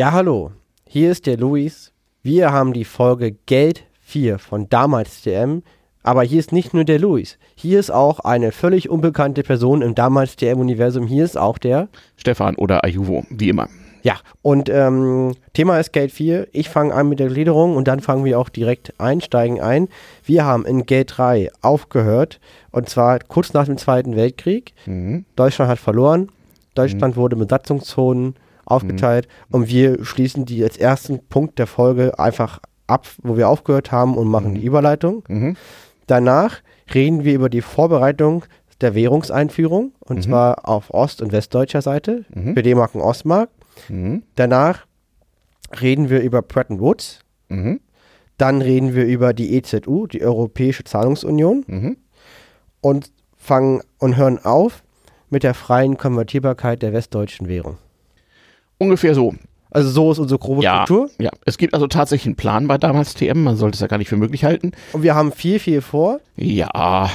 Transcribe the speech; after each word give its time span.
Ja, 0.00 0.12
hallo. 0.12 0.52
Hier 0.86 1.10
ist 1.10 1.26
der 1.26 1.36
Luis. 1.36 1.92
Wir 2.22 2.52
haben 2.52 2.72
die 2.72 2.86
Folge 2.86 3.32
Geld 3.44 3.84
4 4.00 4.38
von 4.38 4.66
damals 4.70 5.20
DM. 5.20 5.62
Aber 6.02 6.22
hier 6.22 6.40
ist 6.40 6.52
nicht 6.52 6.72
nur 6.72 6.84
der 6.84 6.98
Luis. 6.98 7.36
Hier 7.54 7.78
ist 7.78 7.90
auch 7.90 8.20
eine 8.20 8.50
völlig 8.50 8.88
unbekannte 8.88 9.42
Person 9.42 9.82
im 9.82 9.94
damals 9.94 10.36
DM-Universum. 10.36 11.06
Hier 11.06 11.22
ist 11.22 11.36
auch 11.36 11.58
der 11.58 11.88
Stefan 12.16 12.54
oder 12.54 12.82
Ayuvo, 12.82 13.26
wie 13.28 13.50
immer. 13.50 13.68
Ja, 14.02 14.14
und 14.40 14.70
ähm, 14.70 15.34
Thema 15.52 15.78
ist 15.78 15.92
Gate 15.92 16.12
4. 16.12 16.48
Ich 16.52 16.70
fange 16.70 16.94
an 16.94 17.10
mit 17.10 17.20
der 17.20 17.28
Gliederung 17.28 17.76
und 17.76 17.86
dann 17.86 18.00
fangen 18.00 18.24
wir 18.24 18.38
auch 18.38 18.48
direkt 18.48 18.98
einsteigen 18.98 19.60
ein. 19.60 19.88
Wir 20.24 20.46
haben 20.46 20.64
in 20.64 20.86
Gate 20.86 21.12
3 21.14 21.50
aufgehört 21.60 22.40
und 22.70 22.88
zwar 22.88 23.18
kurz 23.18 23.52
nach 23.52 23.66
dem 23.66 23.76
Zweiten 23.76 24.16
Weltkrieg. 24.16 24.72
Mhm. 24.86 25.26
Deutschland 25.36 25.70
hat 25.70 25.78
verloren. 25.78 26.30
Deutschland 26.74 27.18
wurde 27.18 27.36
in 27.36 27.40
Besatzungszonen 27.40 28.36
aufgeteilt 28.70 29.28
und 29.50 29.68
wir 29.68 30.04
schließen 30.04 30.44
die 30.44 30.62
als 30.62 30.76
ersten 30.76 31.20
Punkt 31.28 31.58
der 31.58 31.66
Folge 31.66 32.18
einfach 32.18 32.60
ab, 32.86 33.06
wo 33.22 33.36
wir 33.36 33.48
aufgehört 33.48 33.92
haben 33.92 34.16
und 34.16 34.28
machen 34.28 34.54
die 34.54 34.64
Überleitung. 34.64 35.24
Mhm. 35.28 35.56
Danach 36.06 36.60
reden 36.94 37.24
wir 37.24 37.34
über 37.34 37.48
die 37.48 37.60
Vorbereitung 37.62 38.44
der 38.80 38.94
Währungseinführung 38.94 39.92
und 40.00 40.16
Mhm. 40.18 40.22
zwar 40.22 40.68
auf 40.68 40.92
ost- 40.92 41.22
und 41.22 41.32
westdeutscher 41.32 41.82
Seite 41.82 42.24
Mhm. 42.34 42.54
für 42.54 42.62
D-Mark 42.62 42.94
und 42.94 43.02
Ostmark. 43.02 43.50
Mhm. 43.88 44.22
Danach 44.36 44.86
reden 45.80 46.10
wir 46.10 46.20
über 46.20 46.42
Bretton 46.42 46.80
Woods. 46.80 47.20
Mhm. 47.48 47.80
Dann 48.38 48.62
reden 48.62 48.94
wir 48.94 49.04
über 49.04 49.34
die 49.34 49.54
EZU, 49.54 50.06
die 50.06 50.22
Europäische 50.22 50.82
Zahlungsunion 50.84 51.64
Mhm. 51.66 51.96
und 52.80 53.12
fangen 53.36 53.82
und 53.98 54.16
hören 54.16 54.38
auf 54.44 54.82
mit 55.28 55.42
der 55.44 55.54
freien 55.54 55.96
Konvertierbarkeit 55.96 56.82
der 56.82 56.92
westdeutschen 56.92 57.48
Währung. 57.48 57.76
Ungefähr 58.80 59.14
so. 59.14 59.34
Also 59.72 59.88
so 59.90 60.10
ist 60.10 60.18
unsere 60.18 60.40
grobe 60.40 60.64
Ja, 60.64 60.82
Struktur. 60.84 61.10
ja, 61.20 61.30
es 61.46 61.56
gibt 61.56 61.74
also 61.74 61.86
tatsächlich 61.86 62.26
einen 62.26 62.34
Plan 62.34 62.66
bei 62.66 62.76
damals 62.76 63.14
TM, 63.14 63.44
man 63.44 63.54
sollte 63.54 63.76
es 63.76 63.80
ja 63.80 63.86
gar 63.86 63.98
nicht 63.98 64.08
für 64.08 64.16
möglich 64.16 64.42
halten. 64.44 64.72
Und 64.92 65.04
wir 65.04 65.14
haben 65.14 65.30
viel, 65.30 65.60
viel 65.60 65.80
vor. 65.80 66.18
Ja, 66.34 67.08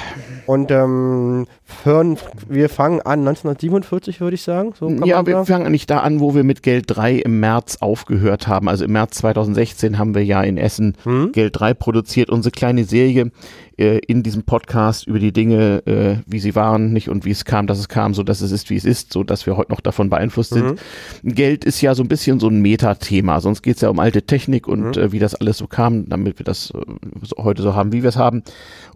Und 0.46 0.72
ähm, 0.72 1.48
hören, 1.84 2.18
wir 2.48 2.70
fangen 2.70 3.02
an 3.02 3.20
1947, 3.28 4.22
würde 4.22 4.36
ich 4.36 4.42
sagen. 4.44 4.74
So 4.80 4.88
ja 4.90 5.26
wir 5.26 5.34
sagen. 5.34 5.46
fangen 5.48 5.66
eigentlich 5.66 5.86
da 5.86 6.00
an, 6.00 6.22
wo 6.22 6.34
wir 6.34 6.46
mit 6.46 6.64
Geld 6.64 6.86
3 6.88 7.16
im 7.16 7.42
März 7.42 7.80
aufgehört 7.82 8.48
haben. 8.48 8.70
Also 8.70 8.86
im 8.86 8.94
März 8.94 9.18
2016 9.18 9.98
haben 9.98 10.16
wir 10.16 10.24
ja 10.24 10.42
in 10.42 10.58
Essen 10.58 10.96
Hm? 11.04 11.34
Geld 11.34 11.60
3 11.60 11.74
produziert, 11.74 12.30
unsere 12.30 12.52
kleine 12.52 12.86
Serie 12.86 13.32
äh, 13.78 14.00
in 14.00 14.24
diesem 14.24 14.44
Podcast 14.44 15.08
über 15.08 15.20
die 15.20 15.32
Dinge, 15.32 15.86
äh, 15.86 16.18
wie 16.26 16.40
sie 16.40 16.56
waren, 16.56 16.94
nicht 16.94 17.10
und 17.10 17.26
wie 17.26 17.32
es 17.32 17.46
kam, 17.46 17.68
dass 17.68 17.80
es 17.80 17.90
kam, 17.90 18.14
so 18.14 18.24
dass 18.24 18.42
es 18.42 18.52
ist, 18.52 18.70
wie 18.70 18.76
es 18.76 18.86
ist, 18.86 19.14
so 19.14 19.24
dass 19.24 19.46
wir 19.46 19.58
heute 19.58 19.72
noch 19.72 19.82
davon 19.82 20.10
beeinflusst 20.10 20.54
sind. 20.54 20.80
Geld 21.24 21.66
ist 21.66 21.82
ja 21.82 21.96
so 21.96 22.04
ein 22.04 22.08
bisschen 22.08 22.40
so 22.40 22.48
ein 22.48 22.62
Metathema, 22.62 23.42
sonst 23.42 23.62
geht 23.62 23.76
es 23.76 23.82
ja 23.82 23.90
um 23.90 24.00
alte 24.00 24.24
Technik 24.24 24.68
und 24.68 24.98
äh, 24.98 25.12
wie 25.12 25.20
das 25.20 25.36
alles 25.36 25.58
so 25.58 25.68
kam, 25.68 26.08
damit 26.10 26.40
wir 26.40 26.46
das 26.46 26.72
äh, 26.72 26.80
so, 27.22 27.44
heute 27.44 27.62
so 27.62 27.76
haben, 27.76 27.92
wie 27.92 28.04
wir 28.04 28.10
es 28.10 28.18
haben. 28.18 28.44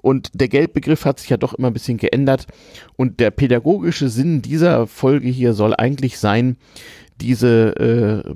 Und 0.02 0.30
der 0.34 0.48
Geldbegriff 0.48 1.06
hat 1.06 1.20
sich 1.20 1.30
ja 1.30 1.38
doch 1.38 1.54
immer 1.54 1.68
ein 1.68 1.74
bisschen 1.74 1.98
geändert. 1.98 2.48
Und 2.96 3.20
der 3.20 3.32
pädagogische 3.32 4.10
Sinn 4.10 4.42
dieser 4.42 4.88
Folge 4.88 5.30
hier 5.30 5.54
soll 5.54 5.74
eigentlich 5.76 6.20
sein, 6.20 6.58
diese 7.22 7.76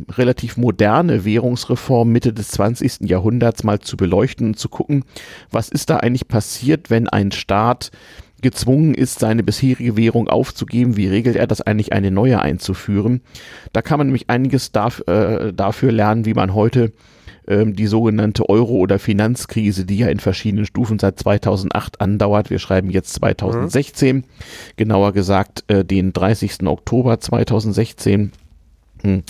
äh, 0.10 0.12
relativ 0.14 0.58
moderne 0.58 1.26
Währungsreform 1.26 2.10
Mitte 2.12 2.34
des 2.34 2.50
20. 2.50 3.10
Jahrhunderts 3.10 3.64
mal 3.64 3.80
zu 3.80 3.98
beleuchten 3.98 4.48
und 4.48 4.60
zu 4.60 4.70
gucken, 4.70 5.04
was 5.52 5.70
ist 5.70 5.90
da 5.90 5.98
eigentlich 5.98 6.28
passiert, 6.28 6.90
wenn 6.90 7.08
ein 7.08 7.32
Staat 7.32 7.92
gezwungen 8.42 8.94
ist, 8.94 9.20
seine 9.20 9.42
bisherige 9.42 9.98
Währung 9.98 10.28
aufzugeben, 10.28 10.98
wie 10.98 11.08
regelt 11.08 11.36
er 11.36 11.48
das 11.48 11.62
eigentlich, 11.62 11.94
eine 11.94 12.12
neue 12.12 12.42
einzuführen. 12.42 13.22
Da 13.72 13.82
kann 13.82 13.98
man 13.98 14.08
nämlich 14.08 14.30
einiges 14.30 14.72
darf, 14.72 15.02
äh, 15.08 15.52
dafür 15.54 15.92
lernen, 15.92 16.26
wie 16.26 16.34
man 16.34 16.54
heute 16.54 16.92
ähm, 17.48 17.76
die 17.76 17.88
sogenannte 17.88 18.48
Euro- 18.50 18.78
oder 18.78 19.00
Finanzkrise, 19.00 19.86
die 19.86 19.98
ja 19.98 20.08
in 20.08 20.20
verschiedenen 20.20 20.66
Stufen 20.66 21.00
seit 21.00 21.20
2008 21.20 22.02
andauert. 22.02 22.50
Wir 22.50 22.60
schreiben 22.60 22.90
jetzt 22.90 23.14
2016, 23.16 24.26
genauer 24.76 25.14
gesagt 25.14 25.64
äh, 25.68 25.84
den 25.84 26.14
30. 26.14 26.68
Oktober 26.68 27.20
2016. 27.20 28.32
Hm. 29.04 29.24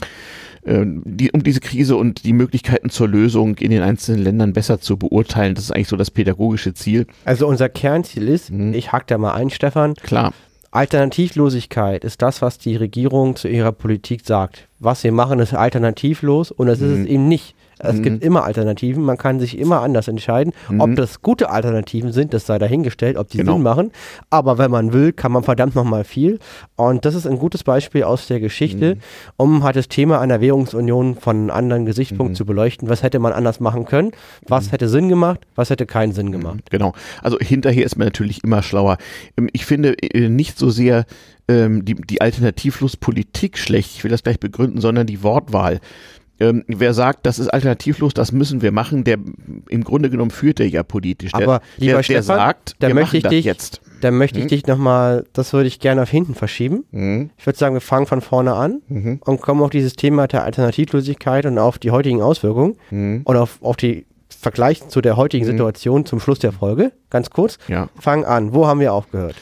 Ähm, 0.66 1.02
Die, 1.06 1.32
um 1.32 1.44
diese 1.44 1.60
Krise 1.60 1.98
und 1.98 2.24
die 2.24 2.32
Möglichkeiten 2.34 2.90
zur 2.90 3.08
Lösung 3.10 3.58
in 3.58 3.70
den 3.72 3.82
einzelnen 3.82 4.24
Ländern 4.24 4.54
besser 4.54 4.80
zu 4.80 4.96
beurteilen, 4.98 5.56
das 5.56 5.66
ist 5.66 5.72
eigentlich 5.72 5.90
so 5.90 5.98
das 5.98 6.10
pädagogische 6.10 6.74
Ziel. 6.74 7.06
Also 7.26 7.48
unser 7.48 7.68
Kernziel 7.68 8.30
ist, 8.30 8.50
Mhm. 8.52 8.74
ich 8.74 8.92
hack 8.94 9.08
da 9.08 9.18
mal 9.18 9.34
ein, 9.34 9.50
Stefan, 9.50 9.94
Klar, 9.96 10.34
Alternativlosigkeit 10.72 12.04
ist 12.04 12.22
das, 12.22 12.42
was 12.42 12.58
die 12.58 12.76
Regierung 12.76 13.36
zu 13.36 13.48
ihrer 13.48 13.72
Politik 13.72 14.22
sagt. 14.26 14.68
Was 14.80 15.04
wir 15.04 15.12
machen, 15.12 15.40
ist 15.40 15.54
alternativlos 15.54 16.52
und 16.52 16.68
das 16.68 16.80
ist 16.82 16.98
Mhm. 16.98 17.04
es 17.04 17.10
eben 17.10 17.28
nicht. 17.28 17.56
Es 17.84 17.98
Mhm. 17.98 18.02
gibt 18.04 18.24
immer 18.24 18.44
Alternativen, 18.44 19.04
man 19.04 19.18
kann 19.18 19.40
sich 19.40 19.58
immer 19.58 19.82
anders 19.82 20.08
entscheiden. 20.08 20.54
Mhm. 20.70 20.80
Ob 20.82 20.96
das 20.96 21.22
gute 21.22 21.50
Alternativen 21.50 22.12
sind, 22.12 22.34
das 22.34 22.46
sei 22.46 22.58
dahingestellt, 22.58 23.18
ob 23.18 23.28
die 23.30 23.38
Genau. 23.38 23.54
Sinn 23.54 23.62
machen. 23.64 23.92
Aber 24.30 24.58
wenn 24.58 24.72
man 24.72 24.94
will, 24.94 25.12
kann 25.14 25.32
man 25.32 25.44
verdammt 25.44 25.76
nochmal 25.76 26.04
viel. 26.04 26.40
Und 26.76 27.06
das 27.06 27.16
ist 27.16 27.28
ein 27.28 27.38
gutes 27.38 27.64
Beispiel 27.64 28.04
aus 28.04 28.28
der 28.28 28.40
Geschichte, 28.40 28.96
Mhm. 28.96 29.00
um 29.38 29.64
halt 29.64 29.76
das 29.76 29.88
Thema 29.90 30.20
einer 30.22 30.42
Währungsunion 30.42 31.16
von 31.16 31.36
einem 31.38 31.50
anderen 31.52 31.86
Gesichtspunkt 31.86 32.32
Mhm. 32.32 32.36
zu 32.36 32.46
beleuchten. 32.46 32.90
Was 32.90 33.04
hätte 33.04 33.20
man 33.20 33.34
anders 33.34 33.60
machen 33.60 33.86
können? 33.86 34.12
Was 34.48 34.72
hätte 34.72 34.88
Sinn 34.90 35.10
gemacht? 35.10 35.42
Was 35.56 35.70
hätte 35.70 35.86
keinen 35.86 36.14
Sinn 36.14 36.32
gemacht? 36.32 36.70
Genau. 36.72 36.94
Also 37.22 37.38
hinterher 37.40 37.86
ist 37.86 37.98
man 37.98 38.08
natürlich 38.08 38.44
immer 38.44 38.62
schlauer. 38.64 38.98
Ähm, 39.38 39.50
Ich 39.54 39.66
finde 39.66 39.96
äh, 40.02 40.30
nicht 40.30 40.58
so 40.58 40.70
sehr 40.70 41.06
ähm, 41.50 41.84
die, 41.84 41.96
die 41.96 42.22
Alternativlos-Politik 42.74 43.58
schlecht, 43.58 43.92
ich 43.96 44.04
will 44.04 44.12
das 44.12 44.24
gleich 44.24 44.40
begründen, 44.40 44.80
sondern 44.82 45.06
die 45.08 45.24
Wortwahl. 45.24 45.80
Ähm, 46.50 46.64
wer 46.68 46.94
sagt, 46.94 47.26
das 47.26 47.40
ist 47.40 47.48
alternativlos, 47.48 48.14
das 48.14 48.32
müssen 48.32 48.62
wir 48.62 48.72
machen, 48.72 49.04
der 49.04 49.18
im 49.70 49.84
Grunde 49.84 50.10
genommen 50.10 50.32
führt 50.32 50.60
er 50.60 50.68
ja 50.68 50.84
politisch. 50.84 51.32
Der, 51.32 51.42
Aber, 51.44 51.62
lieber 51.78 51.92
der, 51.92 51.96
der 51.98 52.04
Stefan, 52.04 52.24
sagt, 52.24 52.76
da 52.80 52.88
wir 52.88 52.96
möchte 52.96 53.18
ich 53.18 53.24
dich- 53.24 53.46
jetzt. 53.46 53.82
Dann 54.02 54.18
möchte 54.18 54.38
ich 54.40 54.46
Mhm. 54.46 54.50
dich 54.50 54.68
nochmal, 54.68 55.24
das 55.32 55.54
würde 55.54 55.68
ich 55.68 55.80
gerne 55.80 56.02
auf 56.02 56.10
hinten 56.10 56.36
verschieben. 56.36 56.84
Mhm. 56.92 57.30
Ich 57.38 57.46
würde 57.46 57.58
sagen, 57.58 57.74
wir 57.76 57.82
fangen 57.82 58.06
von 58.06 58.20
vorne 58.20 58.54
an 58.54 58.82
Mhm. 58.90 59.20
und 59.24 59.42
kommen 59.42 59.62
auf 59.62 59.70
dieses 59.70 59.94
Thema 59.96 60.28
der 60.28 60.44
Alternativlosigkeit 60.44 61.46
und 61.46 61.58
auf 61.58 61.80
die 61.80 61.92
heutigen 61.92 62.22
Auswirkungen 62.22 62.76
Mhm. 62.92 63.22
und 63.24 63.38
auf, 63.38 63.60
auf 63.62 63.78
die 63.78 64.06
Vergleich 64.30 64.88
zu 64.90 65.00
der 65.00 65.16
heutigen 65.16 65.46
Mhm. 65.46 65.52
Situation 65.52 66.06
zum 66.06 66.20
Schluss 66.20 66.40
der 66.40 66.52
Folge. 66.52 66.92
Ganz 67.10 67.30
kurz. 67.30 67.58
Ja. 67.70 67.88
Fang 67.98 68.26
an. 68.26 68.54
Wo 68.54 68.68
haben 68.68 68.82
wir 68.82 68.92
aufgehört? 68.92 69.36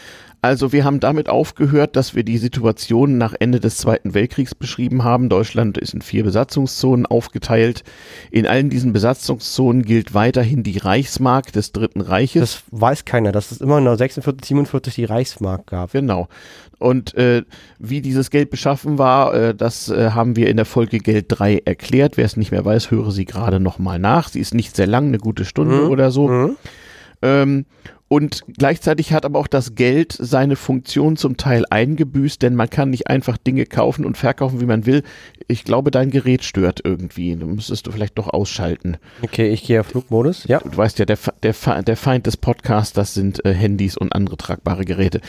Also 0.44 0.72
wir 0.74 0.84
haben 0.86 1.00
damit 1.00 1.30
aufgehört, 1.30 1.96
dass 1.96 2.16
wir 2.16 2.24
die 2.24 2.40
Situation 2.40 3.20
nach 3.20 3.36
Ende 3.40 3.60
des 3.60 3.78
Zweiten 3.78 4.16
Weltkriegs 4.16 4.56
beschrieben 4.56 5.04
haben. 5.04 5.30
Deutschland 5.30 5.78
ist 5.78 5.94
in 5.94 6.02
vier 6.02 6.24
Besatzungszonen 6.24 7.06
aufgeteilt. 7.06 7.84
In 8.32 8.48
allen 8.48 8.72
diesen 8.72 8.92
Besatzungszonen 8.92 9.84
gilt 9.84 10.16
weiterhin 10.16 10.64
die 10.64 10.80
Reichsmark 10.80 11.52
des 11.52 11.74
Dritten 11.74 12.02
Reiches. 12.02 12.42
Das 12.42 12.64
weiß 12.72 13.06
keiner, 13.06 13.32
dass 13.32 13.52
es 13.52 13.62
immer 13.62 13.82
noch 13.82 13.96
46, 13.96 14.44
47 14.48 14.96
die 14.96 15.06
Reichsmark 15.06 15.68
gab. 15.68 15.92
Genau. 15.92 16.28
Und 16.80 17.14
äh, 17.14 17.44
wie 17.78 18.02
dieses 18.02 18.32
Geld 18.32 18.50
beschaffen 18.50 18.98
war, 18.98 19.36
äh, 19.36 19.54
das 19.54 19.90
äh, 19.90 20.10
haben 20.10 20.36
wir 20.36 20.50
in 20.50 20.58
der 20.58 20.66
Folge 20.66 20.98
Geld 20.98 21.26
3 21.28 21.62
erklärt. 21.66 22.18
Wer 22.18 22.26
es 22.26 22.36
nicht 22.36 22.50
mehr 22.50 22.66
weiß, 22.66 22.90
höre 22.90 23.12
sie 23.12 23.26
gerade 23.26 23.60
nochmal 23.60 24.00
nach. 24.00 24.30
Sie 24.30 24.40
ist 24.40 24.56
nicht 24.56 24.76
sehr 24.76 24.88
lang, 24.88 25.10
eine 25.10 25.20
gute 25.20 25.46
Stunde 25.46 25.84
Mhm. 25.84 25.90
oder 25.92 26.10
so. 26.10 26.28
Mhm. 26.28 26.56
Ähm, 27.22 27.66
und 28.12 28.44
gleichzeitig 28.58 29.14
hat 29.14 29.24
aber 29.24 29.40
auch 29.40 29.48
das 29.48 29.74
Geld 29.74 30.12
seine 30.12 30.58
Funktion 30.58 31.16
zum 31.16 31.38
Teil 31.38 31.64
eingebüßt, 31.70 32.42
denn 32.42 32.56
man 32.56 32.70
kann 32.70 32.90
nicht 32.90 33.08
einfach 33.08 33.38
Dinge 33.38 33.66
kaufen 33.66 34.04
und 34.04 34.18
verkaufen, 34.18 34.60
wie 34.60 34.66
man 34.66 34.86
will. 34.86 35.04
Ich 35.48 35.64
glaube, 35.64 35.92
dein 35.92 36.10
Gerät 36.10 36.44
stört 36.44 36.82
irgendwie. 36.84 37.34
Du 37.38 37.46
müsstest 37.46 37.88
du 37.88 37.92
vielleicht 37.92 38.18
doch 38.18 38.28
ausschalten. 38.28 38.98
Okay, 39.22 39.54
ich 39.54 39.64
gehe 39.64 39.80
auf 39.80 39.88
Flugmodus. 39.88 40.44
Ja. 40.44 40.60
Du 40.60 40.76
weißt 40.76 41.00
ja, 41.00 41.06
der, 41.06 41.18
der, 41.42 41.84
der 41.84 41.96
Feind 41.96 42.28
des 42.28 42.36
Podcasts, 42.36 42.92
das 42.92 43.14
sind 43.14 43.46
äh, 43.46 43.54
Handys 43.54 43.96
und 43.96 44.14
andere 44.14 44.36
tragbare 44.36 44.84
Geräte. 44.84 45.22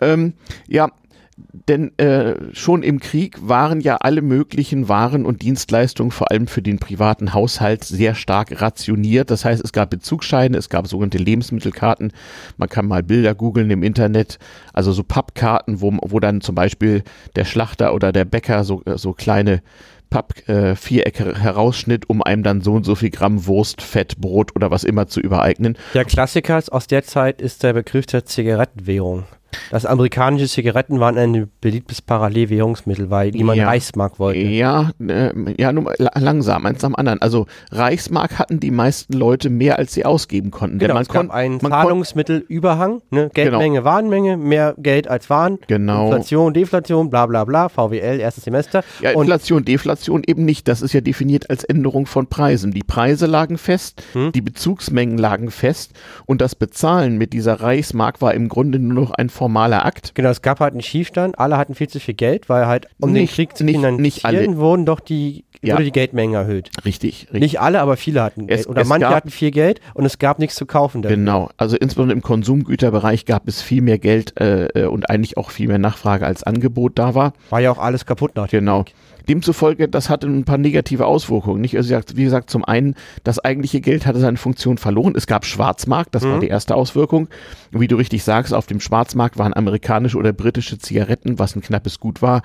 Ähm, 0.00 0.32
ja, 0.66 0.90
denn 1.36 1.96
äh, 1.98 2.34
schon 2.52 2.82
im 2.82 3.00
Krieg 3.00 3.36
waren 3.40 3.80
ja 3.80 3.96
alle 3.96 4.22
möglichen 4.22 4.88
Waren 4.88 5.26
und 5.26 5.42
Dienstleistungen, 5.42 6.12
vor 6.12 6.30
allem 6.30 6.46
für 6.46 6.62
den 6.62 6.78
privaten 6.78 7.34
Haushalt, 7.34 7.84
sehr 7.84 8.14
stark 8.14 8.60
rationiert. 8.60 9.30
Das 9.30 9.44
heißt, 9.44 9.62
es 9.62 9.72
gab 9.72 9.90
Bezugsscheine, 9.90 10.56
es 10.56 10.68
gab 10.68 10.86
sogenannte 10.86 11.18
Lebensmittelkarten. 11.18 12.12
Man 12.56 12.68
kann 12.68 12.86
mal 12.86 13.02
Bilder 13.02 13.34
googeln 13.34 13.70
im 13.70 13.82
Internet, 13.82 14.38
also 14.72 14.92
so 14.92 15.02
Pappkarten, 15.02 15.80
wo, 15.80 15.96
wo 16.02 16.20
dann 16.20 16.40
zum 16.40 16.54
Beispiel 16.54 17.02
der 17.34 17.44
Schlachter 17.44 17.94
oder 17.94 18.12
der 18.12 18.24
Bäcker 18.24 18.62
so, 18.64 18.82
äh, 18.84 18.96
so 18.96 19.12
kleine 19.12 19.62
Papp-Vierecke 20.10 21.30
äh, 21.30 21.34
herausschnitt, 21.34 22.08
um 22.08 22.22
einem 22.22 22.44
dann 22.44 22.60
so 22.60 22.74
und 22.74 22.84
so 22.84 22.94
viel 22.94 23.10
Gramm 23.10 23.46
Wurst, 23.46 23.82
Fett, 23.82 24.18
Brot 24.18 24.54
oder 24.54 24.70
was 24.70 24.84
immer 24.84 25.08
zu 25.08 25.20
übereignen. 25.20 25.76
Der 25.94 26.04
Klassiker 26.04 26.62
aus 26.70 26.86
der 26.86 27.02
Zeit 27.02 27.40
ist 27.40 27.64
der 27.64 27.72
Begriff 27.72 28.06
der 28.06 28.24
Zigarettenwährung. 28.24 29.24
Dass 29.70 29.86
amerikanische 29.86 30.48
Zigaretten 30.48 31.00
waren 31.00 31.16
ein 31.18 31.50
beliebtes 31.60 32.02
Parallelwährungsmittel, 32.02 33.10
weil 33.10 33.30
niemand 33.30 33.58
Ja. 33.58 33.66
Reichsmark 33.66 34.18
wollte. 34.18 34.40
Ja, 34.40 34.90
äh, 35.06 35.30
ja, 35.60 35.72
nur 35.72 35.92
langsam, 35.98 36.66
eins 36.66 36.82
am 36.84 36.94
anderen. 36.94 37.20
Also 37.22 37.46
Reichsmark 37.70 38.38
hatten 38.38 38.60
die 38.60 38.70
meisten 38.70 39.12
Leute 39.14 39.50
mehr, 39.50 39.78
als 39.78 39.94
sie 39.94 40.04
ausgeben 40.04 40.50
konnten. 40.50 40.78
Genau, 40.78 40.98
es 40.98 41.08
gab 41.08 41.30
einen 41.30 41.60
Zahlungsmittelüberhang, 41.60 43.02
ne? 43.10 43.30
Geldmenge, 43.34 43.84
Warenmenge, 43.84 44.36
mehr 44.36 44.74
Geld 44.78 45.08
als 45.08 45.30
Waren, 45.30 45.58
Genau. 45.66 46.06
Inflation, 46.06 46.52
Deflation, 46.54 47.10
bla 47.10 47.26
bla 47.26 47.44
bla, 47.44 47.68
VWL, 47.68 48.20
erstes 48.20 48.44
Semester. 48.44 48.82
Ja, 49.00 49.12
und 49.14 49.22
Inflation, 49.24 49.64
Deflation 49.64 50.22
eben 50.26 50.44
nicht. 50.44 50.68
Das 50.68 50.82
ist 50.82 50.92
ja 50.92 51.00
definiert 51.00 51.50
als 51.50 51.64
Änderung 51.64 52.06
von 52.06 52.26
Preisen. 52.26 52.72
Die 52.72 52.82
Preise 52.82 53.26
lagen 53.26 53.58
fest, 53.58 54.02
Hm. 54.12 54.32
die 54.32 54.40
Bezugsmengen 54.40 55.18
lagen 55.18 55.50
fest 55.50 55.92
und 56.26 56.40
das 56.40 56.54
Bezahlen 56.54 57.18
mit 57.18 57.32
dieser 57.32 57.60
Reichsmark 57.60 58.20
war 58.20 58.34
im 58.34 58.48
Grunde 58.48 58.78
nur 58.78 58.94
noch 59.04 59.10
ein 59.12 59.28
formaler 59.44 59.84
Akt. 59.84 60.14
genau, 60.14 60.30
es 60.30 60.40
gab 60.42 60.60
halt 60.60 60.72
einen 60.72 60.80
Schiefstand, 60.82 61.38
alle 61.38 61.56
hatten 61.58 61.74
viel 61.74 61.88
zu 61.88 62.00
viel 62.00 62.14
Geld, 62.14 62.48
weil 62.48 62.66
halt, 62.66 62.86
um 63.00 63.12
Nicht- 63.12 63.30
den 63.30 63.34
Krieg 63.34 63.56
zu 63.56 63.62
nicht- 63.64 63.74
finanzieren, 63.76 64.00
nicht 64.02 64.24
alle. 64.24 64.56
wurden 64.56 64.86
doch 64.86 65.00
die, 65.00 65.44
Ja. 65.62 65.74
wurde 65.74 65.84
die 65.84 65.92
Geldmenge 65.92 66.36
erhöht. 66.36 66.70
Richtig, 66.84 67.24
richtig. 67.24 67.40
Nicht 67.40 67.60
alle, 67.60 67.80
aber 67.80 67.96
viele 67.98 68.22
hatten 68.22 68.46
Geld. 68.46 68.60
Es- 68.60 68.66
Oder 68.66 68.82
es 68.82 68.88
manche 68.88 69.06
gab- 69.06 69.14
hatten 69.14 69.30
viel 69.30 69.50
Geld 69.50 69.80
und 69.92 70.04
es 70.06 70.18
gab 70.18 70.38
nichts 70.38 70.56
zu 70.56 70.64
kaufen. 70.66 71.02
dafür. 71.02 71.16
Genau, 71.16 71.50
also 71.58 71.76
insbesondere 71.76 72.16
im 72.16 72.22
Konsumgüterbereich 72.22 73.26
gab 73.26 73.46
es 73.48 73.60
viel 73.62 73.82
mehr 73.82 73.98
Geld 73.98 74.38
äh, 74.40 74.66
äh, 74.68 74.86
und 74.86 75.10
eigentlich 75.10 75.36
auch 75.36 75.50
viel 75.50 75.68
mehr 75.68 75.78
Nachfrage 75.78 76.24
als 76.26 76.42
Angebot 76.42 76.98
da 76.98 77.14
war. 77.14 77.32
War 77.50 77.60
ja 77.60 77.70
auch 77.70 77.78
alles 77.78 78.06
kaputt 78.06 78.36
nach 78.36 78.48
dem 78.48 78.60
Genau. 78.60 78.84
Krieg. 78.84 78.94
Demzufolge, 79.28 79.88
das 79.88 80.10
hatte 80.10 80.26
ein 80.26 80.44
paar 80.44 80.58
negative 80.58 81.06
Auswirkungen. 81.06 81.60
Nicht? 81.60 81.76
Also, 81.76 81.96
wie 82.14 82.24
gesagt- 82.24 82.50
zum 82.50 82.64
einen, 82.64 82.94
das 83.22 83.38
eigentliche 83.38 83.80
Geld 83.80 84.06
hatte 84.06 84.18
seine 84.20 84.36
Funktion 84.36 84.78
verloren. 84.78 85.14
Es 85.16 85.26
gab 85.26 85.44
Schwarzmarkt, 85.46 86.14
das 86.14 86.22
war 86.24 86.40
die 86.40 86.48
erste 86.48 86.74
Auswirkung. 86.74 87.28
Und 87.72 87.80
wie 87.80 87.88
du 87.88 87.96
richtig 87.96 88.22
sagst, 88.24 88.52
auf 88.52 88.66
dem 88.66 88.80
Schwarzmarkt 88.80 89.38
waren 89.38 89.54
amerikanische 89.54 90.18
oder 90.18 90.32
britische 90.32 90.78
Zigaretten, 90.78 91.38
was 91.38 91.56
ein 91.56 91.62
knappes 91.62 92.00
Gut 92.00 92.22
war, 92.22 92.42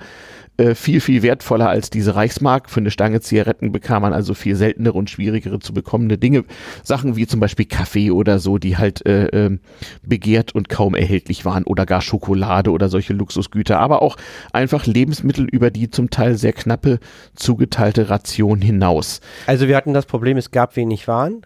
äh, 0.56 0.74
viel, 0.74 1.00
viel 1.00 1.22
wertvoller 1.22 1.68
als 1.68 1.90
diese 1.90 2.14
Reichsmark. 2.14 2.68
Für 2.70 2.80
eine 2.80 2.90
Stange 2.90 3.20
Zigaretten 3.20 3.72
bekam 3.72 4.02
man 4.02 4.12
also 4.12 4.34
viel 4.34 4.56
seltenere 4.56 4.94
und 4.94 5.10
schwierigere 5.10 5.58
zu 5.58 5.72
bekommende 5.72 6.18
Dinge. 6.18 6.44
Sachen 6.82 7.16
wie 7.16 7.26
zum 7.26 7.40
Beispiel 7.40 7.66
Kaffee 7.66 8.10
oder 8.10 8.38
so, 8.38 8.58
die 8.58 8.76
halt 8.76 9.06
äh, 9.06 9.26
äh, 9.26 9.58
begehrt 10.02 10.54
und 10.54 10.68
kaum 10.68 10.94
erhältlich 10.94 11.44
waren 11.44 11.64
oder 11.64 11.86
gar 11.86 12.00
Schokolade 12.02 12.70
oder 12.70 12.88
solche 12.88 13.12
Luxusgüter, 13.12 13.78
aber 13.78 14.02
auch 14.02 14.16
einfach 14.52 14.86
Lebensmittel 14.86 15.46
über 15.46 15.70
die 15.70 15.90
zum 15.90 16.10
Teil 16.10 16.36
sehr 16.36 16.52
knappe 16.52 16.98
zugeteilte 17.34 18.10
Ration 18.10 18.60
hinaus. 18.60 19.20
Also 19.46 19.68
wir 19.68 19.76
hatten 19.76 19.94
das 19.94 20.06
Problem, 20.06 20.36
es 20.36 20.50
gab 20.50 20.76
wenig 20.76 21.08
Waren, 21.08 21.42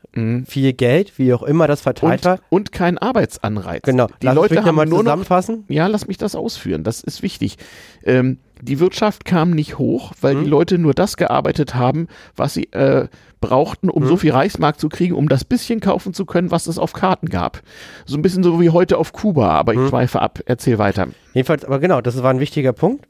viel 0.46 0.72
Geld, 0.72 1.18
wie 1.18 1.32
auch 1.32 1.42
immer 1.42 1.66
das 1.66 1.80
verteilt 1.80 2.04
Mhm. 2.04 2.14
Und, 2.14 2.24
war. 2.24 2.38
und 2.50 2.72
kein 2.72 2.98
Arbeitsanreiz. 2.98 3.82
Genau. 3.82 4.08
Die 4.20 4.26
Lass 4.26 4.34
Leute 4.34 4.64
haben 4.64 4.74
mal 4.74 4.86
nur 4.86 4.98
noch 4.98 5.04
zusammenfassen. 5.04 5.64
Ja, 5.68 5.86
lass 5.86 6.06
mich 6.06 6.18
das 6.18 6.34
ausführen. 6.34 6.84
Das 6.84 7.00
ist 7.00 7.22
wichtig. 7.22 7.56
Ähm, 8.04 8.38
die 8.64 8.80
Wirtschaft 8.80 9.24
kam 9.24 9.50
nicht 9.50 9.78
hoch, 9.78 10.12
weil 10.20 10.34
Mhm. 10.34 10.44
die 10.44 10.50
Leute 10.50 10.78
nur 10.78 10.94
das 10.94 11.16
gearbeitet 11.16 11.74
haben, 11.74 12.08
was 12.36 12.54
sie 12.54 12.64
äh, 12.72 13.08
brauchten, 13.40 13.90
um 13.90 14.04
Mhm. 14.04 14.08
so 14.08 14.16
viel 14.16 14.32
Reichsmark 14.32 14.80
zu 14.80 14.88
kriegen, 14.88 15.14
um 15.14 15.28
das 15.28 15.44
bisschen 15.44 15.80
kaufen 15.80 16.14
zu 16.14 16.24
können, 16.24 16.50
was 16.50 16.66
es 16.66 16.78
auf 16.78 16.92
Karten 16.94 17.28
gab. 17.28 17.60
So 18.06 18.16
ein 18.16 18.22
bisschen 18.22 18.42
so 18.42 18.60
wie 18.60 18.70
heute 18.70 18.96
auf 18.98 19.12
Kuba, 19.12 19.50
aber 19.50 19.74
Mhm. 19.74 19.82
ich 19.84 19.88
schweife 19.90 20.20
ab. 20.22 20.40
Erzähl 20.46 20.78
weiter. 20.78 21.08
Jedenfalls, 21.34 21.64
aber 21.64 21.78
genau, 21.78 22.00
das 22.00 22.22
war 22.22 22.30
ein 22.30 22.40
wichtiger 22.40 22.72
Punkt. 22.72 23.06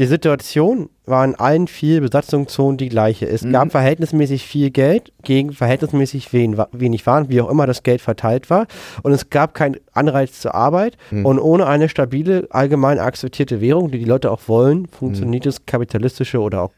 Die 0.00 0.06
Situation 0.06 0.88
war 1.04 1.22
in 1.26 1.34
allen 1.34 1.66
vier 1.68 2.00
Besatzungszonen 2.00 2.78
die 2.78 2.88
gleiche. 2.88 3.28
Es 3.28 3.42
Mhm. 3.42 3.52
gab 3.52 3.70
verhältnismäßig 3.70 4.46
viel 4.46 4.70
Geld 4.70 5.12
gegen 5.24 5.52
verhältnismäßig 5.52 6.32
wen, 6.32 6.56
wenig 6.72 7.06
Waren, 7.06 7.28
wie 7.28 7.38
auch 7.42 7.50
immer 7.50 7.66
das 7.66 7.82
Geld 7.82 8.00
verteilt 8.00 8.48
war. 8.48 8.66
Und 9.02 9.12
es 9.12 9.28
gab 9.28 9.52
keinen 9.52 9.76
Anreiz 9.92 10.40
zur 10.40 10.54
Arbeit. 10.54 10.96
Mhm. 11.10 11.26
Und 11.26 11.38
ohne 11.38 11.66
eine 11.66 11.90
stabile, 11.90 12.46
allgemein 12.48 12.98
akzeptierte 12.98 13.60
Währung, 13.60 13.90
die 13.90 13.98
die 13.98 14.06
Leute 14.06 14.30
auch 14.30 14.40
wollen, 14.46 14.78
Mhm. 14.84 14.86
funktioniert 14.88 15.44
das 15.44 15.66
kapitalistische 15.66 16.38
oder 16.40 16.62
auch 16.62 16.72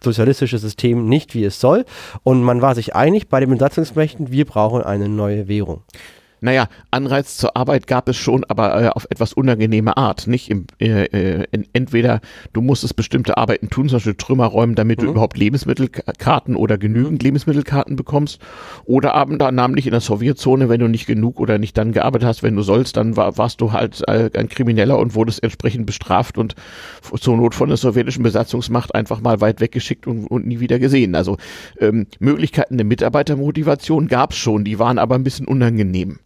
sozialistische 0.00 0.58
System 0.58 1.08
nicht, 1.08 1.34
wie 1.34 1.42
es 1.44 1.58
soll. 1.58 1.84
Und 2.22 2.44
man 2.44 2.62
war 2.62 2.76
sich 2.76 2.94
einig 2.94 3.28
bei 3.28 3.40
den 3.40 3.50
Besatzungsmächten, 3.50 4.30
wir 4.30 4.44
brauchen 4.44 4.82
eine 4.82 5.08
neue 5.08 5.48
Währung. 5.48 5.82
Naja, 6.42 6.66
Anreiz 6.90 7.36
zur 7.36 7.56
Arbeit 7.56 7.86
gab 7.86 8.08
es 8.08 8.16
schon, 8.16 8.42
aber 8.42 8.82
äh, 8.82 8.88
auf 8.88 9.06
etwas 9.08 9.32
unangenehme 9.32 9.96
Art. 9.96 10.26
Nicht 10.26 10.50
im, 10.50 10.66
äh, 10.80 11.04
äh, 11.04 11.46
entweder 11.72 12.20
du 12.52 12.60
musstest 12.60 12.96
bestimmte 12.96 13.36
Arbeiten 13.36 13.70
tun, 13.70 13.88
zum 13.88 13.96
Beispiel 13.96 14.14
Trümmer 14.14 14.46
räumen, 14.46 14.74
damit 14.74 15.00
du 15.00 15.06
überhaupt 15.06 15.38
Lebensmittelkarten 15.38 16.56
oder 16.56 16.78
genügend 16.78 17.22
Lebensmittelkarten 17.22 17.94
bekommst. 17.94 18.40
Oder 18.84 19.14
aber 19.14 19.36
da 19.38 19.52
namentlich 19.52 19.86
in 19.86 19.92
der 19.92 20.00
Sowjetzone, 20.00 20.68
wenn 20.68 20.80
du 20.80 20.88
nicht 20.88 21.06
genug 21.06 21.38
oder 21.38 21.58
nicht 21.58 21.78
dann 21.78 21.92
gearbeitet 21.92 22.26
hast, 22.26 22.42
wenn 22.42 22.56
du 22.56 22.62
sollst, 22.62 22.96
dann 22.96 23.16
war, 23.16 23.38
warst 23.38 23.60
du 23.60 23.70
halt 23.70 24.02
äh, 24.08 24.28
ein 24.34 24.48
Krimineller 24.48 24.98
und 24.98 25.14
wurdest 25.14 25.44
entsprechend 25.44 25.86
bestraft 25.86 26.38
und 26.38 26.56
zur 27.20 27.36
Not 27.36 27.54
von 27.54 27.68
der 27.68 27.76
sowjetischen 27.76 28.24
Besatzungsmacht 28.24 28.96
einfach 28.96 29.20
mal 29.20 29.40
weit 29.40 29.60
weggeschickt 29.60 30.08
und, 30.08 30.26
und 30.26 30.44
nie 30.48 30.58
wieder 30.58 30.80
gesehen. 30.80 31.14
Also 31.14 31.36
ähm, 31.78 32.08
Möglichkeiten 32.18 32.78
der 32.78 32.86
Mitarbeitermotivation 32.86 34.08
gab 34.08 34.32
es 34.32 34.38
schon, 34.38 34.64
die 34.64 34.80
waren 34.80 34.98
aber 34.98 35.14
ein 35.14 35.22
bisschen 35.22 35.46
unangenehm. 35.46 36.18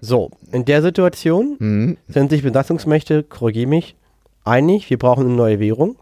So, 0.00 0.30
in 0.52 0.64
der 0.64 0.82
Situation 0.82 1.56
Mhm. 1.58 1.96
sind 2.08 2.30
sich 2.30 2.42
Besatzungsmächte, 2.42 3.22
korrigiere 3.22 3.68
mich, 3.68 3.96
einig, 4.44 4.90
wir 4.90 4.98
brauchen 4.98 5.26
eine 5.26 5.34
neue 5.34 5.60
Währung. 5.60 5.96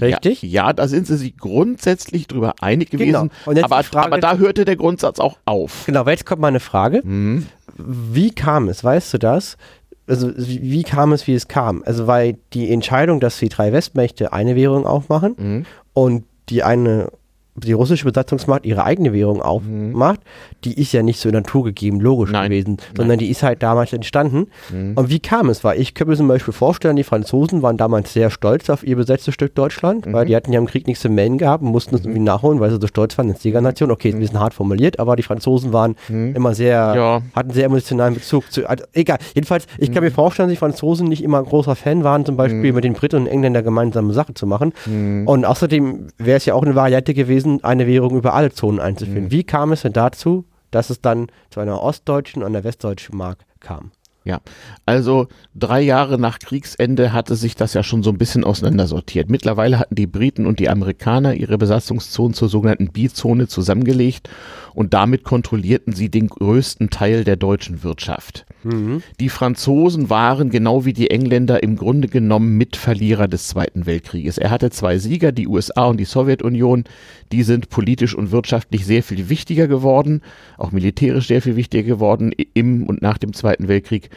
Richtig? 0.00 0.40
Ja, 0.42 0.66
ja, 0.68 0.72
da 0.72 0.88
sind 0.88 1.06
sie 1.06 1.16
sich 1.18 1.36
grundsätzlich 1.36 2.26
drüber 2.26 2.54
einig 2.60 2.90
Genau. 2.90 3.24
gewesen. 3.24 3.30
Jetzt 3.54 3.64
Aber, 3.64 3.82
Frage- 3.82 4.06
aber 4.06 4.18
da 4.20 4.36
hörte 4.38 4.64
der 4.64 4.76
Grundsatz 4.76 5.18
auch 5.20 5.36
auf. 5.44 5.84
Genau, 5.86 6.06
weil 6.06 6.12
jetzt 6.14 6.24
kommt 6.24 6.40
mal 6.40 6.48
eine 6.48 6.60
Frage. 6.60 7.02
Mhm. 7.04 7.46
Wie 7.76 8.30
kam 8.30 8.68
es, 8.68 8.82
weißt 8.82 9.12
du 9.14 9.18
das? 9.18 9.56
Also 10.06 10.32
wie, 10.36 10.62
wie 10.62 10.82
kam 10.82 11.12
es, 11.12 11.26
wie 11.26 11.34
es 11.34 11.46
kam? 11.46 11.82
Also 11.84 12.06
weil 12.06 12.38
die 12.54 12.70
Entscheidung, 12.72 13.20
dass 13.20 13.38
die 13.38 13.48
drei 13.50 13.72
Westmächte 13.72 14.32
eine 14.32 14.56
Währung 14.56 14.86
aufmachen 14.86 15.34
Mhm. 15.38 15.66
und 15.92 16.24
die 16.48 16.62
eine 16.62 17.08
die 17.54 17.72
russische 17.72 18.04
Besatzungsmacht 18.06 18.64
ihre 18.64 18.84
eigene 18.84 19.12
Währung 19.12 19.42
aufmacht, 19.42 20.20
die 20.64 20.80
ist 20.80 20.92
ja 20.92 21.02
nicht 21.02 21.20
so 21.20 21.28
naturgegeben, 21.28 22.00
logisch 22.00 22.30
Mhm. 22.30 22.32
Nein. 22.32 22.50
gewesen, 22.50 22.76
sondern 22.96 23.18
die 23.18 23.28
ist 23.28 23.42
halt 23.42 23.62
damals 23.62 23.92
entstanden. 23.92 24.46
Mhm. 24.70 24.92
Und 24.96 25.10
wie 25.10 25.18
kam 25.20 25.50
es? 25.50 25.62
Weil 25.62 25.78
ich 25.78 25.92
könnte 25.94 26.12
mir 26.12 26.16
zum 26.16 26.28
Beispiel 26.28 26.54
vorstellen, 26.54 26.96
die 26.96 27.04
Franzosen 27.04 27.60
waren 27.62 27.76
damals 27.76 28.12
sehr 28.14 28.30
stolz 28.30 28.70
auf 28.70 28.82
ihr 28.84 28.96
besetztes 28.96 29.34
Stück 29.34 29.54
Deutschland, 29.54 30.06
Mhm. 30.06 30.12
weil 30.14 30.24
die 30.26 30.34
hatten 30.34 30.50
ja 30.52 30.58
im 30.60 30.66
Krieg 30.66 30.86
nichts 30.86 31.02
zu 31.02 31.10
melden 31.10 31.36
gehabt 31.36 31.62
und 31.62 31.70
mussten 31.70 31.94
es 31.94 32.00
irgendwie 32.02 32.20
nachholen, 32.20 32.58
weil 32.60 32.70
sie 32.70 32.78
so 32.80 32.86
stolz 32.86 33.18
waren 33.18 33.28
als 33.30 33.42
Siegernation. 33.42 33.90
Okay, 33.90 34.08
ist 34.08 34.14
ein 34.14 34.20
bisschen 34.20 34.40
hart 34.40 34.54
formuliert, 34.54 34.98
aber 34.98 35.14
die 35.16 35.22
Franzosen 35.22 35.74
waren 35.74 35.96
immer 36.08 36.54
sehr, 36.54 36.90
Mhm. 36.92 36.96
Ja. 36.96 37.22
hatten 37.34 37.50
sehr 37.50 37.66
emotionalen 37.66 38.14
Bezug 38.14 38.50
zu. 38.50 38.66
Also, 38.66 38.84
egal, 38.94 39.18
jedenfalls, 39.34 39.66
ich 39.76 39.92
kann 39.92 40.02
mir 40.02 40.10
vorstellen, 40.10 40.48
dass 40.48 40.54
die 40.54 40.58
Franzosen 40.58 41.06
nicht 41.08 41.22
immer 41.22 41.38
ein 41.38 41.44
großer 41.44 41.76
Fan 41.76 42.02
waren, 42.02 42.24
zum 42.24 42.36
Beispiel 42.38 42.72
mit 42.72 42.84
den 42.84 42.94
Briten 42.94 43.16
und 43.16 43.26
Engländern 43.26 43.62
gemeinsame 43.64 44.14
Sachen 44.14 44.34
zu 44.36 44.46
machen. 44.46 44.72
Und 45.26 45.44
außerdem 45.44 46.06
wäre 46.16 46.38
es 46.38 46.46
ja 46.46 46.54
auch 46.54 46.62
eine 46.62 46.74
Variante 46.74 47.12
gewesen, 47.12 47.41
eine 47.62 47.86
Währung 47.86 48.16
über 48.16 48.34
alle 48.34 48.52
Zonen 48.52 48.80
einzuführen. 48.80 49.30
Wie 49.30 49.44
kam 49.44 49.72
es 49.72 49.82
denn 49.82 49.92
dazu, 49.92 50.44
dass 50.70 50.90
es 50.90 51.00
dann 51.00 51.28
zu 51.50 51.60
einer 51.60 51.80
ostdeutschen 51.82 52.42
und 52.42 52.48
einer 52.48 52.64
westdeutschen 52.64 53.16
Mark 53.16 53.44
kam? 53.60 53.92
Ja, 54.24 54.40
also 54.86 55.26
drei 55.54 55.80
Jahre 55.80 56.16
nach 56.16 56.38
Kriegsende 56.38 57.12
hatte 57.12 57.34
sich 57.34 57.56
das 57.56 57.74
ja 57.74 57.82
schon 57.82 58.04
so 58.04 58.10
ein 58.10 58.18
bisschen 58.18 58.44
auseinandersortiert. 58.44 59.28
Mittlerweile 59.28 59.80
hatten 59.80 59.96
die 59.96 60.06
Briten 60.06 60.46
und 60.46 60.60
die 60.60 60.68
Amerikaner 60.68 61.34
ihre 61.34 61.58
Besatzungszonen 61.58 62.32
zur 62.32 62.48
sogenannten 62.48 62.92
Bizone 62.92 63.48
zusammengelegt 63.48 64.28
und 64.74 64.94
damit 64.94 65.24
kontrollierten 65.24 65.92
sie 65.92 66.10
den 66.10 66.28
größten 66.28 66.90
Teil 66.90 67.24
der 67.24 67.36
deutschen 67.36 67.82
Wirtschaft. 67.82 68.46
Die 69.20 69.28
Franzosen 69.28 70.08
waren 70.10 70.50
genau 70.50 70.84
wie 70.84 70.92
die 70.92 71.10
Engländer 71.10 71.62
im 71.62 71.76
Grunde 71.76 72.08
genommen 72.08 72.56
Mitverlierer 72.56 73.28
des 73.28 73.48
Zweiten 73.48 73.86
Weltkrieges. 73.86 74.38
Er 74.38 74.50
hatte 74.50 74.70
zwei 74.70 74.98
Sieger, 74.98 75.32
die 75.32 75.48
USA 75.48 75.86
und 75.86 75.98
die 75.98 76.04
Sowjetunion. 76.04 76.84
Die 77.32 77.42
sind 77.42 77.70
politisch 77.70 78.14
und 78.14 78.30
wirtschaftlich 78.30 78.86
sehr 78.86 79.02
viel 79.02 79.28
wichtiger 79.28 79.66
geworden, 79.66 80.22
auch 80.58 80.70
militärisch 80.72 81.26
sehr 81.26 81.42
viel 81.42 81.56
wichtiger 81.56 81.82
geworden 81.82 82.32
im 82.54 82.84
und 82.84 83.02
nach 83.02 83.18
dem 83.18 83.32
Zweiten 83.32 83.68
Weltkrieg. 83.68 84.10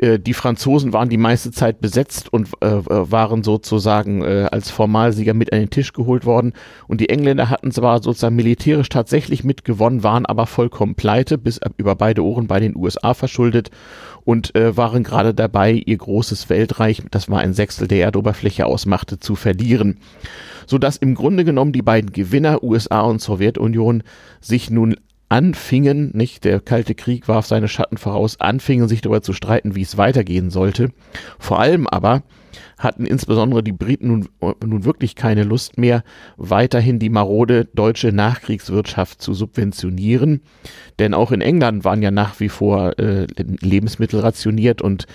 Äh, 0.00 0.18
Die 0.18 0.34
Franzosen 0.34 0.92
waren 0.92 1.08
die 1.08 1.16
meiste 1.16 1.50
Zeit 1.50 1.80
besetzt 1.80 2.32
und 2.32 2.48
äh, 2.60 2.66
äh, 2.66 2.82
waren 3.10 3.42
sozusagen 3.42 4.22
äh, 4.22 4.48
als 4.50 4.70
Formalsieger 4.70 5.34
mit 5.34 5.52
an 5.52 5.60
den 5.60 5.70
Tisch 5.70 5.92
geholt 5.92 6.24
worden. 6.24 6.52
Und 6.88 7.00
die 7.00 7.08
Engländer 7.08 7.50
hatten 7.50 7.70
zwar 7.72 8.02
sozusagen 8.02 8.36
militärisch 8.36 8.88
tatsächlich 8.88 9.44
mitgewonnen, 9.44 10.02
waren 10.02 10.26
aber 10.26 10.46
vollkommen 10.46 10.94
pleite, 10.94 11.38
bis 11.38 11.60
über 11.76 11.94
beide 11.96 12.24
Ohren 12.24 12.46
bei 12.46 12.60
den 12.60 12.76
USA 12.76 13.14
verschuldet 13.14 13.70
und 14.24 14.54
äh, 14.56 14.76
waren 14.76 15.04
gerade 15.04 15.34
dabei, 15.34 15.72
ihr 15.72 15.96
großes 15.96 16.50
Weltreich, 16.50 17.02
das 17.10 17.30
war 17.30 17.38
ein 17.38 17.54
Sechstel 17.54 17.86
der 17.86 18.00
Erdoberfläche 18.00 18.66
ausmachte, 18.66 19.20
zu 19.20 19.36
verlieren. 19.36 19.98
Sodass 20.66 20.96
im 20.96 21.14
Grunde 21.14 21.44
genommen 21.44 21.72
die 21.72 21.82
beiden 21.82 22.10
Gewinner, 22.10 22.64
USA 22.64 23.02
und 23.02 23.20
Sowjetunion, 23.20 24.02
sich 24.40 24.68
nun 24.68 24.96
anfingen, 25.28 26.10
nicht, 26.14 26.44
der 26.44 26.60
Kalte 26.60 26.94
Krieg 26.94 27.28
warf 27.28 27.46
seine 27.46 27.68
Schatten 27.68 27.96
voraus, 27.96 28.40
anfingen 28.40 28.88
sich 28.88 29.00
darüber 29.00 29.22
zu 29.22 29.32
streiten, 29.32 29.74
wie 29.74 29.82
es 29.82 29.96
weitergehen 29.96 30.50
sollte. 30.50 30.90
Vor 31.38 31.58
allem 31.58 31.86
aber 31.86 32.22
hatten 32.78 33.06
insbesondere 33.06 33.62
die 33.62 33.72
Briten 33.72 34.08
nun, 34.08 34.28
nun 34.64 34.84
wirklich 34.84 35.14
keine 35.14 35.44
Lust 35.44 35.78
mehr, 35.78 36.04
weiterhin 36.36 36.98
die 36.98 37.08
marode 37.08 37.64
deutsche 37.64 38.12
Nachkriegswirtschaft 38.12 39.20
zu 39.20 39.34
subventionieren. 39.34 40.42
Denn 40.98 41.14
auch 41.14 41.32
in 41.32 41.40
England 41.40 41.84
waren 41.84 42.02
ja 42.02 42.10
nach 42.10 42.38
wie 42.40 42.48
vor 42.48 42.98
äh, 42.98 43.26
Lebensmittel 43.36 44.20
rationiert 44.20 44.82
und 44.82 45.06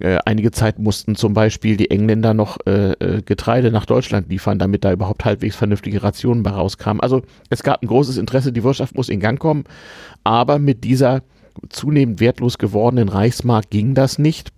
Äh, 0.00 0.18
einige 0.24 0.50
Zeit 0.50 0.78
mussten 0.78 1.16
zum 1.16 1.34
Beispiel 1.34 1.76
die 1.76 1.90
Engländer 1.90 2.32
noch 2.34 2.58
äh, 2.66 2.92
äh, 2.92 3.22
Getreide 3.22 3.70
nach 3.70 3.84
Deutschland 3.84 4.30
liefern, 4.30 4.58
damit 4.58 4.84
da 4.84 4.92
überhaupt 4.92 5.24
halbwegs 5.24 5.56
vernünftige 5.56 6.02
Rationen 6.02 6.42
bei 6.42 6.50
rauskamen. 6.50 7.00
Also 7.00 7.22
es 7.50 7.62
gab 7.62 7.82
ein 7.82 7.88
großes 7.88 8.16
Interesse, 8.16 8.52
die 8.52 8.64
Wirtschaft 8.64 8.96
muss 8.96 9.08
in 9.08 9.20
Gang 9.20 9.38
kommen, 9.38 9.64
aber 10.24 10.58
mit 10.58 10.84
dieser 10.84 11.22
zunehmend 11.68 12.20
wertlos 12.20 12.56
gewordenen 12.56 13.10
Reichsmark 13.10 13.68
ging 13.68 13.94
das 13.94 14.18
nicht. 14.18 14.50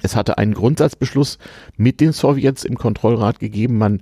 Es 0.00 0.16
hatte 0.16 0.38
einen 0.38 0.54
Grundsatzbeschluss 0.54 1.38
mit 1.76 2.00
den 2.00 2.12
Sowjets 2.12 2.64
im 2.64 2.76
Kontrollrat 2.76 3.40
gegeben, 3.40 3.78
man 3.78 4.00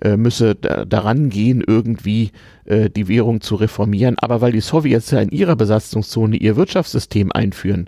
äh, 0.00 0.16
müsse 0.16 0.54
da, 0.54 0.84
daran 0.84 1.30
gehen, 1.30 1.64
irgendwie 1.66 2.30
äh, 2.64 2.90
die 2.90 3.08
Währung 3.08 3.40
zu 3.40 3.56
reformieren. 3.56 4.18
Aber 4.18 4.40
weil 4.40 4.52
die 4.52 4.60
Sowjets 4.60 5.10
ja 5.10 5.20
in 5.20 5.30
ihrer 5.30 5.56
Besatzungszone 5.56 6.36
ihr 6.36 6.56
Wirtschaftssystem 6.56 7.32
einführen 7.32 7.86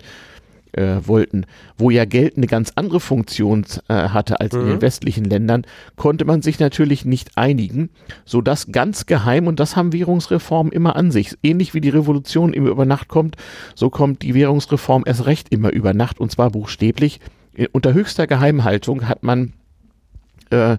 äh, 0.77 1.07
wollten, 1.07 1.45
wo 1.77 1.89
ja 1.89 2.05
Geld 2.05 2.37
eine 2.37 2.47
ganz 2.47 2.71
andere 2.75 2.99
Funktion 2.99 3.65
äh, 3.87 3.93
hatte 3.93 4.39
als 4.39 4.53
mhm. 4.53 4.61
in 4.61 4.65
den 4.67 4.75
mhm. 4.77 4.81
westlichen 4.81 5.25
Ländern, 5.25 5.65
konnte 5.95 6.25
man 6.25 6.41
sich 6.41 6.59
natürlich 6.59 7.05
nicht 7.05 7.37
einigen, 7.37 7.89
so 8.25 8.41
dass 8.41 8.71
ganz 8.71 9.05
geheim, 9.05 9.47
und 9.47 9.59
das 9.59 9.75
haben 9.75 9.93
Währungsreformen 9.93 10.71
immer 10.71 10.95
an 10.95 11.11
sich, 11.11 11.37
ähnlich 11.43 11.73
wie 11.73 11.81
die 11.81 11.89
Revolution 11.89 12.53
immer 12.53 12.69
über 12.69 12.85
Nacht 12.85 13.07
kommt, 13.07 13.35
so 13.75 13.89
kommt 13.89 14.21
die 14.21 14.33
Währungsreform 14.33 15.03
erst 15.05 15.25
recht 15.25 15.49
immer 15.49 15.71
über 15.71 15.93
Nacht, 15.93 16.19
und 16.19 16.31
zwar 16.31 16.51
buchstäblich. 16.51 17.19
Äh, 17.55 17.67
unter 17.71 17.93
höchster 17.93 18.27
Geheimhaltung 18.27 19.07
hat 19.07 19.23
man 19.23 19.53
äh, 20.51 20.77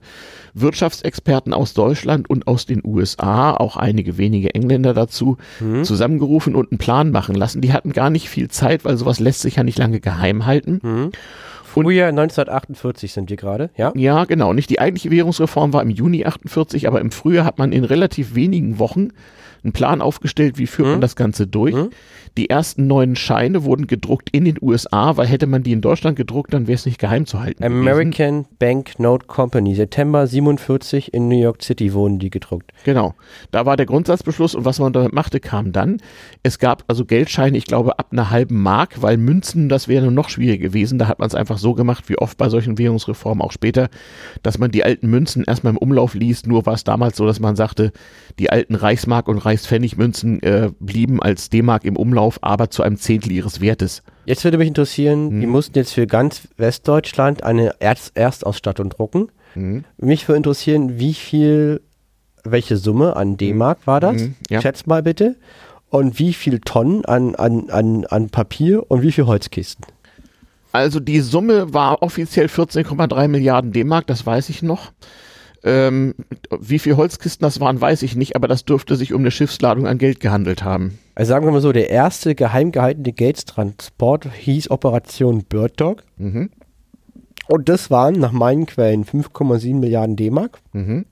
Wirtschaftsexperten 0.55 1.53
aus 1.53 1.75
Deutschland 1.75 2.31
und 2.31 2.47
aus 2.47 2.67
den 2.67 2.83
USA, 2.85 3.53
auch 3.53 3.77
einige 3.77 4.19
wenige 4.19 4.55
Engländer 4.55 4.95
dazu, 4.95 5.37
mhm. 5.61 5.85
zusammengerufen 5.85 6.55
und 6.55 6.73
einen 6.73 6.79
Plan 6.79 7.11
machen 7.11 7.35
lassen. 7.35 7.61
Die 7.61 7.73
hatten 7.73 7.93
gar 7.93 8.11
nicht 8.11 8.29
viel 8.29 8.49
Zeit, 8.49 8.85
weil 8.85 8.97
sowas 8.97 9.21
lässt 9.21 9.41
sich 9.41 9.57
ja 9.57 9.65
nicht 9.65 9.79
lange 9.79 10.01
geheim 10.01 10.47
halten. 10.47 10.81
Mhm. 10.83 11.13
Frühjahr 11.65 12.09
1948 12.09 13.13
sind 13.13 13.29
wir 13.29 13.37
gerade, 13.37 13.69
ja? 13.77 13.93
Ja, 13.95 14.25
genau. 14.25 14.55
Nicht 14.55 14.71
die 14.71 14.81
eigentliche 14.81 15.11
Währungsreform 15.11 15.75
war 15.75 15.83
im 15.83 15.91
Juni 15.91 16.25
48, 16.25 16.89
aber 16.89 17.03
im 17.03 17.11
Frühjahr 17.11 17.45
hat 17.45 17.59
man 17.59 17.73
in 17.73 17.85
relativ 17.85 18.35
wenigen 18.35 18.79
Wochen 18.79 19.11
einen 19.67 19.73
Plan 19.73 20.01
aufgestellt, 20.01 20.59
wie 20.59 20.67
führt 20.67 20.87
mhm. 20.87 20.93
man 20.95 21.01
das 21.01 21.17
Ganze 21.17 21.47
durch. 21.47 21.75
Mhm. 21.75 21.91
Die 22.37 22.51
ersten 22.51 22.87
neuen 22.87 23.17
Scheine 23.17 23.65
wurden 23.65 23.87
gedruckt 23.87 24.29
in 24.31 24.45
den 24.45 24.59
USA, 24.61 25.17
weil 25.17 25.27
hätte 25.27 25.47
man 25.47 25.63
die 25.63 25.73
in 25.73 25.81
Deutschland 25.81 26.17
gedruckt, 26.17 26.53
dann 26.53 26.67
wäre 26.67 26.75
es 26.75 26.85
nicht 26.85 26.99
geheim 26.99 27.25
zu 27.25 27.41
halten. 27.41 27.65
American 27.65 28.43
gewesen. 28.43 28.57
Bank 28.59 28.99
Note 28.99 29.27
Company, 29.27 29.75
September 29.75 30.27
47 30.27 31.15
in 31.15 31.29
New 31.29 31.41
York 31.41 31.63
City 31.63 31.95
wurden 31.95 32.19
die 32.19 32.29
gedruckt. 32.29 32.73
Genau. 32.85 33.15
Da 33.53 33.65
war 33.65 33.79
der 33.79 33.87
Grundsatzbeschluss 33.87 34.55
und 34.55 34.67
was 34.67 34.79
man 34.79 34.93
damit 34.93 35.15
machte, 35.15 35.41
kam 35.41 35.73
dann. 35.73 35.97
Es 36.43 36.59
gab 36.59 36.85
also 36.89 37.07
Geldscheine, 37.07 37.57
ich 37.57 37.65
glaube, 37.65 37.99
ab 37.99 38.09
einer 38.13 38.29
halben 38.29 38.63
Mark, 38.63 39.01
weil 39.01 39.17
Münzen, 39.17 39.71
das 39.71 39.89
wäre 39.89 40.13
noch 40.13 40.29
schwieriger 40.29 40.63
gewesen. 40.63 40.99
Da 40.99 41.09
hat 41.09 41.19
man 41.19 41.29
es 41.29 41.35
einfach 41.35 41.57
so 41.57 41.73
gemacht, 41.73 42.09
wie 42.09 42.19
oft 42.19 42.37
bei 42.37 42.51
solchen 42.51 42.77
Währungsreformen 42.77 43.43
auch 43.43 43.53
später, 43.53 43.89
dass 44.43 44.59
man 44.59 44.71
die 44.71 44.85
alten 44.85 45.09
Münzen 45.09 45.45
erstmal 45.45 45.73
im 45.73 45.79
Umlauf 45.79 46.13
liest. 46.13 46.47
Nur 46.47 46.67
war 46.67 46.75
es 46.75 46.85
damals 46.85 47.17
so, 47.17 47.27
dass 47.27 47.41
man 47.41 47.57
sagte, 47.57 47.93
die 48.39 48.51
alten 48.51 48.75
Reichsmark 48.75 49.27
und 49.29 49.39
Reichspfennigmünzen 49.57 50.43
äh, 50.43 50.71
blieben 50.79 51.23
als 51.23 51.49
D-Mark 51.49 51.85
im 51.85 51.97
Umlauf, 51.97 52.39
aber 52.43 52.71
zu 52.71 52.83
einem 52.83 52.99
Zehntel 52.99 53.33
ihres 53.33 53.61
Wertes. 53.61 54.03
Jetzt 54.27 54.45
würde 54.45 54.59
mich 54.59 54.69
interessieren, 54.69 55.31
hm. 55.31 55.41
die 55.41 55.47
mussten 55.47 55.79
jetzt 55.79 55.95
für 55.95 56.07
ganz 56.07 56.49
Westdeutschland 56.57 57.43
eine 57.43 57.75
Erst 57.81 58.17
Erstausstattung 58.17 58.91
drucken. 58.91 59.29
Hm. 59.55 59.85
Mich 59.97 60.29
würde 60.29 60.39
interessieren, 60.39 60.99
wie 60.99 61.15
viel, 61.15 61.81
welche 62.45 62.77
Summe 62.77 63.17
an 63.17 63.37
D-Mark 63.37 63.87
war 63.87 64.01
das? 64.01 64.23
Hm. 64.23 64.35
Ja. 64.51 64.61
Schätzt 64.61 64.87
mal 64.87 65.03
bitte. 65.03 65.37
Und 65.89 66.19
wie 66.19 66.35
viel 66.35 66.61
Tonnen 66.61 67.05
an, 67.05 67.35
an, 67.37 67.71
an, 67.71 68.05
an 68.07 68.29
Papier 68.29 68.91
und 68.91 69.03
wie 69.03 69.13
viel 69.13 69.27
Holzkisten? 69.27 69.87
Also 70.73 71.01
die 71.01 71.21
Summe 71.21 71.73
war 71.73 72.03
offiziell 72.03 72.47
14,3 72.47 73.29
Milliarden 73.29 73.73
D-Mark, 73.73 74.07
das 74.09 74.27
weiß 74.27 74.51
ich 74.51 74.63
noch. 74.63 74.93
Ähm, 75.67 76.15
wie 76.61 76.79
viel 76.79 76.97
Holzkisten 76.97 77.45
das 77.45 77.59
waren, 77.59 77.81
weiß 77.81 78.03
ich 78.03 78.15
nicht, 78.15 78.37
aber 78.37 78.47
das 78.47 78.65
dürfte 78.65 78.95
sich 78.95 79.13
um 79.13 79.23
eine 79.23 79.33
Schiffsladung 79.33 79.89
an 79.89 79.99
Geld 79.99 80.21
gehandelt 80.21 80.63
haben. 80.63 80.99
Also 81.17 81.31
sagen 81.31 81.45
wir 81.45 81.51
mal 81.51 81.61
so, 81.61 81.73
der 81.73 81.91
erste 81.91 82.37
geheim 82.37 82.71
gehaltene 82.71 83.13
Geldtransport 83.13 84.33
hieß 84.33 84.71
Operation 84.71 85.43
Bird 85.43 85.81
Dog. 85.81 86.05
Mhm. 86.19 86.51
Und 87.49 87.69
das 87.69 87.91
waren 87.91 88.15
nach 88.15 88.31
meinen 88.31 88.67
Quellen 88.67 89.05
5,7 89.05 89.75
Milliarden 89.75 90.15
D-Mark. 90.15 90.61
Mhm. 90.73 91.05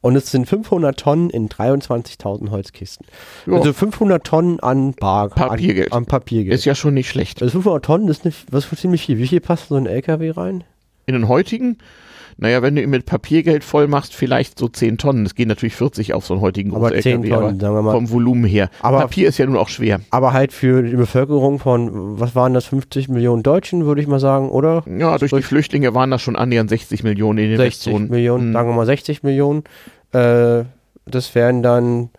Und 0.00 0.16
es 0.16 0.30
sind 0.30 0.48
500 0.48 0.98
Tonnen 0.98 1.28
in 1.28 1.50
23.000 1.50 2.50
Holzkisten. 2.50 3.06
Jo. 3.44 3.56
Also 3.56 3.74
500 3.74 4.24
Tonnen 4.24 4.60
an 4.60 4.94
Bar. 4.94 5.28
Papiergeld. 5.28 5.92
An, 5.92 5.98
an, 5.98 6.06
Papiergeld. 6.06 6.54
Ist 6.54 6.64
ja 6.64 6.74
schon 6.74 6.94
nicht 6.94 7.10
schlecht. 7.10 7.42
Also 7.42 7.52
500 7.52 7.84
Tonnen 7.84 8.08
ist, 8.08 8.24
eine, 8.24 8.32
was 8.50 8.72
ist 8.72 8.80
ziemlich 8.80 9.04
viel. 9.04 9.18
Wie 9.18 9.26
viel 9.26 9.40
passt 9.40 9.68
so 9.68 9.74
ein 9.74 9.84
LKW 9.84 10.30
rein? 10.30 10.64
In 11.04 11.12
den 11.12 11.28
heutigen? 11.28 11.76
Naja, 12.38 12.60
wenn 12.60 12.76
du 12.76 12.82
ihn 12.82 12.90
mit 12.90 13.06
Papiergeld 13.06 13.64
voll 13.64 13.88
machst, 13.88 14.14
vielleicht 14.14 14.58
so 14.58 14.68
10 14.68 14.98
Tonnen. 14.98 15.24
Es 15.24 15.34
gehen 15.34 15.48
natürlich 15.48 15.74
40 15.74 16.12
auf 16.12 16.26
so 16.26 16.34
einen 16.34 16.42
heutigen 16.42 16.70
großen 16.70 16.86
aber 16.86 17.00
10 17.00 17.24
LKW, 17.24 17.28
Tonnen, 17.30 17.60
sagen 17.60 17.74
wir 17.74 17.82
mal. 17.82 17.92
vom 17.92 18.10
Volumen 18.10 18.44
her. 18.44 18.68
Aber 18.80 19.00
Papier 19.00 19.28
ist 19.28 19.38
ja 19.38 19.46
nun 19.46 19.56
auch 19.56 19.68
schwer. 19.68 20.00
Aber 20.10 20.32
halt 20.34 20.52
für 20.52 20.82
die 20.82 20.96
Bevölkerung 20.96 21.58
von, 21.58 22.20
was 22.20 22.34
waren 22.34 22.52
das, 22.52 22.66
50 22.66 23.08
Millionen 23.08 23.42
Deutschen, 23.42 23.86
würde 23.86 24.02
ich 24.02 24.06
mal 24.06 24.20
sagen, 24.20 24.50
oder? 24.50 24.84
Ja, 24.86 25.16
durch, 25.16 25.30
durch 25.30 25.42
die 25.42 25.48
Flüchtlinge 25.48 25.94
waren 25.94 26.10
das 26.10 26.20
schon 26.20 26.36
annähernd 26.36 26.68
60 26.68 27.02
Millionen 27.04 27.38
in 27.38 27.48
den 27.50 27.56
60 27.58 27.86
Westzonen. 27.86 28.10
Millionen, 28.10 28.44
hm. 28.48 28.52
sagen 28.52 28.68
wir 28.68 28.74
mal 28.74 28.86
60 28.86 29.22
Millionen. 29.22 29.64
Äh, 30.12 30.64
das 31.06 31.34
wären 31.34 31.62
dann 31.62 32.10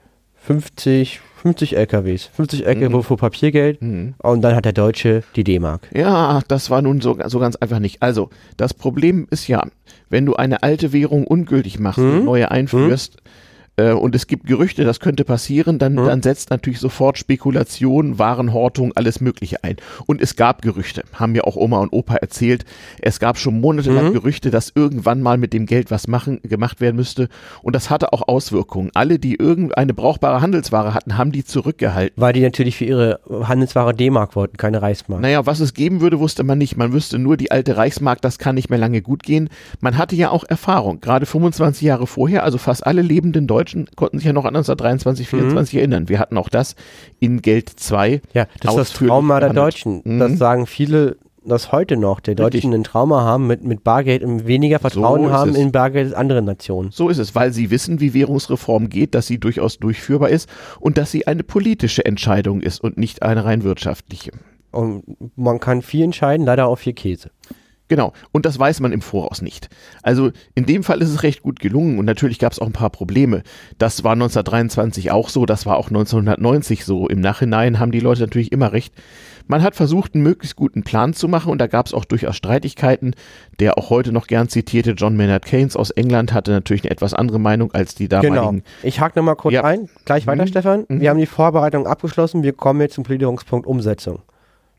50, 0.47 1.19
50 1.41 1.77
LKWs. 1.77 2.29
50 2.33 2.65
LKW 2.65 2.95
mhm. 2.95 3.03
für 3.03 3.17
Papiergeld 3.17 3.81
mhm. 3.81 4.15
und 4.17 4.41
dann 4.41 4.55
hat 4.55 4.65
der 4.65 4.73
Deutsche 4.73 5.23
die 5.35 5.43
D-Mark. 5.43 5.89
Ja, 5.93 6.41
das 6.47 6.69
war 6.69 6.81
nun 6.81 7.01
so, 7.01 7.17
so 7.25 7.39
ganz 7.39 7.55
einfach 7.57 7.79
nicht. 7.79 8.01
Also, 8.01 8.29
das 8.55 8.73
Problem 8.73 9.27
ist 9.29 9.47
ja, 9.47 9.63
wenn 10.09 10.25
du 10.25 10.35
eine 10.35 10.63
alte 10.63 10.93
Währung 10.93 11.25
ungültig 11.25 11.79
machst 11.79 11.99
mhm. 11.99 12.19
und 12.19 12.25
neue 12.25 12.51
einführst, 12.51 13.17
mhm 13.17 13.29
äh, 13.77 13.91
und 13.91 14.15
es 14.15 14.27
gibt 14.27 14.47
Gerüchte, 14.47 14.83
das 14.83 14.99
könnte 14.99 15.23
passieren, 15.23 15.77
dann, 15.79 15.93
mhm. 15.93 16.05
dann 16.05 16.23
setzt 16.23 16.49
natürlich 16.49 16.79
sofort 16.79 17.17
Spekulation, 17.17 18.17
Warenhortung, 18.19 18.91
alles 18.95 19.21
Mögliche 19.21 19.63
ein. 19.63 19.77
Und 20.07 20.21
es 20.21 20.35
gab 20.35 20.63
Gerüchte, 20.63 21.03
haben 21.13 21.33
mir 21.33 21.45
auch 21.45 21.55
Oma 21.55 21.79
und 21.79 21.93
Opa 21.93 22.15
erzählt. 22.15 22.65
Es 23.01 23.19
gab 23.19 23.37
schon 23.37 23.61
monatelang 23.61 24.09
mhm. 24.09 24.13
Gerüchte, 24.13 24.49
dass 24.49 24.71
irgendwann 24.73 25.21
mal 25.21 25.37
mit 25.37 25.53
dem 25.53 25.67
Geld 25.67 25.91
was 25.91 26.07
machen, 26.07 26.39
gemacht 26.43 26.81
werden 26.81 26.95
müsste. 26.95 27.29
Und 27.61 27.75
das 27.75 27.89
hatte 27.89 28.13
auch 28.13 28.27
Auswirkungen. 28.27 28.89
Alle, 28.95 29.19
die 29.19 29.35
irgendeine 29.35 29.93
brauchbare 29.93 30.41
Handelsware 30.41 30.93
hatten, 30.93 31.17
haben 31.17 31.31
die 31.31 31.45
zurückgehalten. 31.45 32.19
Weil 32.19 32.33
die 32.33 32.41
natürlich 32.41 32.77
für 32.77 32.85
ihre 32.85 33.19
Handelsware 33.29 33.93
D-Mark 33.93 34.35
wollten, 34.35 34.57
keine 34.57 34.81
Reichsmark. 34.81 35.21
Naja, 35.21 35.45
was 35.45 35.59
es 35.59 35.75
geben 35.75 36.01
würde, 36.01 36.19
wusste 36.19 36.43
man 36.43 36.57
nicht. 36.57 36.77
Man 36.77 36.93
wüsste 36.93 37.19
nur, 37.19 37.37
die 37.37 37.51
alte 37.51 37.77
Reichsmark, 37.77 38.21
das 38.21 38.39
kann 38.39 38.55
nicht 38.55 38.71
mehr 38.71 38.79
lange 38.79 39.03
gut 39.03 39.21
gehen. 39.21 39.49
Man 39.81 39.97
hatte 39.97 40.15
ja 40.15 40.31
auch 40.31 40.43
Erfahrung. 40.43 40.99
Gerade 40.99 41.27
25 41.27 41.83
Jahre 41.83 42.07
vorher, 42.07 42.43
also 42.43 42.57
fast 42.57 42.85
alle 42.85 43.03
lebenden 43.03 43.45
Deutschen 43.45 43.66
Deutschen 43.67 43.87
konnten 43.95 44.17
sich 44.17 44.25
ja 44.25 44.33
noch 44.33 44.45
an 44.45 44.55
1923, 44.55 45.27
24 45.27 45.73
mhm. 45.73 45.79
erinnern. 45.79 46.09
Wir 46.09 46.19
hatten 46.19 46.37
auch 46.37 46.49
das 46.49 46.75
in 47.19 47.41
Geld 47.41 47.69
2. 47.69 48.21
Ja, 48.33 48.47
das 48.61 48.71
ist 48.71 48.77
das 48.77 48.93
Trauma 48.93 49.39
der 49.39 49.53
Deutschen. 49.53 50.01
Mhm. 50.03 50.19
Das 50.19 50.37
sagen 50.37 50.65
viele 50.65 51.17
das 51.45 51.71
heute 51.71 51.95
noch, 51.95 52.19
der 52.19 52.35
Deutschen 52.35 52.73
ein 52.73 52.83
Trauma 52.83 53.21
haben 53.21 53.47
mit, 53.47 53.63
mit 53.63 53.81
Bargeld 53.85 54.21
und 54.21 54.47
weniger 54.47 54.79
Vertrauen 54.79 55.27
so 55.27 55.31
haben 55.31 55.51
es. 55.51 55.57
in 55.57 55.71
Bargeld 55.71 56.07
als 56.07 56.13
andere 56.13 56.41
Nationen. 56.41 56.91
So 56.91 57.07
ist 57.07 57.19
es, 57.19 57.35
weil 57.35 57.53
sie 57.53 57.71
wissen, 57.71 58.01
wie 58.01 58.13
Währungsreform 58.13 58.89
geht, 58.89 59.15
dass 59.15 59.27
sie 59.27 59.39
durchaus 59.39 59.77
durchführbar 59.77 60.27
ist 60.27 60.49
und 60.81 60.97
dass 60.97 61.09
sie 61.09 61.25
eine 61.25 61.43
politische 61.43 62.03
Entscheidung 62.03 62.59
ist 62.59 62.83
und 62.83 62.97
nicht 62.97 63.23
eine 63.23 63.45
rein 63.45 63.63
wirtschaftliche. 63.63 64.31
Und 64.71 65.05
man 65.37 65.61
kann 65.61 65.81
viel 65.83 66.03
entscheiden, 66.03 66.45
leider 66.45 66.67
auch 66.67 66.75
viel 66.75 66.91
Käse. 66.91 67.31
Genau, 67.89 68.11
und 68.33 68.45
das 68.45 68.59
weiß 68.59 68.81
man 68.81 68.91
im 68.91 69.01
Voraus 69.01 69.41
nicht. 69.41 69.69
Also 70.03 70.31
in 70.55 70.65
dem 70.65 70.83
Fall 70.83 71.01
ist 71.01 71.09
es 71.09 71.23
recht 71.23 71.41
gut 71.41 71.59
gelungen 71.59 71.99
und 71.99 72.05
natürlich 72.05 72.37
gab 72.37 72.51
es 72.51 72.59
auch 72.59 72.67
ein 72.67 72.73
paar 72.73 72.89
Probleme. 72.89 73.43
Das 73.77 74.03
war 74.03 74.11
1923 74.11 75.11
auch 75.11 75.29
so, 75.29 75.45
das 75.45 75.65
war 75.65 75.77
auch 75.77 75.87
1990 75.87 76.83
so. 76.83 77.07
Im 77.07 77.21
Nachhinein 77.21 77.79
haben 77.79 77.91
die 77.91 78.01
Leute 78.01 78.21
natürlich 78.21 78.51
immer 78.51 78.73
recht. 78.73 78.93
Man 79.49 79.63
hat 79.63 79.75
versucht, 79.75 80.13
einen 80.13 80.23
möglichst 80.23 80.57
guten 80.57 80.83
Plan 80.83 81.13
zu 81.13 81.29
machen 81.29 81.51
und 81.51 81.59
da 81.59 81.67
gab 81.67 81.85
es 81.85 81.93
auch 81.93 82.03
durchaus 82.03 82.35
Streitigkeiten. 82.35 83.15
Der 83.59 83.77
auch 83.77 83.89
heute 83.89 84.11
noch 84.11 84.27
gern 84.27 84.49
zitierte 84.49 84.91
John 84.91 85.15
Maynard 85.15 85.45
Keynes 85.45 85.77
aus 85.77 85.91
England 85.91 86.33
hatte 86.33 86.51
natürlich 86.51 86.83
eine 86.83 86.91
etwas 86.91 87.13
andere 87.13 87.39
Meinung 87.39 87.71
als 87.71 87.95
die 87.95 88.09
damaligen. 88.09 88.57
Genau. 88.57 88.63
Ich 88.83 88.99
hake 88.99 89.17
nochmal 89.17 89.37
kurz 89.37 89.53
ja. 89.53 89.63
ein, 89.63 89.87
gleich 90.03 90.27
weiter, 90.27 90.43
mhm. 90.43 90.47
Stefan. 90.49 90.85
Wir 90.89 90.97
mhm. 90.97 91.07
haben 91.07 91.19
die 91.19 91.25
Vorbereitung 91.25 91.87
abgeschlossen, 91.87 92.43
wir 92.43 92.51
kommen 92.51 92.81
jetzt 92.81 92.95
zum 92.95 93.05
Gliederungspunkt 93.05 93.65
Umsetzung. 93.65 94.19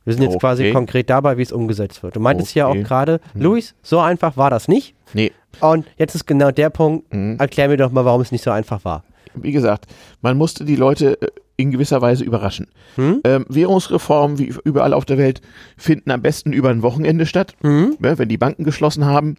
Wir 0.08 0.14
sind 0.14 0.22
jetzt 0.22 0.36
okay. 0.36 0.40
quasi 0.40 0.72
konkret 0.72 1.10
dabei, 1.10 1.36
wie 1.36 1.42
es 1.42 1.52
umgesetzt 1.52 2.02
wird. 2.02 2.16
Du 2.16 2.20
meintest 2.20 2.52
okay. 2.52 2.60
ja 2.60 2.66
auch 2.66 2.74
gerade, 2.74 3.20
hm. 3.34 3.42
Luis, 3.42 3.74
so 3.82 3.98
einfach 3.98 4.38
war 4.38 4.48
das 4.48 4.66
nicht. 4.66 4.94
Nee. 5.12 5.32
Und 5.60 5.84
jetzt 5.98 6.14
ist 6.14 6.26
genau 6.26 6.50
der 6.50 6.70
Punkt, 6.70 7.12
mhm. 7.12 7.36
erklär 7.38 7.68
mir 7.68 7.76
doch 7.76 7.92
mal, 7.92 8.06
warum 8.06 8.22
es 8.22 8.32
nicht 8.32 8.42
so 8.42 8.50
einfach 8.50 8.86
war. 8.86 9.04
Wie 9.34 9.52
gesagt, 9.52 9.84
man 10.22 10.38
musste 10.38 10.64
die 10.64 10.76
Leute 10.76 11.20
äh, 11.20 11.26
in 11.58 11.72
gewisser 11.72 12.00
Weise 12.00 12.24
überraschen. 12.24 12.68
Hm? 12.94 13.20
Ähm, 13.24 13.44
Währungsreformen, 13.48 14.38
wie 14.38 14.54
überall 14.64 14.94
auf 14.94 15.04
der 15.04 15.18
Welt, 15.18 15.42
finden 15.76 16.10
am 16.12 16.22
besten 16.22 16.52
über 16.52 16.70
ein 16.70 16.82
Wochenende 16.82 17.26
statt, 17.26 17.54
Hm? 17.60 17.96
ne, 17.98 18.16
wenn 18.16 18.28
die 18.28 18.38
Banken 18.38 18.64
geschlossen 18.64 19.04
haben. 19.04 19.36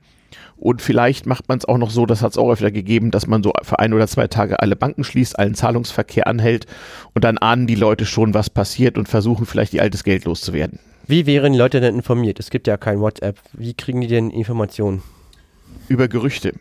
Und 0.57 0.81
vielleicht 0.81 1.25
macht 1.25 1.47
man 1.47 1.57
es 1.57 1.65
auch 1.65 1.77
noch 1.77 1.89
so, 1.89 2.05
das 2.05 2.21
hat 2.21 2.33
es 2.33 2.37
auch 2.37 2.51
öfter 2.51 2.69
gegeben, 2.71 3.09
dass 3.09 3.25
man 3.25 3.41
so 3.41 3.53
für 3.63 3.79
ein 3.79 3.93
oder 3.93 4.05
zwei 4.07 4.27
Tage 4.27 4.59
alle 4.59 4.75
Banken 4.75 5.05
schließt, 5.05 5.39
allen 5.39 5.55
Zahlungsverkehr 5.55 6.27
anhält 6.27 6.67
und 7.15 7.23
dann 7.23 7.37
ahnen 7.37 7.65
die 7.65 7.75
Leute 7.75 8.05
schon, 8.05 8.33
was 8.33 8.49
passiert 8.49 8.97
und 8.97 9.07
versuchen 9.07 9.45
vielleicht 9.45 9.73
ihr 9.73 9.81
altes 9.81 10.03
Geld 10.03 10.25
loszuwerden. 10.25 10.77
Wie 11.07 11.25
wären 11.25 11.53
die 11.53 11.57
Leute 11.57 11.79
denn 11.79 11.95
informiert? 11.95 12.39
Es 12.39 12.49
gibt 12.51 12.67
ja 12.67 12.75
kein 12.77 12.99
WhatsApp. 12.99 13.39
Wie 13.53 13.73
kriegen 13.73 14.01
die 14.01 14.07
denn 14.07 14.29
Informationen? 14.29 15.01
Über 15.87 16.07
Gerüchte. 16.09 16.53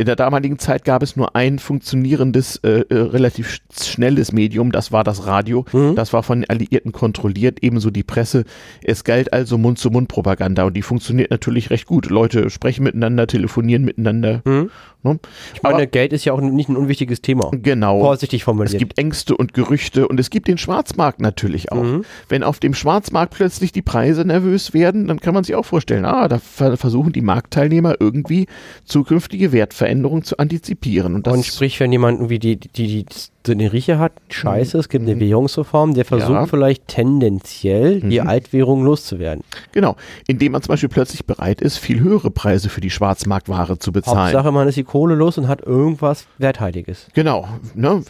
In 0.00 0.06
der 0.06 0.14
damaligen 0.14 0.60
Zeit 0.60 0.84
gab 0.84 1.02
es 1.02 1.16
nur 1.16 1.34
ein 1.34 1.58
funktionierendes, 1.58 2.58
äh, 2.62 2.84
äh, 2.88 2.94
relativ 2.94 3.50
sch 3.50 3.60
schnelles 3.82 4.30
Medium, 4.30 4.70
das 4.70 4.92
war 4.92 5.02
das 5.02 5.26
Radio. 5.26 5.64
Mhm. 5.72 5.96
Das 5.96 6.12
war 6.12 6.22
von 6.22 6.42
den 6.42 6.50
Alliierten 6.50 6.92
kontrolliert, 6.92 7.58
ebenso 7.62 7.90
die 7.90 8.04
Presse. 8.04 8.44
Es 8.80 9.02
galt 9.02 9.32
also 9.32 9.58
Mund-zu-Mund-Propaganda 9.58 10.62
und 10.62 10.74
die 10.74 10.82
funktioniert 10.82 11.32
natürlich 11.32 11.70
recht 11.70 11.86
gut. 11.86 12.10
Leute 12.10 12.48
sprechen 12.48 12.84
miteinander, 12.84 13.26
telefonieren 13.26 13.84
miteinander. 13.84 14.42
Hm? 14.44 14.70
Ne? 15.04 15.18
Ich 15.54 15.62
meine, 15.62 15.86
Geld 15.86 16.12
ist 16.12 16.24
ja 16.24 16.32
auch 16.32 16.40
nicht 16.40 16.68
ein 16.68 16.76
unwichtiges 16.76 17.22
Thema. 17.22 17.50
Genau. 17.52 18.00
Vorsichtig 18.00 18.40
Es 18.40 18.44
formuliert. 18.44 18.78
gibt 18.78 18.98
Ängste 18.98 19.36
und 19.36 19.54
Gerüchte 19.54 20.08
und 20.08 20.18
es 20.18 20.28
gibt 20.30 20.48
den 20.48 20.58
Schwarzmarkt 20.58 21.20
natürlich 21.20 21.70
auch. 21.70 21.82
Mhm. 21.84 22.04
Wenn 22.28 22.42
auf 22.42 22.58
dem 22.58 22.74
Schwarzmarkt 22.74 23.34
plötzlich 23.34 23.70
die 23.70 23.82
Preise 23.82 24.24
nervös 24.24 24.74
werden, 24.74 25.06
dann 25.06 25.20
kann 25.20 25.34
man 25.34 25.44
sich 25.44 25.54
auch 25.54 25.64
vorstellen, 25.64 26.04
ah, 26.04 26.26
da 26.26 26.38
ver 26.38 26.76
versuchen 26.76 27.12
die 27.12 27.22
Marktteilnehmer 27.22 27.94
irgendwie 28.00 28.46
zukünftige 28.84 29.52
Wertveränderungen 29.52 30.24
zu 30.24 30.38
antizipieren. 30.38 31.14
Und 31.14 31.28
Und 31.28 31.44
sprich, 31.46 31.78
wenn 31.80 31.92
jemand 31.92 32.18
irgendwie 32.18 32.38
die, 32.38 32.56
die, 32.56 32.68
die, 32.68 33.06
die 33.46 33.52
eine 33.52 33.72
Rieche 33.72 33.98
hat, 33.98 34.12
scheiße, 34.30 34.78
es 34.78 34.88
gibt 34.88 35.08
eine 35.08 35.18
Währungsreform, 35.20 35.94
der 35.94 36.04
versucht 36.04 36.30
Ja. 36.30 36.46
vielleicht 36.46 36.88
tendenziell 36.88 38.00
die 38.00 38.20
Mhm. 38.20 38.28
Altwährung 38.28 38.84
loszuwerden. 38.84 39.44
genau, 39.72 39.96
indem 40.26 40.52
man 40.52 40.62
zum 40.62 40.72
Beispiel 40.72 40.88
plötzlich 40.88 41.24
bereit 41.24 41.60
ist, 41.60 41.78
viel 41.78 42.00
höhere 42.00 42.30
Preise 42.30 42.68
für 42.68 42.80
die 42.80 42.90
Schwarzmarktware 42.90 43.78
zu 43.78 43.92
bezahlen. 43.92 44.18
Hauptsache, 44.34 44.52
man 44.52 44.68
ist 44.68 44.76
die 44.76 44.84
Kohle 44.88 45.14
los 45.14 45.36
und 45.36 45.48
hat 45.48 45.60
irgendwas 45.60 46.26
Werthaltiges. 46.38 47.08
Genau. 47.12 47.46
Ne? 47.74 48.02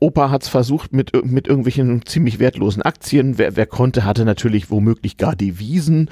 Opa 0.00 0.30
hat 0.30 0.42
es 0.42 0.48
versucht 0.48 0.94
mit, 0.94 1.12
mit 1.24 1.46
irgendwelchen 1.46 2.04
ziemlich 2.06 2.38
wertlosen 2.38 2.82
Aktien. 2.82 3.36
Wer, 3.36 3.54
wer 3.54 3.66
konnte, 3.66 4.04
hatte 4.04 4.24
natürlich 4.24 4.70
womöglich 4.70 5.18
gar 5.18 5.36
Devisen 5.36 6.08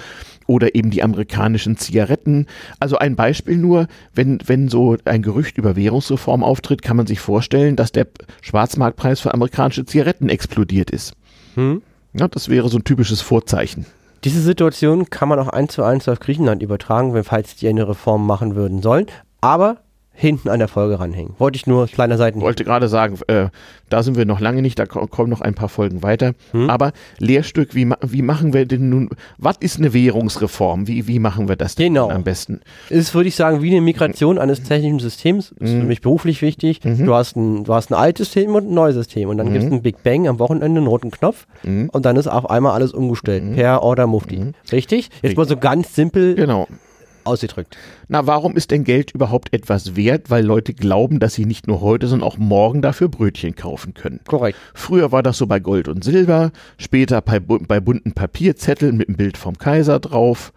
oder 0.46 0.74
eben 0.74 0.90
die 0.90 1.02
amerikanischen 1.02 1.78
Zigaretten. 1.78 2.46
Also 2.80 2.98
ein 2.98 3.16
Beispiel 3.16 3.56
nur, 3.56 3.88
wenn, 4.14 4.40
wenn 4.44 4.68
so 4.68 4.96
ein 5.06 5.22
Gerücht 5.22 5.56
über 5.56 5.74
Währungsreform 5.74 6.44
auftritt, 6.44 6.82
kann 6.82 6.98
man 6.98 7.06
sich 7.06 7.20
vorstellen, 7.20 7.74
dass 7.74 7.90
der 7.90 8.06
Schwarzmarktpreis 8.42 9.20
für 9.20 9.32
amerikanische 9.32 9.86
Zigaretten 9.86 10.28
explodiert 10.28 10.90
ist. 10.90 11.14
Hm? 11.54 11.80
Ja, 12.12 12.28
das 12.28 12.50
wäre 12.50 12.68
so 12.68 12.76
ein 12.76 12.84
typisches 12.84 13.22
Vorzeichen. 13.22 13.86
Diese 14.22 14.42
Situation 14.42 15.08
kann 15.08 15.30
man 15.30 15.38
auch 15.38 15.48
eins 15.48 15.72
zu 15.72 15.82
eins 15.82 16.08
auf 16.08 16.20
Griechenland 16.20 16.62
übertragen, 16.62 17.14
wenn 17.14 17.24
falls 17.24 17.56
die 17.56 17.68
eine 17.68 17.88
Reform 17.88 18.26
machen 18.26 18.54
würden 18.54 18.82
sollen, 18.82 19.06
aber 19.40 19.78
hinten 20.16 20.48
an 20.48 20.58
der 20.60 20.68
Folge 20.68 21.00
ranhängen. 21.00 21.34
Wollte 21.38 21.56
ich 21.56 21.66
nur 21.66 21.86
kleiner 21.88 22.16
Seiten. 22.16 22.38
Ich 22.38 22.44
wollte 22.44 22.64
gerade 22.64 22.88
sagen, 22.88 23.18
äh, 23.26 23.48
da 23.90 24.02
sind 24.02 24.16
wir 24.16 24.24
noch 24.24 24.40
lange 24.40 24.62
nicht, 24.62 24.78
da 24.78 24.86
ko- 24.86 25.06
kommen 25.08 25.28
noch 25.28 25.40
ein 25.40 25.54
paar 25.54 25.68
Folgen 25.68 26.02
weiter. 26.02 26.34
Hm? 26.52 26.70
Aber 26.70 26.92
Lehrstück, 27.18 27.74
wie, 27.74 27.84
ma 27.84 27.96
wie 28.00 28.22
machen 28.22 28.52
wir 28.52 28.64
denn 28.66 28.88
nun, 28.88 29.10
was 29.38 29.56
ist 29.58 29.78
eine 29.78 29.92
Währungsreform? 29.92 30.86
Wie, 30.86 31.06
wie 31.08 31.18
machen 31.18 31.48
wir 31.48 31.56
das 31.56 31.74
denn 31.74 31.94
Genau. 31.94 32.10
am 32.10 32.22
besten? 32.24 32.60
Ist, 32.90 33.14
würde 33.14 33.28
ich 33.28 33.36
sagen, 33.36 33.60
wie 33.62 33.70
eine 33.70 33.80
Migration 33.80 34.38
eines 34.38 34.62
technischen 34.62 35.00
Systems. 35.00 35.52
Ist 35.58 35.72
Mhm. 35.74 35.80
für 35.80 35.86
mich 35.86 36.00
beruflich 36.00 36.42
wichtig. 36.42 36.82
Mhm. 36.84 37.04
Du, 37.04 37.14
hast 37.14 37.36
ein, 37.36 37.64
du 37.64 37.74
hast 37.74 37.90
ein 37.90 37.94
altes 37.94 38.26
System 38.32 38.54
und 38.54 38.68
ein 38.70 38.74
neues 38.74 38.94
System. 38.94 39.28
Und 39.28 39.36
dann 39.38 39.48
Mhm. 39.48 39.52
gibt 39.52 39.64
es 39.66 39.70
einen 39.72 39.82
Big 39.82 40.02
Bang 40.02 40.28
am 40.28 40.38
Wochenende, 40.38 40.66
einen 40.78 40.86
roten 40.86 41.10
Knopf. 41.10 41.46
Mhm. 41.64 41.90
Und 41.92 42.04
dann 42.06 42.16
ist 42.16 42.28
auf 42.28 42.48
einmal 42.48 42.72
alles 42.72 42.92
umgestellt. 42.92 43.44
Mhm. 43.44 43.54
Per 43.56 43.82
Order 43.82 44.06
Mufti. 44.06 44.38
Mhm. 44.38 44.52
Richtig? 44.72 45.10
Jetzt 45.22 45.36
mal 45.36 45.46
so 45.46 45.56
ganz 45.56 45.94
simpel 45.94 46.34
Genau. 46.36 46.68
Ausgedrückt. 47.26 47.76
Na, 48.08 48.26
warum 48.26 48.56
ist 48.56 48.70
denn 48.70 48.84
Geld 48.84 49.12
überhaupt 49.12 49.52
etwas 49.52 49.96
wert? 49.96 50.30
Weil 50.30 50.44
Leute 50.44 50.74
glauben, 50.74 51.20
dass 51.20 51.34
sie 51.34 51.46
nicht 51.46 51.66
nur 51.66 51.80
heute, 51.80 52.06
sondern 52.06 52.28
auch 52.28 52.38
morgen 52.38 52.82
dafür 52.82 53.08
Brötchen 53.08 53.54
kaufen 53.54 53.94
können. 53.94 54.20
Korrekt. 54.26 54.58
Früher 54.74 55.12
war 55.12 55.22
das 55.22 55.38
so 55.38 55.46
bei 55.46 55.60
Gold 55.60 55.88
und 55.88 56.04
Silber, 56.04 56.52
später 56.78 57.20
bei, 57.20 57.40
bei 57.40 57.80
bunten 57.80 58.12
Papierzetteln 58.12 58.96
mit 58.96 59.08
dem 59.08 59.16
Bild 59.16 59.36
vom 59.36 59.58
Kaiser 59.58 60.00
drauf. 60.00 60.52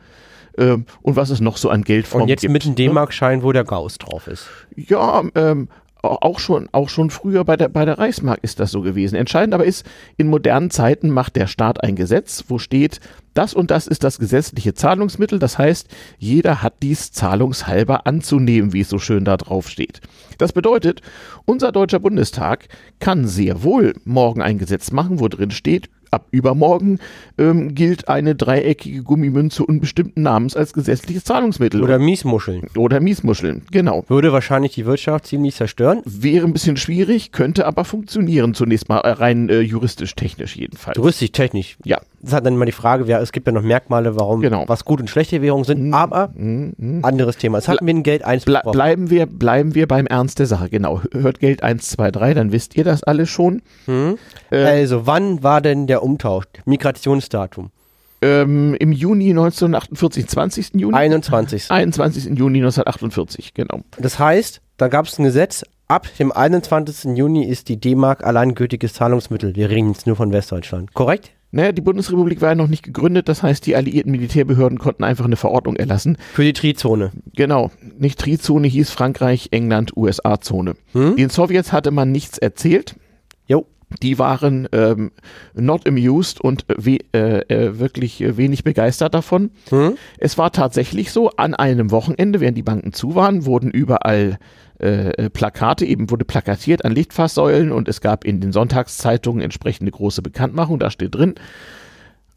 Ähm, 0.58 0.86
und 1.02 1.16
was 1.16 1.30
es 1.30 1.40
noch 1.40 1.58
so 1.58 1.70
an 1.70 1.84
Geldformen 1.84 2.24
Und 2.24 2.30
jetzt 2.30 2.42
gibt. 2.42 2.54
mit 2.54 2.64
einem 2.64 2.72
ne? 2.72 2.76
D-Mark-Schein, 2.76 3.44
wo 3.44 3.52
der 3.52 3.64
Gauss 3.64 3.98
drauf 3.98 4.28
ist. 4.28 4.48
Ja, 4.76 5.24
ähm, 5.36 5.70
auch 6.02 6.40
schon, 6.40 6.70
auch 6.72 6.90
schon 6.90 7.10
früher 7.10 7.44
bei 7.44 7.58
der, 7.58 7.70
bei 7.70 7.86
der 7.86 7.98
Reichsmark 7.98 8.40
ist 8.42 8.60
das 8.60 8.72
so 8.72 8.82
gewesen. 8.82 9.16
Entscheidend 9.16 9.54
aber 9.54 9.66
ist, 9.66 9.86
in 10.18 10.28
modernen 10.28 10.70
Zeiten 10.70 11.10
macht 11.10 11.36
der 11.36 11.48
Staat 11.48 11.84
ein 11.84 11.96
Gesetz, 11.96 12.46
wo 12.48 12.60
steht, 12.60 13.00
das 13.34 13.54
und 13.54 13.70
das 13.72 13.88
ist 13.88 14.04
das 14.04 14.20
gesetzliche 14.20 14.74
Zahlungsmittel. 14.74 15.40
Das 15.40 15.58
heißt, 15.58 15.88
jeder 16.18 16.64
hat 16.64 16.76
dies 16.82 17.12
zahlungshalber 17.12 18.08
anzunehmen, 18.08 18.74
wie 18.74 18.82
es 18.82 18.90
so 18.90 19.00
schön 19.00 19.26
da 19.26 19.38
drauf 19.38 19.70
steht. 19.70 20.02
Das 20.38 20.54
bedeutet, 20.54 21.02
unser 21.46 21.72
Deutscher 21.72 22.00
Bundestag 22.00 22.68
kann 23.00 23.28
sehr 23.28 23.64
wohl 23.64 23.94
morgen 24.06 24.42
ein 24.42 24.58
Gesetz 24.58 24.92
machen, 24.92 25.20
wo 25.20 25.28
drin 25.28 25.52
steht, 25.52 25.90
ab 26.12 26.28
übermorgen 26.32 27.00
ähm, 27.38 27.76
gilt 27.76 28.08
eine 28.10 28.36
dreieckige 28.36 29.04
Gummimünze 29.04 29.66
unbestimmten 29.66 30.22
Namens 30.24 30.56
als 30.56 30.74
gesetzliches 30.74 31.24
Zahlungsmittel. 31.24 31.84
Oder 31.84 32.00
Miesmuscheln. 32.00 32.68
oder 32.78 33.00
Miesmuscheln, 33.00 33.64
genau. 33.72 34.04
Würde 34.08 34.32
wahrscheinlich 34.32 34.74
die 34.74 34.86
Wirtschaft 34.86 35.28
ziemlich 35.28 35.56
zerstören. 35.56 36.02
Wäre 36.06 36.46
ein 36.46 36.54
bisschen 36.54 36.78
schwierig, 36.78 37.32
könnte 37.32 37.66
aber 37.66 37.86
funktionieren, 37.86 38.54
zunächst 38.54 38.90
mal 38.90 39.00
äh, 39.00 39.10
rein 39.10 39.50
äh, 39.50 39.60
juristisch, 39.62 40.16
technisch 40.16 40.56
jedenfalls. 40.56 40.96
Touristisch, 40.96 41.32
technisch. 41.32 41.78
Ja. 41.84 42.00
Das 42.20 42.34
hat 42.34 42.46
dann 42.48 42.56
immer 42.56 42.66
die 42.66 42.72
Frage, 42.72 43.06
ja, 43.06 43.20
es 43.22 43.32
gibt 43.32 43.46
ja 43.48 43.54
noch 43.54 43.62
Merkmale, 43.62 44.16
warum 44.16 44.42
Genau. 44.42 44.64
was 44.68 44.84
gut 44.86 45.00
und 45.00 45.10
schlechte 45.10 45.42
Währungen 45.42 45.66
sind, 45.66 45.94
aber 45.94 46.32
Mhm, 46.36 46.74
mhm. 46.78 47.06
anderes 47.06 47.38
Thema. 47.38 47.60
Es 47.60 47.68
hatten 47.68 47.86
wir 47.86 47.94
ein 47.94 48.02
Geld 48.04 48.24
eins 48.24 48.44
Ble 48.46 48.56
besprochen. 48.56 48.72
bleiben, 48.74 49.10
wir, 49.12 49.26
bleiben 49.28 49.76
wir 49.76 49.88
beim 49.88 50.08
Ernst 50.08 50.40
der 50.40 50.48
Sache, 50.48 50.70
genau. 50.70 51.02
Hört 51.12 51.40
Geld 51.40 51.62
1, 51.64 51.90
2, 51.90 52.12
3, 52.12 52.34
dann 52.34 52.52
wisst 52.52 52.76
ihr 52.76 52.84
das 52.84 53.04
alle 53.04 53.28
schon. 53.28 53.62
Hm? 53.86 54.18
Äh, 54.50 54.64
Also, 54.64 55.06
wann 55.06 55.44
war 55.44 55.62
denn 55.62 55.86
der 55.88 55.97
Umtausch? 56.04 56.46
Migrationsdatum? 56.66 57.72
ähm, 58.22 58.76
Im 58.80 58.92
Juni 58.92 59.30
1948, 59.30 60.28
20. 60.28 60.74
Juni? 60.76 60.96
21. 60.96 61.72
21. 61.72 62.26
Juni 62.38 62.60
1948, 62.60 63.54
genau. 63.54 63.82
Das 64.00 64.20
heißt, 64.20 64.62
da 64.78 64.88
gab 64.88 65.06
es 65.06 65.20
ein 65.20 65.24
Gesetz, 65.24 65.64
ab 65.88 66.08
dem 66.18 66.32
21. 66.32 67.18
Juni 67.18 67.46
ist 67.46 67.70
die 67.70 67.80
D-Mark 67.80 68.24
alleingültiges 68.24 68.94
Zahlungsmittel. 68.94 69.56
Wir 69.56 69.70
reden 69.70 69.90
jetzt 69.90 70.08
nur 70.08 70.16
von 70.16 70.32
Westdeutschland. 70.32 70.94
Korrekt? 70.94 71.32
Naja, 71.52 71.72
die 71.72 71.82
Bundesrepublik 71.82 72.42
war 72.42 72.50
ja 72.50 72.56
noch 72.56 72.68
nicht 72.68 72.84
gegründet, 72.84 73.30
das 73.30 73.42
heißt, 73.42 73.66
die 73.66 73.76
alliierten 73.78 74.12
Militärbehörden 74.12 74.80
konnten 74.80 75.06
einfach 75.06 75.24
eine 75.24 75.38
Verordnung 75.38 75.78
erlassen. 75.78 76.18
Für 76.34 76.44
die 76.44 76.52
Trizone. 76.52 77.12
Genau, 77.36 77.72
nicht 77.98 78.20
Trizone 78.20 78.68
hieß 78.68 78.90
Frankreich, 78.92 79.48
England, 79.52 79.96
USA-Zone. 79.96 80.74
Hm? 80.92 81.16
Den 81.16 81.30
Sowjets 81.30 81.72
hatte 81.72 81.92
man 81.92 82.12
nichts 82.12 82.38
erzählt. 82.38 82.96
Die 84.02 84.20
waren 84.20 84.68
ähm, 84.74 85.12
not 85.54 85.88
amused 85.88 86.42
und 86.42 86.66
we 86.68 86.98
äh, 87.14 87.40
äh, 87.48 87.80
wirklich 87.80 88.22
wenig 88.38 88.64
begeistert 88.64 89.14
davon. 89.14 89.52
Hm? 89.70 89.98
Es 90.18 90.38
war 90.38 90.52
tatsächlich 90.52 91.12
so, 91.12 91.30
an 91.32 91.54
einem 91.56 91.92
Wochenende, 91.92 92.42
während 92.42 92.58
die 92.58 92.64
Banken 92.64 92.92
zu 92.92 93.16
waren, 93.16 93.46
wurden 93.46 93.72
überall 93.72 94.40
äh, 94.80 95.10
äh, 95.12 95.30
Plakate, 95.30 95.86
eben 95.86 96.12
wurde 96.12 96.26
plakatiert 96.26 96.86
an 96.86 96.92
Lichtfasssäulen 96.92 97.72
und 97.72 97.88
es 97.88 98.02
gab 98.02 98.26
in 98.26 98.42
den 98.42 98.52
Sonntagszeitungen 98.52 99.42
entsprechende 99.42 99.92
große 99.92 100.22
Bekanntmachung, 100.22 100.80
da 100.80 100.92
steht 100.92 101.16
drin, 101.16 101.36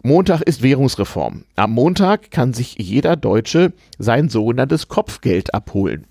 Montag 0.03 0.41
ist 0.41 0.63
Währungsreform. 0.63 1.45
Am 1.57 1.73
Montag 1.73 2.31
kann 2.31 2.55
sich 2.55 2.77
jeder 2.79 3.17
Deutsche 3.17 3.75
sein 3.99 4.31
sogenanntes 4.31 4.89
Kopfgeld 4.89 5.53
abholen. 5.53 6.07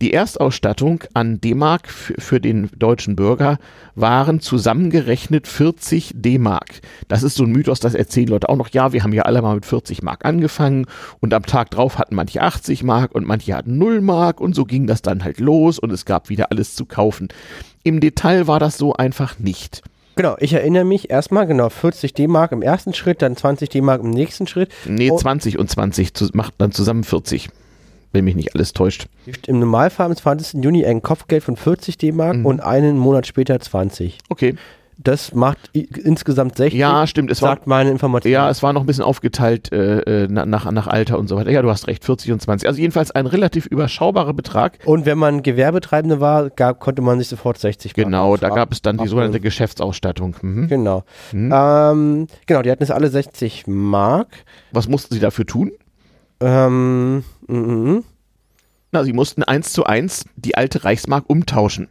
Die 0.00 0.14
Erstausstattung 0.14 1.04
an 1.12 1.42
D-Mark 1.42 1.86
für, 1.88 2.40
den 2.40 2.70
deutschen 2.74 3.16
Bürger 3.16 3.58
waren 3.94 4.40
zusammengerechnet 4.40 5.46
40 5.46 6.12
D-Mark. 6.14 6.80
Das 7.08 7.22
ist 7.22 7.34
so 7.34 7.44
ein 7.44 7.50
Mythos, 7.50 7.80
das 7.80 7.94
erzählen 7.94 8.28
Leute 8.28 8.48
auch 8.48 8.56
noch. 8.56 8.70
Ja, 8.70 8.94
wir 8.94 9.02
haben 9.02 9.12
ja 9.12 9.24
alle 9.24 9.42
mal 9.42 9.56
mit 9.56 9.66
40 9.66 10.02
Mark 10.02 10.24
angefangen 10.24 10.86
und 11.20 11.34
am 11.34 11.44
Tag 11.44 11.70
drauf 11.70 11.98
hatten 11.98 12.14
manche 12.14 12.40
80 12.40 12.82
Mark 12.82 13.14
und 13.14 13.26
manche 13.26 13.54
hatten 13.54 13.76
0 13.76 14.00
Mark 14.00 14.40
und 14.40 14.54
so 14.54 14.64
ging 14.64 14.86
das 14.86 15.02
dann 15.02 15.22
halt 15.22 15.38
los 15.38 15.78
und 15.78 15.92
es 15.92 16.06
gab 16.06 16.30
wieder 16.30 16.50
alles 16.50 16.74
zu 16.74 16.86
kaufen. 16.86 17.28
Im 17.82 18.00
Detail 18.00 18.46
war 18.46 18.58
das 18.58 18.78
so 18.78 18.94
einfach 18.94 19.38
nicht. 19.38 19.82
Genau, 20.16 20.34
ich 20.40 20.54
erinnere 20.54 20.84
mich 20.84 21.10
erstmal, 21.10 21.46
genau, 21.46 21.68
40 21.68 22.14
D-Mark 22.14 22.52
im 22.52 22.62
ersten 22.62 22.94
Schritt, 22.94 23.20
dann 23.20 23.36
20 23.36 23.68
D-Mark 23.68 24.02
im 24.02 24.10
nächsten 24.10 24.46
Schritt. 24.46 24.70
Nee, 24.86 25.10
Oh. 25.10 25.18
20 25.18 25.58
und 25.58 25.68
20 25.70 26.14
zu, 26.14 26.28
macht 26.32 26.54
dann 26.56 26.72
zusammen 26.72 27.04
40. 27.04 27.50
Wenn 28.12 28.24
mich 28.24 28.34
nicht 28.34 28.54
alles 28.54 28.72
täuscht. 28.72 29.06
Im 29.46 29.58
Normalfall 29.60 30.06
am 30.06 30.16
20. 30.16 30.64
Juni 30.64 30.84
ein 30.84 31.00
Kopfgeld 31.02 31.44
von 31.44 31.56
40 31.56 31.96
D-Mark 31.98 32.38
Mhm. 32.38 32.46
und 32.46 32.60
einen 32.60 32.98
Monat 32.98 33.26
später 33.26 33.58
20. 33.60 34.18
Okay. 34.28 34.56
Das 35.02 35.32
macht 35.34 35.70
insgesamt 35.72 36.56
60. 36.58 36.78
Ja, 36.78 37.06
stimmt. 37.06 37.30
Es 37.30 37.40
war, 37.40 37.50
sagt 37.52 37.66
meine 37.66 37.90
Information. 37.90 38.30
ja, 38.30 38.50
es 38.50 38.62
war 38.62 38.74
noch 38.74 38.82
ein 38.82 38.86
bisschen 38.86 39.02
aufgeteilt 39.04 39.72
äh, 39.72 40.00
äh, 40.24 40.28
na- 40.30 40.44
nach, 40.44 40.70
nach 40.70 40.88
Alter 40.88 41.18
und 41.18 41.26
so 41.26 41.36
weiter. 41.36 41.50
Ja, 41.50 41.62
du 41.62 41.70
hast 41.70 41.86
recht, 41.86 42.04
40 42.04 42.32
und 42.32 42.42
20. 42.42 42.68
Also 42.68 42.78
jedenfalls 42.82 43.10
ein 43.10 43.24
relativ 43.26 43.64
überschaubarer 43.64 44.34
Betrag. 44.34 44.78
Und 44.84 45.06
wenn 45.06 45.16
man 45.16 45.42
Gewerbetreibende 45.42 46.20
war, 46.20 46.50
gab, 46.50 46.80
konnte 46.80 47.00
man 47.00 47.18
sich 47.18 47.28
sofort 47.28 47.56
60 47.56 47.96
Mark 47.96 48.04
Genau, 48.04 48.36
da 48.36 48.48
ab- 48.48 48.54
gab 48.56 48.72
es 48.72 48.82
dann 48.82 48.98
die 48.98 49.08
sogenannte 49.08 49.40
Geschäftsausstattung. 49.40 50.36
Mhm. 50.42 50.68
Genau. 50.68 51.04
Mhm. 51.32 51.50
Ähm, 51.54 52.26
genau, 52.44 52.60
die 52.60 52.70
hatten 52.70 52.82
es 52.82 52.90
alle 52.90 53.08
60 53.08 53.66
Mark. 53.68 54.28
Was 54.72 54.86
mussten 54.86 55.14
sie 55.14 55.20
dafür 55.20 55.46
tun? 55.46 55.70
Ähm, 56.40 57.24
mhm. 57.46 58.04
Na, 58.92 59.04
sie 59.04 59.12
mussten 59.12 59.44
eins 59.44 59.72
zu 59.72 59.84
eins 59.84 60.24
die 60.34 60.56
alte 60.56 60.84
Reichsmark 60.84 61.24
umtauschen. 61.28 61.88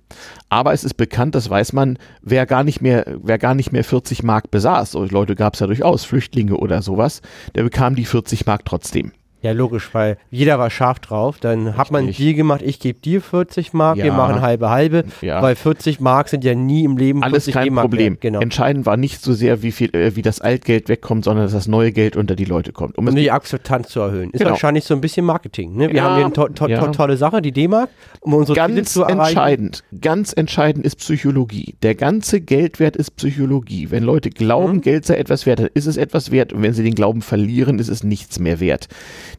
Aber 0.50 0.74
es 0.74 0.84
ist 0.84 0.96
bekannt, 0.96 1.34
das 1.34 1.50
weiß 1.50 1.72
man, 1.72 1.98
wer 2.22 2.46
gar 2.46 2.66
nicht 2.66 2.82
mehr, 2.82 3.06
wer 3.24 3.38
gar 3.38 3.56
nicht 3.56 3.72
mehr 3.72 3.86
40 3.86 4.24
Mark 4.24 4.52
besaß, 4.52 4.92
solche 4.92 5.14
Leute 5.14 5.36
gab 5.36 5.54
es 5.54 5.62
ja 5.62 5.68
durchaus, 5.68 6.04
Flüchtlinge 6.04 6.58
oder 6.58 6.82
sowas, 6.82 7.22
der 7.56 7.64
bekam 7.64 7.96
die 7.96 8.06
40 8.06 8.46
Mark 8.46 8.66
trotzdem. 8.66 9.14
Ja, 9.42 9.54
logisch, 9.54 9.90
weil 9.94 10.18
jeder 10.32 10.60
war 10.60 10.70
scharf 10.70 11.00
drauf. 11.00 11.38
Dann 11.40 11.78
hat 11.78 11.92
man 11.92 12.00
einen 12.00 12.08
Richtig. 12.10 12.26
Deal 12.26 12.36
gemacht, 12.36 12.62
ich 12.62 12.80
gebe 12.80 13.00
dir 13.00 13.22
40 13.22 13.72
Mark, 13.74 13.96
wir 13.98 14.06
Ja. 14.08 14.14
machen 14.14 14.42
halbe 14.42 14.70
halbe. 14.70 15.06
Ja. 15.22 15.42
Weil 15.42 15.56
40 15.56 16.02
Mark 16.02 16.28
sind 16.28 16.44
ja 16.44 16.54
nie 16.56 16.84
im 16.84 16.98
Leben 16.98 17.24
Alles 17.24 17.46
40 17.46 17.54
kein 17.54 17.76
Problem. 17.76 18.18
Genau. 18.20 18.42
Entscheidend 18.42 18.86
war 18.86 18.98
nicht 18.98 19.22
so 19.22 19.34
sehr, 19.34 19.62
wie 19.64 19.72
viel, 19.72 19.96
äh, 19.96 20.16
wie 20.18 20.22
das 20.22 20.42
Altgeld 20.42 20.90
wegkommt, 20.90 21.24
sondern 21.24 21.46
dass 21.46 21.54
das 21.54 21.68
neue 21.68 21.92
Geld 21.94 22.18
unter 22.18 22.36
die 22.36 22.44
Leute 22.46 22.74
kommt. 22.74 22.98
Um 22.98 23.08
Um 23.08 23.16
die 23.16 23.32
Akzeptanz 23.32 23.88
zu 23.90 24.02
erhöhen. 24.02 24.30
Ist 24.32 24.40
Genau. 24.40 24.52
wahrscheinlich 24.52 24.84
so 24.84 24.94
ein 24.94 25.02
bisschen 25.02 25.26
Marketing. 25.26 25.76
Ne? 25.76 25.88
Wir 25.88 25.96
Ja, 25.96 26.04
haben 26.04 26.16
hier 26.18 26.26
eine 26.26 26.34
to 26.34 26.48
to 26.50 26.68
to 26.68 26.88
tolle 26.92 27.16
Sache, 27.16 27.42
die 27.42 27.52
D-Mark, 27.54 27.90
um 28.20 28.34
unsere 28.34 28.56
Ziele 28.58 28.76
ganz 28.76 28.94
zu 28.94 29.04
erreichen. 29.04 29.20
entscheidend, 29.22 29.84
ganz 30.02 30.34
entscheidend 30.34 30.86
ist 30.86 30.98
Psychologie. 30.98 31.76
Der 31.82 31.96
ganze 31.96 32.42
Geldwert 32.42 32.98
ist 32.98 33.12
Psychologie. 33.16 33.88
Wenn 33.90 34.04
Leute 34.04 34.30
glauben, 34.32 34.74
Mhm. 34.78 34.82
Geld 34.82 35.06
sei 35.06 35.16
etwas 35.16 35.46
wert, 35.46 35.60
dann 35.60 35.70
ist 35.74 35.86
es 35.86 35.96
etwas 35.96 36.32
wert. 36.32 36.52
Und 36.52 36.62
wenn 36.62 36.74
sie 36.74 36.84
den 36.84 36.96
Glauben 36.96 37.22
verlieren, 37.22 37.80
ist 37.80 37.88
es 37.88 38.04
nichts 38.04 38.38
mehr 38.40 38.60
wert. 38.60 38.88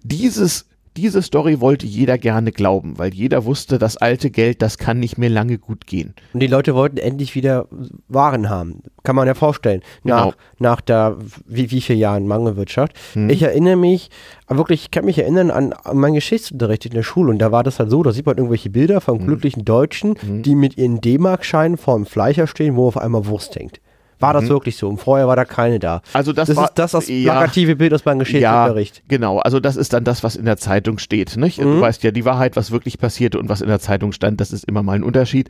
Dieses 0.03 0.67
diese 0.97 1.23
Story 1.23 1.61
wollte 1.61 1.87
jeder 1.87 2.19
gerne 2.19 2.51
glauben, 2.51 2.99
weil 2.99 3.15
jeder 3.15 3.45
wusste, 3.45 3.79
das 3.79 3.97
alte 3.97 4.29
Geld, 4.29 4.61
das 4.61 4.77
kann 4.77 4.99
nicht 4.99 5.19
mehr 5.19 5.31
lange 5.31 5.57
gut 5.57 5.87
gehen. 5.87 6.15
Und 6.35 6.41
die 6.41 6.49
Leute 6.49 6.75
wollten 6.75 6.97
endlich 6.97 7.37
wieder 7.37 7.69
Waren 8.09 8.51
haben. 8.51 8.83
Kann 9.05 9.15
man 9.15 9.29
ja 9.29 9.35
vorstellen. 9.35 9.83
Nach, 10.03 10.25
Genau. 10.25 10.35
nach 10.59 10.81
der, 10.81 11.17
wie, 11.47 11.71
wie 11.71 11.81
viele 11.81 12.01
Jahren 12.01 12.27
Mangelwirtschaft. 12.27 12.93
Hm. 13.13 13.31
Ich 13.31 13.41
erinnere 13.43 13.77
mich, 13.77 14.11
wirklich, 14.49 14.83
ich 14.83 14.91
kann 14.91 15.05
mich 15.05 15.19
erinnern 15.19 15.53
an, 15.53 15.73
an 15.73 15.97
meinen 15.97 16.15
Geschichtsunterricht 16.15 16.85
in 16.87 16.93
der 16.93 17.05
Schule. 17.05 17.31
Und 17.31 17.39
da 17.39 17.53
war 17.53 17.63
das 17.63 17.79
halt 17.79 17.89
so, 17.91 18.03
da 18.03 18.11
sieht 18.11 18.27
man 18.27 18.37
irgendwelche 18.37 18.71
Bilder 18.71 18.97
Hm. 18.97 19.01
von 19.03 19.19
glücklichen 19.27 19.65
Deutschen, 19.65 20.17
die 20.43 20.57
mit 20.57 20.77
ihren 20.77 21.01
D-Mark-Scheinen 21.01 21.79
vor 21.79 21.95
dem 21.95 22.05
Fleischer 22.05 22.49
stehen, 22.49 22.75
wo 22.75 22.89
auf 22.89 22.97
einmal 22.97 23.27
Wurst 23.27 23.55
hängt. 23.55 23.81
War 24.21 24.35
das 24.35 24.49
wirklich 24.49 24.77
so? 24.77 24.89
Und 24.89 24.99
vorher 24.99 25.27
war 25.27 25.37
da 25.37 25.45
keine 25.45 25.79
da. 25.79 25.97
Mhm. 25.97 26.01
Also 26.13 26.33
das, 26.33 26.49
Das 26.49 26.57
war, 26.57 26.65
ist 26.67 26.75
das, 26.75 26.93
das 26.93 27.09
ja, 27.09 27.33
plakative 27.33 27.77
Bild 27.77 27.95
aus 27.95 28.05
meinem 28.05 28.21
Geschichtsunterricht. 28.21 28.97
Ja, 28.97 29.03
genau. 29.09 29.39
Also 29.39 29.61
das 29.61 29.77
ist 29.77 29.93
dann 29.93 30.05
das, 30.05 30.23
was 30.23 30.37
in 30.37 30.45
der 30.45 30.59
Zeitung 30.59 30.99
steht. 30.99 31.37
Nicht? 31.37 31.59
Mhm. 31.59 31.65
Du 31.65 31.81
weißt 31.81 32.03
ja, 32.03 32.11
die 32.11 32.25
Wahrheit, 32.25 32.57
was 32.57 32.71
wirklich 32.71 32.99
passierte 32.99 33.39
und 33.39 33.49
was 33.49 33.61
in 33.61 33.69
der 33.69 33.81
Zeitung 33.81 34.13
stand, 34.13 34.41
das 34.41 34.53
ist 34.53 34.65
immer 34.65 34.83
mal 34.83 34.93
ein 34.95 35.03
Unterschied. 35.03 35.49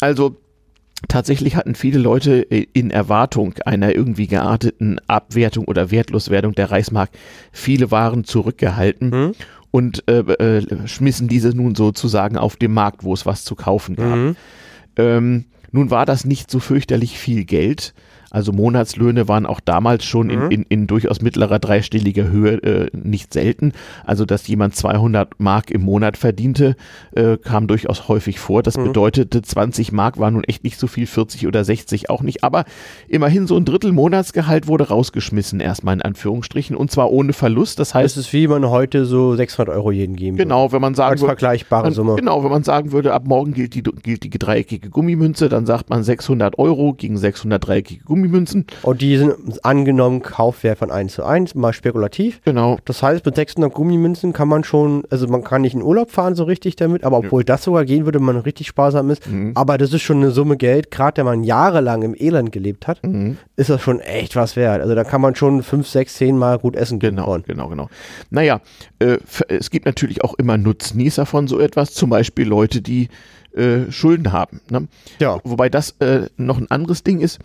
Also 0.00 0.36
tatsächlich 1.08 1.56
hatten 1.56 1.74
viele 1.74 1.98
Leute 1.98 2.50
äh, 2.50 2.66
in 2.72 2.90
Erwartung 2.90 3.54
einer 3.64 3.94
irgendwie 3.94 4.26
gearteten 4.26 5.00
Abwertung 5.06 5.66
oder 5.66 5.90
Wertloswerdung 5.90 6.54
der 6.54 6.70
Reichsmark 6.70 7.10
viele 7.52 7.90
Waren 7.90 8.24
zurückgehalten. 8.24 9.10
Mhm. 9.10 9.32
Und 9.72 10.08
äh, 10.08 10.18
äh, 10.18 10.88
schmissen 10.88 11.28
diese 11.28 11.50
nun 11.50 11.76
sozusagen 11.76 12.36
auf 12.36 12.56
dem 12.56 12.74
Markt, 12.74 13.04
wo 13.04 13.14
es 13.14 13.24
was 13.24 13.44
zu 13.44 13.54
kaufen 13.54 13.94
gab. 13.94 14.16
Mhm. 14.16 14.36
Ähm, 14.96 15.44
nun 15.72 15.90
war 15.90 16.06
das 16.06 16.24
nicht 16.24 16.50
so 16.50 16.58
fürchterlich 16.60 17.18
viel 17.18 17.44
Geld. 17.44 17.94
Also 18.30 18.52
Monatslöhne 18.52 19.26
waren 19.28 19.46
auch 19.46 19.60
damals 19.60 20.04
schon 20.04 20.28
Mhm. 20.28 20.30
in, 20.30 20.50
in, 20.50 20.62
in 20.68 20.86
durchaus 20.86 21.20
mittlerer 21.20 21.58
dreistelliger 21.58 22.28
Höhe 22.30 22.62
äh, 22.62 22.90
nicht 22.92 23.32
selten. 23.32 23.72
Also 24.04 24.24
dass 24.24 24.46
jemand 24.46 24.74
200 24.76 25.38
Mark 25.40 25.70
im 25.70 25.82
Monat 25.82 26.16
verdiente, 26.16 26.76
äh, 27.12 27.36
kam 27.36 27.66
durchaus 27.66 28.08
häufig 28.08 28.38
vor. 28.38 28.62
Das 28.62 28.76
Mhm. 28.76 28.84
bedeutete 28.84 29.42
20 29.42 29.92
Mark 29.92 30.18
war 30.18 30.30
nun 30.30 30.44
echt 30.44 30.62
nicht 30.64 30.78
so 30.78 30.86
viel, 30.86 31.06
40 31.06 31.46
oder 31.46 31.64
60 31.64 32.08
auch 32.10 32.22
nicht. 32.22 32.44
Aber 32.44 32.64
immerhin 33.08 33.46
so 33.46 33.56
ein 33.56 33.64
Drittel 33.64 33.92
Monatsgehalt 33.92 34.66
wurde 34.68 34.88
rausgeschmissen 34.88 35.60
erstmal 35.60 35.94
in 35.94 36.02
Anführungsstrichen 36.02 36.76
und 36.76 36.90
zwar 36.90 37.10
ohne 37.10 37.32
Verlust. 37.32 37.78
Das 37.78 37.94
heißt, 37.94 38.16
Das 38.16 38.26
ist 38.26 38.32
wie 38.32 38.46
man 38.46 38.68
heute 38.68 39.06
so 39.06 39.34
600 39.34 39.74
Euro 39.74 39.90
jeden 39.90 40.16
geben 40.16 40.36
würde. 40.36 40.44
genau, 40.44 40.72
wenn 40.72 40.80
man 40.80 40.94
sagen 40.94 41.12
Als 41.12 41.20
würde, 41.20 41.30
vergleichbare 41.30 41.84
man, 41.84 41.92
Summe. 41.92 42.16
Genau, 42.16 42.42
wenn 42.44 42.50
man 42.50 42.62
sagen 42.62 42.92
würde, 42.92 43.12
ab 43.12 43.26
morgen 43.26 43.52
gilt 43.54 43.74
die, 43.74 43.82
gilt 43.82 44.22
die 44.24 44.30
dreieckige 44.30 44.88
Gummimünze, 44.90 45.48
dann 45.48 45.66
sagt 45.66 45.90
man 45.90 46.02
600 46.02 46.58
Euro 46.58 46.92
gegen 46.94 47.16
600 47.18 47.66
dreieckige 47.66 48.04
Gummimünzen. 48.22 48.66
Und 48.82 49.00
die 49.00 49.16
sind 49.16 49.64
angenommen 49.64 50.22
Kaufwert 50.22 50.78
von 50.78 50.90
1 50.90 51.14
zu 51.14 51.24
1, 51.24 51.54
mal 51.54 51.72
spekulativ. 51.72 52.40
Genau. 52.44 52.78
Das 52.84 53.02
heißt, 53.02 53.24
mit 53.24 53.34
600 53.36 53.72
Gummimünzen 53.72 54.32
kann 54.32 54.48
man 54.48 54.64
schon, 54.64 55.04
also 55.10 55.26
man 55.28 55.42
kann 55.44 55.62
nicht 55.62 55.74
in 55.74 55.82
Urlaub 55.82 56.10
fahren 56.10 56.34
so 56.34 56.44
richtig 56.44 56.76
damit, 56.76 57.04
aber 57.04 57.18
obwohl 57.18 57.44
das 57.44 57.64
sogar 57.64 57.84
gehen 57.84 58.04
würde, 58.04 58.18
wenn 58.18 58.26
man 58.26 58.36
richtig 58.38 58.66
sparsam 58.66 59.10
ist. 59.10 59.26
Mhm. 59.28 59.52
Aber 59.54 59.78
das 59.78 59.92
ist 59.92 60.02
schon 60.02 60.18
eine 60.18 60.30
Summe 60.30 60.56
Geld, 60.56 60.90
gerade 60.90 61.18
wenn 61.18 61.24
man 61.26 61.44
jahrelang 61.44 62.02
im 62.02 62.14
Elend 62.18 62.52
gelebt 62.52 62.86
hat, 62.86 63.02
Mhm. 63.04 63.36
ist 63.56 63.70
das 63.70 63.80
schon 63.80 64.00
echt 64.00 64.36
was 64.36 64.56
wert. 64.56 64.80
Also 64.82 64.94
da 64.94 65.04
kann 65.04 65.20
man 65.20 65.34
schon 65.34 65.62
5, 65.62 65.88
6, 65.88 66.14
10 66.14 66.36
Mal 66.38 66.58
gut 66.58 66.76
essen. 66.76 66.98
Genau, 66.98 67.24
von. 67.24 67.42
genau, 67.42 67.68
genau. 67.68 67.88
Naja, 68.30 68.60
äh, 68.98 69.18
es 69.48 69.70
gibt 69.70 69.86
natürlich 69.86 70.22
auch 70.24 70.34
immer 70.34 70.56
Nutznießer 70.56 71.26
von 71.26 71.48
so 71.48 71.58
etwas, 71.58 71.92
zum 71.94 72.10
Beispiel 72.10 72.46
Leute, 72.46 72.80
die 72.82 73.08
äh, 73.54 73.90
Schulden 73.90 74.32
haben. 74.32 74.60
Ne? 74.70 74.88
Ja. 75.18 75.38
Wobei 75.44 75.68
das 75.68 75.96
äh, 76.00 76.28
noch 76.36 76.58
ein 76.58 76.70
anderes 76.70 77.02
Ding 77.02 77.20
ist. 77.20 77.38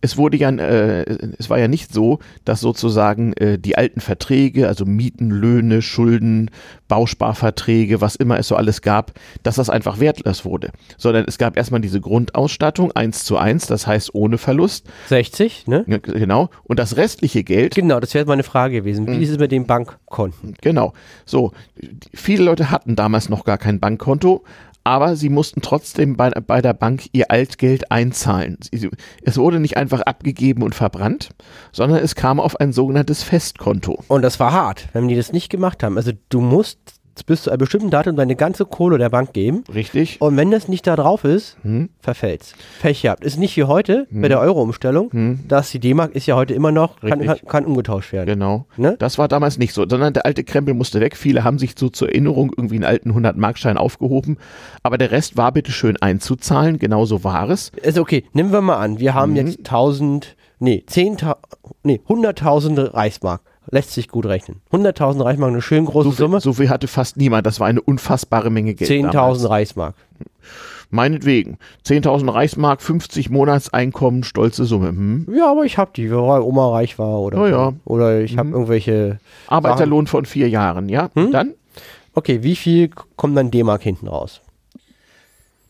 Es 0.00 0.16
wurde 0.16 0.36
ja, 0.36 0.50
äh, 0.50 1.02
es 1.38 1.50
war 1.50 1.58
ja 1.58 1.66
nicht 1.66 1.92
so, 1.92 2.20
dass 2.44 2.60
sozusagen 2.60 3.32
äh, 3.32 3.58
die 3.58 3.76
alten 3.76 4.00
Verträge, 4.00 4.68
also 4.68 4.84
Mieten, 4.84 5.30
Löhne, 5.30 5.82
Schulden, 5.82 6.52
Bausparverträge, 6.86 8.00
was 8.00 8.14
immer 8.14 8.38
es 8.38 8.46
so 8.46 8.54
alles 8.54 8.80
gab, 8.82 9.12
dass 9.42 9.56
das 9.56 9.70
einfach 9.70 9.98
wertlos 9.98 10.44
wurde. 10.44 10.70
Sondern 10.98 11.24
es 11.26 11.36
gab 11.36 11.56
erstmal 11.56 11.80
diese 11.80 12.00
Grundausstattung, 12.00 12.92
eins 12.92 13.24
zu 13.24 13.38
eins, 13.38 13.66
das 13.66 13.88
heißt 13.88 14.14
ohne 14.14 14.38
Verlust. 14.38 14.86
60, 15.08 15.66
ne? 15.66 15.84
Genau. 15.84 16.50
Und 16.62 16.78
das 16.78 16.96
restliche 16.96 17.42
Geld, 17.42 17.74
Genau, 17.74 18.00
das 18.00 18.14
wäre 18.14 18.24
meine 18.26 18.42
Frage 18.44 18.74
gewesen. 18.74 19.06
Wie 19.06 19.22
ist 19.22 19.30
es 19.30 19.38
mit 19.38 19.50
den 19.50 19.66
Bankkonten? 19.66 20.54
Genau. 20.60 20.92
So, 21.26 21.52
viele 22.14 22.44
Leute 22.44 22.70
hatten 22.70 22.96
damals 22.96 23.28
noch 23.28 23.44
gar 23.44 23.58
kein 23.58 23.80
Bankkonto, 23.80 24.44
aber 24.88 25.16
sie 25.16 25.28
mussten 25.28 25.60
trotzdem 25.60 26.16
bei, 26.16 26.30
bei 26.30 26.62
der 26.62 26.72
Bank 26.72 27.08
ihr 27.12 27.30
Altgeld 27.30 27.92
einzahlen. 27.92 28.56
Sie- 28.72 28.90
Es 29.22 29.36
wurde 29.36 29.60
nicht 29.60 29.76
einfach 29.76 30.00
abgegeben 30.00 30.62
und 30.62 30.74
verbrannt, 30.74 31.28
sondern 31.72 31.98
es 32.02 32.14
kam 32.14 32.40
auf 32.40 32.58
ein 32.58 32.72
sogenanntes 32.72 33.22
Festkonto. 33.22 34.02
Und 34.08 34.22
das 34.22 34.40
war 34.40 34.52
hart, 34.52 34.88
wenn 34.94 35.06
die 35.08 35.14
das 35.16 35.32
nicht 35.32 35.50
gemacht 35.50 35.82
haben. 35.82 35.96
Also 35.98 36.12
du 36.30 36.40
musst 36.40 36.78
bis 37.24 37.42
zu 37.42 37.50
einem 37.50 37.58
bestimmten 37.58 37.90
Datum 37.90 38.16
deine 38.16 38.36
ganze 38.36 38.64
Kohle 38.64 38.98
der 38.98 39.08
Bank 39.10 39.32
geben. 39.32 39.64
Richtig? 39.72 40.20
Und 40.20 40.36
wenn 40.36 40.50
das 40.50 40.68
nicht 40.68 40.86
da 40.86 40.96
drauf 40.96 41.24
ist, 41.24 41.56
Hm? 41.62 41.88
verfällt's. 42.00 42.54
Pech 42.80 43.02
gehabt. 43.02 43.24
Ist 43.24 43.38
nicht 43.38 43.56
wie 43.56 43.64
heute 43.64 44.06
bei 44.10 44.28
der 44.28 44.40
Euro-Umstellung, 44.40 45.10
Hm? 45.12 45.40
dass 45.48 45.70
die 45.70 45.78
D-Mark 45.80 46.14
ist 46.14 46.26
ja 46.26 46.36
heute 46.36 46.54
immer 46.54 46.72
noch, 46.72 47.00
kann, 47.00 47.24
kann, 47.24 47.38
kann 47.46 47.64
umgetauscht 47.64 48.12
werden. 48.12 48.26
Genau. 48.28 48.66
Ne? 48.76 48.96
Das 48.98 49.18
war 49.18 49.28
damals 49.28 49.58
nicht 49.58 49.72
so, 49.74 49.86
sondern 49.88 50.12
der 50.12 50.26
alte 50.26 50.44
Krempel 50.44 50.74
musste 50.74 51.00
weg. 51.00 51.16
Viele 51.16 51.44
haben 51.44 51.58
sich 51.58 51.74
so 51.78 51.88
zur 51.88 52.08
Erinnerung 52.08 52.52
irgendwie 52.56 52.76
einen 52.76 52.84
alten 52.84 53.12
100-Markschein 53.12 53.76
aufgehoben, 53.76 54.36
aber 54.82 54.98
der 54.98 55.10
Rest 55.10 55.36
war 55.36 55.52
bitte 55.52 55.72
schön 55.72 55.96
einzuzahlen. 56.00 56.78
Genauso 56.78 57.24
war 57.24 57.48
es. 57.50 57.72
Also 57.84 58.00
okay, 58.02 58.24
nehmen 58.32 58.52
wir 58.52 58.60
mal 58.60 58.76
an, 58.78 58.98
wir 58.98 59.12
Mhm. 59.12 59.16
haben 59.16 59.36
jetzt 59.36 59.58
1000, 59.64 60.36
nee, 60.58 60.84
10.000, 60.86 61.36
nee, 61.82 62.00
100.000 62.08 62.94
Reichsmark. 62.94 63.40
Lässt 63.70 63.92
sich 63.92 64.08
gut 64.08 64.26
rechnen. 64.26 64.60
100.000 64.72 65.22
Reichsmark, 65.24 65.52
eine 65.52 65.62
schön 65.62 65.84
große 65.84 66.04
So 66.04 66.10
viel, 66.12 66.18
Summe. 66.18 66.40
so 66.40 66.52
viel 66.54 66.70
hatte 66.70 66.88
fast 66.88 67.16
niemand. 67.16 67.46
Das 67.46 67.60
war 67.60 67.66
eine 67.66 67.82
unfassbare 67.82 68.50
Menge 68.50 68.74
Geld. 68.74 68.90
10.000 68.90 69.10
damals. 69.12 69.48
Reichsmark. 69.48 69.94
Meinetwegen. 70.90 71.58
10.000 71.86 72.32
Reichsmark, 72.32 72.80
50 72.80 73.28
Monatseinkommen, 73.28 74.24
stolze 74.24 74.64
Summe. 74.64 74.88
Hm? 74.88 75.26
Ja, 75.36 75.50
aber 75.50 75.64
ich 75.64 75.76
hab 75.76 75.92
die, 75.92 76.10
weil 76.10 76.40
Oma 76.40 76.70
reich 76.70 76.98
war 76.98 77.20
oder 77.20 77.46
ja. 77.48 77.72
Oder 77.84 78.20
ich 78.20 78.38
habe 78.38 78.50
irgendwelche. 78.50 79.18
Arbeiterlohn 79.48 80.06
von 80.06 80.24
vier 80.24 80.48
Jahren, 80.48 80.88
ja? 80.88 81.10
Hm? 81.14 81.30
Dann? 81.30 81.54
Okay, 82.14 82.42
wie 82.42 82.56
viel 82.56 82.88
kommt 83.16 83.36
dann 83.36 83.50
D-Mark 83.50 83.82
hinten 83.82 84.08
raus? 84.08 84.40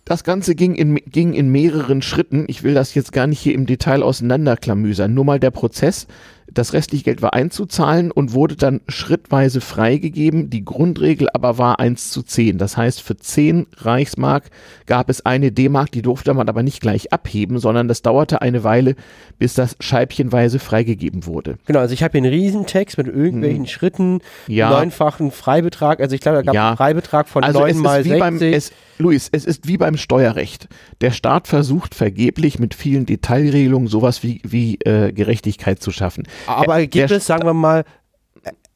Das 0.04 0.24
Ganze 0.24 0.54
ging 0.54 0.74
in, 0.74 0.94
ging 0.94 1.34
in 1.34 1.50
mehreren 1.50 2.00
Schritten. 2.00 2.46
Ich 2.48 2.62
will 2.62 2.72
das 2.72 2.94
jetzt 2.94 3.12
gar 3.12 3.26
nicht 3.26 3.40
hier 3.40 3.54
im 3.54 3.66
Detail 3.66 4.02
auseinanderklamüsern. 4.02 5.12
Nur 5.12 5.24
mal 5.26 5.38
der 5.38 5.50
Prozess. 5.50 6.06
Das 6.52 6.72
restliche 6.72 7.04
Geld 7.04 7.22
war 7.22 7.34
einzuzahlen 7.34 8.10
und 8.10 8.32
wurde 8.32 8.56
dann 8.56 8.80
schrittweise 8.88 9.60
freigegeben. 9.60 10.50
Die 10.50 10.64
Grundregel 10.64 11.28
aber 11.32 11.58
war 11.58 11.78
1 11.78 12.10
zu 12.10 12.22
10. 12.22 12.58
Das 12.58 12.76
heißt, 12.76 13.02
für 13.02 13.16
10 13.16 13.66
Reichsmark 13.76 14.44
gab 14.86 15.10
es 15.10 15.24
eine 15.26 15.52
D-Mark, 15.52 15.92
die 15.92 16.02
durfte 16.02 16.32
man 16.34 16.48
aber 16.48 16.62
nicht 16.62 16.80
gleich 16.80 17.12
abheben, 17.12 17.58
sondern 17.58 17.86
das 17.88 18.02
dauerte 18.02 18.40
eine 18.42 18.64
Weile, 18.64 18.94
bis 19.38 19.54
das 19.54 19.76
scheibchenweise 19.80 20.58
freigegeben 20.58 21.26
wurde. 21.26 21.58
Genau, 21.66 21.80
also 21.80 21.92
ich 21.94 22.02
habe 22.02 22.12
hier 22.12 22.22
einen 22.24 22.32
Riesentext 22.32 22.96
mit 22.98 23.06
irgendwelchen 23.08 23.66
Schritten, 23.66 24.20
Ja. 24.46 24.70
neunfachen 24.70 25.30
Freibetrag. 25.30 26.00
Also 26.00 26.14
ich 26.14 26.20
glaube, 26.20 26.38
da 26.38 26.42
gab 26.42 26.54
es 26.54 26.56
Ja. 26.56 26.68
einen 26.68 26.76
Freibetrag 26.76 27.28
von 27.28 27.44
Also 27.44 27.60
9 27.60 27.70
es 27.70 27.76
mal 27.76 28.00
ist 28.00 28.06
wie 28.12 28.18
beim, 28.18 28.38
60. 28.38 28.56
es, 28.56 28.72
Luis, 28.98 29.28
es 29.30 29.44
ist 29.44 29.68
wie 29.68 29.76
beim 29.76 29.96
Steuerrecht. 29.96 30.68
Der 31.00 31.12
Staat 31.12 31.46
versucht 31.46 31.94
vergeblich 31.94 32.58
mit 32.58 32.74
vielen 32.74 33.06
Detailregelungen 33.06 33.86
sowas 33.88 34.22
wie, 34.22 34.40
wie 34.44 34.76
äh, 34.84 35.12
Gerechtigkeit 35.12 35.80
zu 35.80 35.90
schaffen. 35.92 36.24
Aber 36.46 36.80
es, 36.82 37.26
sagen 37.26 37.44
wir 37.44 37.54
mal, 37.54 37.84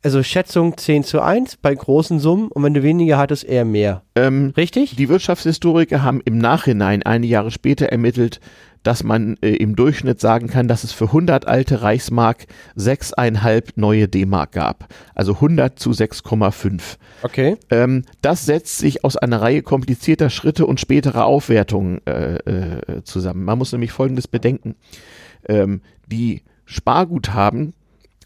also 0.03 0.22
Schätzung 0.22 0.77
10 0.77 1.05
zu 1.05 1.20
1 1.20 1.57
bei 1.57 1.75
großen 1.75 2.18
Summen 2.18 2.48
und 2.48 2.62
wenn 2.62 2.75
du 2.75 2.83
weniger 2.83 3.18
hattest, 3.18 3.44
eher 3.44 3.64
mehr. 3.64 4.03
Ähm, 4.16 4.53
Richtig? 4.57 4.96
die 4.96 5.09
Wirtschaftshistoriker 5.09 6.03
haben 6.03 6.20
im 6.25 6.38
Nachhinein, 6.38 7.05
einige 7.05 7.33
Jahre 7.33 7.51
später, 7.53 7.87
ermittelt, 7.87 8.40
dass 8.83 9.05
man 9.05 9.37
äh, 9.42 9.51
im 9.51 9.77
Durchschnitt 9.77 10.20
sagen 10.20 10.48
kann, 10.48 10.66
dass 10.66 10.83
es 10.83 10.92
für 10.92 11.05
100 11.07 11.46
alte 11.46 11.83
Reichsmark 11.83 12.46
6,5 12.77 13.75
neue 13.77 14.09
D-Mark 14.09 14.53
gab. 14.53 14.88
Also 15.14 15.35
100 15.35 15.79
zu 15.79 15.90
6,5. 15.90 16.96
Okay. 17.22 17.57
Ähm, 17.70 18.05
das 18.22 18.44
setzt 18.44 18.79
sich 18.79 19.05
aus 19.05 19.16
einer 19.16 19.40
Reihe 19.40 19.62
komplizierter 19.62 20.31
Schritte 20.31 20.66
und 20.66 20.81
späterer 20.81 21.27
Aufwertungen 21.27 22.05
äh, 22.07 22.35
äh, 22.38 23.05
zusammen. 23.05 23.44
Man 23.44 23.59
muss 23.59 23.70
nämlich 23.70 23.92
Folgendes 23.92 24.27
bedenken. 24.27 24.75
Ähm, 25.48 25.81
die 26.07 26.42
Sparguthaben, 26.72 27.74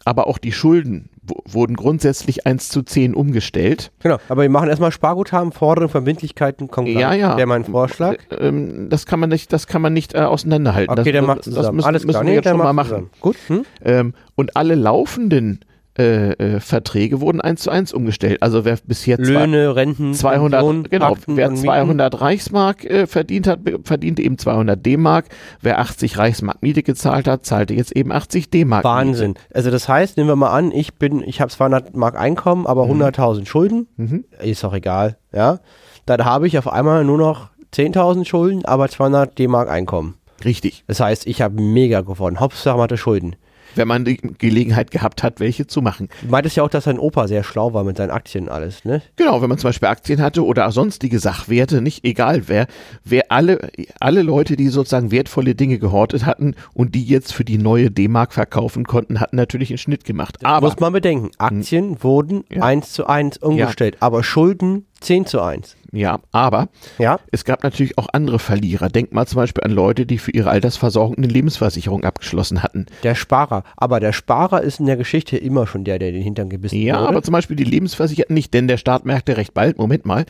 aber 0.05 0.27
auch 0.27 0.37
die 0.37 0.51
Schulden 0.51 1.09
wurden 1.45 1.75
grundsätzlich 1.75 2.47
1 2.47 2.69
zu 2.69 2.83
10 2.83 3.13
umgestellt. 3.13 3.91
Genau. 3.99 4.17
Aber 4.29 4.43
wir 4.43 4.49
machen 4.49 4.69
erstmal 4.69 4.93
Sparguthaben, 4.93 5.51
Forderungen, 5.51 5.89
Verbindlichkeiten, 5.91 6.69
Konkurrenz. 6.69 7.01
Ja, 7.01 7.13
ja. 7.13 7.35
Wäre 7.37 7.47
mein 7.47 7.65
Vorschlag. 7.65 8.15
Ähm, 8.39 8.87
das 8.89 9.05
kann 9.05 9.19
man 9.19 9.29
nicht, 9.29 9.51
das 9.51 9.67
kann 9.67 9.81
man 9.81 9.91
nicht 9.91 10.15
äh, 10.15 10.19
auseinanderhalten. 10.19 10.97
Okay, 10.97 11.11
das, 11.11 11.19
dann 11.19 11.25
macht 11.25 11.39
das 11.39 11.71
müssen, 11.73 11.85
Alles 11.85 12.03
klar. 12.03 12.13
müssen 12.13 12.25
Nee, 12.25 12.29
wir 12.31 12.35
jetzt 12.35 12.45
dann 12.45 12.53
schon 12.57 12.65
mal 12.65 12.71
machen. 12.73 12.87
zusammen. 12.89 13.09
Gut. 13.19 13.35
Hm? 13.47 13.65
Ähm, 13.83 14.13
und 14.35 14.55
alle 14.55 14.75
laufenden 14.75 15.59
äh, 15.97 16.31
äh, 16.31 16.59
Verträge 16.59 17.21
wurden 17.21 17.41
1 17.41 17.61
zu 17.61 17.71
1 17.71 17.93
umgestellt. 17.93 18.41
Also 18.41 18.65
wer 18.65 18.77
bisher 18.85 19.17
Löhne, 19.17 19.75
Renten, 19.75 20.13
200, 20.13 20.59
Pensionen, 20.59 20.83
genau, 20.83 21.13
Akten 21.13 21.37
wer 21.37 21.47
und 21.47 21.53
Mieten. 21.53 21.65
200 21.65 22.21
Reichsmark 22.21 22.85
äh, 22.85 23.07
verdient 23.07 23.47
hat, 23.47 23.59
verdiente 23.83 24.21
eben 24.21 24.37
200 24.37 24.85
D-Mark. 24.85 25.25
Wer 25.61 25.79
80 25.79 26.17
Reichsmark 26.17 26.61
Miete 26.61 26.83
gezahlt 26.83 27.27
hat, 27.27 27.45
zahlte 27.45 27.73
jetzt 27.73 27.95
eben 27.95 28.11
80 28.11 28.49
D-Mark 28.49 28.83
Wahnsinn. 28.83 29.35
Also 29.53 29.71
das 29.71 29.89
heißt, 29.89 30.17
nehmen 30.17 30.29
wir 30.29 30.35
mal 30.35 30.51
an, 30.51 30.71
ich 30.71 30.95
bin, 30.95 31.21
ich 31.21 31.41
habe 31.41 31.51
200 31.51 31.95
Mark 31.95 32.17
Einkommen, 32.17 32.67
aber 32.67 32.83
100.000 32.83 33.45
Schulden. 33.45 33.87
Mhm. 33.97 34.25
Ist 34.41 34.63
doch 34.63 34.73
egal, 34.73 35.17
ja. 35.33 35.59
Dann 36.05 36.23
habe 36.23 36.47
ich 36.47 36.57
auf 36.57 36.71
einmal 36.71 37.03
nur 37.03 37.17
noch 37.17 37.49
10.000 37.73 38.25
Schulden, 38.25 38.65
aber 38.65 38.87
200 38.87 39.37
D-Mark 39.37 39.69
Einkommen. 39.69 40.15
Miete. 40.37 40.45
Richtig. 40.45 40.83
Das 40.87 40.99
heißt, 40.99 41.27
ich 41.27 41.41
habe 41.41 41.61
mega 41.61 42.01
gewonnen. 42.01 42.39
Hauptsache 42.39 42.75
man 42.75 42.83
hatte 42.83 42.97
Schulden. 42.97 43.35
Wenn 43.75 43.87
man 43.87 44.05
die 44.05 44.17
Gelegenheit 44.17 44.91
gehabt 44.91 45.23
hat, 45.23 45.39
welche 45.39 45.67
zu 45.67 45.81
machen. 45.81 46.09
Du 46.21 46.29
meintest 46.29 46.55
ja 46.55 46.63
auch, 46.63 46.69
dass 46.69 46.85
dein 46.85 46.99
Opa 46.99 47.27
sehr 47.27 47.43
schlau 47.43 47.73
war 47.73 47.83
mit 47.83 47.97
seinen 47.97 48.11
Aktien 48.11 48.45
und 48.45 48.49
alles, 48.51 48.85
ne? 48.85 49.01
Genau, 49.15 49.41
wenn 49.41 49.49
man 49.49 49.57
zum 49.57 49.69
Beispiel 49.69 49.87
Aktien 49.89 50.21
hatte 50.21 50.45
oder 50.45 50.71
sonstige 50.71 51.19
Sachwerte, 51.19 51.81
nicht 51.81 52.03
egal 52.05 52.47
wer, 52.47 52.67
wer 53.03 53.31
alle, 53.31 53.69
alle 53.99 54.21
Leute, 54.21 54.55
die 54.55 54.67
sozusagen 54.69 55.11
wertvolle 55.11 55.55
Dinge 55.55 55.79
gehortet 55.79 56.25
hatten 56.25 56.55
und 56.73 56.95
die 56.95 57.03
jetzt 57.03 57.33
für 57.33 57.43
die 57.43 57.57
neue 57.57 57.91
D-Mark 57.91 58.33
verkaufen 58.33 58.85
konnten, 58.85 59.19
hatten 59.19 59.35
natürlich 59.35 59.69
einen 59.69 59.77
Schnitt 59.77 60.05
gemacht. 60.05 60.37
Aber 60.45 60.67
Muss 60.67 60.79
man 60.79 60.93
bedenken, 60.93 61.31
Aktien 61.37 62.03
wurden 62.03 62.43
Ja. 62.49 62.63
1 62.63 62.93
zu 62.93 63.07
1 63.07 63.37
umgestellt, 63.39 63.97
aber 63.99 64.23
Schulden 64.23 64.85
10 64.99 65.25
zu 65.27 65.41
1. 65.41 65.75
ja, 65.91 66.19
aber 66.31 66.69
Ja? 66.97 67.19
es 67.31 67.45
gab 67.45 67.63
natürlich 67.63 67.97
auch 67.97 68.07
andere 68.13 68.39
Verlierer. 68.39 68.89
Denk 68.89 69.13
mal 69.13 69.25
zum 69.27 69.37
Beispiel 69.37 69.63
an 69.63 69.71
Leute, 69.71 70.05
die 70.05 70.17
für 70.17 70.31
ihre 70.31 70.49
Altersversorgung 70.49 71.17
eine 71.17 71.27
Lebensversicherung 71.27 72.03
abgeschlossen 72.03 72.63
hatten. 72.63 72.87
Der 73.03 73.13
Sparer. 73.15 73.63
Aber 73.77 73.99
der 73.99 74.11
Sparer 74.13 74.61
ist 74.61 74.79
in 74.79 74.85
der 74.87 74.97
Geschichte 74.97 75.37
immer 75.37 75.67
schon 75.67 75.83
der, 75.83 75.99
der 75.99 76.11
den 76.11 76.21
Hintern 76.23 76.49
gebissen 76.49 76.77
Ja, 76.81 76.95
wurde. 76.99 77.09
aber 77.09 77.23
zum 77.23 77.31
Beispiel 77.33 77.55
die 77.55 77.63
Lebensversicherten 77.63 78.33
nicht, 78.33 78.53
denn 78.53 78.67
der 78.67 78.77
Staat 78.77 79.05
merkte 79.05 79.37
recht 79.37 79.53
bald, 79.53 79.77
Moment 79.77 80.05
mal, 80.05 80.25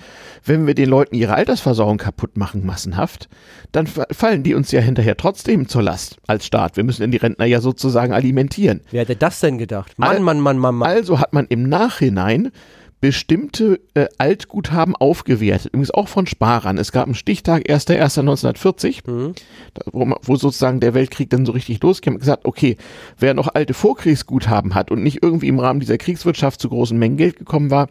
wenn 0.46 0.68
wir 0.68 0.76
den 0.76 0.90
Leuten 0.90 1.16
ihre 1.16 1.34
Altersversorgung 1.36 1.98
kaputt 1.98 2.38
machen, 2.38 2.66
massenhaft, 2.66 3.30
dann 3.72 3.88
fa- 3.88 4.06
fallen 4.12 4.44
die 4.44 4.54
uns 4.54 4.72
ja 4.72 4.82
hinterher 4.82 5.18
trotzdem 5.18 5.68
zur 5.68 5.82
Last 5.84 6.18
als 6.28 6.46
Staat. 6.46 6.78
Wir 6.78 6.84
müssen 6.84 7.02
denn 7.02 7.12
die 7.12 7.18
Rentner 7.18 7.46
ja 7.46 7.62
sozusagen 7.62 8.12
alimentieren. 8.14 8.82
Wer 8.92 9.02
hätte 9.02 9.16
das 9.16 9.40
denn 9.40 9.58
gedacht? 9.58 9.98
Mann, 9.98 10.22
Mann, 10.24 10.40
Mann, 10.40 10.58
Mann, 10.58 10.76
Mann. 10.76 10.90
Also 10.90 11.20
hat 11.20 11.34
man 11.34 11.46
im 11.48 11.64
Nachhinein 11.70 12.52
bestimmte 13.00 13.80
äh, 13.94 14.08
Altguthaben 14.18 14.96
aufgewertet, 14.96 15.68
übrigens 15.68 15.92
auch 15.92 16.08
von 16.08 16.26
Sparern. 16.26 16.78
Es 16.78 16.92
gab 16.92 17.06
einen 17.06 17.14
Stichtag 17.16 17.70
1.1.1940, 17.70 19.34
da- 19.74 19.82
wo, 19.92 20.16
wo 20.24 20.36
sozusagen 20.36 20.80
der 20.80 20.94
Weltkrieg 20.94 21.30
dann 21.30 21.46
so 21.46 21.52
richtig 21.52 21.82
losging. 21.84 22.14
Man 22.14 22.18
hat 22.18 22.22
gesagt, 22.22 22.46
okay, 22.46 22.78
wer 23.20 23.34
noch 23.34 23.54
alte 23.54 23.74
Vorkriegsguthaben 23.74 24.74
hat 24.76 24.90
und 24.92 25.04
nicht 25.04 25.22
irgendwie 25.22 25.48
im 25.48 25.60
Rahmen 25.60 25.80
dieser 25.80 25.98
Kriegswirtschaft 25.98 26.60
zu 26.60 26.70
großen 26.70 26.98
Mengen 26.98 27.18
Geld 27.18 27.38
gekommen 27.38 27.70
war, 27.70 27.88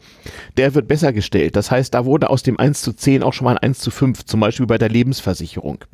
der 0.57 0.75
wird 0.75 0.89
besser 0.89 1.13
gestellt. 1.13 1.57
Das 1.57 1.71
heißt, 1.71 1.95
da 1.95 2.05
wurde 2.05 2.29
aus 2.31 2.43
dem 2.43 2.59
1 2.59 2.83
zu 2.83 2.93
10 2.93 3.23
auch 3.23 3.33
schon 3.33 3.45
mal 3.45 3.53
ein 3.53 3.59
1 3.59 3.79
zu 3.79 3.91
5, 3.91 4.25
zum 4.25 4.41
Beispiel 4.41 4.67
bei 4.67 4.79
der 4.79 4.89
Lebensversicherung. 4.89 5.85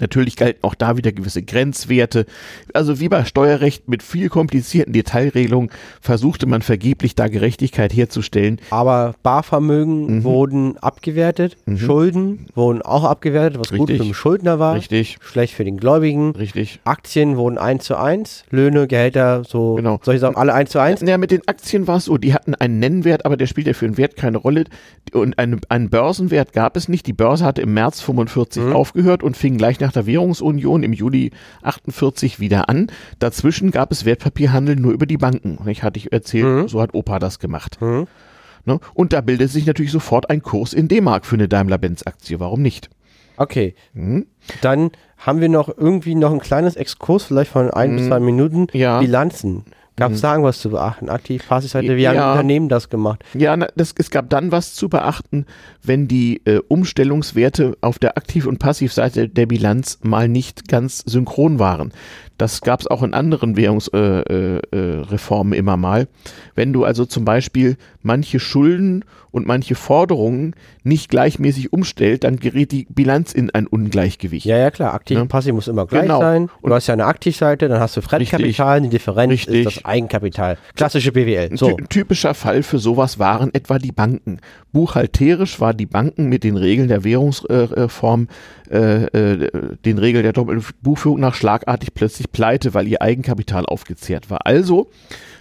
Natürlich 0.00 0.36
galten 0.36 0.58
auch 0.62 0.74
da 0.74 0.96
wieder 0.96 1.12
gewisse 1.12 1.42
Grenzwerte. 1.42 2.26
Also 2.74 3.00
wie 3.00 3.08
bei 3.08 3.24
Steuerrecht 3.24 3.88
mit 3.88 4.02
viel 4.02 4.28
komplizierten 4.28 4.92
Detailregelungen 4.92 5.70
versuchte 6.00 6.46
man 6.46 6.62
vergeblich 6.62 7.14
da 7.14 7.28
Gerechtigkeit 7.28 7.92
herzustellen. 7.94 8.60
Aber 8.70 9.14
Barvermögen 9.22 10.18
Mhm. 10.18 10.24
wurden 10.24 10.78
abgewertet, 10.78 11.56
Schulden 11.76 12.46
wurden 12.54 12.82
auch 12.82 13.04
abgewertet, 13.04 13.58
was 13.60 13.70
gut 13.70 13.80
Richtig. 13.88 13.98
für 13.98 14.04
den 14.04 14.14
Schuldner 14.14 14.58
war, 14.58 14.74
Richtig, 14.74 15.18
schlecht 15.20 15.54
für 15.54 15.64
den 15.64 15.76
Gläubigen. 15.76 16.30
richtig. 16.32 16.80
Aktien 16.84 17.36
wurden 17.36 17.58
1 17.58 17.84
zu 17.84 17.96
1, 17.96 18.44
Löhne, 18.50 18.86
Gehälter, 18.86 19.42
so, 19.46 19.74
Genau. 19.74 20.00
soll 20.02 20.14
ich 20.14 20.20
sagen, 20.20 20.36
alle 20.36 20.54
1 20.54 20.70
zu 20.70 20.80
1? 20.80 21.00
Ja, 21.02 21.18
mit 21.18 21.30
den 21.30 21.46
Aktien 21.46 21.86
war 21.86 21.96
es 21.96 22.06
so, 22.06 22.16
die 22.18 22.34
hatten 22.34 22.54
einen 22.54 22.78
Nennwert, 22.78 23.24
aber 23.26 23.36
der 23.36 23.46
spielt 23.46 23.66
ja 23.66 23.72
für 23.74 23.86
den 23.86 23.96
Wert 23.96 24.16
keine 24.16 24.38
Rolle. 24.38 24.64
Und 25.12 25.38
einen, 25.38 25.60
einen 25.68 25.90
Börsenwert 25.90 26.52
gab 26.52 26.76
es 26.76 26.88
nicht. 26.88 27.06
Die 27.06 27.12
Börse 27.12 27.44
hatte 27.44 27.62
im 27.62 27.74
März 27.74 28.00
45 28.00 28.62
aufgehört 28.72 29.22
und 29.22 29.36
fing 29.36 29.57
gleich 29.58 29.80
nach 29.80 29.92
der 29.92 30.06
Währungsunion 30.06 30.82
im 30.82 30.92
Juli 30.92 31.32
48 31.62 32.40
wieder 32.40 32.68
an. 32.68 32.86
Dazwischen 33.18 33.70
gab 33.70 33.92
es 33.92 34.04
Wertpapierhandel 34.04 34.76
nur 34.76 34.92
über 34.92 35.06
die 35.06 35.18
Banken. 35.18 35.58
Ich 35.68 35.82
hatte 35.82 35.98
ich 35.98 36.12
erzählt, 36.12 36.70
so 36.70 36.80
hat 36.80 36.94
Opa 36.94 37.18
das 37.18 37.38
gemacht. 37.38 37.78
Ne? 37.80 38.80
Und 38.94 39.12
da 39.12 39.20
bildet 39.20 39.50
sich 39.50 39.66
natürlich 39.66 39.92
sofort 39.92 40.30
ein 40.30 40.42
Kurs 40.42 40.72
in 40.72 40.88
D-Mark 40.88 41.26
für 41.26 41.36
eine 41.36 41.48
Daimler-Benz-Aktie. 41.48 42.38
Warum 42.38 42.62
nicht? 42.62 42.90
Okay. 43.38 43.74
Mhm. 43.94 44.26
Dann 44.60 44.90
haben 45.16 45.40
wir 45.40 45.48
noch 45.48 45.68
irgendwie 45.68 46.14
noch 46.14 46.32
ein 46.32 46.40
kleines 46.40 46.76
Exkurs, 46.76 47.24
vielleicht 47.24 47.50
von 47.50 47.70
ein 47.70 47.96
bis 47.96 48.06
zwei 48.06 48.20
Minuten. 48.20 48.62
Mhm. 48.62 48.68
Ja. 48.72 49.00
Mhm. 49.00 49.06
Bilanzen. 49.06 49.64
Gab 49.98 50.12
es 50.12 50.20
da 50.20 50.32
irgendwas 50.32 50.60
zu 50.60 50.70
beachten? 50.70 51.08
Aktiv, 51.08 51.46
Passivseite, 51.46 51.96
wie 51.96 52.08
haben 52.08 52.14
Ja. 52.16 52.32
Unternehmen 52.32 52.68
das 52.68 52.88
gemacht? 52.88 53.24
Ja, 53.34 53.56
das, 53.56 53.94
es 53.98 54.10
gab 54.10 54.30
dann 54.30 54.52
was 54.52 54.74
zu 54.74 54.88
beachten, 54.88 55.44
wenn 55.82 56.08
die 56.08 56.40
äh, 56.44 56.60
Umstellungswerte 56.68 57.76
auf 57.80 57.98
der 57.98 58.16
Aktiv- 58.16 58.46
und 58.46 58.58
Passivseite 58.58 59.28
der 59.28 59.46
Bilanz 59.46 59.98
mal 60.02 60.28
nicht 60.28 60.68
ganz 60.68 61.02
synchron 61.06 61.58
waren. 61.58 61.92
Das 62.38 62.60
gab 62.60 62.80
es 62.80 62.86
auch 62.86 63.02
in 63.02 63.14
anderen 63.14 63.56
Währungsreformen 63.56 64.24
äh, 64.72 64.76
äh, 64.76 65.00
Reformen 65.02 65.52
immer 65.52 65.76
mal. 65.76 66.08
Wenn 66.54 66.72
du 66.72 66.84
also 66.84 67.04
zum 67.04 67.24
Beispiel 67.24 67.76
manche 68.02 68.40
Schulden 68.40 69.04
und 69.30 69.46
manche 69.46 69.74
Forderungen 69.74 70.54
nicht 70.84 71.10
gleichmäßig 71.10 71.72
umstellt, 71.72 72.24
dann 72.24 72.36
gerät 72.38 72.72
die 72.72 72.86
Bilanz 72.88 73.32
in 73.32 73.50
ein 73.50 73.66
Ungleichgewicht. 73.66 74.46
Ja, 74.46 74.56
ja, 74.56 74.70
klar. 74.70 74.94
Aktiv 74.94 75.16
Ne? 75.16 75.22
und 75.22 75.28
Passiv 75.28 75.52
muss 75.52 75.68
immer 75.68 75.84
gleich 75.86 76.02
Genau. 76.02 76.20
sein. 76.20 76.46
Du 76.46 76.52
Und- 76.68 76.72
hast 76.72 76.86
ja 76.86 76.94
eine 76.94 77.04
Aktivseite, 77.04 77.68
dann 77.68 77.80
hast 77.80 77.96
du 77.96 78.00
Fremdkapital, 78.00 78.80
die 78.80 78.88
Differenz 78.88 79.32
Richtig. 79.32 79.66
ist 79.66 79.76
das 79.76 79.84
Eigenkapital. 79.84 80.56
Klassische 80.76 81.12
BWL. 81.12 81.50
Ein 81.50 81.56
So. 81.58 81.72
ty- 81.76 81.84
typischer 81.88 82.34
Fall 82.34 82.62
für 82.62 82.78
sowas 82.78 83.18
waren 83.18 83.52
etwa 83.52 83.78
die 83.78 83.92
Banken. 83.92 84.40
Buchhalterisch 84.72 85.60
war 85.60 85.74
die 85.74 85.86
Banken 85.86 86.28
mit 86.28 86.44
den 86.44 86.56
Regeln 86.56 86.88
der 86.88 87.04
Währungsreform, 87.04 88.22
äh, 88.24 88.26
äh, 88.70 89.48
den 89.84 89.98
Regeln 89.98 90.22
der 90.22 90.32
Doppelbuchführung 90.32 91.20
nach 91.20 91.34
schlagartig 91.34 91.94
plötzlich 91.94 92.30
pleite, 92.32 92.74
weil 92.74 92.86
ihr 92.88 93.02
Eigenkapital 93.02 93.66
aufgezehrt 93.66 94.30
war. 94.30 94.46
Also 94.46 94.88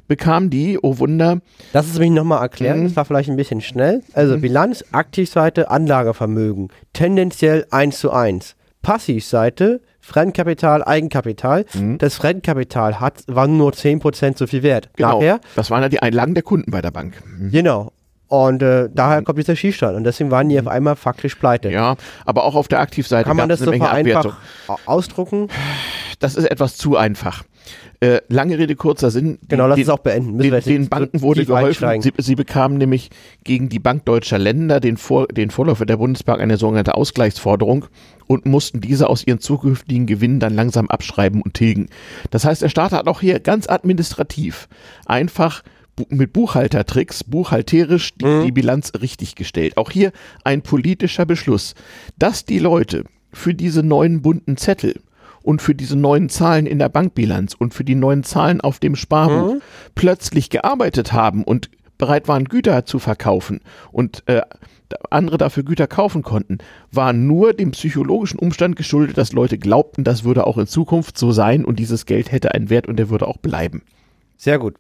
bekam 0.08 0.50
die, 0.50 0.80
oh 0.82 1.00
Wunder, 1.00 1.40
Lass 1.74 1.88
es 1.88 2.00
mich 2.00 2.10
nochmal 2.12 2.42
erklären, 2.42 2.80
Mhm. 2.80 2.84
das 2.86 2.96
war 2.96 3.06
vielleicht 3.06 3.30
ein 3.30 3.36
bisschen 3.36 3.60
schnell. 3.62 4.02
Also 4.14 4.38
Bilanz, 4.40 4.84
Aktivseite, 4.94 5.70
Anlagevermögen. 5.70 6.70
Tendenziell 6.94 7.66
1 7.72 8.00
zu 8.00 8.12
1. 8.12 8.56
Passivseite, 8.82 9.82
Fremdkapital, 10.00 10.84
Eigenkapital. 10.84 11.66
Mhm. 11.74 11.98
Das 11.98 12.16
Fremdkapital 12.16 13.00
hat, 13.02 13.24
war 13.28 13.48
nur 13.48 13.72
10% 13.74 14.38
so 14.38 14.48
viel 14.48 14.64
wert. 14.64 14.90
genau, 14.96 15.16
Nachher, 15.20 15.40
das 15.56 15.70
waren 15.70 15.82
ja 15.84 15.90
die 15.90 16.02
Einlagen 16.02 16.34
der 16.34 16.44
Kunden 16.44 16.72
bei 16.72 16.82
der 16.82 16.92
Bank. 16.92 17.22
genau. 17.52 17.92
Und 18.28 18.62
äh, 18.62 18.90
daher 18.94 19.22
kommt 19.22 19.40
dieser 19.40 19.56
Schiefstand. 19.56 19.96
Und 19.96 20.04
deswegen 20.04 20.32
waren 20.32 20.50
die 20.50 20.60
auf 20.60 20.68
einmal 20.68 20.96
faktisch 20.96 21.36
pleite. 21.36 21.70
Mhm. 21.70 21.74
Ja, 21.74 21.96
aber 22.26 22.44
auch 22.44 22.56
auf 22.56 22.68
der 22.68 22.80
Aktivseite 22.80 23.28
Kann 23.28 23.38
man 23.38 23.50
das 23.50 23.60
so 23.60 23.72
vereinfacht 23.72 24.34
au- 24.68 24.78
ausdrucken? 24.86 25.48
Das 26.20 26.36
ist 26.36 26.46
etwas 26.50 26.78
zu 26.78 26.98
einfach. 26.98 27.44
Äh, 28.00 28.22
lange 28.28 28.58
Rede, 28.58 28.76
kurzer 28.76 29.12
Sinn. 29.12 29.40
Genau, 29.48 29.68
lass 29.68 29.76
den, 29.76 29.84
es 29.84 29.90
auch 29.90 30.00
beenden. 30.00 30.36
Müssen 30.38 30.52
Den, 30.52 30.62
den 30.64 30.90
Banken 30.90 31.22
wurde 31.22 31.46
geholfen. 31.46 32.02
Sie, 32.02 32.14
sie 32.18 32.36
bekamen 32.36 32.78
nämlich 32.78 33.10
gegen 33.44 33.70
die 33.70 33.80
Bank 33.80 34.06
Deutscher 34.06 34.38
Länder, 34.38 34.80
den, 34.80 34.98
Vor, 34.98 35.28
den 35.28 35.50
Vorläufer 35.50 35.86
der 35.86 35.98
Bundesbank, 35.98 36.40
eine 36.42 36.58
sogenannte 36.58 36.96
Ausgleichsforderung 36.96 37.86
und 38.28 38.46
mussten 38.46 38.82
diese 38.82 39.10
aus 39.10 39.26
ihren 39.26 39.40
zukünftigen 39.40 40.06
Gewinnen 40.06 40.40
dann 40.40 40.54
langsam 40.54 40.90
abschreiben 40.90 41.42
und 41.42 41.56
tilgen. 41.56 41.88
Das 42.30 42.46
heißt, 42.46 42.62
der 42.62 42.70
Staat 42.70 42.92
hat 42.92 43.08
auch 43.08 43.22
hier 43.22 43.40
ganz 43.40 43.68
administrativ 43.70 44.68
einfach 45.06 45.64
mit 46.10 46.34
Buchhaltertricks, 46.34 47.24
buchhalterisch 47.24 48.14
die, 48.16 48.26
Mhm. 48.26 48.44
die 48.46 48.52
Bilanz 48.52 48.92
richtig 49.02 49.36
gestellt. 49.36 49.78
Auch 49.78 49.92
hier 49.92 50.12
ein 50.44 50.62
politischer 50.62 51.26
Beschluss, 51.26 51.74
dass 52.18 52.46
die 52.46 52.60
Leute 52.60 53.04
für 53.34 53.54
diese 53.54 53.84
neuen 53.84 54.22
bunten 54.22 54.58
Zettel 54.58 55.00
und 55.44 55.62
für 55.62 55.76
diese 55.76 55.96
neuen 55.96 56.30
Zahlen 56.30 56.66
in 56.66 56.80
der 56.80 56.90
Bankbilanz 56.90 57.54
und 57.54 57.74
für 57.74 57.84
die 57.84 57.96
neuen 57.96 58.24
Zahlen 58.24 58.62
auf 58.62 58.80
dem 58.80 58.96
Sparbuch 58.96 59.56
Mhm. 59.56 59.62
plötzlich 59.96 60.50
gearbeitet 60.50 61.14
haben 61.14 61.44
und 61.44 61.70
bereit 61.98 62.28
waren, 62.28 62.46
Güter 62.46 62.86
zu 62.86 63.00
verkaufen 63.00 63.62
und 63.92 64.24
äh, 64.28 64.42
andere 65.10 65.38
dafür 65.38 65.64
Güter 65.64 65.88
kaufen 65.88 66.22
konnten, 66.22 66.60
war 66.92 67.12
nur 67.12 67.54
dem 67.54 67.72
psychologischen 67.72 68.40
Umstand 68.40 68.76
geschuldet, 68.76 69.18
dass 69.18 69.34
Leute 69.34 69.58
glaubten, 69.58 70.04
das 70.04 70.24
würde 70.24 70.48
auch 70.48 70.58
in 70.58 70.68
Zukunft 70.68 71.18
so 71.18 71.32
sein 71.32 71.66
und 71.66 71.78
dieses 71.80 72.06
Geld 72.06 72.32
hätte 72.32 72.54
einen 72.54 72.70
Wert 72.70 72.88
und 72.88 72.98
der 72.98 73.10
würde 73.10 73.28
auch 73.28 73.38
bleiben. 73.38 73.82
Sehr 74.38 74.60
gut. 74.60 74.76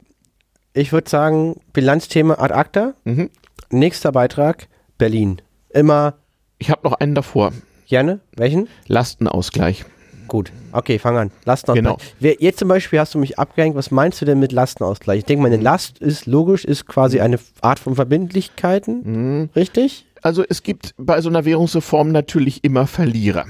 Ich 0.78 0.92
würde 0.94 1.10
sagen, 1.10 1.60
Bilanzthema 1.74 2.36
ad 2.36 2.54
acta. 2.54 2.94
Mhm. 3.04 3.30
Nächster 3.72 4.12
Beitrag, 4.12 4.68
Berlin. 5.00 5.42
Immer 5.74 6.14
Ich 6.60 6.70
habe 6.70 6.82
noch 6.84 6.94
einen 6.94 7.16
davor. 7.16 7.52
gerne. 7.88 8.20
Welchen? 8.36 8.68
Lastenausgleich. 8.88 9.86
Gut. 10.28 10.52
Okay, 10.74 11.00
fang 11.00 11.18
an. 11.18 11.32
Lastenausgleich. 11.46 11.98
Genau. 12.20 12.36
Jetzt 12.40 12.60
zum 12.60 12.68
Beispiel 12.68 13.00
hast 13.00 13.14
du 13.16 13.18
mich 13.18 13.40
abgehängt. 13.40 13.76
Was 13.76 13.92
meinst 13.92 14.22
du 14.22 14.26
denn 14.26 14.40
mit 14.40 14.52
Lastenausgleich? 14.52 15.20
Ich 15.20 15.26
denke 15.26 15.42
mal, 15.42 15.52
eine 15.52 15.62
Last 15.62 15.98
ist 16.00 16.26
logisch, 16.28 16.64
ist 16.66 16.86
quasi 16.86 17.22
eine 17.22 17.40
Art 17.62 17.80
von 17.80 17.96
Verbindlichkeiten. 17.96 19.02
Mhm. 19.42 19.50
Richtig? 19.56 20.06
Also 20.22 20.44
es 20.48 20.62
gibt 20.64 20.92
bei 20.98 21.22
so 21.22 21.30
einer 21.30 21.46
Währungsreform 21.46 22.12
natürlich 22.12 22.64
immer 22.64 22.86
Verlierer 22.88 23.46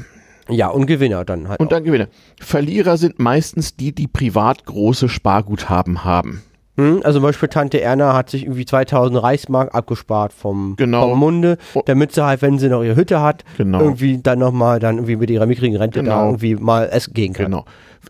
Ja, 0.49 0.67
und 0.69 0.85
Gewinner 0.85 1.25
dann 1.25 1.49
halt. 1.49 1.59
und 1.59 1.71
dann 1.71 1.83
Gewinner. 1.83 2.07
Verlierer 2.39 2.97
sind 2.97 3.19
meistens 3.19 3.75
die, 3.75 3.91
die 3.93 4.07
privat 4.07 4.65
große 4.65 5.09
Sparguthaben 5.09 6.03
haben. 6.05 6.43
Hm, 6.77 7.01
also 7.03 7.17
zum 7.19 7.23
Beispiel 7.23 7.49
Tante 7.49 7.81
Erna 7.81 8.13
hat 8.13 8.29
sich 8.29 8.43
irgendwie 8.43 8.65
2000 8.65 9.21
Reichsmark 9.21 9.73
abgespart 9.73 10.31
vom, 10.31 10.75
Genau. 10.77 11.09
vom 11.09 11.19
Munde, 11.19 11.57
Oh. 11.73 11.81
damit 11.85 12.13
sie 12.13 12.23
halt, 12.23 12.41
wenn 12.41 12.59
sie 12.59 12.69
noch 12.69 12.83
ihre 12.83 12.95
Hütte 12.95 13.19
hat, 13.21 13.43
Genau. 13.57 13.79
irgendwie 13.81 14.19
dann 14.21 14.37
nochmal 14.39 14.79
dann 14.79 14.97
irgendwie 14.97 15.15
mit 15.15 15.29
ihrer 15.31 15.47
mickrigen 15.47 15.75
Rente 15.77 16.03
da 16.03 16.11
Genau. 16.15 16.25
irgendwie 16.27 16.55
mal 16.55 16.87
essen 16.91 17.13
gehen 17.13 17.33
kann. 17.33 17.45
Genau. 17.47 17.65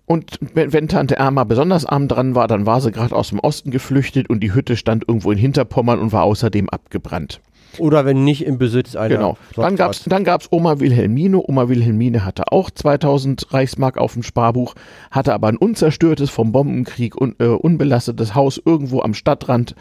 Und 0.06 0.38
wenn, 0.54 0.74
wenn 0.74 0.88
Tante 0.88 1.16
Erma 1.16 1.44
besonders 1.46 1.86
arm 1.86 2.08
dran 2.08 2.36
war, 2.36 2.48
dann 2.48 2.66
war 2.66 2.82
sie 2.82 2.92
gerade 2.92 3.16
aus 3.16 3.30
dem 3.30 3.40
Osten 3.40 3.72
geflüchtet 3.72 4.30
und 4.30 4.42
die 4.42 4.54
Hütte 4.54 4.76
stand 4.76 5.06
irgendwo 5.08 5.32
in 5.32 5.38
Hinterpommern 5.38 6.00
und 6.00 6.12
war 6.12 6.24
außerdem 6.24 6.70
abgebrannt. 6.70 7.40
Oder 7.80 8.06
wenn 8.06 8.24
nicht 8.24 8.46
im 8.46 8.58
Besitz 8.58 8.96
einer. 8.96 9.16
Genau. 9.16 9.38
Dann 9.56 9.76
gab's 9.76 10.00
was. 10.00 10.10
dann 10.10 10.24
gab's 10.24 10.48
Oma 10.52 10.80
Wilhelmine. 10.80 11.42
Oma 11.42 11.70
Wilhelmine 11.70 12.26
hatte 12.26 12.52
auch 12.52 12.70
2000 12.70 13.54
Reichsmark 13.54 13.98
auf 13.98 14.14
dem 14.14 14.24
Sparbuch, 14.24 14.76
hatte 15.12 15.34
aber 15.34 15.48
ein 15.48 15.58
unzerstörtes, 15.58 16.30
vom 16.30 16.52
Bombenkrieg 16.52 17.20
un, 17.20 17.36
äh, 17.40 17.46
unbelastetes 17.46 18.36
Haus 18.36 18.62
irgendwo 18.64 19.02
am 19.02 19.14
Stadtrand 19.14 19.76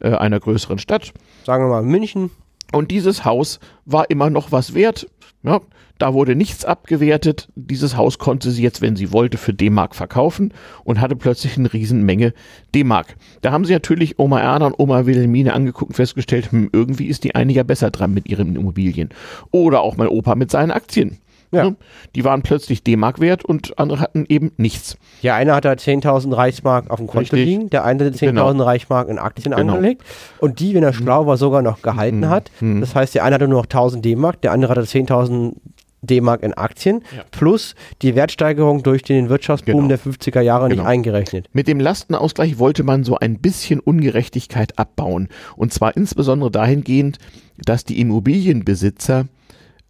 äh, 0.00 0.10
einer 0.10 0.40
größeren 0.40 0.78
Stadt. 0.78 1.12
Sagen 1.44 1.64
wir 1.64 1.68
mal 1.68 1.82
München. 1.82 2.30
Und 2.72 2.90
dieses 2.90 3.24
Haus 3.24 3.60
war 3.84 4.08
immer 4.10 4.30
noch 4.30 4.50
was 4.50 4.74
wert. 4.74 5.06
Ja, 5.44 5.60
da 5.98 6.14
wurde 6.14 6.36
nichts 6.36 6.64
abgewertet. 6.64 7.48
Dieses 7.56 7.96
Haus 7.96 8.18
konnte 8.18 8.50
sie 8.52 8.62
jetzt, 8.62 8.80
wenn 8.80 8.94
sie 8.94 9.12
wollte, 9.12 9.38
für 9.38 9.52
D-Mark 9.52 9.96
verkaufen 9.96 10.54
und 10.84 11.00
hatte 11.00 11.16
plötzlich 11.16 11.58
eine 11.58 11.72
Riesenmenge 11.72 12.32
D-Mark. 12.74 13.16
Da 13.40 13.50
haben 13.50 13.64
sie 13.64 13.72
natürlich 13.72 14.18
Oma 14.20 14.40
Erna 14.40 14.66
und 14.66 14.78
Oma 14.78 15.06
Wilhelmine 15.06 15.52
angeguckt 15.52 15.90
und 15.90 15.96
festgestellt, 15.96 16.52
hm, 16.52 16.70
irgendwie 16.72 17.06
ist 17.06 17.24
die 17.24 17.34
eine 17.34 17.52
ja 17.52 17.64
besser 17.64 17.90
dran 17.90 18.14
mit 18.14 18.28
ihren 18.28 18.54
Immobilien. 18.54 19.08
Oder 19.50 19.80
auch 19.80 19.96
mein 19.96 20.08
Opa 20.08 20.36
mit 20.36 20.50
seinen 20.50 20.70
Aktien. 20.70 21.18
Ja. 21.52 21.64
Ne? 21.64 21.76
Die 22.14 22.24
waren 22.24 22.42
plötzlich 22.42 22.82
D-Mark 22.82 23.20
wert 23.20 23.44
und 23.44 23.78
andere 23.78 24.00
hatten 24.00 24.24
eben 24.28 24.52
nichts. 24.56 24.96
Der 25.22 25.34
eine 25.34 25.54
hat 25.54 25.64
da 25.64 25.72
10.000 25.72 26.34
Reichsmark 26.36 26.90
auf 26.90 26.96
dem 26.98 27.06
Konto 27.06 27.36
Richtig. 27.36 27.44
liegen, 27.44 27.70
der 27.70 27.84
eine 27.84 28.04
hat 28.06 28.14
10.000 28.14 28.26
Genau. 28.52 28.64
Reichsmark 28.64 29.08
in 29.08 29.18
Aktien 29.18 29.54
Genau. 29.54 29.74
angelegt 29.74 30.02
und 30.38 30.60
die, 30.60 30.74
wenn 30.74 30.82
er 30.82 30.92
schlau 30.94 31.26
war, 31.26 31.36
sogar 31.36 31.60
noch 31.62 31.82
gehalten 31.82 32.28
hat. 32.28 32.50
Das 32.60 32.94
heißt, 32.94 33.14
der 33.14 33.24
eine 33.24 33.34
hatte 33.34 33.48
nur 33.48 33.60
noch 33.60 33.66
1.000 33.66 34.00
D-Mark, 34.00 34.40
der 34.40 34.52
andere 34.52 34.70
hatte 34.72 34.86
10.000 34.86 35.56
D-Mark 36.04 36.42
in 36.42 36.52
Aktien 36.54 37.02
Ja. 37.16 37.22
plus 37.30 37.76
die 38.00 38.16
Wertsteigerung 38.16 38.82
durch 38.82 39.02
den 39.02 39.28
Wirtschaftsboom 39.28 39.76
Genau. 39.76 39.88
der 39.88 39.98
50er 40.00 40.40
Jahre 40.40 40.66
nicht 40.68 40.78
Genau. 40.78 40.88
eingerechnet. 40.88 41.48
Mit 41.52 41.68
dem 41.68 41.78
Lastenausgleich 41.78 42.58
wollte 42.58 42.82
man 42.82 43.04
so 43.04 43.18
ein 43.18 43.38
bisschen 43.38 43.78
Ungerechtigkeit 43.78 44.78
abbauen. 44.80 45.28
Und 45.54 45.72
zwar 45.72 45.96
insbesondere 45.96 46.50
dahingehend, 46.50 47.18
dass 47.58 47.84
die 47.84 48.00
Immobilienbesitzer 48.00 49.26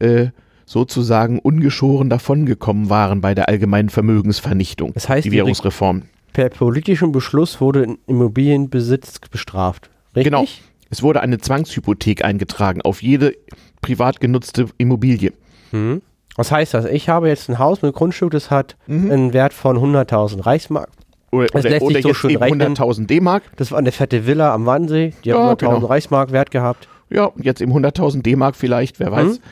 äh, 0.00 0.26
sozusagen 0.72 1.38
ungeschoren 1.38 2.08
davongekommen 2.08 2.88
waren 2.88 3.20
bei 3.20 3.34
der 3.34 3.48
allgemeinen 3.48 3.90
Vermögensvernichtung. 3.90 4.92
Das 4.94 5.08
heißt, 5.08 5.26
die 5.26 5.32
Währungsreform. 5.32 6.02
Per 6.32 6.48
politischem 6.48 7.12
Beschluss 7.12 7.60
wurde 7.60 7.96
Immobilienbesitz 8.06 9.18
bestraft. 9.30 9.90
Richtig? 10.16 10.32
Genau. 10.32 10.46
Es 10.88 11.02
wurde 11.02 11.20
eine 11.20 11.38
Zwangshypothek 11.38 12.24
eingetragen 12.24 12.80
auf 12.82 13.02
jede 13.02 13.34
privat 13.82 14.20
genutzte 14.20 14.66
Immobilie. 14.78 15.32
Mhm. 15.72 16.00
Was 16.36 16.50
heißt 16.50 16.72
das? 16.72 16.86
Ich 16.86 17.10
habe 17.10 17.28
jetzt 17.28 17.50
ein 17.50 17.58
Haus 17.58 17.82
mit 17.82 17.94
Grundstück, 17.94 18.30
das 18.30 18.50
hat 18.50 18.76
Mhm. 18.86 19.10
einen 19.10 19.32
Wert 19.34 19.52
von 19.52 19.76
100.000 19.78 20.40
Reichsmark. 20.46 20.88
Oder, 21.30 21.46
Das 21.48 21.60
oder, 21.64 21.70
lässt 21.70 21.86
sich 21.86 21.90
oder 21.96 22.02
so 22.02 22.08
jetzt 22.08 22.16
schön 22.18 22.30
eben 22.30 22.42
rechnen. 22.42 22.60
100.000 22.76 23.06
D-Mark. 23.08 23.42
Das 23.56 23.70
war 23.72 23.78
eine 23.78 23.92
fette 23.92 24.26
Villa 24.26 24.54
am 24.54 24.64
Wannsee, 24.66 25.12
die 25.24 25.32
hat 25.34 25.38
Ja, 25.38 25.50
100.000 25.52 25.56
genau. 25.80 25.86
Reichsmark 25.86 26.32
Wert 26.32 26.50
gehabt. 26.50 26.88
Ja, 27.10 27.30
jetzt 27.36 27.60
eben 27.60 27.72
100.000 27.72 28.22
D-Mark 28.22 28.56
vielleicht, 28.56 29.00
wer 29.00 29.12
weiß. 29.12 29.38
Mhm. 29.38 29.42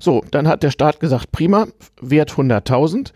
So, 0.00 0.24
dann 0.30 0.48
hat 0.48 0.62
der 0.62 0.70
Staat 0.70 0.98
gesagt, 0.98 1.30
prima, 1.30 1.68
Wert 2.00 2.32
100.000. 2.32 3.12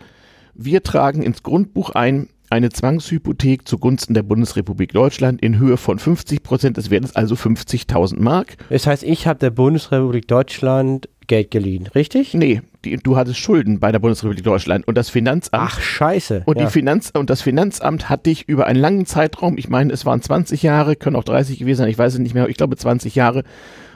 Wir 0.53 0.83
tragen 0.83 1.23
ins 1.23 1.43
Grundbuch 1.43 1.89
ein 1.89 2.29
eine 2.51 2.69
Zwangshypothek 2.69 3.67
zugunsten 3.67 4.13
der 4.13 4.23
Bundesrepublik 4.23 4.93
Deutschland 4.93 5.41
in 5.41 5.57
Höhe 5.57 5.77
von 5.77 5.97
50 5.97 6.43
Prozent 6.43 6.77
des 6.77 6.91
Wertes, 6.91 7.15
also 7.15 7.35
50.000 7.35 8.21
Mark. 8.21 8.57
Das 8.69 8.85
heißt, 8.85 9.03
ich 9.03 9.25
habe 9.27 9.39
der 9.39 9.49
Bundesrepublik 9.49 10.27
Deutschland 10.27 11.09
Geld 11.27 11.49
geliehen, 11.49 11.87
richtig? 11.87 12.35
Nee, 12.35 12.61
die, 12.85 12.97
du 12.97 13.17
hattest 13.17 13.39
Schulden 13.39 13.79
bei 13.79 13.91
der 13.91 13.97
Bundesrepublik 13.97 14.43
Deutschland 14.43 14.87
und 14.87 14.95
das 14.95 15.09
Finanzamt 15.09 15.63
Ach, 15.63 15.81
scheiße. 15.81 16.43
Und, 16.45 16.59
ja. 16.59 16.65
die 16.65 16.71
Finanz 16.71 17.11
und 17.17 17.31
das 17.31 17.41
Finanzamt 17.41 18.09
hat 18.09 18.27
dich 18.27 18.47
über 18.47 18.67
einen 18.67 18.79
langen 18.79 19.07
Zeitraum, 19.07 19.57
ich 19.57 19.67
meine, 19.67 19.91
es 19.91 20.05
waren 20.05 20.21
20 20.21 20.61
Jahre, 20.61 20.95
können 20.95 21.15
auch 21.15 21.23
30 21.23 21.57
gewesen 21.57 21.79
sein, 21.79 21.89
ich 21.89 21.97
weiß 21.97 22.13
es 22.13 22.19
nicht 22.19 22.35
mehr, 22.35 22.47
ich 22.47 22.57
glaube 22.57 22.77
20 22.77 23.15
Jahre, 23.15 23.43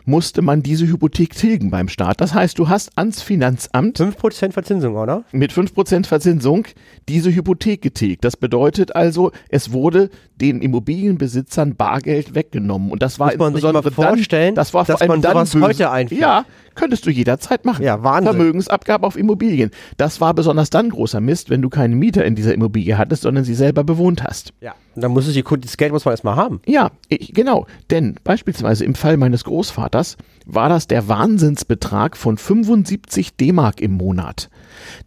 musste 0.05 0.41
man 0.41 0.63
diese 0.63 0.87
Hypothek 0.87 1.35
tilgen 1.35 1.69
beim 1.71 1.87
Staat. 1.87 2.21
Das 2.21 2.33
heißt, 2.33 2.57
du 2.59 2.69
hast 2.69 2.97
ans 2.97 3.21
Finanzamt 3.21 3.99
5% 3.99 4.51
Verzinsung, 4.51 4.95
oder? 4.95 5.23
mit 5.31 5.51
5% 5.51 6.05
Verzinsung 6.05 6.65
diese 7.07 7.33
Hypothek 7.33 7.81
getilgt. 7.81 8.23
Das 8.23 8.37
bedeutet 8.37 8.95
also, 8.95 9.31
es 9.49 9.71
wurde 9.71 10.09
den 10.35 10.61
Immobilienbesitzern 10.61 11.75
Bargeld 11.75 12.35
weggenommen. 12.35 12.91
Und 12.91 13.01
das 13.01 13.19
war 13.19 13.27
Muss 13.27 13.37
man 13.37 13.55
sich 13.55 13.63
mal 13.63 13.81
vorstellen, 13.83 14.55
dann, 14.55 14.55
das 14.55 14.73
war 14.73 14.85
dass 14.85 15.05
man 15.07 15.21
dann 15.21 15.33
sowas 15.33 15.51
böse. 15.51 15.65
heute 15.65 15.91
einführt. 15.91 16.21
Ja, 16.21 16.45
könntest 16.75 17.05
du 17.05 17.09
jederzeit 17.09 17.65
machen. 17.65 17.83
Ja, 17.83 18.03
Wahnsinn. 18.03 18.35
Vermögensabgabe 18.35 19.05
auf 19.05 19.17
Immobilien. 19.17 19.71
Das 19.97 20.21
war 20.21 20.33
besonders 20.33 20.69
dann 20.69 20.89
großer 20.89 21.21
Mist, 21.21 21.49
wenn 21.49 21.61
du 21.61 21.69
keinen 21.69 21.95
Mieter 21.95 22.25
in 22.25 22.35
dieser 22.35 22.53
Immobilie 22.53 22.97
hattest, 22.97 23.23
sondern 23.23 23.43
sie 23.43 23.55
selber 23.55 23.83
bewohnt 23.83 24.23
hast. 24.23 24.53
Ja. 24.61 24.75
Und 24.95 25.03
dann 25.03 25.11
muss 25.11 25.31
die, 25.31 25.43
das 25.43 25.77
Geld 25.77 25.91
muss 25.91 26.05
man 26.05 26.13
erstmal 26.13 26.35
haben. 26.35 26.61
Ja, 26.65 26.91
ich, 27.07 27.33
genau. 27.33 27.67
Denn 27.89 28.15
beispielsweise 28.23 28.85
im 28.85 28.95
Fall 28.95 29.17
meines 29.17 29.43
Großvaters 29.43 30.17
war 30.45 30.69
das 30.69 30.87
der 30.87 31.07
Wahnsinnsbetrag 31.07 32.17
von 32.17 32.37
75 32.37 33.35
D-Mark 33.35 33.81
im 33.81 33.93
Monat. 33.93 34.49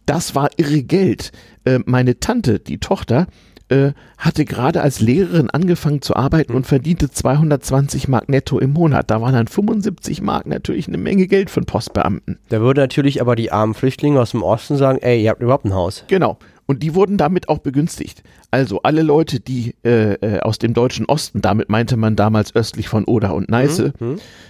Das 0.05 0.35
war 0.35 0.49
irre 0.57 0.83
Geld. 0.83 1.31
Äh, 1.65 1.79
meine 1.85 2.19
Tante, 2.19 2.59
die 2.59 2.79
Tochter, 2.79 3.27
äh, 3.73 3.93
hatte 4.17 4.45
gerade 4.45 4.81
als 4.81 4.99
Lehrerin 4.99 5.49
angefangen 5.49 6.01
zu 6.01 6.15
arbeiten 6.15 6.53
und 6.53 6.67
verdiente 6.67 7.09
220 7.09 8.07
Mark 8.07 8.29
netto 8.29 8.59
im 8.59 8.71
Monat. 8.71 9.09
Da 9.09 9.21
waren 9.21 9.33
dann 9.33 9.47
75 9.47 10.21
Mark 10.21 10.45
natürlich 10.45 10.87
eine 10.87 10.97
Menge 10.97 11.27
Geld 11.27 11.49
für 11.49 11.59
einen 11.59 11.65
Postbeamten. 11.65 12.39
Da 12.49 12.61
würden 12.61 12.79
natürlich 12.79 13.21
aber 13.21 13.35
die 13.35 13.51
armen 13.51 13.73
Flüchtlinge 13.73 14.21
aus 14.21 14.31
dem 14.31 14.43
Osten 14.43 14.77
sagen, 14.77 14.99
ey, 15.01 15.23
ihr 15.23 15.31
habt 15.31 15.41
überhaupt 15.41 15.65
ein 15.65 15.73
Haus. 15.73 16.05
Genau. 16.07 16.37
Und 16.73 16.81
die 16.81 16.95
wurden 16.95 17.17
damit 17.17 17.49
auch 17.49 17.59
begünstigt. 17.59 18.23
Also 18.49 18.81
alle 18.81 19.03
Leute, 19.03 19.39
die 19.39 19.75
äh, 19.85 20.13
äh, 20.13 20.39
aus 20.39 20.57
dem 20.57 20.73
deutschen 20.73 21.05
Osten, 21.05 21.39
damit 21.39 21.69
meinte 21.69 21.97
man 21.97 22.15
damals 22.15 22.55
östlich 22.55 22.87
von 22.89 23.03
Oder 23.03 23.35
und 23.35 23.47
Neiße, 23.47 23.93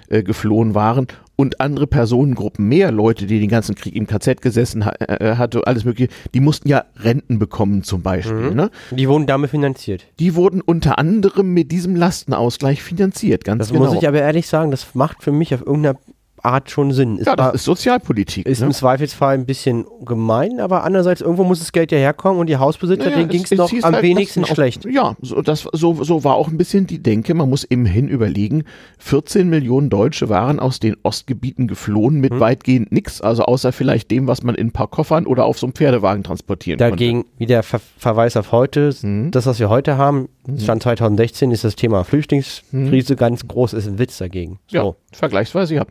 äh, 0.08 0.24
geflohen 0.24 0.74
waren 0.74 1.08
und 1.36 1.60
andere 1.60 1.86
Personengruppen, 1.86 2.66
mehr 2.66 2.94
Leute, 2.94 3.26
die 3.26 3.42
den 3.42 3.50
ganzen 3.50 3.76
Krieg 3.76 3.94
im 3.94 4.08
KZ 4.08 4.42
gesessen 4.42 4.86
ha 4.86 4.94
äh, 5.00 5.36
hatte, 5.36 5.68
alles 5.68 5.84
mögliche, 5.84 6.14
die 6.34 6.40
mussten 6.40 6.70
ja 6.70 6.86
Renten 6.96 7.40
bekommen 7.40 7.84
zum 7.84 8.04
Beispiel. 8.04 8.56
Ne? 8.56 8.70
Die 8.92 9.10
wurden 9.10 9.26
damit 9.26 9.50
finanziert. 9.50 10.06
Die 10.18 10.36
wurden 10.36 10.62
unter 10.62 10.98
anderem 11.00 11.54
mit 11.54 11.74
diesem 11.74 11.98
Lastenausgleich 11.98 12.82
finanziert, 12.82 13.44
ganz 13.44 13.60
Das 13.60 13.74
genau. 13.74 13.86
muss 13.86 13.98
ich 13.98 14.08
aber 14.08 14.20
ehrlich 14.20 14.48
sagen, 14.48 14.72
das 14.72 14.96
macht 14.96 15.24
für 15.24 15.34
mich 15.34 15.54
auf 15.54 15.60
irgendeiner 15.60 16.00
hat 16.44 16.70
schon 16.70 16.92
Sinn. 16.92 17.18
Ist 17.18 17.28
ja, 17.28 17.36
das 17.36 17.56
ist 17.56 17.64
Sozialpolitik. 17.64 18.46
Ist 18.46 18.60
ne? 18.60 18.68
im 18.68 18.72
Zweifelsfall 18.74 19.34
ein 19.34 19.46
bisschen 19.46 19.86
gemein, 20.04 20.60
aber 20.60 20.84
andererseits 20.84 21.22
irgendwo 21.22 21.46
muss 21.46 21.60
das 21.60 21.72
Geld 21.72 21.92
ja 21.92 21.98
herkommen 21.98 22.40
und 22.40 22.48
die 22.48 22.58
Hausbesitzer, 22.58 23.06
naja, 23.06 23.18
denen 23.18 23.30
ging 23.30 23.44
es 23.44 23.52
noch 23.52 23.72
am 23.72 23.94
halt 23.94 24.04
wenigsten 24.04 24.46
schlecht. 24.46 24.86
Ja, 24.86 25.16
so, 25.22 25.42
das, 25.42 25.68
so, 25.72 26.04
so 26.04 26.24
war 26.24 26.36
auch 26.36 26.50
ein 26.50 26.58
bisschen 26.58 26.86
die 26.86 27.02
Denke. 27.02 27.34
Man 27.34 27.50
muss 27.50 27.64
immerhin 27.64 28.10
überlegen, 28.10 28.66
14 29.00 29.50
Millionen 29.50 29.90
Deutsche 29.90 30.28
waren 30.28 30.60
aus 30.60 30.80
den 30.80 30.98
Ostgebieten 31.04 31.68
geflohen 31.68 32.20
mit 32.20 32.34
hm. 32.34 32.40
weitgehend 32.42 32.92
nichts, 32.92 33.22
also 33.22 33.44
außer 33.44 33.72
vielleicht 33.72 34.12
dem, 34.12 34.28
was 34.28 34.44
man 34.44 34.56
in 34.56 34.68
ein 34.68 34.72
paar 34.72 34.88
Koffern 34.88 35.26
oder 35.26 35.46
auf 35.46 35.58
so 35.58 35.66
einem 35.66 35.74
Pferdewagen 35.74 36.24
transportieren 36.24 36.78
Dagegen, 36.78 37.24
konnte. 37.24 37.40
wie 37.40 37.46
der 37.46 37.64
Ver 37.64 37.80
Verweis 37.98 38.36
auf 38.36 38.52
heute, 38.52 38.92
hm. 38.92 39.32
das, 39.32 39.46
was 39.46 39.60
wir 39.60 39.70
heute 39.70 39.98
haben, 39.98 40.28
hm. 40.46 40.60
Stand 40.60 40.84
2016 40.84 41.52
ist 41.52 41.64
das 41.64 41.76
Thema 41.76 42.04
Flüchtlingskrise 42.04 43.14
hm. 43.14 43.18
ganz 43.18 43.48
groß, 43.48 43.74
ist 43.74 43.88
ein 43.88 43.98
Witz 43.98 44.18
dagegen. 44.18 44.60
So. 44.68 44.78
Ja, 44.78 45.18
vergleichsweise 45.18 45.76
ja. 45.76 45.86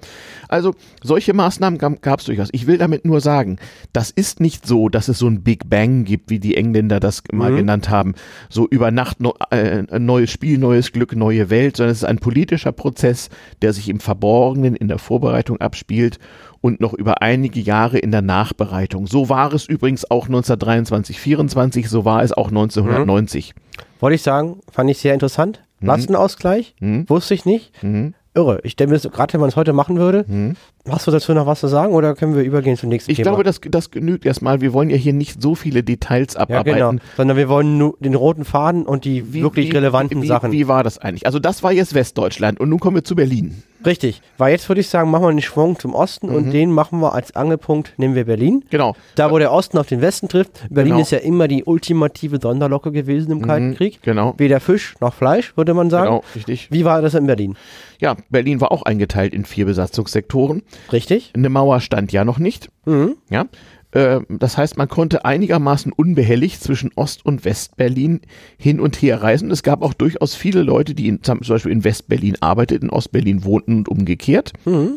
Also 0.52 0.74
solche 1.02 1.32
Maßnahmen 1.32 1.78
gab 1.78 2.20
es 2.20 2.26
durchaus. 2.26 2.50
Ich 2.52 2.66
will 2.66 2.76
damit 2.76 3.06
nur 3.06 3.22
sagen, 3.22 3.56
das 3.94 4.10
ist 4.10 4.38
nicht 4.38 4.66
so, 4.66 4.90
dass 4.90 5.08
es 5.08 5.18
so 5.18 5.26
ein 5.26 5.42
Big 5.42 5.70
Bang 5.70 6.04
gibt, 6.04 6.28
wie 6.28 6.38
die 6.38 6.58
Engländer 6.58 7.00
das 7.00 7.22
mal 7.32 7.52
mhm. 7.52 7.56
genannt 7.56 7.88
haben. 7.88 8.14
So 8.50 8.68
über 8.68 8.90
Nacht 8.90 9.20
no, 9.20 9.34
äh, 9.48 9.82
ein 9.90 10.04
neues 10.04 10.30
Spiel, 10.30 10.58
neues 10.58 10.92
Glück, 10.92 11.16
neue 11.16 11.48
Welt, 11.48 11.78
sondern 11.78 11.92
es 11.92 12.02
ist 12.02 12.08
ein 12.08 12.18
politischer 12.18 12.72
Prozess, 12.72 13.30
der 13.62 13.72
sich 13.72 13.88
im 13.88 13.98
Verborgenen 13.98 14.76
in 14.76 14.88
der 14.88 14.98
Vorbereitung 14.98 15.58
abspielt 15.58 16.18
und 16.60 16.80
noch 16.80 16.92
über 16.92 17.22
einige 17.22 17.60
Jahre 17.60 17.96
in 17.96 18.10
der 18.10 18.22
Nachbereitung. 18.22 19.06
So 19.06 19.30
war 19.30 19.54
es 19.54 19.66
übrigens 19.66 20.10
auch 20.10 20.26
1923, 20.26 21.18
24, 21.18 21.88
so 21.88 22.04
war 22.04 22.22
es 22.22 22.32
auch 22.32 22.48
1990. 22.48 23.54
Mhm. 23.54 23.80
Wollte 24.00 24.16
ich 24.16 24.22
sagen, 24.22 24.60
fand 24.70 24.90
ich 24.90 24.98
sehr 24.98 25.14
interessant. 25.14 25.62
Mhm. 25.80 25.86
Lastenausgleich, 25.86 26.74
mhm. 26.78 27.08
wusste 27.08 27.32
ich 27.32 27.46
nicht. 27.46 27.82
Mhm 27.82 28.12
irre. 28.34 28.60
Ich 28.62 28.76
denke, 28.76 28.98
gerade 28.98 29.32
wenn 29.34 29.40
man 29.40 29.48
es 29.48 29.56
heute 29.56 29.72
machen 29.72 29.98
würde, 29.98 30.24
hm. 30.26 30.56
hast 30.88 31.06
du 31.06 31.10
dazu 31.10 31.34
noch 31.34 31.46
was 31.46 31.60
zu 31.60 31.68
sagen 31.68 31.92
oder 31.94 32.14
können 32.14 32.34
wir 32.34 32.42
übergehen 32.42 32.76
zum 32.76 32.88
nächsten 32.88 33.10
ich 33.10 33.16
Thema? 33.16 33.26
Ich 33.26 33.30
glaube, 33.30 33.44
das, 33.44 33.60
das 33.62 33.90
genügt 33.90 34.24
erstmal. 34.24 34.60
Wir 34.60 34.72
wollen 34.72 34.90
ja 34.90 34.96
hier 34.96 35.12
nicht 35.12 35.42
so 35.42 35.54
viele 35.54 35.82
Details 35.82 36.36
abarbeiten. 36.36 36.78
Ja, 36.78 36.90
genau. 36.90 37.02
Sondern 37.16 37.36
wir 37.36 37.48
wollen 37.48 37.78
nur 37.78 37.96
den 38.00 38.14
roten 38.14 38.44
Faden 38.44 38.86
und 38.86 39.04
die 39.04 39.32
wie, 39.32 39.42
wirklich 39.42 39.70
wie, 39.70 39.76
relevanten 39.76 40.22
wie, 40.22 40.26
Sachen. 40.26 40.52
Wie 40.52 40.68
war 40.68 40.82
das 40.82 40.98
eigentlich? 40.98 41.26
Also 41.26 41.38
das 41.38 41.62
war 41.62 41.72
jetzt 41.72 41.94
Westdeutschland 41.94 42.60
und 42.60 42.68
nun 42.68 42.80
kommen 42.80 42.96
wir 42.96 43.04
zu 43.04 43.14
Berlin. 43.14 43.62
Richtig, 43.84 44.22
weil 44.38 44.52
jetzt 44.52 44.68
würde 44.68 44.80
ich 44.80 44.88
sagen, 44.88 45.10
machen 45.10 45.24
wir 45.24 45.28
einen 45.28 45.42
Schwung 45.42 45.78
zum 45.78 45.94
Osten 45.94 46.28
mhm. 46.28 46.34
und 46.34 46.50
den 46.50 46.70
machen 46.70 47.00
wir 47.00 47.14
als 47.14 47.34
Angelpunkt, 47.34 47.94
nehmen 47.98 48.14
wir 48.14 48.24
Berlin. 48.24 48.64
Genau. 48.70 48.94
Da, 49.14 49.30
wo 49.30 49.38
der 49.38 49.52
Osten 49.52 49.78
auf 49.78 49.86
den 49.86 50.00
Westen 50.00 50.28
trifft. 50.28 50.64
Berlin 50.70 50.92
genau. 50.92 51.02
ist 51.02 51.10
ja 51.10 51.18
immer 51.18 51.48
die 51.48 51.64
ultimative 51.64 52.38
Sonderlocke 52.40 52.92
gewesen 52.92 53.32
im 53.32 53.38
mhm. 53.38 53.46
Kalten 53.46 53.74
Krieg. 53.74 54.02
Genau. 54.02 54.34
Weder 54.38 54.60
Fisch 54.60 54.94
noch 55.00 55.14
Fleisch, 55.14 55.56
würde 55.56 55.74
man 55.74 55.90
sagen. 55.90 56.06
Genau, 56.06 56.24
richtig. 56.34 56.68
Wie 56.70 56.84
war 56.84 57.02
das 57.02 57.14
in 57.14 57.26
Berlin? 57.26 57.56
Ja, 58.00 58.16
Berlin 58.30 58.60
war 58.60 58.72
auch 58.72 58.82
eingeteilt 58.82 59.32
in 59.32 59.44
vier 59.44 59.66
Besatzungssektoren. 59.66 60.62
Richtig. 60.92 61.32
Eine 61.34 61.48
Mauer 61.48 61.80
stand 61.80 62.12
ja 62.12 62.24
noch 62.24 62.38
nicht. 62.38 62.68
Mhm. 62.84 63.16
Ja. 63.30 63.46
Äh, 63.92 64.20
das 64.28 64.56
heißt, 64.58 64.76
man 64.76 64.88
konnte 64.88 65.24
einigermaßen 65.24 65.92
unbehelligt 65.92 66.62
zwischen 66.62 66.90
Ost- 66.96 67.24
und 67.24 67.44
West-Berlin 67.44 68.20
hin 68.58 68.80
und 68.80 68.96
her 68.96 69.22
reisen. 69.22 69.50
Es 69.50 69.62
gab 69.62 69.82
auch 69.82 69.94
durchaus 69.94 70.34
viele 70.34 70.62
Leute, 70.62 70.94
die 70.94 71.08
in, 71.08 71.22
zum 71.22 71.40
Beispiel 71.40 71.72
in 71.72 71.84
West-Berlin 71.84 72.36
arbeiteten, 72.40 72.86
in 72.86 72.90
Ost-Berlin 72.90 73.44
wohnten 73.44 73.78
und 73.78 73.88
umgekehrt. 73.88 74.52
Mhm. 74.64 74.96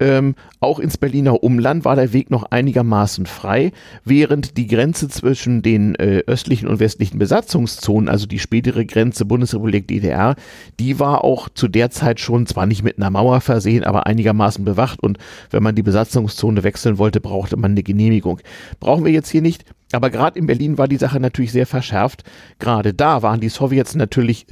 Ähm, 0.00 0.34
auch 0.60 0.78
ins 0.78 0.98
Berliner 0.98 1.42
Umland 1.42 1.84
war 1.84 1.96
der 1.96 2.12
Weg 2.12 2.30
noch 2.30 2.44
einigermaßen 2.50 3.26
frei, 3.26 3.72
während 4.04 4.56
die 4.56 4.66
Grenze 4.66 5.08
zwischen 5.08 5.62
den 5.62 5.94
äh, 5.96 6.22
östlichen 6.26 6.68
und 6.68 6.80
westlichen 6.80 7.18
Besatzungszonen, 7.18 8.08
also 8.08 8.26
die 8.26 8.38
spätere 8.38 8.84
Grenze 8.84 9.24
Bundesrepublik 9.24 9.86
DDR, 9.86 10.34
die 10.80 10.98
war 10.98 11.24
auch 11.24 11.48
zu 11.48 11.68
der 11.68 11.90
Zeit 11.90 12.20
schon 12.20 12.46
zwar 12.46 12.66
nicht 12.66 12.82
mit 12.82 12.98
einer 12.98 13.10
Mauer 13.10 13.40
versehen, 13.40 13.84
aber 13.84 14.06
einigermaßen 14.06 14.64
bewacht 14.64 15.00
und 15.00 15.18
wenn 15.50 15.62
man 15.62 15.74
die 15.74 15.82
Besatzungszone 15.82 16.64
wechseln 16.64 16.98
wollte, 16.98 17.20
brauchte 17.20 17.56
man 17.56 17.72
eine 17.72 17.82
Genehmigung. 17.82 18.40
Brauchen 18.80 19.04
wir 19.04 19.12
jetzt 19.12 19.30
hier 19.30 19.42
nicht. 19.42 19.64
Aber 19.94 20.10
gerade 20.10 20.38
in 20.38 20.46
Berlin 20.46 20.78
war 20.78 20.88
die 20.88 20.96
Sache 20.96 21.20
natürlich 21.20 21.52
sehr 21.52 21.66
verschärft. 21.66 22.24
Gerade 22.58 22.94
da 22.94 23.22
waren 23.22 23.40
die 23.40 23.48
Sowjets 23.48 23.94
natürlich 23.94 24.46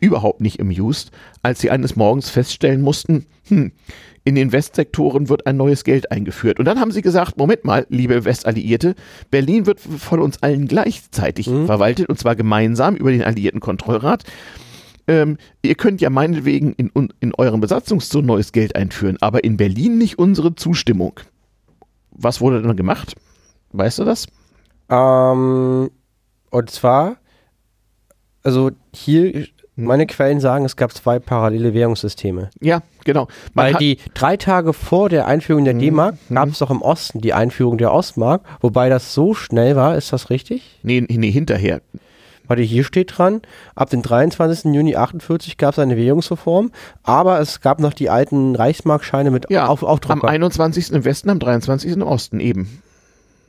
überhaupt 0.00 0.40
nicht 0.40 0.60
amused, 0.60 1.10
als 1.42 1.60
sie 1.60 1.70
eines 1.70 1.96
Morgens 1.96 2.30
feststellen 2.30 2.82
mussten, 2.82 3.26
hm, 3.48 3.72
in 4.24 4.34
den 4.34 4.52
Westsektoren 4.52 5.30
wird 5.30 5.46
ein 5.46 5.56
neues 5.56 5.84
Geld 5.84 6.12
eingeführt. 6.12 6.58
Und 6.58 6.66
dann 6.66 6.78
haben 6.78 6.90
sie 6.90 7.00
gesagt, 7.00 7.38
Moment 7.38 7.64
mal, 7.64 7.86
liebe 7.88 8.26
Westalliierte, 8.26 8.94
Berlin 9.30 9.64
wird 9.64 9.80
von 9.80 10.20
uns 10.20 10.42
allen 10.42 10.68
gleichzeitig 10.68 11.46
mhm. 11.46 11.64
verwaltet 11.64 12.10
und 12.10 12.18
zwar 12.18 12.36
gemeinsam 12.36 12.94
über 12.94 13.10
den 13.10 13.22
Alliierten 13.22 13.60
Kontrollrat. 13.60 14.24
Ähm, 15.06 15.38
ihr 15.62 15.76
könnt 15.76 16.02
ja 16.02 16.10
meinetwegen 16.10 16.74
in, 16.74 16.90
in 17.20 17.34
euren 17.36 17.60
Besatzungszonen 17.60 18.26
neues 18.26 18.52
Geld 18.52 18.76
einführen, 18.76 19.16
aber 19.22 19.44
in 19.44 19.56
Berlin 19.56 19.96
nicht 19.96 20.18
unsere 20.18 20.54
Zustimmung. 20.54 21.20
Was 22.10 22.42
wurde 22.42 22.60
dann 22.60 22.76
gemacht? 22.76 23.14
Weißt 23.72 23.98
du 23.98 24.04
das? 24.04 24.26
Ähm, 24.90 25.90
und 26.50 26.70
zwar, 26.70 27.16
also 28.42 28.70
hier 28.94 29.46
meine 29.78 30.06
Quellen 30.06 30.40
sagen, 30.40 30.64
es 30.64 30.76
gab 30.76 30.92
zwei 30.92 31.18
parallele 31.18 31.72
Währungssysteme. 31.72 32.50
Ja, 32.60 32.82
genau. 33.04 33.28
Man 33.54 33.66
Weil 33.66 33.74
die 33.74 33.98
drei 34.14 34.36
Tage 34.36 34.72
vor 34.72 35.08
der 35.08 35.26
Einführung 35.26 35.64
der 35.64 35.74
mhm. 35.74 35.78
D-Mark 35.78 36.16
mhm. 36.28 36.34
gab 36.34 36.48
es 36.48 36.58
doch 36.58 36.70
im 36.70 36.82
Osten 36.82 37.20
die 37.20 37.32
Einführung 37.32 37.78
der 37.78 37.92
Ostmark, 37.92 38.42
wobei 38.60 38.88
das 38.88 39.14
so 39.14 39.34
schnell 39.34 39.76
war, 39.76 39.96
ist 39.96 40.12
das 40.12 40.30
richtig? 40.30 40.78
Nee, 40.82 41.06
nee 41.08 41.30
hinterher. 41.30 41.80
Warte, 42.48 42.62
hier 42.62 42.82
steht 42.82 43.16
dran, 43.16 43.42
ab 43.76 43.90
dem 43.90 44.02
23. 44.02 44.74
Juni 44.74 44.96
48 44.96 45.58
gab 45.58 45.74
es 45.74 45.78
eine 45.78 45.96
Währungsreform, 45.96 46.72
aber 47.02 47.40
es 47.40 47.60
gab 47.60 47.78
noch 47.78 47.92
die 47.92 48.08
alten 48.08 48.56
Reichsmarkscheine 48.56 49.30
mit 49.30 49.50
ja, 49.50 49.66
Auf 49.66 49.82
Aufdrucker. 49.82 50.24
Am 50.24 50.28
21. 50.28 50.92
im 50.92 51.04
Westen, 51.04 51.28
am 51.28 51.38
23. 51.38 51.92
im 51.92 52.02
Osten 52.02 52.40
eben. 52.40 52.82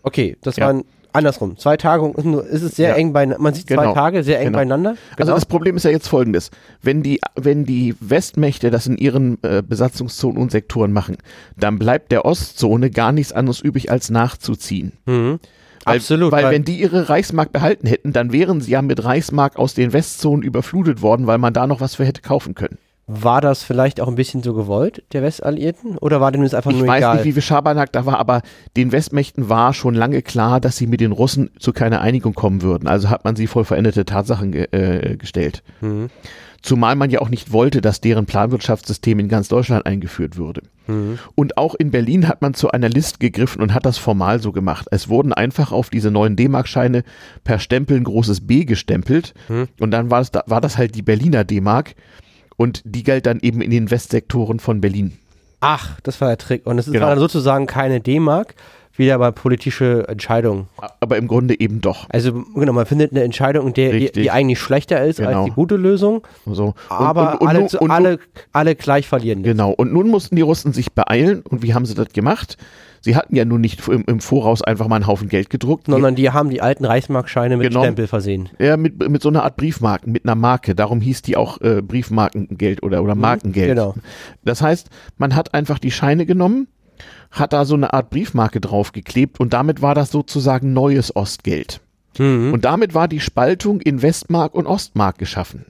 Okay, 0.04 0.38
das 0.42 0.58
ja. 0.58 0.68
waren 0.68 0.84
andersrum. 1.14 1.58
Zwei 1.58 1.78
Tage 1.78 2.14
ist 2.50 2.64
es 2.64 2.76
sehr 2.76 2.90
ja. 2.90 2.96
eng 2.96 3.14
beieinander. 3.14 3.42
Man 3.42 3.54
sieht 3.54 3.68
genau. 3.68 3.84
zwei 3.84 3.94
Tage 3.94 4.24
sehr 4.24 4.40
eng 4.40 4.48
genau. 4.48 4.58
beieinander. 4.58 4.90
Also 4.92 5.02
genau. 5.16 5.20
Also 5.20 5.34
das 5.34 5.46
Problem 5.46 5.78
ist 5.78 5.84
ja 5.84 5.92
jetzt 5.92 6.08
folgendes. 6.08 6.52
Wenn 6.82 7.04
die, 7.04 7.20
wenn 7.36 7.66
die 7.66 7.96
Westmächte 8.00 8.72
das 8.72 8.88
in 8.88 8.98
ihren 8.98 9.38
äh, 9.44 9.64
Besatzungszonen 9.66 10.42
und 10.42 10.52
Sektoren 10.52 10.92
machen, 10.92 11.18
dann 11.58 11.80
bleibt 11.80 12.12
der 12.12 12.26
Ostzone 12.26 12.90
gar 12.90 13.12
nichts 13.12 13.34
anderes 13.34 13.60
übrig, 13.60 13.92
als 13.92 14.10
nachzuziehen. 14.10 14.94
Mhm. 15.06 15.40
Weil, 15.86 15.98
Absolut. 15.98 16.32
Weil, 16.32 16.46
weil, 16.46 16.52
wenn 16.52 16.64
die 16.66 16.80
ihre 16.80 17.10
Reichsmark 17.10 17.52
behalten 17.52 17.88
hätten, 17.88 18.14
dann 18.14 18.32
wären 18.32 18.62
sie 18.62 18.72
ja 18.72 18.82
mit 18.82 19.04
Reichsmark 19.04 19.58
aus 19.58 19.74
den 19.74 19.94
Westzonen 19.94 20.44
überflutet 20.44 21.02
worden, 21.02 21.26
weil 21.26 21.38
man 21.38 21.54
da 21.54 21.68
noch 21.68 21.82
was 21.82 21.96
für 21.96 22.06
hätte 22.06 22.22
kaufen 22.22 22.54
können. 22.54 22.78
War 23.12 23.42
das 23.42 23.64
vielleicht 23.64 24.00
auch 24.02 24.08
ein 24.08 24.14
bisschen 24.14 24.44
so 24.44 24.54
gewollt, 24.54 25.02
der 25.14 25.24
Westalliierten? 25.24 25.98
Oder 25.98 26.22
war 26.22 26.32
dem 26.32 26.44
das 26.44 26.54
einfach 26.54 26.70
ich 26.70 26.78
nur 26.78 26.86
egal? 26.86 27.00
Ich 27.00 27.06
weiß 27.06 27.16
nicht, 27.16 27.26
wie 27.26 27.34
viel 27.34 27.42
Schabernack 27.42 27.92
da 27.92 28.06
war, 28.06 28.20
aber 28.20 28.44
den 28.78 28.92
Westmächten 28.92 29.50
war 29.50 29.74
schon 29.74 29.96
lange 29.96 30.22
klar, 30.22 30.62
dass 30.62 30.78
sie 30.78 30.86
mit 30.86 31.02
den 31.02 31.12
Russen 31.12 31.50
zu 31.58 31.74
keiner 31.74 32.02
Einigung 32.02 32.36
kommen 32.36 32.62
würden. 32.62 32.88
Also 32.88 33.10
hat 33.10 33.26
man 33.26 33.36
sie 33.36 33.48
voll 33.48 33.66
veränderte 33.66 34.06
Tatsachen 34.06 34.52
ge 34.52 34.68
äh, 34.72 35.18
gestellt. 35.18 35.64
Mhm. 35.82 36.12
Zumal 36.62 36.96
man 36.96 37.10
ja 37.10 37.20
auch 37.20 37.30
nicht 37.30 37.52
wollte, 37.52 37.82
dass 37.82 38.00
deren 38.00 38.28
Planwirtschaftssystem 38.28 39.18
in 39.18 39.28
ganz 39.28 39.48
Deutschland 39.48 39.88
eingeführt 39.88 40.38
würde. 40.38 40.62
Mhm. 40.86 41.18
Und 41.34 41.58
auch 41.58 41.74
in 41.74 41.90
Berlin 41.90 42.28
hat 42.28 42.44
man 42.44 42.54
zu 42.54 42.70
einer 42.70 42.90
List 42.90 43.20
gegriffen 43.20 43.64
und 43.64 43.74
hat 43.74 43.88
das 43.88 43.98
formal 43.98 44.40
so 44.40 44.52
gemacht. 44.52 44.86
Es 44.92 45.10
wurden 45.10 45.34
einfach 45.34 45.72
auf 45.72 45.90
diese 45.90 46.12
neuen 46.12 46.36
D-Mark-Scheine 46.36 47.04
per 47.44 47.58
Stempel 47.58 47.98
ein 47.98 48.04
großes 48.04 48.46
B 48.46 48.66
gestempelt. 48.66 49.34
Mhm. 49.48 49.68
Und 49.80 49.90
dann 49.90 50.12
war, 50.12 50.22
es, 50.22 50.30
war 50.46 50.62
das 50.62 50.78
halt 50.78 50.94
die 50.94 51.02
Berliner 51.02 51.44
D-Mark 51.44 51.96
und 52.60 52.82
die 52.84 53.04
galt 53.04 53.26
dann 53.26 53.40
eben 53.40 53.62
in 53.62 53.72
den 53.72 53.90
Westsektoren 53.90 54.60
von 54.60 54.82
Berlin. 54.82 55.18
Ach, 55.62 55.98
das 56.04 56.20
war 56.20 56.28
der 56.28 56.38
Trick. 56.38 56.66
Und 56.66 56.78
es 56.78 56.88
ist 56.88 56.94
genau. 56.94 57.08
dann 57.08 57.18
sozusagen 57.18 57.68
keine 57.68 58.02
D-Mark, 58.02 58.54
wieder 58.98 59.16
aber 59.16 59.32
politische 59.32 60.06
Entscheidung. 60.10 60.68
Aber 61.00 61.16
im 61.16 61.30
Grunde 61.30 61.58
eben 61.58 61.80
doch. 61.80 62.08
Also 62.10 62.44
genau, 62.56 62.74
man 62.74 62.86
findet 62.86 63.12
eine 63.12 63.24
Entscheidung, 63.24 63.74
der, 63.74 63.94
die, 63.94 64.12
die, 64.12 64.30
eigentlich 64.30 64.60
schlechter 64.60 65.06
ist 65.06 65.18
genau. 65.18 65.40
als 65.40 65.46
die 65.46 65.52
gute 65.52 65.78
Lösung. 65.78 66.28
So. 66.46 66.74
aber 66.90 67.42
und, 67.42 67.42
und, 67.42 67.48
alle, 67.48 67.68
und, 67.80 67.92
alle, 67.92 68.20
alle 68.52 68.76
gleich 68.76 69.08
verlieren. 69.08 69.42
Genau. 69.44 69.72
Und 69.72 69.94
nun 69.94 70.10
mussten 70.10 70.36
die 70.36 70.42
Russen 70.42 70.74
sich 70.74 70.92
beeilen. 70.92 71.44
Und 71.50 71.64
wie 71.64 71.74
haben 71.74 71.86
sie 71.86 71.96
das 71.96 72.10
gemacht? 72.10 72.58
Sie 73.02 73.16
hatten 73.16 73.36
ja 73.36 73.46
nun 73.46 73.62
nicht 73.62 73.88
im, 73.88 74.04
im 74.06 74.20
Voraus 74.20 74.62
einfach 74.62 74.88
mal 74.88 74.98
einen 74.98 75.08
Haufen 75.08 75.30
Geld 75.30 75.50
gedruckt. 75.50 75.88
Sondern 75.88 76.16
die 76.16 76.30
haben 76.32 76.50
die 76.50 76.62
alten 76.62 76.86
Reichsmarkscheine 76.86 77.58
mit 77.58 77.70
genau, 77.70 77.82
Stempel 77.82 78.08
versehen. 78.08 78.50
Ja, 78.60 78.78
mit, 78.78 79.10
mit 79.10 79.22
so 79.22 79.30
einer 79.30 79.44
Art 79.44 79.58
Briefmarken, 79.58 80.12
mit 80.12 80.26
einer 80.26 80.36
Marke. 80.36 80.76
Darum 80.76 81.02
hieß 81.02 81.22
die 81.22 81.38
auch 81.38 81.62
äh, 81.62 81.82
Briefmarkengeld 81.82 82.84
oder, 82.84 83.04
oder 83.04 83.16
mhm, 83.16 83.22
Markengeld. 83.22 83.70
Genau. 83.70 83.96
Das 84.44 84.62
heißt, 84.62 84.90
man 85.18 85.36
hat 85.36 85.54
einfach 85.54 85.80
die 85.80 85.92
Scheine 85.92 86.26
genommen, 86.26 86.68
hat 87.32 87.54
da 87.54 87.66
so 87.66 87.76
eine 87.76 87.94
Art 87.94 88.10
Briefmarke 88.10 88.60
draufgeklebt 88.60 89.40
und 89.40 89.54
damit 89.54 89.82
war 89.82 89.96
das 89.96 90.12
sozusagen 90.12 90.74
neues 90.74 91.16
Ostgeld. 91.16 91.82
Mhm. 92.18 92.54
Und 92.54 92.66
damit 92.66 92.94
war 92.94 93.08
die 93.08 93.20
Spaltung 93.20 93.82
in 93.82 94.02
Westmark 94.02 94.54
und 94.54 94.66
Ostmark 94.66 95.18
geschaffen. 95.18 95.66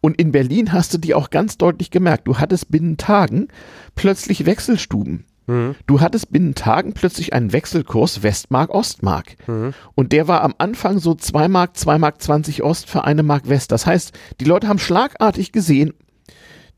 Und 0.00 0.20
in 0.20 0.32
Berlin 0.32 0.72
hast 0.72 0.92
du 0.92 0.98
die 0.98 1.14
auch 1.14 1.30
ganz 1.30 1.56
deutlich 1.56 1.90
gemerkt. 1.90 2.28
Du 2.28 2.36
hattest 2.38 2.70
binnen 2.70 2.96
Tagen 2.98 3.48
plötzlich 3.94 4.44
Wechselstuben. 4.44 5.24
Mhm. 5.46 5.74
Du 5.86 6.00
hattest 6.00 6.30
binnen 6.30 6.54
Tagen 6.54 6.92
plötzlich 6.92 7.32
einen 7.32 7.52
Wechselkurs 7.52 8.22
Westmark-Ostmark. 8.22 9.36
Mhm. 9.46 9.74
Und 9.94 10.12
der 10.12 10.28
war 10.28 10.42
am 10.42 10.54
Anfang 10.58 10.98
so 10.98 11.14
2 11.14 11.48
Mark, 11.48 11.76
2 11.76 11.98
Mark 11.98 12.22
20 12.22 12.62
Ost 12.62 12.88
für 12.88 13.04
eine 13.04 13.22
Mark 13.22 13.48
West. 13.48 13.72
Das 13.72 13.86
heißt, 13.86 14.12
die 14.40 14.44
Leute 14.44 14.68
haben 14.68 14.78
schlagartig 14.78 15.52
gesehen, 15.52 15.92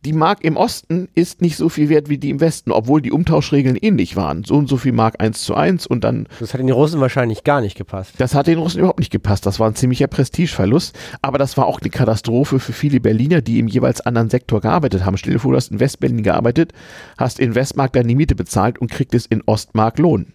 die 0.05 0.12
Mark 0.12 0.44
im 0.44 0.57
Osten 0.57 1.09
ist 1.14 1.42
nicht 1.42 1.57
so 1.57 1.68
viel 1.68 1.88
wert 1.88 2.09
wie 2.09 2.18
die 2.18 2.30
im 2.30 2.40
Westen, 2.40 2.70
obwohl 2.70 3.03
die 3.03 3.12
Umtauschregeln 3.12 3.76
ähnlich 3.76 4.16
waren. 4.16 4.44
So 4.44 4.55
und 4.55 4.68
so 4.68 4.76
viel 4.76 4.92
Mark 4.92 5.16
1 5.20 5.42
zu 5.42 5.55
1 5.55 5.86
und 5.86 6.05
dann. 6.05 6.28
Das 6.38 6.55
hat 6.55 6.61
den 6.61 6.70
Russen 6.70 7.01
wahrscheinlich 7.01 7.44
gar 7.44 7.61
nicht 7.61 7.76
gepasst. 7.76 8.14
Das 8.18 8.34
hat 8.34 8.47
den 8.47 8.59
Russen 8.59 8.78
überhaupt 8.78 9.01
nicht 9.01 9.11
gepasst. 9.11 9.47
Das 9.47 9.59
war 9.59 9.68
ein 9.68 9.74
ziemlicher 9.74 10.07
Prestigeverlust. 10.07 10.97
Aber 11.22 11.38
das 11.38 11.57
war 11.57 11.66
auch 11.66 11.80
eine 11.80 11.90
Katastrophe 11.90 12.61
für 12.61 12.72
viele 12.72 13.01
Berliner, 13.01 13.40
die 13.40 13.59
im 13.59 13.68
jeweils 13.68 14.01
anderen 14.01 14.30
Sektor 14.30 14.61
gearbeitet 14.61 15.05
haben. 15.05 15.16
Stell 15.16 15.32
dir 15.32 15.40
vor, 15.40 15.53
du 15.53 15.57
hast 15.57 15.72
in 15.72 15.80
Westberlin 15.80 16.22
gearbeitet, 16.22 16.72
hast 17.18 17.40
in 17.40 17.55
Westmark 17.55 17.92
deine 17.92 18.14
Miete 18.14 18.34
bezahlt 18.34 18.78
und 18.78 18.90
kriegtest 18.90 19.30
in 19.32 19.42
Ostmark 19.47 19.99
Lohn 19.99 20.26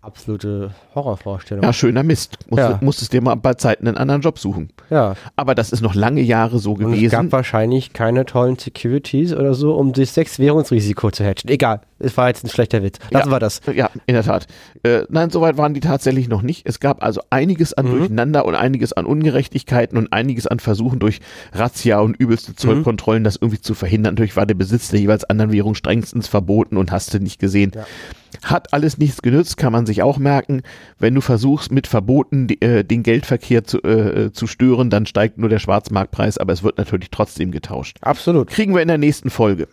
absolute 0.00 0.70
Horrorvorstellung. 0.94 1.64
Ja, 1.64 1.72
schöner 1.72 2.02
Mist. 2.02 2.38
Musst, 2.48 2.60
ja. 2.60 2.78
Musstest 2.80 3.12
dir 3.12 3.20
mal 3.20 3.34
bei 3.34 3.54
Zeiten 3.54 3.88
einen 3.88 3.96
anderen 3.96 4.20
Job 4.22 4.38
suchen. 4.38 4.70
Ja. 4.90 5.14
Aber 5.36 5.54
das 5.54 5.72
ist 5.72 5.80
noch 5.80 5.94
lange 5.94 6.20
Jahre 6.20 6.58
so 6.58 6.72
Und 6.72 6.78
gewesen. 6.78 7.06
Es 7.06 7.12
gab 7.12 7.32
wahrscheinlich 7.32 7.92
keine 7.92 8.24
tollen 8.24 8.58
Securities 8.58 9.34
oder 9.34 9.54
so, 9.54 9.74
um 9.74 9.92
das 9.92 10.14
Sechs-Währungsrisiko 10.14 11.10
zu 11.10 11.24
hatchen. 11.24 11.50
Egal, 11.50 11.80
es 11.98 12.16
war 12.16 12.28
jetzt 12.28 12.44
ein 12.44 12.48
schlechter 12.48 12.82
Witz. 12.82 12.98
Lassen 13.10 13.28
ja, 13.28 13.34
wir 13.34 13.38
das. 13.40 13.60
Ja, 13.74 13.90
in 14.06 14.14
der 14.14 14.22
Tat. 14.22 14.46
Äh, 14.82 15.02
nein, 15.08 15.30
soweit 15.30 15.56
waren 15.56 15.74
die 15.74 15.80
tatsächlich 15.80 16.28
noch 16.28 16.42
nicht. 16.42 16.66
Es 16.66 16.80
gab 16.80 17.02
also 17.02 17.20
einiges 17.30 17.74
an 17.74 17.86
mhm. 17.86 17.98
Durcheinander 17.98 18.44
und 18.44 18.54
einiges 18.54 18.92
an 18.92 19.06
Ungerechtigkeiten 19.06 19.98
und 19.98 20.12
einiges 20.12 20.46
an 20.46 20.60
Versuchen 20.60 20.98
durch 20.98 21.20
Razzia 21.52 22.00
und 22.00 22.16
übelste 22.16 22.54
Zollkontrollen, 22.54 23.22
mhm. 23.22 23.24
das 23.24 23.36
irgendwie 23.36 23.60
zu 23.60 23.74
verhindern. 23.74 24.14
Natürlich 24.14 24.36
war 24.36 24.46
der 24.46 24.54
Besitz 24.54 24.88
der 24.88 25.00
jeweils 25.00 25.24
anderen 25.24 25.52
Währung 25.52 25.74
strengstens 25.74 26.28
verboten 26.28 26.76
und 26.76 26.92
hast 26.92 27.12
du 27.14 27.18
nicht 27.18 27.38
gesehen. 27.38 27.72
Ja. 27.74 27.86
Hat 28.44 28.72
alles 28.72 28.98
nichts 28.98 29.22
genützt, 29.22 29.56
kann 29.56 29.72
man 29.72 29.86
sich 29.86 30.02
auch 30.02 30.18
merken. 30.18 30.62
Wenn 30.98 31.14
du 31.14 31.20
versuchst, 31.20 31.72
mit 31.72 31.86
Verboten 31.86 32.46
die, 32.46 32.60
äh, 32.60 32.84
den 32.84 33.02
Geldverkehr 33.02 33.64
zu, 33.64 33.82
äh, 33.82 34.32
zu 34.32 34.46
stören, 34.46 34.90
dann 34.90 35.06
steigt 35.06 35.38
nur 35.38 35.48
der 35.48 35.58
Schwarzmarktpreis, 35.58 36.38
aber 36.38 36.52
es 36.52 36.62
wird 36.62 36.78
natürlich 36.78 37.10
trotzdem 37.10 37.50
getauscht. 37.50 37.96
Absolut. 38.02 38.48
Kriegen 38.48 38.74
wir 38.74 38.82
in 38.82 38.88
der 38.88 38.98
nächsten 38.98 39.30
Folge. 39.30 39.66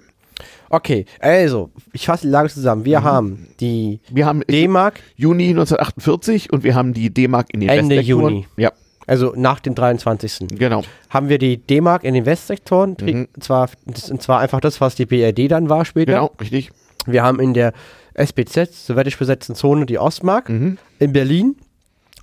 Okay, 0.70 1.06
also, 1.20 1.70
ich 1.94 2.06
fasse 2.06 2.28
die 2.28 2.32
Lage 2.32 2.50
zusammen. 2.50 2.86
Wir 2.86 3.02
mhm. 3.02 3.04
haben 3.04 3.48
die 3.60 4.00
wir 4.10 4.26
haben 4.26 4.42
D-Mark. 4.42 5.00
Juni 5.16 5.50
1948 5.50 6.52
und 6.52 6.64
wir 6.64 6.76
haben 6.76 6.94
die 6.94 7.14
D-Mark 7.14 7.54
in 7.54 7.62
den 7.62 7.70
Ende 7.70 8.00
Juni. 8.02 8.48
Ja. 8.58 8.72
Also 9.08 9.34
nach 9.36 9.60
dem 9.60 9.76
23. 9.76 10.48
Genau. 10.58 10.82
Haben 11.10 11.30
wir 11.30 11.38
die 11.38 11.58
D-Mark 11.58 12.04
in 12.04 12.14
den 12.14 12.26
Westsektoren. 12.26 12.98
Mhm. 13.00 13.28
Zwar, 13.40 13.70
das, 13.86 14.10
und 14.10 14.22
zwar 14.22 14.40
einfach 14.40 14.60
das, 14.60 14.82
was 14.82 14.96
die 14.96 15.06
BRD 15.06 15.52
dann 15.52 15.70
war 15.70 15.86
später. 15.86 16.14
Genau, 16.14 16.32
richtig. 16.40 16.72
Wir 17.06 17.22
haben 17.24 17.40
in 17.40 17.54
der 17.54 17.74
SBZ, 18.16 18.74
sowjetisch 18.74 19.18
besetzten 19.18 19.56
Zone, 19.56 19.86
die 19.86 20.00
Ostmark. 20.00 20.50
Mhm. 20.50 20.78
In 21.00 21.14
Berlin 21.14 21.56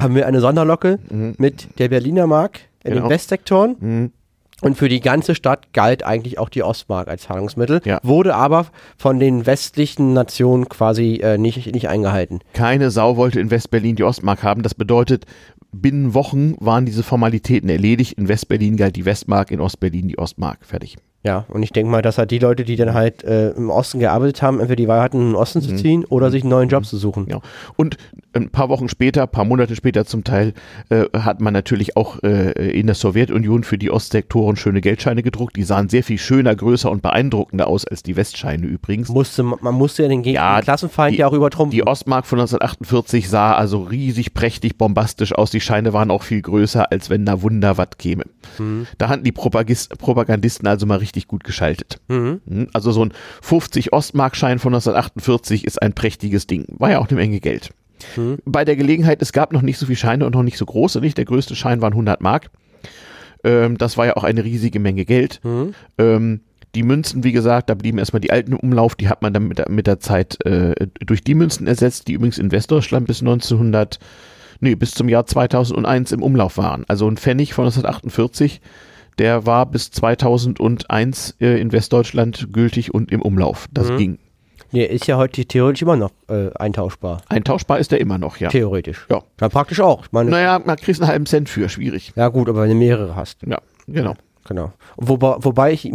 haben 0.01 0.15
wir 0.15 0.27
eine 0.27 0.41
Sonderlocke 0.41 0.99
mhm. 1.09 1.35
mit 1.39 1.79
der 1.79 1.89
Berliner 1.89 2.27
Mark 2.27 2.61
in 2.83 2.95
genau. 2.95 3.07
den 3.07 3.11
Westsektoren. 3.11 4.13
Und 4.63 4.79
für 4.79 4.89
die 4.89 5.01
ganze 5.01 5.35
Stadt 5.35 5.73
galt 5.73 6.05
eigentlich 6.05 6.39
auch 6.39 6.49
die 6.49 6.63
Ostmark 6.63 7.09
als 7.09 7.25
Zahlungsmittel, 7.25 7.81
ja. 7.85 7.99
wurde 8.03 8.35
aber 8.35 8.67
von 8.97 9.19
den 9.19 9.45
westlichen 9.45 10.13
Nationen 10.13 10.69
quasi 10.69 11.17
äh, 11.17 11.37
nicht, 11.37 11.73
nicht 11.73 11.89
eingehalten. 11.89 12.39
Keine 12.55 12.93
Sau 12.93 13.17
wollte 13.17 13.41
in 13.41 13.51
Westberlin 13.51 13.97
die 13.97 14.05
Ostmark 14.05 14.45
haben. 14.45 14.63
Das 14.63 14.75
bedeutet, 14.75 15.27
binnen 15.73 16.15
Wochen 16.15 16.55
waren 16.61 16.87
diese 16.87 17.03
Formalitäten 17.03 17.69
erledigt. 17.69 18.13
In 18.13 18.29
Westberlin 18.29 18.77
galt 18.77 18.95
die 18.95 19.05
Westmark, 19.05 19.51
in 19.51 19.61
Ostberlin 19.61 20.07
die 20.07 20.19
Ostmark. 20.19 20.65
Fertig. 20.65 20.97
Ja, 21.25 21.45
und 21.49 21.63
ich 21.63 21.71
denke 21.71 21.91
mal, 21.91 22.03
dass 22.03 22.19
halt 22.19 22.33
die 22.33 22.41
Leute, 22.41 22.65
die 22.65 22.75
dann 22.75 22.95
halt 22.95 23.23
äh, 23.23 23.51
im 23.51 23.71
Osten 23.71 24.01
gearbeitet 24.01 24.43
haben, 24.43 24.59
entweder 24.59 24.77
die 24.77 24.89
Wahl 24.89 25.01
hatten, 25.01 25.19
in 25.19 25.27
den 25.29 25.35
Osten 25.37 25.61
mhm. 25.61 25.63
zu 25.63 25.77
ziehen 25.77 26.05
oder 26.05 26.33
sich 26.33 26.43
einen 26.43 26.51
neuen 26.51 26.69
Job 26.69 26.85
zu 26.85 26.97
suchen. 26.97 27.29
Ja. 27.31 27.41
Und 27.77 27.97
ein 28.33 28.51
paar 28.51 28.69
Wochen 28.69 28.89
später, 28.89 29.23
ein 29.23 29.29
paar 29.29 29.45
Monate 29.45 29.77
später 29.77 30.05
zum 30.05 30.25
Teil, 30.25 30.53
äh, 30.89 31.05
hat 31.13 31.41
man 31.41 31.53
natürlich 31.53 31.97
auch 31.97 32.21
äh, 32.25 32.51
in 32.71 32.87
der 32.87 32.97
Sowjetunion 32.97 33.63
für 33.63 33.79
die 33.79 33.91
Ostsektoren 33.91 34.57
schöne 34.57 34.81
Geldscheine 34.81 35.23
gedruckt. 35.23 35.57
Die 35.57 35.63
sahen 35.63 35.89
sehr 35.89 36.03
viel 36.03 36.19
schöner, 36.19 36.57
größer 36.57 36.91
und 36.91 37.03
beeindruckender 37.03 37.69
aus 37.69 37.87
als 37.87 38.03
die 38.03 38.17
Westscheine 38.17 38.67
übrigens. 38.67 39.09
Musste, 39.09 39.45
man 39.45 39.75
musste 39.75 40.03
ja 40.03 40.09
den 40.09 40.23
Gegner, 40.23 40.41
ja, 40.41 40.61
Klassenfeind 40.61 41.15
die, 41.15 41.21
ja 41.21 41.29
auch 41.29 41.33
übertrumpfen. 41.33 41.71
Die 41.71 41.87
Ostmark 41.87 42.27
von 42.27 42.41
1948 42.41 43.29
sah 43.29 43.55
also 43.55 43.83
riesig, 43.83 44.35
prächtig, 44.35 44.77
bombastisch 44.77 45.33
aus. 45.35 45.53
Die 45.53 45.61
Scheine 45.61 45.93
waren 45.93 46.11
auch 46.11 46.25
viel 46.25 46.43
größer, 46.43 46.91
als 46.91 47.11
wenn 47.11 47.25
da 47.25 47.43
Wunder 47.43 47.77
was 47.79 47.91
käme. 47.99 48.25
Mhm. 48.59 48.87
Da 48.99 49.09
hatten 49.09 49.23
die 49.23 49.33
Propagandisten 49.33 50.67
also 50.67 50.87
mal 50.87 50.99
richtig 50.99 51.12
gut 51.29 51.45
geschaltet. 51.45 52.01
Mhm. 52.09 52.41
Hm, 52.47 52.69
also 52.73 52.93
so 52.93 53.05
ein 53.05 53.13
50 53.43 53.93
Ostmarkschein 53.93 54.59
von 54.59 54.75
1948 54.75 55.65
ist 55.65 55.81
ein 55.81 55.93
prächtiges 55.93 56.47
Ding. 56.47 56.67
War 56.69 56.91
ja 56.91 56.99
auch 56.99 57.09
eine 57.09 57.17
Menge 57.17 57.41
Geld. 57.41 57.71
Mhm. 58.17 58.39
Bei 58.45 58.65
der 58.65 58.77
Gelegenheit, 58.77 59.23
es 59.23 59.33
gab 59.33 59.53
noch 59.53 59.63
nicht 59.63 59.79
so 59.79 59.87
viele 59.87 59.97
Scheine 59.97 60.27
und 60.27 60.35
noch 60.35 60.43
nicht 60.43 60.59
so 60.59 60.67
große, 60.67 61.01
nicht? 61.01 61.19
Der 61.19 61.25
größte 61.25 61.55
Schein 61.55 61.81
waren 61.81 61.93
100 61.93 62.21
Mark. 62.21 62.51
Ähm, 63.45 63.79
das 63.79 63.97
war 63.97 64.07
ja 64.07 64.17
auch 64.17 64.25
eine 64.25 64.45
riesige 64.45 64.81
Menge 64.81 65.05
Geld. 65.05 65.41
Mhm. 65.45 65.75
Ähm, 65.99 66.41
die 66.75 66.83
Münzen, 66.83 67.23
wie 67.23 67.33
gesagt, 67.33 67.69
da 67.69 67.75
blieben 67.75 67.99
erstmal 67.99 68.21
die 68.21 68.31
alten 68.31 68.53
im 68.53 68.59
Umlauf, 68.59 68.95
die 68.95 69.09
hat 69.09 69.21
man 69.21 69.35
dann 69.35 69.49
mit 69.49 69.59
der, 69.59 69.69
mit 69.69 69.87
der 69.87 70.01
Zeit 70.01 70.45
äh, 70.47 70.87
durch 71.05 71.23
die 71.23 71.35
Münzen 71.35 71.67
ersetzt, 71.67 72.09
die 72.09 72.15
übrigens 72.15 72.39
in 72.39 72.51
Westdeutschland 72.51 73.07
bis 73.07 73.21
1900, 73.21 73.99
nee, 74.61 74.75
bis 74.75 74.93
zum 74.93 75.09
Jahr 75.09 75.27
2001 75.27 76.13
im 76.13 76.23
Umlauf 76.23 76.57
waren. 76.57 76.85
Also 76.89 77.07
ein 77.09 77.19
Pfennig 77.19 77.53
von 77.53 77.67
1948 77.67 78.63
der 79.19 79.47
war 79.47 79.67
bis 79.67 79.91
2001 79.91 81.37
äh, 81.41 81.61
in 81.61 81.73
Westdeutschland 81.73 82.49
gültig 82.53 82.95
und 82.95 83.11
im 83.13 83.23
Umlauf. 83.23 83.69
Das 83.73 83.91
mhm. 83.91 83.97
ging. 83.97 84.19
Nee, 84.73 84.87
ist 84.87 85.07
ja 85.07 85.19
heute 85.19 85.45
theoretisch 85.45 85.83
immer 85.83 85.97
noch 85.97 86.13
äh, 86.29 86.51
eintauschbar. 86.55 87.23
Eintauschbar 87.29 87.79
ist 87.79 87.93
der 87.93 88.01
immer 88.01 88.17
noch, 88.17 88.39
ja. 88.39 88.49
Theoretisch. 88.49 89.07
Ja. 89.11 89.23
Ja, 89.39 89.49
praktisch 89.51 89.81
auch. 89.81 90.07
Ich 90.07 90.13
meine, 90.13 90.31
naja, 90.31 90.61
man 90.65 90.77
kriegt 90.77 90.99
einen 91.01 91.11
halben 91.11 91.27
Cent 91.27 91.51
für, 91.51 91.69
schwierig. 91.69 92.13
Ja, 92.17 92.29
gut, 92.29 92.49
aber 92.49 92.63
wenn 92.63 92.71
du 92.71 92.77
mehrere 92.77 93.15
hast. 93.15 93.43
Ja, 93.47 93.59
genau. 93.87 94.15
Genau. 94.45 94.73
Wobei, 94.97 95.37
wobei 95.41 95.73
ich, 95.73 95.91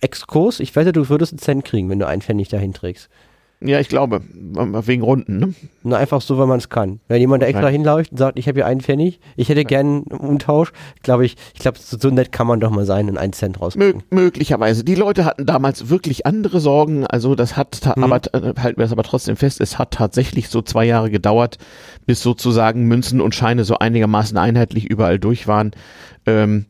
Exkurs, 0.00 0.60
ich 0.60 0.76
wette, 0.76 0.92
du 0.92 1.08
würdest 1.08 1.32
einen 1.32 1.38
Cent 1.38 1.64
kriegen, 1.64 1.88
wenn 1.88 1.98
du 1.98 2.06
einen 2.06 2.22
Pfennig 2.22 2.48
dahin 2.48 2.72
trägst. 2.72 3.08
Ja, 3.66 3.80
ich 3.80 3.88
glaube, 3.88 4.22
wegen 4.32 5.02
Runden, 5.02 5.38
ne? 5.38 5.54
Na, 5.82 5.96
einfach 5.96 6.20
so, 6.20 6.38
wenn 6.38 6.48
man 6.48 6.58
es 6.58 6.68
kann. 6.68 7.00
Wenn 7.08 7.20
jemand 7.20 7.42
da 7.42 7.46
extra 7.46 7.68
hinläuft 7.68 8.12
und 8.12 8.18
sagt, 8.18 8.38
ich 8.38 8.48
habe 8.48 8.58
hier 8.58 8.66
einen 8.66 8.80
Pfennig, 8.80 9.20
ich 9.36 9.48
hätte 9.48 9.64
gern 9.64 10.04
einen 10.08 10.20
Umtausch, 10.20 10.72
glaube 11.02 11.24
ich, 11.24 11.36
ich 11.54 11.60
glaube, 11.60 11.78
so, 11.80 11.96
so, 11.98 12.10
nett 12.10 12.32
kann 12.32 12.46
man 12.46 12.60
doch 12.60 12.70
mal 12.70 12.84
sein 12.84 13.08
und 13.08 13.18
einen 13.18 13.32
Cent 13.32 13.60
rauskriegen. 13.60 14.02
Mö 14.10 14.26
möglicherweise. 14.26 14.84
Die 14.84 14.94
Leute 14.94 15.24
hatten 15.24 15.46
damals 15.46 15.88
wirklich 15.88 16.26
andere 16.26 16.60
Sorgen, 16.60 17.06
also 17.06 17.34
das 17.34 17.56
hat, 17.56 17.80
hm. 17.84 18.02
aber 18.02 18.20
äh, 18.32 18.54
halten 18.60 18.78
wir 18.78 18.84
es 18.84 18.92
aber 18.92 19.02
trotzdem 19.02 19.36
fest, 19.36 19.60
es 19.60 19.78
hat 19.78 19.92
tatsächlich 19.92 20.48
so 20.48 20.62
zwei 20.62 20.84
Jahre 20.84 21.10
gedauert, 21.10 21.58
bis 22.06 22.22
sozusagen 22.22 22.86
Münzen 22.86 23.20
und 23.20 23.34
Scheine 23.34 23.64
so 23.64 23.78
einigermaßen 23.78 24.36
einheitlich 24.38 24.86
überall 24.86 25.18
durch 25.18 25.46
waren. 25.46 25.72
Ähm, 26.26 26.66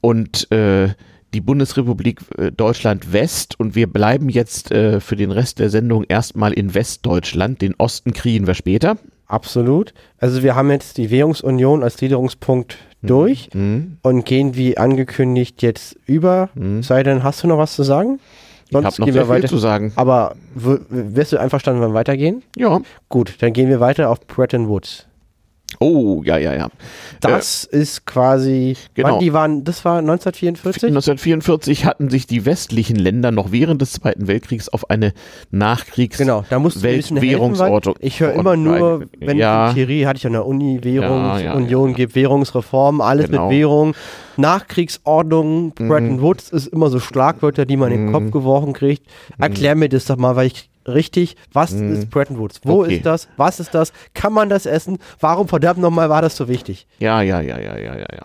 und 0.00 0.50
äh, 0.52 0.90
die 1.34 1.40
Bundesrepublik 1.40 2.20
äh, 2.38 2.50
Deutschland 2.52 3.12
West 3.12 3.58
und 3.58 3.74
wir 3.74 3.86
bleiben 3.86 4.28
jetzt 4.28 4.70
äh, 4.72 5.00
für 5.00 5.16
den 5.16 5.30
Rest 5.30 5.58
der 5.58 5.70
Sendung 5.70 6.04
erstmal 6.04 6.52
in 6.52 6.74
Westdeutschland. 6.74 7.62
Den 7.62 7.74
Osten 7.78 8.12
kriegen 8.12 8.46
wir 8.46 8.54
später. 8.54 8.96
Absolut. 9.26 9.92
Also 10.18 10.42
wir 10.42 10.54
haben 10.54 10.70
jetzt 10.70 10.98
die 10.98 11.10
Währungsunion 11.10 11.82
als 11.82 11.96
Gliederungspunkt 11.96 12.78
mhm. 13.02 13.06
durch 13.06 13.48
mhm. 13.52 13.98
und 14.02 14.24
gehen 14.24 14.54
wie 14.54 14.78
angekündigt 14.78 15.62
jetzt 15.62 15.96
über. 16.06 16.48
Mhm. 16.54 16.82
Sei 16.82 17.02
denn, 17.02 17.22
hast 17.22 17.42
du 17.42 17.48
noch 17.48 17.58
was 17.58 17.74
zu 17.74 17.82
sagen? 17.82 18.20
Sonst 18.70 18.98
ich 18.98 19.00
habe 19.00 19.12
noch 19.12 19.26
sehr 19.26 19.40
viel 19.40 19.48
zu 19.48 19.58
sagen. 19.58 19.92
Aber 19.94 20.34
wirst 20.54 21.32
du 21.32 21.38
einverstanden, 21.38 21.82
wenn 21.82 21.90
wir 21.90 21.94
weitergehen? 21.94 22.42
Ja. 22.56 22.80
Gut, 23.08 23.36
dann 23.40 23.52
gehen 23.52 23.68
wir 23.68 23.80
weiter 23.80 24.10
auf 24.10 24.26
Bretton 24.26 24.68
Woods. 24.68 25.06
Oh, 25.78 26.22
ja, 26.24 26.38
ja, 26.38 26.54
ja. 26.54 26.68
Das 27.20 27.64
äh, 27.64 27.78
ist 27.78 28.06
quasi, 28.06 28.76
genau. 28.94 29.18
Die 29.18 29.32
waren, 29.32 29.64
das 29.64 29.84
war 29.84 29.98
1944? 29.98 30.88
1944 30.88 31.84
hatten 31.84 32.10
sich 32.10 32.26
die 32.26 32.44
westlichen 32.44 32.96
Länder 32.96 33.30
noch 33.30 33.52
während 33.52 33.82
des 33.82 33.92
Zweiten 33.92 34.26
Weltkriegs 34.26 34.68
auf 34.68 34.90
eine 34.90 35.12
Nachkriegs 35.50 36.18
genau, 36.18 36.44
da 36.48 36.62
Weltwährungsordnung. 36.62 37.96
Ich 38.00 38.20
höre 38.20 38.32
immer 38.32 38.56
nur, 38.56 39.04
wenn 39.18 39.36
ja. 39.36 39.72
Theorie 39.72 40.06
hatte 40.06 40.18
ich 40.18 40.26
an 40.26 40.32
der 40.32 40.46
Uni 40.46 40.80
Währungsunion 40.82 41.82
ja, 41.84 41.90
ja, 41.90 41.96
gibt, 41.96 42.14
Währungsreform, 42.14 43.00
alles 43.00 43.26
genau. 43.26 43.48
mit 43.48 43.58
Währung. 43.58 43.94
Nachkriegsordnung, 44.36 45.72
Bretton 45.72 46.16
mhm. 46.16 46.20
Woods 46.20 46.50
ist 46.50 46.66
immer 46.66 46.90
so 46.90 47.00
Schlagwörter, 47.00 47.64
die 47.64 47.76
man 47.76 47.90
in 47.92 48.06
den 48.06 48.12
Kopf 48.12 48.24
mhm. 48.24 48.30
geworfen 48.30 48.72
kriegt. 48.72 49.06
Erklär 49.38 49.74
mir 49.74 49.88
das 49.88 50.04
doch 50.04 50.16
mal, 50.16 50.36
weil 50.36 50.48
ich 50.48 50.68
richtig, 50.86 51.36
was 51.52 51.72
mm. 51.72 51.92
ist 51.92 52.10
Bretton 52.10 52.38
Woods? 52.38 52.60
Wo 52.64 52.82
okay. 52.82 52.96
ist 52.96 53.06
das? 53.06 53.28
Was 53.36 53.60
ist 53.60 53.74
das? 53.74 53.92
Kann 54.14 54.32
man 54.32 54.48
das 54.48 54.66
essen? 54.66 54.98
Warum 55.20 55.48
verdammt 55.48 55.80
nochmal 55.80 56.08
war 56.08 56.22
das 56.22 56.36
so 56.36 56.48
wichtig? 56.48 56.86
Ja, 56.98 57.22
ja, 57.22 57.40
ja, 57.40 57.58
ja, 57.58 57.76
ja, 57.76 57.96
ja, 57.96 58.06
ja. 58.12 58.22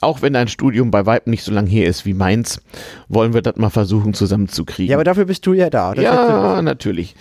Auch 0.00 0.22
wenn 0.22 0.34
dein 0.34 0.48
Studium 0.48 0.90
bei 0.90 1.06
Weitem 1.06 1.30
nicht 1.30 1.44
so 1.44 1.52
lang 1.52 1.66
her 1.66 1.88
ist 1.88 2.04
wie 2.04 2.14
meins, 2.14 2.60
wollen 3.08 3.32
wir 3.32 3.42
das 3.42 3.56
mal 3.56 3.70
versuchen 3.70 4.12
zusammenzukriegen. 4.12 4.90
Ja, 4.90 4.96
aber 4.96 5.04
dafür 5.04 5.24
bist 5.24 5.46
du 5.46 5.54
ja 5.54 5.70
da. 5.70 5.94
Das 5.94 6.04
ja, 6.04 6.60
natürlich. 6.62 7.14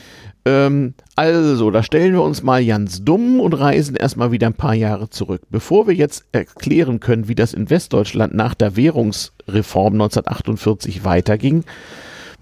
Ähm, 0.45 0.93
also, 1.15 1.71
da 1.71 1.84
stellen 1.84 2.13
wir 2.13 2.21
uns 2.21 2.43
mal 2.43 2.65
ganz 2.65 3.03
dumm 3.03 3.39
und 3.39 3.53
reisen 3.53 3.95
erstmal 3.95 4.31
wieder 4.31 4.47
ein 4.47 4.53
paar 4.53 4.73
Jahre 4.73 5.09
zurück. 5.09 5.41
Bevor 5.49 5.88
wir 5.88 5.93
jetzt 5.93 6.25
erklären 6.31 6.99
können, 6.99 7.27
wie 7.27 7.36
das 7.36 7.53
in 7.53 7.69
Westdeutschland 7.69 8.34
nach 8.34 8.53
der 8.53 8.75
Währungsreform 8.75 9.93
1948 9.93 11.05
weiterging, 11.05 11.63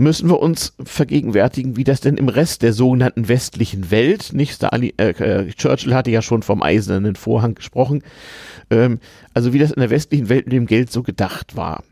müssen 0.02 0.30
wir 0.30 0.40
uns 0.40 0.74
vergegenwärtigen, 0.84 1.78
wie 1.78 1.84
das 1.84 2.02
denn 2.02 2.18
im 2.18 2.28
Rest 2.28 2.64
der 2.64 2.74
sogenannten 2.74 3.28
westlichen 3.28 3.92
Welt, 3.92 4.34
nicht 4.34 4.54
Stalin, 4.54 4.92
äh, 4.98 5.10
äh, 5.10 5.52
Churchill 5.52 5.94
hatte 5.94 6.12
ja 6.12 6.22
schon 6.22 6.44
vom 6.44 6.62
eisernen 6.64 7.16
Vorhang 7.16 7.56
gesprochen, 7.56 8.04
ähm, 8.70 9.00
also 9.34 9.54
wie 9.54 9.60
das 9.60 9.72
in 9.72 9.80
der 9.80 9.90
westlichen 9.90 10.28
Welt 10.30 10.46
mit 10.46 10.54
dem 10.54 10.66
Geld 10.66 10.92
so 10.92 11.04
gedacht 11.04 11.56
war. 11.56 11.84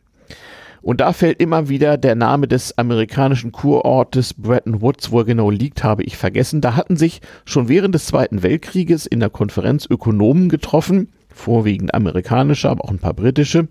Und 0.81 1.01
da 1.01 1.13
fällt 1.13 1.41
immer 1.41 1.69
wieder 1.69 1.97
der 1.97 2.15
Name 2.15 2.47
des 2.47 2.77
amerikanischen 2.77 3.51
Kurortes 3.51 4.33
Bretton 4.33 4.81
Woods, 4.81 5.11
wo 5.11 5.19
er 5.19 5.25
genau 5.25 5.49
liegt, 5.49 5.83
habe 5.83 6.03
ich 6.03 6.15
vergessen. 6.15 6.61
Da 6.61 6.75
hatten 6.75 6.95
sich 6.95 7.21
schon 7.45 7.67
während 7.67 7.93
des 7.93 8.05
Zweiten 8.05 8.43
Weltkrieges 8.43 9.05
in 9.05 9.19
der 9.19 9.29
Konferenz 9.29 9.85
Ökonomen 9.85 10.47
getroffen, 10.47 11.09
vorwiegend 11.27 11.93
amerikanische, 11.93 12.69
aber 12.69 12.85
auch 12.85 12.91
ein 12.91 12.99
paar 12.99 13.13
britische 13.13 13.67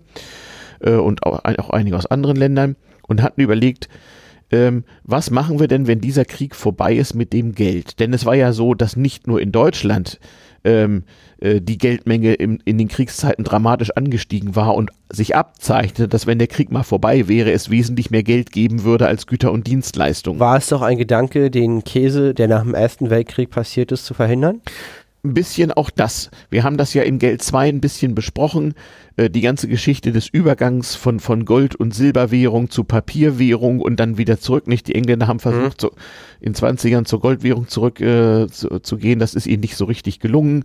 äh, 0.81 0.91
und 0.91 1.25
auch, 1.25 1.43
auch 1.43 1.69
einige 1.71 1.97
aus 1.97 2.05
anderen 2.05 2.37
Ländern 2.37 2.75
und 3.07 3.21
hatten 3.23 3.41
überlegt, 3.41 3.89
ähm, 4.51 4.83
was 5.03 5.31
machen 5.31 5.59
wir 5.59 5.67
denn, 5.67 5.87
wenn 5.87 6.01
dieser 6.01 6.25
Krieg 6.25 6.55
vorbei 6.55 6.95
ist 6.95 7.13
mit 7.13 7.33
dem 7.33 7.53
Geld? 7.53 7.99
Denn 7.99 8.13
es 8.13 8.25
war 8.25 8.35
ja 8.35 8.53
so, 8.53 8.73
dass 8.73 8.95
nicht 8.95 9.27
nur 9.27 9.41
in 9.41 9.51
Deutschland 9.51 10.19
ähm, 10.63 11.03
äh, 11.39 11.61
die 11.61 11.77
Geldmenge 11.77 12.33
im, 12.33 12.59
in 12.65 12.77
den 12.77 12.87
Kriegszeiten 12.87 13.43
dramatisch 13.45 13.91
angestiegen 13.91 14.55
war 14.55 14.75
und 14.75 14.91
sich 15.09 15.35
abzeichnete, 15.35 16.07
dass 16.07 16.27
wenn 16.27 16.39
der 16.39 16.47
Krieg 16.47 16.71
mal 16.71 16.83
vorbei 16.83 17.27
wäre, 17.27 17.51
es 17.51 17.69
wesentlich 17.69 18.11
mehr 18.11 18.23
Geld 18.23 18.51
geben 18.51 18.83
würde 18.83 19.07
als 19.07 19.27
Güter 19.27 19.51
und 19.51 19.67
Dienstleistungen. 19.67 20.39
War 20.39 20.57
es 20.57 20.67
doch 20.67 20.81
ein 20.81 20.97
Gedanke, 20.97 21.49
den 21.49 21.83
Käse, 21.83 22.33
der 22.33 22.47
nach 22.47 22.63
dem 22.63 22.73
Ersten 22.73 23.09
Weltkrieg 23.09 23.49
passiert 23.49 23.91
ist, 23.91 24.05
zu 24.05 24.13
verhindern? 24.13 24.61
Ein 25.23 25.33
bisschen 25.33 25.71
auch 25.71 25.89
das. 25.89 26.31
Wir 26.49 26.63
haben 26.63 26.77
das 26.77 26.93
ja 26.93 27.03
in 27.03 27.19
Geld 27.19 27.41
2 27.41 27.67
ein 27.67 27.81
bisschen 27.81 28.15
besprochen, 28.15 28.73
äh, 29.17 29.29
die 29.29 29.41
ganze 29.41 29.67
Geschichte 29.67 30.13
des 30.13 30.29
Übergangs 30.29 30.95
von, 30.95 31.19
von 31.19 31.43
Gold- 31.43 31.75
und 31.75 31.93
Silberwährung 31.93 32.69
zu 32.69 32.85
Papierwährung 32.85 33.81
und 33.81 33.99
dann 33.99 34.17
wieder 34.17 34.39
zurück. 34.39 34.67
Nicht 34.67 34.87
die 34.87 34.95
Engländer 34.95 35.27
haben 35.27 35.39
versucht, 35.39 35.83
mhm. 35.83 35.87
so 35.87 35.91
in 36.39 36.53
20ern 36.53 37.03
zur 37.03 37.19
Goldwährung 37.19 37.67
zurück 37.67 37.99
äh, 37.99 38.47
zu, 38.47 38.79
zu, 38.79 38.97
gehen. 38.97 39.19
Das 39.19 39.33
ist 39.33 39.45
ihnen 39.45 39.59
nicht 39.59 39.75
so 39.75 39.85
richtig 39.85 40.19
gelungen. 40.19 40.63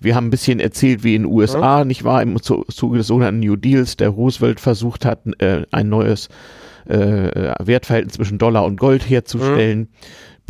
Wir 0.00 0.14
haben 0.14 0.28
ein 0.28 0.30
bisschen 0.30 0.60
erzählt, 0.60 1.02
wie 1.02 1.16
in 1.16 1.22
den 1.24 1.32
USA, 1.32 1.80
mhm. 1.82 1.88
nicht 1.88 2.04
wahr, 2.04 2.22
im 2.22 2.40
Zuge 2.40 2.98
des 2.98 3.08
sogenannten 3.08 3.40
New 3.40 3.56
Deals, 3.56 3.96
der 3.96 4.10
Roosevelt 4.10 4.60
versucht 4.60 5.04
hat, 5.04 5.26
äh, 5.40 5.64
ein 5.72 5.88
neues 5.88 6.28
äh, 6.86 7.54
Wertverhältnis 7.58 8.14
zwischen 8.14 8.38
Dollar 8.38 8.64
und 8.64 8.78
Gold 8.78 9.08
herzustellen. 9.08 9.80
Mhm 9.80 9.88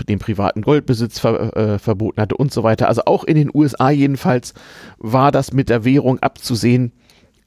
den 0.04 0.18
privaten 0.18 0.62
Goldbesitz 0.62 1.18
ver, 1.18 1.56
äh, 1.56 1.78
verboten 1.78 2.20
hatte 2.20 2.36
und 2.36 2.52
so 2.52 2.62
weiter. 2.62 2.88
Also 2.88 3.02
auch 3.06 3.24
in 3.24 3.36
den 3.36 3.50
USA 3.52 3.90
jedenfalls 3.90 4.54
war 4.98 5.32
das 5.32 5.52
mit 5.52 5.68
der 5.68 5.84
Währung 5.84 6.18
abzusehen, 6.20 6.92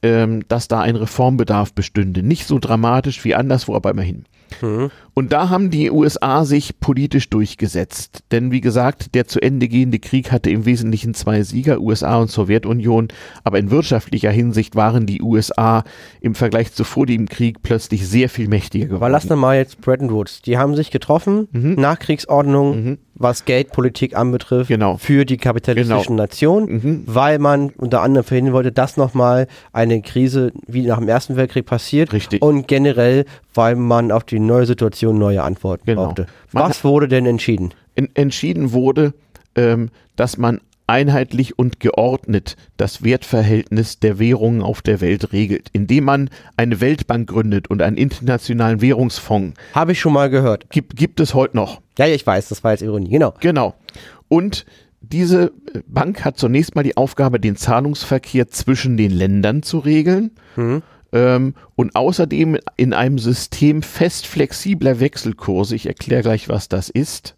ähm, 0.02 0.46
dass 0.48 0.68
da 0.68 0.80
ein 0.80 0.96
Reformbedarf 0.96 1.72
bestünde. 1.72 2.22
Nicht 2.22 2.46
so 2.46 2.58
dramatisch 2.58 3.24
wie 3.24 3.34
anderswo, 3.34 3.74
aber 3.74 3.90
immerhin. 3.90 4.24
Mhm. 4.60 4.90
Und 5.20 5.32
da 5.32 5.50
haben 5.50 5.68
die 5.68 5.90
USA 5.90 6.46
sich 6.46 6.80
politisch 6.80 7.28
durchgesetzt. 7.28 8.24
Denn 8.32 8.52
wie 8.52 8.62
gesagt, 8.62 9.14
der 9.14 9.26
zu 9.26 9.38
Ende 9.38 9.68
gehende 9.68 9.98
Krieg 9.98 10.32
hatte 10.32 10.48
im 10.48 10.64
Wesentlichen 10.64 11.12
zwei 11.12 11.42
Sieger, 11.42 11.78
USA 11.82 12.16
und 12.16 12.30
Sowjetunion. 12.30 13.08
Aber 13.44 13.58
in 13.58 13.70
wirtschaftlicher 13.70 14.30
Hinsicht 14.30 14.76
waren 14.76 15.04
die 15.04 15.20
USA 15.20 15.84
im 16.22 16.34
Vergleich 16.34 16.72
zu 16.72 16.84
vor 16.84 17.04
dem 17.04 17.28
Krieg 17.28 17.60
plötzlich 17.62 18.08
sehr 18.08 18.30
viel 18.30 18.48
mächtiger 18.48 18.86
geworden. 18.86 19.02
Aber 19.02 19.10
lass 19.10 19.28
mal 19.28 19.58
jetzt 19.58 19.82
Bretton 19.82 20.10
Woods. 20.10 20.40
Die 20.40 20.56
haben 20.56 20.74
sich 20.74 20.90
getroffen, 20.90 21.48
mhm. 21.52 21.74
Nachkriegsordnung, 21.74 22.84
mhm. 22.84 22.98
was 23.14 23.44
Geldpolitik 23.44 24.16
anbetrifft, 24.16 24.68
genau. 24.68 24.96
für 24.96 25.26
die 25.26 25.36
kapitalistischen 25.36 26.16
genau. 26.16 26.22
Nationen, 26.22 26.72
mhm. 26.72 27.02
weil 27.04 27.38
man 27.38 27.68
unter 27.76 28.00
anderem 28.00 28.24
verhindern 28.24 28.54
wollte, 28.54 28.72
dass 28.72 28.96
nochmal 28.96 29.48
eine 29.74 30.00
Krise 30.00 30.52
wie 30.66 30.86
nach 30.86 30.98
dem 30.98 31.08
Ersten 31.08 31.36
Weltkrieg 31.36 31.66
passiert. 31.66 32.14
Richtig. 32.14 32.40
Und 32.40 32.68
generell, 32.68 33.26
weil 33.52 33.76
man 33.76 34.12
auf 34.12 34.24
die 34.24 34.38
neue 34.38 34.64
Situation 34.64 35.09
neue 35.18 35.42
Antworten 35.42 35.84
genau. 35.86 36.06
brauchte. 36.06 36.26
Was 36.52 36.84
wurde 36.84 37.08
denn 37.08 37.26
entschieden? 37.26 37.72
Entschieden 38.14 38.72
wurde, 38.72 39.14
ähm, 39.54 39.90
dass 40.16 40.36
man 40.36 40.60
einheitlich 40.90 41.56
und 41.56 41.78
geordnet 41.78 42.56
das 42.76 43.04
Wertverhältnis 43.04 44.00
der 44.00 44.18
Währungen 44.18 44.60
auf 44.60 44.82
der 44.82 45.00
Welt 45.00 45.32
regelt, 45.32 45.68
indem 45.72 46.04
man 46.04 46.30
eine 46.56 46.80
Weltbank 46.80 47.28
gründet 47.28 47.68
und 47.68 47.80
einen 47.80 47.96
internationalen 47.96 48.80
Währungsfonds. 48.80 49.56
Habe 49.72 49.92
ich 49.92 50.00
schon 50.00 50.12
mal 50.12 50.30
gehört. 50.30 50.68
Gibt, 50.70 50.96
gibt 50.96 51.20
es 51.20 51.32
heute 51.32 51.56
noch. 51.56 51.80
Ja, 51.96 52.06
ich 52.06 52.26
weiß, 52.26 52.48
das 52.48 52.64
war 52.64 52.72
jetzt 52.72 52.82
Ironie, 52.82 53.08
genau. 53.08 53.34
Genau. 53.38 53.74
Und 54.26 54.66
diese 55.00 55.52
Bank 55.86 56.24
hat 56.24 56.38
zunächst 56.38 56.74
mal 56.74 56.82
die 56.82 56.96
Aufgabe, 56.96 57.38
den 57.38 57.54
Zahlungsverkehr 57.54 58.48
zwischen 58.48 58.96
den 58.96 59.12
Ländern 59.12 59.62
zu 59.62 59.78
regeln. 59.78 60.32
Mhm 60.56 60.82
ähm, 61.12 61.54
und 61.76 61.96
außerdem 61.96 62.58
in 62.76 62.92
einem 62.92 63.18
System 63.18 63.82
fest 63.82 64.26
flexibler 64.26 65.00
Wechselkurse, 65.00 65.74
ich 65.74 65.86
erkläre 65.86 66.22
gleich, 66.22 66.48
was 66.48 66.68
das 66.68 66.88
ist, 66.88 67.36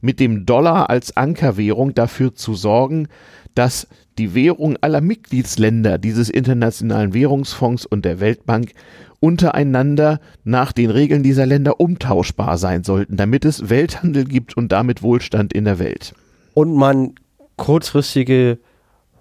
mit 0.00 0.20
dem 0.20 0.44
Dollar 0.46 0.90
als 0.90 1.16
Ankerwährung 1.16 1.94
dafür 1.94 2.34
zu 2.34 2.54
sorgen, 2.54 3.08
dass 3.54 3.86
die 4.18 4.34
Währung 4.34 4.76
aller 4.80 5.00
Mitgliedsländer 5.00 5.98
dieses 5.98 6.28
Internationalen 6.28 7.14
Währungsfonds 7.14 7.86
und 7.86 8.04
der 8.04 8.20
Weltbank 8.20 8.72
untereinander 9.20 10.20
nach 10.44 10.72
den 10.72 10.90
Regeln 10.90 11.22
dieser 11.22 11.46
Länder 11.46 11.80
umtauschbar 11.80 12.58
sein 12.58 12.84
sollten, 12.84 13.16
damit 13.16 13.44
es 13.44 13.70
Welthandel 13.70 14.24
gibt 14.24 14.56
und 14.56 14.70
damit 14.70 15.02
Wohlstand 15.02 15.52
in 15.52 15.64
der 15.64 15.78
Welt. 15.78 16.14
Und 16.52 16.74
man 16.74 17.14
kurzfristige 17.56 18.58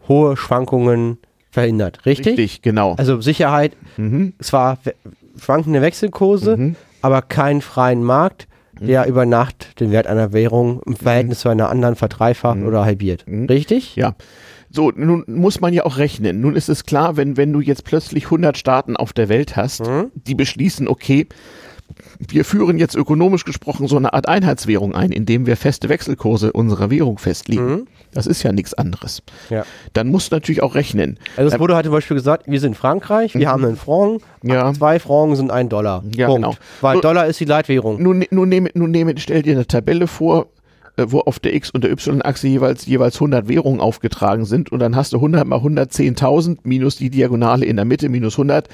hohe 0.07 0.35
Schwankungen 0.35 1.17
verhindert, 1.53 2.05
richtig? 2.07 2.37
Richtig, 2.39 2.61
genau. 2.63 2.95
Also 2.97 3.21
Sicherheit, 3.21 3.77
mhm. 3.97 4.33
zwar 4.41 4.79
schwankende 5.39 5.83
Wechselkurse, 5.83 6.57
mhm. 6.57 6.75
aber 7.03 7.21
keinen 7.21 7.61
freien 7.61 8.03
Markt, 8.03 8.47
mhm. 8.79 8.87
der 8.87 9.05
über 9.05 9.27
Nacht 9.27 9.79
den 9.79 9.91
Wert 9.91 10.07
einer 10.07 10.33
Währung 10.33 10.81
im 10.85 10.95
Verhältnis 10.95 11.41
zu 11.41 11.49
einer 11.49 11.69
anderen 11.69 11.95
verdreifacht 11.95 12.57
mhm. 12.57 12.67
oder 12.67 12.85
halbiert. 12.85 13.25
Mhm. 13.27 13.45
Richtig? 13.45 13.95
Ja. 13.95 14.15
So, 14.71 14.89
nun 14.89 15.23
muss 15.27 15.61
man 15.61 15.71
ja 15.73 15.85
auch 15.85 15.97
rechnen. 15.97 16.41
Nun 16.41 16.55
ist 16.55 16.69
es 16.69 16.85
klar, 16.85 17.17
wenn, 17.17 17.37
wenn 17.37 17.53
du 17.53 17.61
jetzt 17.61 17.83
plötzlich 17.83 18.25
100 18.25 18.57
Staaten 18.57 18.97
auf 18.97 19.13
der 19.13 19.29
Welt 19.29 19.55
hast, 19.55 19.87
mhm. 19.87 20.09
die 20.15 20.33
beschließen, 20.33 20.87
okay, 20.87 21.27
wir 22.19 22.45
führen 22.45 22.77
jetzt 22.77 22.95
ökonomisch 22.95 23.45
gesprochen 23.45 23.87
so 23.87 23.97
eine 23.97 24.13
Art 24.13 24.27
Einheitswährung 24.27 24.95
ein, 24.95 25.11
indem 25.11 25.45
wir 25.45 25.57
feste 25.57 25.89
Wechselkurse 25.89 26.53
unserer 26.53 26.89
Währung 26.89 27.17
festlegen. 27.17 27.69
Mhm. 27.69 27.87
Das 28.13 28.27
ist 28.27 28.43
ja 28.43 28.51
nichts 28.51 28.73
anderes. 28.73 29.23
Ja. 29.49 29.65
Dann 29.93 30.07
musst 30.07 30.31
du 30.31 30.35
natürlich 30.35 30.61
auch 30.61 30.75
rechnen. 30.75 31.17
Also 31.37 31.53
es 31.53 31.59
wurde 31.59 31.75
halt 31.75 31.85
zum 31.85 31.93
Beispiel 31.93 32.15
gesagt, 32.15 32.45
wir 32.47 32.59
sind 32.59 32.75
Frankreich, 32.75 33.33
wir 33.33 33.47
mhm. 33.47 33.51
haben 33.51 33.65
einen 33.65 33.77
Franc, 33.77 34.21
ja. 34.43 34.73
zwei 34.73 34.99
Francs 34.99 35.37
sind 35.37 35.51
ein 35.51 35.69
Dollar. 35.69 36.03
Ja, 36.15 36.27
Punkt. 36.27 36.43
genau. 36.43 36.55
Weil 36.81 37.01
Dollar 37.01 37.27
ist 37.27 37.39
die 37.39 37.45
Leitwährung. 37.45 38.01
Nun, 38.01 38.25
nun, 38.29 38.49
nehme, 38.49 38.69
nun 38.73 38.91
nehme, 38.91 39.15
stell 39.17 39.41
dir 39.41 39.53
eine 39.53 39.67
Tabelle 39.67 40.07
vor, 40.07 40.47
äh, 40.95 41.05
wo 41.07 41.21
auf 41.21 41.39
der 41.39 41.55
X- 41.55 41.71
und 41.71 41.83
der 41.83 41.91
Y-Achse 41.91 42.47
jeweils, 42.47 42.85
jeweils 42.85 43.15
100 43.15 43.47
Währungen 43.47 43.81
aufgetragen 43.81 44.45
sind 44.45 44.71
und 44.71 44.79
dann 44.79 44.95
hast 44.95 45.13
du 45.13 45.17
100 45.17 45.45
mal 45.45 45.59
110.000 45.59 46.59
minus 46.63 46.97
die 46.97 47.09
Diagonale 47.09 47.65
in 47.65 47.77
der 47.77 47.85
Mitte 47.85 48.09
minus 48.09 48.33
100. 48.35 48.67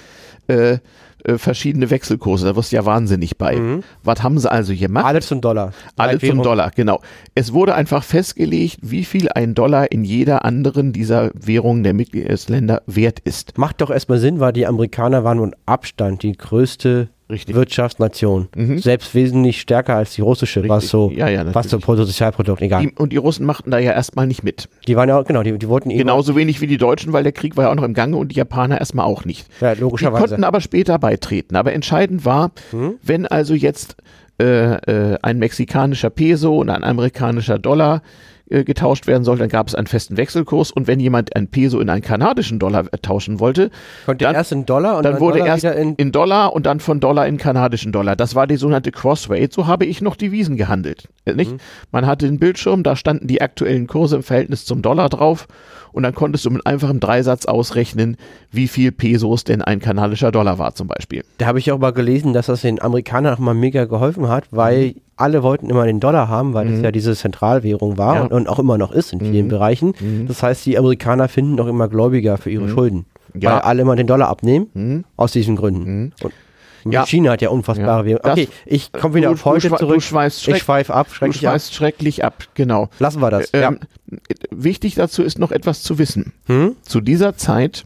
Äh, 0.48 0.80
äh, 1.24 1.38
verschiedene 1.38 1.90
Wechselkurse. 1.90 2.46
Da 2.46 2.56
wirst 2.56 2.72
du 2.72 2.78
ja 2.78 2.86
wahnsinnig 2.86 3.38
bei. 3.38 3.56
Mhm. 3.56 3.84
Was 4.04 4.24
haben 4.24 4.40
sie 4.40 4.52
also 4.52 4.74
gemacht? 4.76 5.06
Alles 5.06 5.28
zum 5.28 5.42
Dollar. 5.42 5.74
Alles 5.96 6.22
zum 6.22 6.42
Dollar, 6.42 6.72
genau. 6.76 7.02
Es 7.36 7.54
wurde 7.54 7.76
einfach 7.76 8.04
festgelegt, 8.04 8.80
wie 8.82 9.04
viel 9.04 9.30
ein 9.30 9.54
Dollar 9.54 9.92
in 9.92 10.04
jeder 10.04 10.46
anderen 10.46 10.94
dieser 10.94 11.32
Währungen 11.34 11.84
der 11.84 11.94
Mitgliedsländer 11.94 12.82
wert 12.86 13.20
ist. 13.20 13.58
Macht 13.58 13.82
doch 13.82 13.90
erstmal 13.90 14.20
Sinn, 14.20 14.40
weil 14.40 14.54
die 14.54 14.68
Amerikaner 14.68 15.24
waren 15.24 15.40
und 15.40 15.56
Abstand 15.66 16.24
die 16.24 16.34
größte 16.34 17.10
Richtig. 17.30 17.56
Wirtschaftsnation. 17.56 18.48
Mhm. 18.56 18.80
Selbst 18.80 19.14
wesentlich 19.14 19.62
stärker 19.62 19.96
als 19.96 20.16
die 20.16 20.22
russische, 20.22 20.62
Richtig. 20.62 20.72
was 20.72 20.90
so, 20.90 21.12
ja, 21.16 21.28
ja, 21.28 21.54
was 21.54 21.70
so 21.70 21.78
Bruttosozialprodukt, 21.78 22.62
egal. 22.62 22.82
Die, 22.82 22.92
und 22.92 23.14
die 23.14 23.18
Russen 23.18 23.46
machten 23.46 23.70
da 23.70 23.78
ja 23.78 23.92
erstmal 23.92 24.26
nicht 24.26 24.44
mit. 24.44 24.68
Die 24.88 24.96
waren 24.96 25.10
ja, 25.10 25.22
genau, 25.22 25.44
die, 25.44 25.58
die 25.58 25.70
wollten 25.70 25.90
Genauso 25.90 26.36
wenig 26.36 26.60
wie 26.62 26.68
die 26.68 26.78
Deutschen, 26.78 27.14
weil 27.14 27.24
der 27.24 27.32
Krieg 27.32 27.56
war 27.56 27.66
ja 27.66 27.72
auch 27.72 27.76
noch 27.76 27.84
im 27.84 27.94
Gange 27.94 28.18
und 28.18 28.32
die 28.32 28.36
Japaner 28.36 28.80
erstmal 28.80 29.06
auch 29.06 29.26
nicht. 29.26 29.48
Ja, 29.62 29.74
logischerweise. 29.74 30.24
Die 30.24 30.30
konnten 30.30 30.44
aber 30.44 30.60
später 30.60 30.98
beitreten. 30.98 31.56
Aber 31.56 31.72
entscheidend 31.74 32.26
war, 32.26 32.52
mhm. 32.72 32.96
wenn 33.04 33.28
also 33.28 33.54
jetzt 33.54 33.96
äh, 34.42 34.76
äh, 34.76 35.18
ein 35.22 35.38
mexikanischer 35.38 36.10
Peso 36.10 36.58
und 36.58 36.70
ein 36.70 36.84
amerikanischer 36.84 37.60
Dollar 37.60 38.02
äh, 38.50 38.64
getauscht 38.64 39.08
werden 39.08 39.24
soll, 39.24 39.38
dann 39.38 39.50
gab 39.50 39.68
es 39.68 39.76
einen 39.76 39.88
festen 39.88 40.18
Wechselkurs 40.18 40.72
und 40.72 40.88
wenn 40.88 41.00
jemand 41.00 41.36
ein 41.36 41.48
Peso 41.48 41.80
in 41.80 41.90
einen 41.90 42.02
kanadischen 42.02 42.60
Dollar 42.60 42.86
äh, 42.92 42.98
tauschen 42.98 43.40
wollte, 43.40 43.70
konnte 44.06 44.26
dann, 44.26 44.36
erst 44.36 44.52
in 44.52 44.66
Dollar 44.66 44.98
und 44.98 45.04
dann, 45.04 45.14
dann 45.14 45.22
wurde 45.22 45.40
Dollar 45.40 45.54
erst 45.54 45.64
in, 45.64 45.96
in, 45.96 46.12
Dollar 46.12 46.54
und 46.54 46.66
dann 46.66 46.80
von 46.80 47.00
Dollar 47.00 47.28
in 47.28 47.38
kanadischen 47.38 47.92
Dollar. 47.92 48.16
Das 48.16 48.36
war 48.36 48.48
die 48.48 48.58
sogenannte 48.58 48.92
Crossrate. 48.92 49.50
So 49.52 49.68
habe 49.68 49.86
ich 49.86 50.02
noch 50.02 50.16
Devisen 50.16 50.58
gehandelt. 50.58 51.08
Äh, 51.26 51.34
nicht? 51.34 51.52
Mhm. 51.52 51.58
Man 51.92 52.06
hatte 52.06 52.26
den 52.26 52.40
Bildschirm, 52.40 52.84
da 52.84 52.96
standen 52.96 53.28
die 53.28 53.42
aktuellen 53.42 53.88
Kurse 53.88 54.18
im 54.18 54.24
Verhältnis 54.24 54.66
zum 54.66 54.82
Dollar 54.82 55.10
drauf 55.10 55.48
und 55.92 56.04
dann 56.04 56.14
konntest 56.14 56.46
du 56.46 56.50
mit 56.52 56.66
einfachem 56.66 57.00
Dreisatz 57.00 57.46
ausrechnen, 57.46 58.18
wie 58.52 58.68
viel 58.68 58.92
Pesos 58.92 59.44
denn 59.44 59.62
ein 59.62 59.80
kanadischer 59.80 60.32
Dollar 60.32 60.60
war 60.60 60.76
zum 60.76 60.88
Beispiel. 60.88 61.24
Da 61.38 61.48
habe 61.48 61.60
ich 61.60 61.72
auch 61.72 61.80
mal 61.80 61.94
gelesen, 61.94 62.34
dass 62.34 62.48
das 62.48 62.62
den 62.62 62.82
Amerikanern 62.82 63.36
auch 63.36 63.40
mal 63.40 63.54
mega 63.54 63.86
geholfen 63.86 64.28
hat, 64.28 64.46
weil 64.52 64.90
mhm. 64.90 65.02
Alle 65.20 65.44
wollten 65.44 65.70
immer 65.70 65.86
den 65.86 66.00
Dollar 66.00 66.28
haben, 66.28 66.54
weil 66.54 66.66
mhm. 66.66 66.72
das 66.74 66.82
ja 66.82 66.92
diese 66.92 67.16
Zentralwährung 67.16 67.98
war 67.98 68.16
ja. 68.16 68.22
und, 68.24 68.32
und, 68.32 68.48
auch 68.48 68.60
immer 68.60 68.78
noch 68.78 68.92
ist 68.92 69.14
in 69.14 69.20
vielen 69.20 69.46
mhm. 69.46 69.50
Bereichen. 69.50 69.94
Mhm. 70.00 70.28
Das 70.28 70.44
heißt, 70.44 70.66
die 70.66 70.78
Amerikaner 70.78 71.28
finden 71.28 71.60
auch 71.60 71.68
immer 71.68 71.88
Gläubiger 71.88 72.38
für 72.38 72.50
ihre 72.50 72.66
mhm. 72.66 72.70
Schulden, 72.70 73.06
ja. 73.34 73.54
weil 73.54 73.60
alle 73.60 73.82
immer 73.82 73.96
den 73.96 74.08
Dollar 74.08 74.30
abnehmen, 74.30 74.68
mhm. 74.74 75.04
aus 75.18 75.32
diesen 75.32 75.56
Gründen. 75.56 76.14
Und 76.22 76.94
ja. 76.94 77.06
China 77.06 77.32
hat 77.32 77.42
ja 77.42 77.50
unfassbare 77.50 78.02
ja. 78.02 78.06
Währung. 78.06 78.32
Okay, 78.32 78.48
ich 78.66 78.92
komme 78.94 79.16
wieder 79.16 79.28
du, 79.28 79.34
auf 79.34 79.46
heute 79.46 79.70
zurück. 79.76 79.98
Ich 79.98 80.06
schweife 80.06 80.94
ab, 80.94 81.08
schrecklich 81.12 81.42
du 81.42 81.48
schweifst 81.48 81.72
ab. 81.72 81.76
schrecklich 81.76 82.24
ab, 82.24 82.44
genau. 82.54 82.90
Lassen 83.00 83.22
wir 83.22 83.30
das. 83.30 83.50
Ähm, 83.54 83.80
ja. 84.10 84.18
Wichtig 84.50 84.96
dazu 84.96 85.22
ist 85.24 85.40
noch 85.40 85.52
etwas 85.52 85.84
zu 85.84 86.00
wissen. 86.00 86.34
Hm? 86.46 86.76
Zu 86.82 87.02
dieser 87.02 87.36
Zeit 87.36 87.86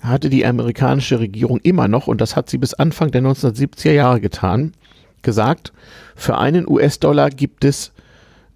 hatte 0.00 0.30
die 0.30 0.44
amerikanische 0.44 1.20
Regierung 1.20 1.60
immer 1.62 1.88
noch, 1.88 2.06
und 2.06 2.20
das 2.20 2.36
hat 2.36 2.50
sie 2.50 2.58
bis 2.58 2.74
Anfang 2.74 3.10
der 3.10 3.22
1970er 3.22 3.92
Jahre 3.92 4.20
getan, 4.20 4.72
gesagt, 5.24 5.72
für 6.14 6.38
einen 6.38 6.68
US-Dollar 6.68 7.30
gibt 7.30 7.64
es 7.64 7.92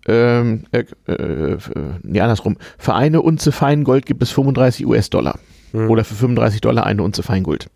ähm, 0.07 0.65
äh, 0.73 0.85
äh, 1.07 1.59
nee, 2.03 2.21
andersrum, 2.21 2.57
für 2.79 2.95
eine 2.95 3.21
Unze 3.21 3.53
Feingold 3.53 4.07
gibt 4.07 4.23
es 4.23 4.31
35 4.31 4.87
US-Dollar. 4.87 5.39
Mhm. 5.73 5.91
Oder 5.91 6.05
für 6.05 6.15
35 6.15 6.63
Dollar 6.63 6.87
eine 6.87 7.03
Unze 7.03 7.23
Feingold. 7.23 7.69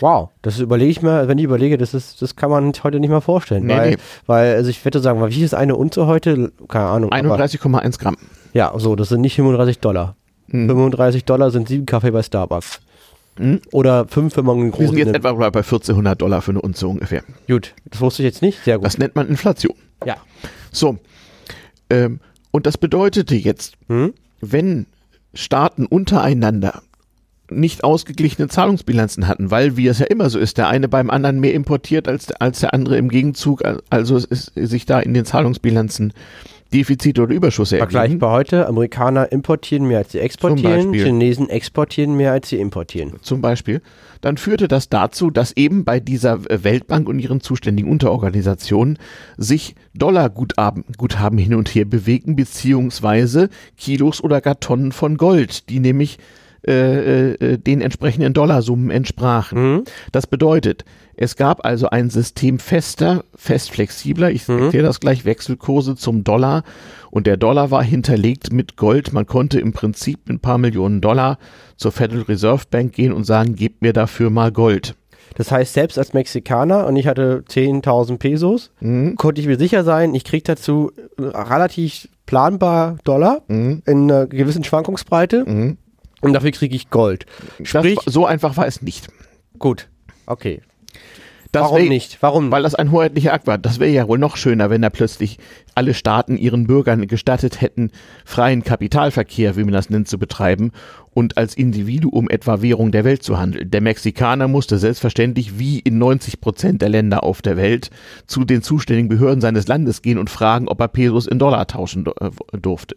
Wow, 0.00 0.30
das 0.42 0.58
überlege 0.58 0.90
ich 0.90 1.00
mir, 1.00 1.28
wenn 1.28 1.38
ich 1.38 1.44
überlege, 1.44 1.78
das, 1.78 1.94
ist, 1.94 2.20
das 2.20 2.36
kann 2.36 2.50
man 2.50 2.72
heute 2.82 3.00
nicht 3.00 3.08
mehr 3.08 3.20
vorstellen. 3.20 3.66
Nee, 3.66 3.76
weil, 3.76 3.90
nee. 3.90 3.96
weil, 4.26 4.54
also 4.56 4.68
ich 4.68 4.84
würde 4.84 5.00
sagen, 5.00 5.24
wie 5.26 5.42
ist 5.42 5.54
eine 5.54 5.76
Unze 5.76 6.06
heute? 6.06 6.52
Keine 6.68 6.86
Ahnung. 6.86 7.12
31,1 7.12 7.98
Gramm. 7.98 8.16
Ja, 8.52 8.72
so, 8.76 8.96
das 8.96 9.08
sind 9.08 9.20
nicht 9.20 9.36
35 9.36 9.78
Dollar. 9.78 10.16
Mhm. 10.48 10.68
35 10.68 11.24
Dollar 11.24 11.50
sind 11.50 11.68
sieben 11.68 11.86
Kaffee 11.86 12.10
bei 12.10 12.22
Starbucks. 12.22 12.80
Mhm. 13.38 13.60
Oder 13.72 14.06
fünf, 14.08 14.36
wenn 14.36 14.44
man 14.44 14.58
einen 14.58 14.70
großen 14.70 14.82
Wir 14.82 14.88
sind 14.88 14.98
jetzt 14.98 15.24
nimmt. 15.24 15.24
etwa 15.24 15.50
bei 15.50 15.60
1400 15.60 16.20
Dollar 16.20 16.42
für 16.42 16.50
eine 16.50 16.60
Unze 16.60 16.88
ungefähr. 16.88 17.22
Gut, 17.46 17.74
das 17.86 18.00
wusste 18.00 18.22
ich 18.22 18.26
jetzt 18.26 18.42
nicht. 18.42 18.64
Sehr 18.64 18.78
gut. 18.78 18.86
Das 18.86 18.98
nennt 18.98 19.16
man 19.16 19.28
Inflation. 19.28 19.74
Ja. 20.04 20.16
So, 20.72 20.98
ähm, 21.90 22.20
und 22.50 22.66
das 22.66 22.78
bedeutete 22.78 23.34
jetzt, 23.34 23.74
hm? 23.88 24.14
wenn 24.40 24.86
Staaten 25.34 25.86
untereinander 25.86 26.82
nicht 27.50 27.82
ausgeglichene 27.82 28.48
Zahlungsbilanzen 28.48 29.26
hatten, 29.26 29.50
weil 29.50 29.76
wie 29.76 29.88
es 29.88 29.98
ja 29.98 30.06
immer 30.06 30.30
so 30.30 30.38
ist, 30.38 30.56
der 30.56 30.68
eine 30.68 30.88
beim 30.88 31.10
anderen 31.10 31.40
mehr 31.40 31.52
importiert 31.52 32.06
als, 32.06 32.30
als 32.32 32.60
der 32.60 32.74
andere 32.74 32.96
im 32.96 33.08
Gegenzug, 33.08 33.62
also 33.90 34.16
es 34.16 34.24
ist 34.24 34.52
sich 34.54 34.86
da 34.86 35.00
in 35.00 35.14
den 35.14 35.24
Zahlungsbilanzen 35.24 36.12
Defizite 36.72 37.22
oder 37.22 37.34
Überschuss 37.34 37.72
ergeben. 37.72 37.90
Vergleichbar 37.90 38.32
heute, 38.32 38.68
Amerikaner 38.68 39.32
importieren 39.32 39.86
mehr 39.86 39.98
als 39.98 40.12
sie 40.12 40.20
exportieren, 40.20 40.92
Chinesen 40.92 41.48
exportieren 41.48 42.16
mehr 42.16 42.32
als 42.32 42.48
sie 42.48 42.60
importieren. 42.60 43.14
Zum 43.22 43.40
Beispiel. 43.40 43.82
Dann 44.20 44.36
führte 44.36 44.68
das 44.68 44.88
dazu, 44.88 45.30
dass 45.30 45.52
eben 45.56 45.84
bei 45.84 45.98
dieser 45.98 46.44
Weltbank 46.44 47.08
und 47.08 47.18
ihren 47.18 47.40
zuständigen 47.40 47.90
Unterorganisationen 47.90 48.98
sich 49.36 49.74
Dollarguthaben 49.94 50.84
Guthaben 50.96 51.38
hin 51.38 51.54
und 51.54 51.74
her 51.74 51.86
bewegen, 51.86 52.36
beziehungsweise 52.36 53.48
Kilos 53.76 54.22
oder 54.22 54.40
gar 54.40 54.60
Tonnen 54.60 54.92
von 54.92 55.16
Gold, 55.16 55.68
die 55.70 55.80
nämlich 55.80 56.18
äh, 56.66 57.32
äh, 57.32 57.58
den 57.58 57.80
entsprechenden 57.80 58.34
Dollarsummen 58.34 58.90
entsprachen. 58.90 59.76
Mhm. 59.76 59.84
Das 60.12 60.26
bedeutet, 60.26 60.84
es 61.16 61.36
gab 61.36 61.64
also 61.64 61.88
ein 61.88 62.10
System 62.10 62.58
fester, 62.58 63.24
fest 63.34 63.70
flexibler, 63.70 64.30
ich 64.30 64.46
mhm. 64.48 64.64
erkläre 64.64 64.86
das 64.86 65.00
gleich, 65.00 65.24
Wechselkurse 65.24 65.96
zum 65.96 66.24
Dollar 66.24 66.62
und 67.10 67.26
der 67.26 67.36
Dollar 67.36 67.70
war 67.70 67.82
hinterlegt 67.82 68.52
mit 68.52 68.76
Gold. 68.76 69.12
Man 69.12 69.26
konnte 69.26 69.60
im 69.60 69.72
Prinzip 69.72 70.20
mit 70.26 70.36
ein 70.36 70.40
paar 70.40 70.58
Millionen 70.58 71.00
Dollar 71.00 71.38
zur 71.76 71.92
Federal 71.92 72.22
Reserve 72.22 72.64
Bank 72.70 72.92
gehen 72.92 73.12
und 73.12 73.24
sagen, 73.24 73.54
gebt 73.54 73.82
mir 73.82 73.92
dafür 73.92 74.30
mal 74.30 74.52
Gold. 74.52 74.94
Das 75.36 75.50
heißt, 75.52 75.72
selbst 75.72 75.98
als 75.98 76.12
Mexikaner 76.12 76.86
und 76.86 76.96
ich 76.96 77.06
hatte 77.06 77.44
10.000 77.48 78.18
Pesos, 78.18 78.70
mhm. 78.80 79.16
konnte 79.16 79.40
ich 79.40 79.46
mir 79.46 79.58
sicher 79.58 79.84
sein, 79.84 80.14
ich 80.14 80.24
kriege 80.24 80.44
dazu 80.44 80.92
relativ 81.18 82.08
planbar 82.26 82.98
Dollar 83.04 83.42
mhm. 83.48 83.82
in 83.86 84.10
einer 84.10 84.26
gewissen 84.26 84.64
Schwankungsbreite. 84.64 85.44
Mhm. 85.46 85.78
Und 86.20 86.32
dafür 86.32 86.50
kriege 86.50 86.76
ich 86.76 86.90
Gold. 86.90 87.26
Sprich, 87.62 87.98
das, 88.04 88.12
so 88.12 88.26
einfach 88.26 88.56
war 88.56 88.66
es 88.66 88.82
nicht. 88.82 89.08
Gut, 89.58 89.88
okay. 90.26 90.62
Das 91.52 91.62
Warum 91.62 91.78
wär, 91.78 91.88
nicht? 91.88 92.18
Warum? 92.20 92.52
Weil 92.52 92.62
das 92.62 92.76
ein 92.76 92.92
hoheitlicher 92.92 93.32
Akt 93.32 93.48
war. 93.48 93.58
Das 93.58 93.80
wäre 93.80 93.90
ja 93.90 94.06
wohl 94.06 94.18
noch 94.18 94.36
schöner, 94.36 94.70
wenn 94.70 94.82
da 94.82 94.90
plötzlich 94.90 95.38
alle 95.74 95.94
Staaten 95.94 96.36
ihren 96.36 96.68
Bürgern 96.68 97.08
gestattet 97.08 97.60
hätten, 97.60 97.90
freien 98.24 98.62
Kapitalverkehr, 98.62 99.56
wie 99.56 99.64
man 99.64 99.72
das 99.72 99.90
nennt, 99.90 100.06
zu 100.06 100.18
betreiben 100.18 100.70
und 101.12 101.36
als 101.36 101.56
Individuum 101.56 102.30
etwa 102.30 102.62
Währung 102.62 102.92
der 102.92 103.04
Welt 103.04 103.24
zu 103.24 103.38
handeln. 103.38 103.68
Der 103.68 103.80
Mexikaner 103.80 104.46
musste 104.46 104.78
selbstverständlich 104.78 105.58
wie 105.58 105.80
in 105.80 105.98
90 105.98 106.40
Prozent 106.40 106.82
der 106.82 106.88
Länder 106.88 107.24
auf 107.24 107.42
der 107.42 107.56
Welt 107.56 107.90
zu 108.28 108.44
den 108.44 108.62
zuständigen 108.62 109.08
Behörden 109.08 109.40
seines 109.40 109.66
Landes 109.66 110.02
gehen 110.02 110.18
und 110.18 110.30
fragen, 110.30 110.68
ob 110.68 110.80
er 110.80 110.88
Pesos 110.88 111.26
in 111.26 111.40
Dollar 111.40 111.66
tauschen 111.66 112.06
äh, 112.06 112.30
durfte. 112.58 112.94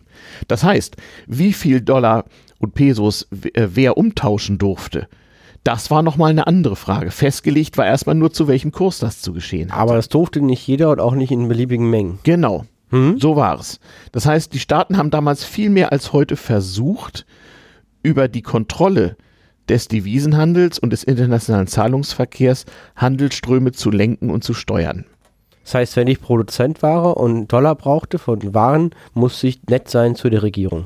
Das 0.48 0.64
heißt, 0.64 0.96
wie 1.26 1.54
viel 1.54 1.82
Dollar 1.82 2.26
und 2.60 2.76
Pesos 2.76 3.28
äh, 3.54 3.68
wer 3.74 3.98
umtauschen 3.98 4.60
durfte, 4.60 5.08
das 5.64 5.90
war 5.90 6.04
nochmal 6.04 6.32
eine 6.32 6.48
andere 6.48 6.76
Frage. 6.76 7.12
Festgelegt 7.12 7.78
war 7.78 7.86
erstmal 7.86 8.16
nur, 8.16 8.34
zu 8.34 8.48
welchem 8.48 8.72
Kurs 8.72 9.00
das 9.00 9.22
zu 9.22 9.34
geschehen 9.34 9.72
hat. 9.72 9.80
Aber 9.80 9.96
das 9.96 10.10
durfte 10.10 10.42
nicht 10.42 10.68
jeder 10.68 10.90
und 10.90 11.00
auch 11.00 11.16
nicht 11.16 11.32
in 11.32 11.48
beliebigen 11.48 11.90
Mengen. 11.90 12.20
Genau. 12.24 12.66
Hm? 12.90 13.18
So 13.20 13.36
war 13.36 13.60
es. 13.60 13.80
Das 14.12 14.26
heißt, 14.26 14.54
die 14.54 14.60
Staaten 14.60 14.98
haben 14.98 15.10
damals 15.10 15.44
viel 15.44 15.70
mehr 15.70 15.92
als 15.92 16.14
heute 16.14 16.36
versucht, 16.36 17.26
über 18.04 18.28
die 18.28 18.42
Kontrolle 18.42 19.16
des 19.70 19.88
Devisenhandels 19.88 20.78
und 20.78 20.92
des 20.92 21.04
internationalen 21.04 21.68
Zahlungsverkehrs 21.68 22.66
Handelsströme 22.98 23.72
zu 23.72 23.90
lenken 23.90 24.30
und 24.30 24.44
zu 24.44 24.54
steuern. 24.54 25.06
Das 25.64 25.76
heißt, 25.76 25.96
wenn 25.96 26.08
ich 26.08 26.20
Produzent 26.20 26.82
war 26.84 27.16
und 27.16 27.48
Dollar 27.48 27.76
brauchte 27.76 28.20
von 28.20 28.54
Waren, 28.54 28.92
musste 29.14 29.48
ich 29.48 29.64
nett 29.64 29.90
sein 29.90 30.16
zu 30.16 30.30
der 30.30 30.44
Regierung. 30.44 30.86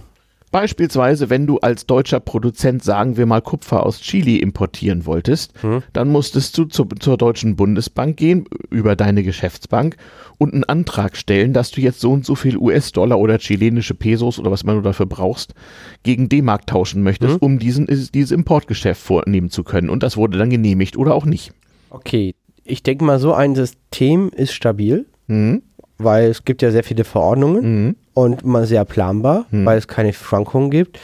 Beispielsweise, 0.58 1.30
wenn 1.30 1.46
du 1.46 1.60
als 1.60 1.86
deutscher 1.86 2.20
Produzent, 2.20 2.84
sagen 2.84 3.16
wir 3.16 3.28
mal, 3.28 3.44
Kupfer 3.44 3.86
aus 3.86 4.02
Chile 4.02 4.40
importieren 4.40 5.06
wolltest, 5.06 5.54
hm. 5.62 5.84
dann 5.94 6.10
musstest 6.10 6.58
du 6.58 6.66
zu, 6.66 6.86
zur 7.00 7.16
Deutschen 7.16 7.56
Bundesbank 7.56 8.18
gehen, 8.18 8.46
über 8.72 8.96
deine 8.96 9.22
Geschäftsbank 9.22 9.98
und 10.40 10.56
einen 10.56 10.64
Antrag 10.64 11.16
stellen, 11.16 11.54
dass 11.54 11.70
du 11.70 11.82
jetzt 11.82 12.00
so 12.00 12.12
und 12.12 12.26
so 12.26 12.34
viel 12.34 12.58
US-Dollar 12.58 13.20
oder 13.20 13.38
chilenische 13.38 13.94
Pesos 13.94 14.40
oder 14.40 14.50
was 14.50 14.64
man 14.64 14.82
dafür 14.82 15.06
brauchst, 15.06 15.54
gegen 16.02 16.28
D-Mark 16.28 16.66
tauschen 16.66 17.04
möchtest, 17.04 17.34
hm. 17.36 17.40
um 17.40 17.60
diesen, 17.60 17.86
dieses 17.86 18.32
Importgeschäft 18.32 19.00
vornehmen 19.00 19.52
zu 19.52 19.64
können. 19.64 19.92
Und 19.92 20.02
das 20.02 20.18
wurde 20.18 20.40
dann 20.40 20.50
genehmigt 20.50 20.98
oder 20.98 21.14
auch 21.14 21.26
nicht. 21.26 21.52
Okay, 21.92 22.34
ich 22.64 22.82
denke 22.82 23.06
mal, 23.06 23.20
so 23.20 23.32
ein 23.32 23.54
System 23.54 24.32
ist 24.36 24.54
stabil. 24.54 25.06
Hm 25.28 25.62
weil 25.98 26.30
es 26.30 26.46
gibt 26.46 26.62
ja 26.62 26.72
sehr 26.72 26.84
viele 26.84 27.04
Verordnungen 27.04 27.86
mhm. 27.86 27.96
Und 28.18 28.44
man 28.44 28.66
sehr 28.66 28.84
planbar, 28.84 29.46
mhm. 29.52 29.64
weil 29.68 29.78
es 29.78 29.88
keine 29.88 30.12
Schwankungen 30.12 30.72
gibt. 30.72 31.00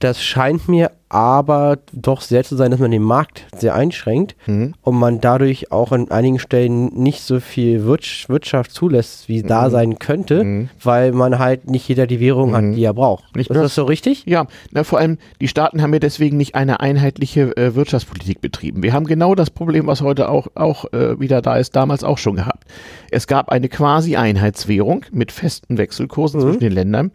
Das 0.00 0.22
scheint 0.22 0.68
mir 0.68 0.90
aber 1.08 1.78
doch 1.92 2.20
sehr 2.20 2.44
zu 2.44 2.56
sein, 2.56 2.70
dass 2.70 2.80
man 2.80 2.90
den 2.90 3.02
Markt 3.02 3.46
sehr 3.56 3.74
einschränkt 3.74 4.36
mhm. 4.46 4.74
und 4.82 4.96
man 4.96 5.20
dadurch 5.20 5.72
auch 5.72 5.92
an 5.92 6.10
einigen 6.10 6.38
Stellen 6.38 6.86
nicht 6.94 7.22
so 7.22 7.40
viel 7.40 7.84
Wirtschaft 7.84 8.72
zulässt, 8.72 9.28
wie 9.28 9.42
mhm. 9.42 9.46
da 9.46 9.70
sein 9.70 9.98
könnte, 9.98 10.44
mhm. 10.44 10.68
weil 10.82 11.12
man 11.12 11.38
halt 11.38 11.70
nicht 11.70 11.88
jeder 11.88 12.06
die 12.06 12.20
Währung 12.20 12.54
hat, 12.54 12.64
mhm. 12.64 12.74
die 12.74 12.84
er 12.84 12.94
braucht. 12.94 13.36
Nicht 13.36 13.50
ist 13.50 13.56
das 13.56 13.74
so 13.74 13.84
richtig? 13.84 14.24
Ja, 14.26 14.46
na, 14.72 14.84
vor 14.84 14.98
allem 14.98 15.18
die 15.40 15.48
Staaten 15.48 15.80
haben 15.80 15.92
ja 15.92 15.98
deswegen 15.98 16.36
nicht 16.36 16.54
eine 16.54 16.80
einheitliche 16.80 17.56
äh, 17.56 17.74
Wirtschaftspolitik 17.74 18.40
betrieben. 18.40 18.82
Wir 18.82 18.92
haben 18.92 19.06
genau 19.06 19.34
das 19.34 19.50
Problem, 19.50 19.86
was 19.86 20.02
heute 20.02 20.28
auch, 20.28 20.48
auch 20.54 20.92
äh, 20.92 21.18
wieder 21.18 21.40
da 21.40 21.56
ist, 21.56 21.74
damals 21.74 22.04
auch 22.04 22.18
schon 22.18 22.36
gehabt. 22.36 22.64
Es 23.10 23.26
gab 23.26 23.48
eine 23.48 23.68
quasi 23.68 24.16
Einheitswährung 24.16 25.06
mit 25.10 25.32
festen 25.32 25.78
Wechselkursen 25.78 26.40
mhm. 26.40 26.44
zwischen 26.44 26.60
den 26.60 26.72
Ländern 26.72 27.12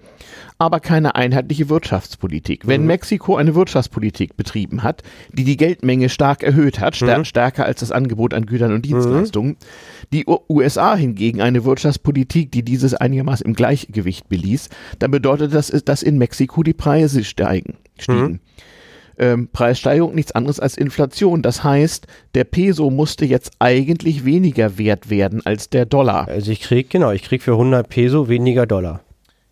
aber 0.57 0.79
keine 0.79 1.15
einheitliche 1.15 1.69
Wirtschaftspolitik. 1.69 2.67
Wenn 2.67 2.81
mhm. 2.81 2.87
Mexiko 2.87 3.35
eine 3.35 3.55
Wirtschaftspolitik 3.55 4.37
betrieben 4.37 4.83
hat, 4.83 5.03
die 5.31 5.43
die 5.43 5.57
Geldmenge 5.57 6.09
stark 6.09 6.43
erhöht 6.43 6.79
hat, 6.79 6.99
mhm. 7.01 7.25
stärker 7.25 7.65
als 7.65 7.79
das 7.79 7.91
Angebot 7.91 8.33
an 8.33 8.45
Gütern 8.45 8.73
und 8.73 8.85
Dienstleistungen, 8.85 9.51
mhm. 9.51 9.57
die 10.13 10.25
USA 10.49 10.95
hingegen 10.95 11.41
eine 11.41 11.65
Wirtschaftspolitik, 11.65 12.51
die 12.51 12.63
dieses 12.63 12.93
einigermaßen 12.93 13.45
im 13.45 13.53
Gleichgewicht 13.53 14.29
beließ, 14.29 14.69
dann 14.99 15.11
bedeutet 15.11 15.53
das, 15.53 15.67
dass 15.69 16.03
in 16.03 16.17
Mexiko 16.17 16.63
die 16.63 16.73
Preise 16.73 17.23
steigen, 17.23 17.77
stiegen. 17.97 18.23
Mhm. 18.23 18.39
Ähm, 19.15 19.49
Preissteigerung 19.53 20.15
nichts 20.15 20.31
anderes 20.31 20.59
als 20.59 20.75
Inflation. 20.75 21.43
Das 21.43 21.63
heißt, 21.63 22.07
der 22.33 22.45
Peso 22.45 22.89
musste 22.89 23.25
jetzt 23.25 23.51
eigentlich 23.59 24.25
weniger 24.25 24.79
wert 24.79 25.09
werden 25.09 25.45
als 25.45 25.69
der 25.69 25.85
Dollar. 25.85 26.27
Also 26.27 26.51
ich 26.51 26.61
krieg, 26.61 26.89
genau, 26.89 27.11
ich 27.11 27.21
krieg 27.21 27.43
für 27.43 27.51
100 27.51 27.87
Peso 27.87 28.27
weniger 28.27 28.65
Dollar. 28.65 29.01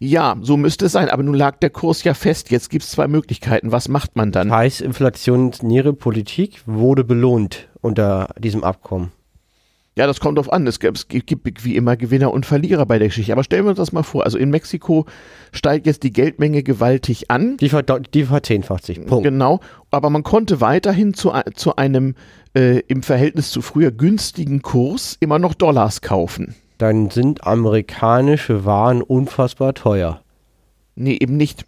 Ja, 0.04 0.36
so 0.42 0.58
müsste 0.58 0.88
es 0.88 0.94
sein, 0.94 1.10
aber 1.10 1.22
nun 1.22 1.36
lag 1.36 1.60
der 1.60 1.70
Kurs 1.70 2.04
ja 2.04 2.16
fest. 2.16 2.50
Jetzt 2.50 2.72
gibt 2.72 2.84
es 2.84 2.90
zwei 2.90 3.08
Möglichkeiten. 3.08 3.72
Was 3.72 3.88
macht 3.88 4.16
man 4.16 4.32
dann? 4.32 4.52
Heißt, 4.52 4.82
inflationsnähere 4.82 5.94
Politik 5.94 6.64
wurde 6.66 7.04
belohnt 7.04 7.70
unter 7.82 8.30
diesem 8.40 8.64
Abkommen. 8.64 9.12
Ja, 9.96 10.08
das 10.08 10.20
kommt 10.20 10.40
drauf 10.40 10.52
an. 10.52 10.66
Es 10.66 10.80
gibt, 10.80 10.98
es 10.98 11.08
gibt, 11.08 11.64
wie 11.64 11.76
immer 11.76 11.98
Gewinner 11.98 12.34
und 12.34 12.48
Verlierer 12.48 12.88
bei 12.88 12.98
der 12.98 13.10
Geschichte. 13.10 13.32
Aber 13.32 13.44
stellen 13.44 13.66
wir 13.66 13.70
uns 13.70 13.78
das 13.78 13.92
mal 13.92 14.02
vor. 14.02 14.24
Also 14.24 14.40
in 14.40 14.50
Mexiko 14.50 15.06
steigt 15.52 15.86
jetzt 15.86 16.02
die 16.02 16.12
Geldmenge 16.12 16.64
gewaltig 16.64 17.30
an. 17.30 17.58
Die, 17.58 17.70
ver 17.70 17.84
die 17.84 18.24
verzehnfacht 18.24 18.84
sich. 18.84 19.06
Punkt. 19.06 19.24
Genau. 19.24 19.60
Aber 19.92 20.10
man 20.10 20.24
konnte 20.24 20.62
weiterhin 20.62 21.14
zu, 21.14 21.32
zu 21.54 21.76
einem 21.76 22.16
äh, 22.56 22.80
im 22.88 23.04
Verhältnis 23.04 23.52
zu 23.52 23.62
früher 23.62 23.92
günstigen 23.92 24.64
Kurs 24.64 25.16
immer 25.20 25.38
noch 25.38 25.54
Dollars 25.54 26.02
kaufen 26.02 26.56
dann 26.82 27.10
sind 27.10 27.46
amerikanische 27.46 28.66
Waren 28.66 29.02
unfassbar 29.02 29.74
teuer. 29.74 30.22
Nee, 30.96 31.18
eben 31.20 31.38
nicht. 31.38 31.66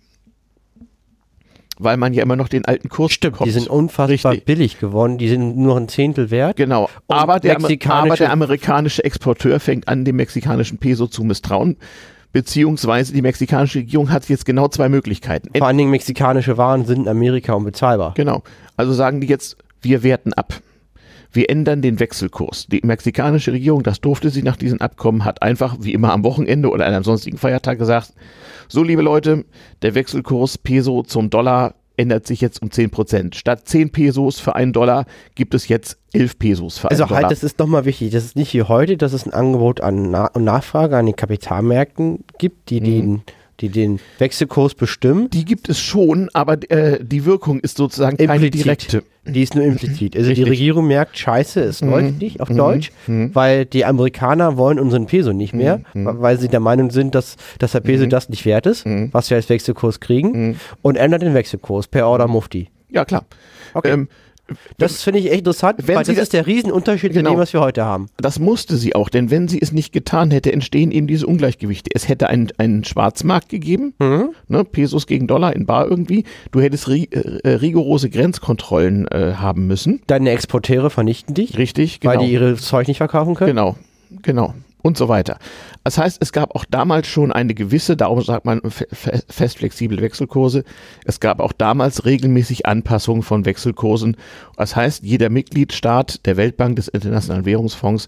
Weil 1.80 1.98
man 1.98 2.14
ja 2.14 2.24
immer 2.24 2.36
noch 2.36 2.48
den 2.48 2.66
alten 2.66 2.88
Kurs 2.90 3.14
Stimmt, 3.14 3.34
bekommt. 3.34 3.48
die 3.48 3.52
sind 3.52 3.68
unfassbar 3.68 4.32
Richtig. 4.34 4.46
billig 4.46 4.80
geworden. 4.80 5.18
Die 5.18 5.28
sind 5.28 5.58
nur 5.58 5.76
ein 5.76 5.88
Zehntel 5.88 6.30
wert. 6.30 6.56
Genau. 6.58 6.90
Aber 7.08 7.40
der, 7.40 7.58
aber 7.58 8.16
der 8.16 8.32
amerikanische 8.32 9.04
Exporteur 9.04 9.60
fängt 9.60 9.88
an, 9.88 10.06
dem 10.06 10.16
mexikanischen 10.16 10.78
Peso 10.78 11.08
zu 11.08 11.24
misstrauen 11.24 11.78
beziehungsweise 12.34 13.14
die 13.14 13.22
mexikanische 13.22 13.80
Regierung 13.80 14.12
hat 14.12 14.28
jetzt 14.28 14.46
genau 14.46 14.68
zwei 14.68 14.90
Möglichkeiten. 14.90 15.50
Vor 15.56 15.68
allen 15.68 15.78
Dingen 15.78 15.92
mexikanische 15.92 16.58
Waren 16.58 16.84
sind 16.86 17.04
in 17.04 17.08
Amerika 17.08 17.54
unbezahlbar. 17.54 18.14
Genau. 18.16 18.42
Also 18.76 18.92
sagen 18.92 19.22
die 19.22 19.28
jetzt, 19.28 19.56
wir 19.82 20.04
werten 20.04 20.34
ab. 20.34 20.56
Wir 21.34 21.50
ändern 21.50 21.82
den 21.82 22.00
Wechselkurs. 22.00 22.68
Die 22.68 22.82
mexikanische 22.84 23.52
Regierung, 23.52 23.84
das 23.84 24.00
durfte 24.00 24.30
sie 24.30 24.44
nach 24.44 24.56
diesen 24.56 24.82
Abkommen, 24.82 25.26
hat 25.26 25.42
einfach 25.42 25.76
wie 25.80 25.94
immer 25.94 26.14
am 26.14 26.24
Wochenende 26.24 26.70
oder 26.70 26.86
an 26.86 26.94
einem 26.94 27.04
sonstigen 27.04 27.38
Feiertag 27.38 27.80
gesagt, 27.80 28.14
so 28.68 28.84
liebe 28.84 29.02
Leute, 29.02 29.46
der 29.82 29.96
Wechselkurs 29.96 30.58
Peso 30.58 31.04
zum 31.04 31.30
Dollar 31.30 31.74
ändert 31.98 32.26
sich 32.26 32.42
jetzt 32.42 32.62
um 32.62 32.72
10 32.72 32.90
Prozent. 32.90 33.36
Statt 33.36 33.68
10 33.68 33.92
Pesos 33.92 34.40
für 34.40 34.56
einen 34.56 34.74
Dollar 34.74 35.06
gibt 35.36 35.54
es 35.54 35.68
jetzt 35.68 35.98
11 36.14 36.40
Pesos 36.40 36.78
für 36.78 36.90
Also 36.90 37.04
einen 37.04 37.10
Dollar. 37.10 37.22
halt, 37.24 37.32
das 37.32 37.44
ist 37.44 37.60
nochmal 37.60 37.86
wichtig. 37.86 38.12
Das 38.12 38.26
ist 38.26 38.36
nicht 38.36 38.54
wie 38.54 38.64
heute, 38.64 38.98
dass 38.98 39.14
es 39.14 39.26
ein 39.26 39.34
Angebot 39.34 39.82
an 39.82 40.10
Na 40.12 40.28
und 40.28 40.44
Nachfrage 40.44 40.98
an 40.98 41.06
den 41.06 41.16
Kapitalmärkten 41.16 42.24
gibt, 42.40 42.70
die, 42.70 42.80
den, 42.80 43.22
die 43.60 43.70
den 43.70 44.00
Wechselkurs 44.18 44.74
bestimmen. 44.76 45.30
die 45.30 45.46
gibt 45.46 45.70
es 45.70 45.80
schon, 45.80 46.30
aber 46.34 46.58
äh, 46.72 47.04
die 47.04 47.26
Wirkung 47.26 47.60
ist 47.60 47.78
sozusagen 47.78 48.18
keine 48.18 48.34
Implizit. 48.34 48.66
direkte. 48.66 49.04
Die 49.26 49.42
ist 49.42 49.56
nur 49.56 49.64
implizit. 49.64 50.18
Also 50.18 50.34
die 50.34 50.42
Richtig. 50.42 50.50
Regierung 50.60 50.88
merkt, 50.88 51.18
scheiße, 51.18 51.62
es 51.62 51.80
läuft 51.80 52.20
nicht 52.20 52.42
auf 52.42 52.50
Deutsch, 52.50 52.92
weil 53.08 53.66
die 53.66 53.86
Amerikaner 53.86 54.58
wollen 54.58 54.80
unseren 54.80 55.06
Peso 55.06 55.32
nicht 55.32 55.54
mehr, 55.54 55.82
weil 55.94 56.38
sie 56.40 56.50
der 56.50 56.60
Meinung 56.60 56.92
sind, 56.92 57.16
dass, 57.16 57.38
dass 57.58 57.72
der 57.72 57.80
Peso 57.80 58.06
das 58.06 58.28
nicht 58.28 58.46
wert 58.46 58.66
ist, 58.66 58.86
was 59.14 59.30
wir 59.30 59.38
als 59.38 59.48
Wechselkurs 59.48 60.02
kriegen, 60.02 60.58
und 60.82 60.98
ändert 60.98 61.22
den 61.22 61.34
Wechselkurs 61.34 61.88
per 61.88 62.06
Order 62.08 62.28
Mufti. 62.28 62.68
Ja, 62.90 63.06
klar. 63.06 63.26
Okay. 63.74 63.92
Ähm, 63.92 64.08
Das 64.78 65.02
finde 65.04 65.20
ich 65.20 65.28
echt 65.28 65.40
interessant, 65.40 65.80
Wenn 65.88 65.96
weil 65.96 66.06
Sie 66.06 66.12
das 66.12 66.18
da- 66.18 66.22
ist 66.24 66.34
der 66.34 66.46
Riesenunterschied 66.48 67.14
zu 67.14 67.20
Genau. 67.20 67.32
dem, 67.32 67.40
was 67.40 67.54
wir 67.54 67.62
heute 67.62 67.86
haben. 67.86 68.08
Das 68.18 68.40
musste 68.40 68.76
sie 68.76 68.94
auch, 68.94 69.10
denn 69.10 69.32
wenn 69.32 69.48
sie 69.48 69.62
es 69.62 69.72
nicht 69.72 69.94
getan 69.94 70.32
hätte, 70.32 70.52
entstehen 70.52 70.92
eben 70.92 71.08
diese 71.08 71.28
Ungleichgewichte. 71.28 71.90
Es 71.94 72.10
hätte 72.10 72.28
einen, 72.28 72.50
einen 72.58 72.84
Schwarzmarkt 72.84 73.48
gegeben, 73.50 73.94
ne, 74.00 74.64
Pesos 74.70 75.08
gegen 75.08 75.28
Dollar 75.28 75.56
in 75.56 75.66
Bar 75.66 75.88
irgendwie. 75.90 76.26
Du 76.52 76.60
hättest 76.60 76.90
ri 76.90 77.08
äh, 77.12 77.50
rigorose 77.50 78.10
Grenzkontrollen 78.10 79.08
äh, 79.08 79.34
haben 79.38 79.66
müssen. 79.68 80.02
Deine 80.08 80.32
Exporteure 80.32 80.90
vernichten 80.90 81.34
dich, 81.34 81.58
Richtig, 81.58 82.00
genau. 82.02 82.14
weil 82.16 82.26
die 82.28 82.34
ihre 82.34 82.56
Zeug 82.56 82.88
nicht 82.90 82.98
verkaufen 82.98 83.36
können. 83.36 83.50
Genau, 83.56 83.76
genau. 84.24 84.54
Und 84.84 84.98
so 84.98 85.08
weiter. 85.08 85.40
Das 85.86 85.98
heißt, 85.98 86.18
es 86.22 86.32
gab 86.34 86.54
auch 86.56 86.66
damals 86.70 87.08
schon 87.08 87.32
eine 87.32 87.54
gewisse, 87.56 87.96
darum 87.98 88.22
sagt 88.22 88.46
man 88.46 88.62
fe 88.70 88.86
fe 88.92 89.24
fest 89.30 89.58
flexible 89.58 90.00
Wechselkurse. 90.02 90.64
Es 91.06 91.20
gab 91.20 91.40
auch 91.40 91.54
damals 91.54 92.06
regelmäßig 92.06 92.66
Anpassungen 92.68 93.24
von 93.24 93.46
Wechselkursen. 93.46 94.18
Das 94.58 94.76
heißt, 94.76 95.04
jeder 95.04 95.30
Mitgliedstaat 95.30 96.26
der 96.26 96.38
Weltbank 96.38 96.76
des 96.76 96.90
Internationalen 96.90 97.46
Währungsfonds 97.46 98.08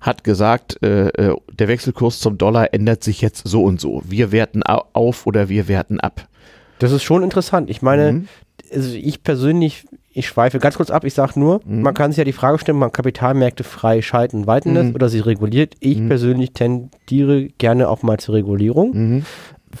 hat 0.00 0.24
gesagt, 0.24 0.82
äh, 0.82 1.08
äh, 1.10 1.34
der 1.52 1.68
Wechselkurs 1.68 2.18
zum 2.18 2.36
Dollar 2.38 2.74
ändert 2.74 3.02
sich 3.04 3.20
jetzt 3.22 3.46
so 3.48 3.62
und 3.62 3.80
so. 3.80 4.02
Wir 4.04 4.30
werten 4.32 4.62
au- 4.64 4.84
auf 4.92 5.26
oder 5.26 5.48
wir 5.48 5.68
werten 5.68 6.00
ab. 6.00 6.26
Das 6.80 6.92
ist 6.92 7.04
schon 7.04 7.22
interessant. 7.22 7.70
Ich 7.70 7.80
meine, 7.82 8.12
Mhm. 8.12 8.28
Also 8.74 8.94
ich 8.94 9.22
persönlich, 9.22 9.84
ich 10.12 10.26
schweife 10.26 10.58
ganz 10.58 10.76
kurz 10.76 10.90
ab, 10.90 11.04
ich 11.04 11.14
sage 11.14 11.38
nur, 11.38 11.60
Mhm. 11.64 11.82
man 11.82 11.94
kann 11.94 12.10
sich 12.10 12.18
ja 12.18 12.24
die 12.24 12.32
Frage 12.32 12.58
stellen, 12.58 12.78
man 12.78 12.92
Kapitalmärkte 12.92 13.64
frei 13.64 14.02
schalten 14.02 14.38
und 14.38 14.46
walten 14.46 14.70
Mhm. 14.70 14.74
lässt 14.76 14.94
oder 14.94 15.08
sie 15.08 15.20
reguliert. 15.20 15.74
Ich 15.80 16.06
persönlich 16.06 16.52
tendiere 16.52 17.48
gerne 17.58 17.88
auch 17.88 18.02
mal 18.02 18.18
zur 18.18 18.34
Regulierung. 18.34 18.90
Mhm. 18.94 19.24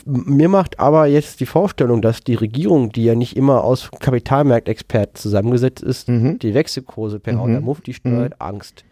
Mir 0.04 0.48
macht 0.50 0.78
aber 0.78 1.06
jetzt 1.06 1.40
die 1.40 1.46
Vorstellung, 1.46 2.02
dass 2.02 2.20
die 2.20 2.34
Regierung, 2.34 2.92
die 2.92 3.04
ja 3.04 3.14
nicht 3.14 3.34
immer 3.36 3.64
aus 3.64 3.90
Kapitalmarktexperten 3.98 5.14
zusammengesetzt 5.16 5.82
ist, 5.82 6.08
Mhm. 6.08 6.38
die 6.38 6.52
Wechselkurse 6.54 7.18
per 7.18 7.40
Order 7.40 7.60
Mufti 7.60 7.94
steuert, 7.94 8.40
Angst. 8.40 8.84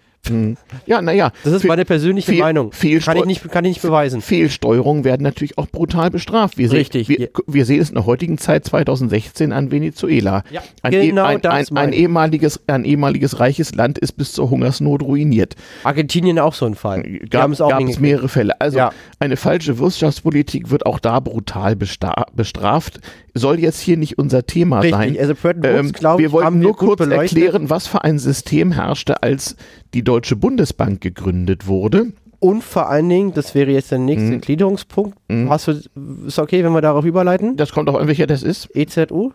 Ja, 0.87 1.03
naja. 1.03 1.33
Das 1.45 1.53
ist 1.53 1.65
meine 1.65 1.85
persönliche 1.85 2.33
viel- 2.33 2.41
Meinung. 2.41 2.71
kann, 2.71 3.17
ich 3.17 3.25
nicht, 3.25 3.51
kann 3.51 3.65
ich 3.65 3.71
nicht 3.73 3.83
beweisen. 3.83 4.21
Fehlsteuerungen 4.21 5.05
werden 5.05 5.23
natürlich 5.23 5.59
auch 5.59 5.67
brutal 5.67 6.11
bestraft. 6.11 6.59
Wir 6.59 6.69
sehen, 6.69 6.79
Richtig. 6.79 7.09
Wir, 7.09 7.29
wir 7.47 7.65
sehen 7.67 7.81
es 7.81 7.89
in 7.91 7.95
der 7.97 8.07
heutigen 8.07 8.39
Zeit 8.39 8.65
2016 8.65 9.53
an 9.53 9.71
Venezuela. 9.71 10.43
Ja, 10.51 10.63
ein, 10.83 10.93
genau 10.93 11.25
ein, 11.25 11.41
das 11.41 11.71
ein, 11.71 11.77
ein, 11.79 11.93
ich. 11.93 12.01
ehemaliges, 12.01 12.61
ein 12.67 12.85
ehemaliges 12.85 13.39
reiches 13.41 13.75
Land 13.75 13.99
ist 13.99 14.13
bis 14.13 14.33
zur 14.33 14.51
Hungersnot 14.51 15.03
ruiniert. 15.03 15.55
Argentinien 15.85 16.39
auch 16.39 16.55
so 16.55 16.67
ein 16.67 16.75
Fall. 16.75 17.03
Die 17.03 17.19
Gab, 17.29 17.51
es 17.51 17.61
auch 17.61 17.71
gab 17.71 17.83
es 17.83 17.99
mehrere 18.01 18.29
Fälle. 18.29 18.61
Also 18.61 18.79
Ja. 18.79 18.93
eine 19.19 19.37
falsche 19.37 19.79
Wirtschaftspolitik 19.79 20.71
wird 20.71 20.87
auch 20.87 20.99
da 20.99 21.21
brutal 21.21 21.77
bestraft. 21.77 23.01
Soll 23.35 23.59
jetzt 23.59 23.81
hier 23.81 23.97
nicht 23.97 24.17
unser 24.19 24.47
Thema 24.47 24.83
sein. 24.83 24.95
Richtig, 24.95 25.21
also 25.21 25.35
Bretton 25.35 25.63
Woods, 25.65 26.03
Ähm, 26.05 26.19
wir 26.19 26.33
wollten 26.33 26.59
nur 26.61 26.77
kurz 26.77 27.01
erklären, 27.01 27.69
was 27.69 27.87
für 27.89 28.05
ein 28.05 28.19
System 28.19 28.71
herrschte, 28.73 29.23
als 29.23 29.57
die 29.95 30.03
Deutsche 30.03 30.37
Bundesbank 30.37 31.01
gegründet 31.01 31.67
wurde. 31.67 32.13
Und 32.41 32.63
vor 32.63 32.91
allen 32.91 33.09
Dingen, 33.09 33.33
das 33.33 33.55
wäre 33.55 33.71
jetzt 33.71 33.91
der 33.91 33.99
nächste 33.99 34.33
Mhm. 34.33 34.41
Gliederungspunkt. 34.43 35.17
Hast 35.49 35.69
du, 35.69 35.81
ist 36.27 36.39
okay, 36.39 36.63
wenn 36.63 36.73
wir 36.73 36.83
darauf 36.83 37.07
überleiten? 37.07 37.57
Das 37.57 37.73
kommt 37.73 37.89
auch 37.89 37.99
an, 37.99 38.07
welcher 38.07 38.27
das 38.27 38.43
ist. 38.43 38.69
EZU? 38.77 39.31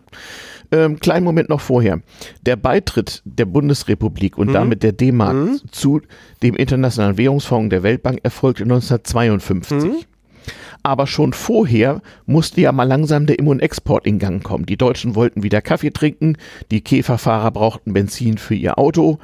Ähm, 0.70 1.00
kleinen 1.00 1.24
Moment 1.24 1.48
noch 1.48 1.60
vorher. 1.60 2.00
Der 2.46 2.54
Beitritt 2.54 3.22
der 3.24 3.46
Bundesrepublik 3.46 4.36
Mhm. 4.38 4.40
und 4.46 4.52
damit 4.52 4.84
der 4.84 4.92
D-Mark 4.92 5.36
zu 5.72 6.02
dem 6.44 6.54
Internationalen 6.54 7.18
Währungsfonds 7.18 7.70
der 7.70 7.82
Weltbank 7.82 8.20
erfolgte 8.22 8.62
1952. 8.64 9.82
Mhm. 9.90 9.96
Aber 10.84 11.06
schon 11.08 11.32
vorher 11.32 12.00
musste 12.26 12.60
ja 12.60 12.70
mal 12.70 12.84
langsam 12.84 13.26
der 13.26 13.38
Im- 13.40 13.48
und 13.48 13.60
Export 13.60 14.06
in 14.06 14.18
Gang 14.20 14.42
kommen. 14.42 14.66
Die 14.66 14.76
Deutschen 14.76 15.16
wollten 15.16 15.42
wieder 15.42 15.60
Kaffee 15.60 15.90
trinken, 15.90 16.36
die 16.70 16.80
Käferfahrer 16.80 17.50
brauchten 17.50 17.92
Benzin 17.92 18.38
für 18.38 18.54
ihr 18.54 18.78
Auto 18.78 19.18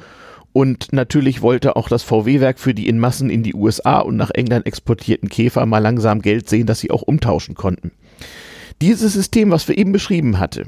und 0.57 0.91
natürlich 0.91 1.43
wollte 1.43 1.75
auch 1.75 1.87
das 1.87 2.01
VW-Werk 2.01 2.57
für 2.57 2.73
die 2.73 2.87
in 2.87 2.97
Massen 2.97 3.29
in 3.29 3.43
die 3.43 3.53
USA 3.53 3.99
und 3.99 4.17
nach 4.17 4.31
England 4.31 4.65
exportierten 4.65 5.29
Käfer 5.29 5.67
mal 5.67 5.77
langsam 5.77 6.19
Geld 6.19 6.49
sehen, 6.49 6.65
das 6.65 6.79
sie 6.79 6.89
auch 6.89 7.03
umtauschen 7.03 7.53
konnten. 7.53 7.91
Dieses 8.81 9.13
System, 9.13 9.51
was 9.51 9.67
wir 9.67 9.77
eben 9.77 9.91
beschrieben 9.91 10.39
hatte, 10.39 10.65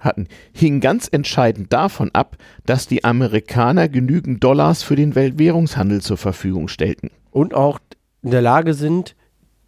hatten, 0.00 0.28
hing 0.54 0.80
ganz 0.80 1.06
entscheidend 1.12 1.70
davon 1.70 2.08
ab, 2.14 2.38
dass 2.64 2.88
die 2.88 3.04
Amerikaner 3.04 3.90
genügend 3.90 4.42
Dollars 4.42 4.82
für 4.82 4.96
den 4.96 5.14
Weltwährungshandel 5.14 6.00
zur 6.00 6.16
Verfügung 6.16 6.68
stellten. 6.68 7.10
Und 7.30 7.52
auch 7.52 7.78
in 8.22 8.30
der 8.30 8.40
Lage 8.40 8.72
sind, 8.72 9.16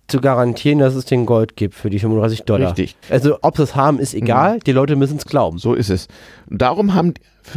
zu 0.09 0.21
garantieren, 0.21 0.79
dass 0.79 0.95
es 0.95 1.05
den 1.05 1.27
Gold 1.27 1.55
gibt 1.55 1.75
für 1.75 1.91
die 1.91 1.99
35 1.99 2.43
Dollar. 2.45 2.69
Richtig. 2.71 2.97
Also, 3.11 3.39
ob 3.43 3.57
sie 3.59 3.63
es 3.63 3.77
haben, 3.77 3.99
ist 3.99 4.15
egal. 4.15 4.59
Die 4.61 4.73
Leute 4.73 4.97
müssen 4.97 5.19
es 5.19 5.27
glauben. 5.27 5.59
So 5.59 5.75
ist 5.75 5.91
es. 5.91 6.09
Darum 6.49 6.95
haben, 6.95 7.13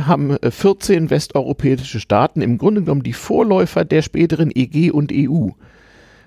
haben 0.05 0.31
äh, 0.37 0.51
14 0.51 1.09
westeuropäische 1.09 1.99
Staaten 2.01 2.41
im 2.41 2.57
Grunde 2.57 2.81
genommen 2.81 3.03
die 3.03 3.13
Vorläufer 3.13 3.85
der 3.85 4.01
späteren 4.01 4.51
EG 4.53 4.91
und 4.91 5.11
EU. 5.13 5.49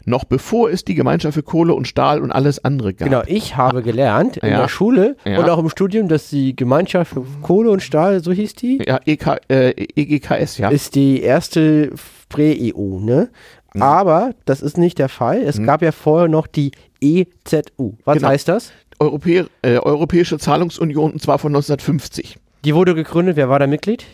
Noch 0.07 0.25
bevor 0.25 0.71
es 0.71 0.85
die 0.85 0.95
Gemeinschaft 0.95 1.35
für 1.35 1.43
Kohle 1.43 1.73
und 1.75 1.89
Stahl 1.89 2.21
und 2.21 2.31
alles 2.31 2.63
andere 2.63 2.93
gab. 2.93 3.09
Genau, 3.09 3.23
ich 3.27 3.57
habe 3.57 3.83
gelernt 3.83 4.37
in 4.39 4.51
Ja. 4.51 4.61
der 4.63 4.69
Schule 4.69 5.17
Ja. 5.25 5.39
und 5.39 5.49
auch 5.49 5.59
im 5.59 5.71
Studium, 5.71 6.09
dass 6.09 6.29
die 6.29 6.55
Gemeinschaft 6.57 7.13
für 7.15 7.25
Kohle 7.43 7.71
und 7.71 7.83
Stahl, 7.83 8.23
so 8.23 8.31
hieß 8.33 8.55
die, 8.55 8.83
Ja, 8.87 8.99
EK, 9.07 9.39
äh, 9.49 9.71
EGKS, 9.97 10.59
ja. 10.59 10.69
ist 10.69 10.95
die 10.95 11.23
erste 11.23 11.91
Prä-EU, 12.29 12.99
ne? 13.01 13.29
Mhm. 13.75 13.83
Aber 13.83 14.31
das 14.45 14.63
ist 14.63 14.79
nicht 14.79 14.99
der 14.99 15.09
Fall. 15.09 15.43
Es 15.43 15.63
gab 15.63 15.83
ja 15.83 15.93
vorher 15.93 16.29
noch 16.29 16.47
die 16.47 16.71
EZU. 17.01 17.95
Was 18.05 18.17
Genau. 18.17 18.29
heißt 18.29 18.49
das? 18.49 18.73
Europä 19.01 19.45
äh, 19.63 19.79
Europäische 19.79 20.39
Zahlungsunion 20.39 21.13
und 21.13 21.21
zwar 21.21 21.39
von 21.39 21.51
1950. 21.55 22.39
Die 22.65 22.75
wurde 22.75 22.95
gegründet, 22.95 23.37
wer 23.37 23.49
war 23.49 23.59
da 23.59 23.67
Mitglied? 23.67 24.05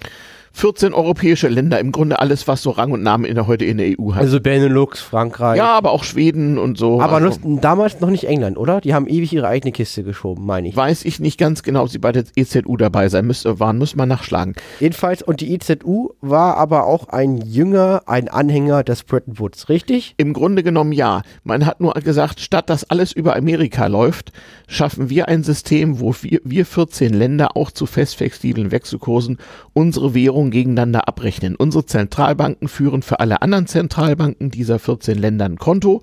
14 0.52 0.92
europäische 0.92 1.48
Länder, 1.48 1.78
im 1.78 1.92
Grunde 1.92 2.18
alles, 2.18 2.48
was 2.48 2.62
so 2.62 2.70
Rang 2.70 2.92
und 2.92 3.02
Namen 3.02 3.24
in 3.24 3.34
der, 3.34 3.46
heute 3.46 3.64
in 3.64 3.78
der 3.78 3.94
EU 3.98 4.14
hat. 4.14 4.22
Also 4.22 4.40
Benelux, 4.40 5.00
Frankreich. 5.00 5.56
ja, 5.56 5.72
aber 5.76 5.92
auch 5.92 6.04
Schweden 6.04 6.58
und 6.58 6.76
so. 6.76 7.00
Aber 7.00 7.16
also, 7.16 7.38
noch, 7.44 7.60
damals 7.60 8.00
noch 8.00 8.10
nicht 8.10 8.24
England, 8.24 8.58
oder? 8.58 8.80
Die 8.80 8.92
haben 8.92 9.06
ewig 9.06 9.32
ihre 9.32 9.46
eigene 9.46 9.72
Kiste 9.72 10.02
geschoben, 10.02 10.44
meine 10.44 10.68
ich. 10.68 10.76
weiß 10.76 11.04
ich 11.04 11.20
nicht 11.20 11.38
ganz 11.38 11.62
genau, 11.62 11.82
ob 11.82 11.88
sie 11.88 11.98
bei 11.98 12.12
der 12.12 12.24
EZU 12.36 12.76
dabei 12.76 13.08
sein 13.08 13.26
müsste, 13.26 13.60
waren, 13.60 13.78
muss 13.78 13.94
man 13.94 14.08
nachschlagen. 14.08 14.54
Jedenfalls, 14.80 15.22
und 15.22 15.40
die 15.40 15.54
EZU 15.54 16.10
war 16.20 16.56
aber 16.56 16.86
auch 16.86 17.08
ein 17.08 17.38
Jünger, 17.38 18.02
ein 18.06 18.28
Anhänger 18.28 18.82
des 18.82 19.04
Bretton 19.04 19.38
Woods, 19.38 19.68
richtig? 19.68 20.14
Im 20.16 20.32
Grunde 20.32 20.62
genommen 20.62 20.92
ja. 20.92 21.22
Man 21.44 21.64
hat 21.64 21.80
nur 21.80 21.94
gesagt, 21.94 22.40
statt 22.40 22.68
dass 22.68 22.88
alles 22.90 23.12
über 23.12 23.36
Amerika 23.36 23.86
läuft, 23.86 24.32
schaffen 24.66 25.10
wir 25.10 25.28
ein 25.28 25.42
System, 25.42 26.00
wo 26.00 26.14
wir, 26.22 26.40
wir 26.44 26.66
14 26.66 27.14
Länder 27.14 27.56
auch 27.56 27.70
zu 27.70 27.86
fest 27.86 28.16
flexiblen 28.16 28.70
Wechselkursen 28.70 29.38
unsere 29.72 30.14
Währung 30.14 30.39
gegeneinander 30.48 31.06
abrechnen. 31.06 31.56
Unsere 31.56 31.84
Zentralbanken 31.84 32.68
führen 32.68 33.02
für 33.02 33.20
alle 33.20 33.42
anderen 33.42 33.66
Zentralbanken 33.66 34.50
dieser 34.50 34.78
14 34.78 35.18
Länder 35.18 35.44
ein 35.44 35.58
Konto 35.58 36.00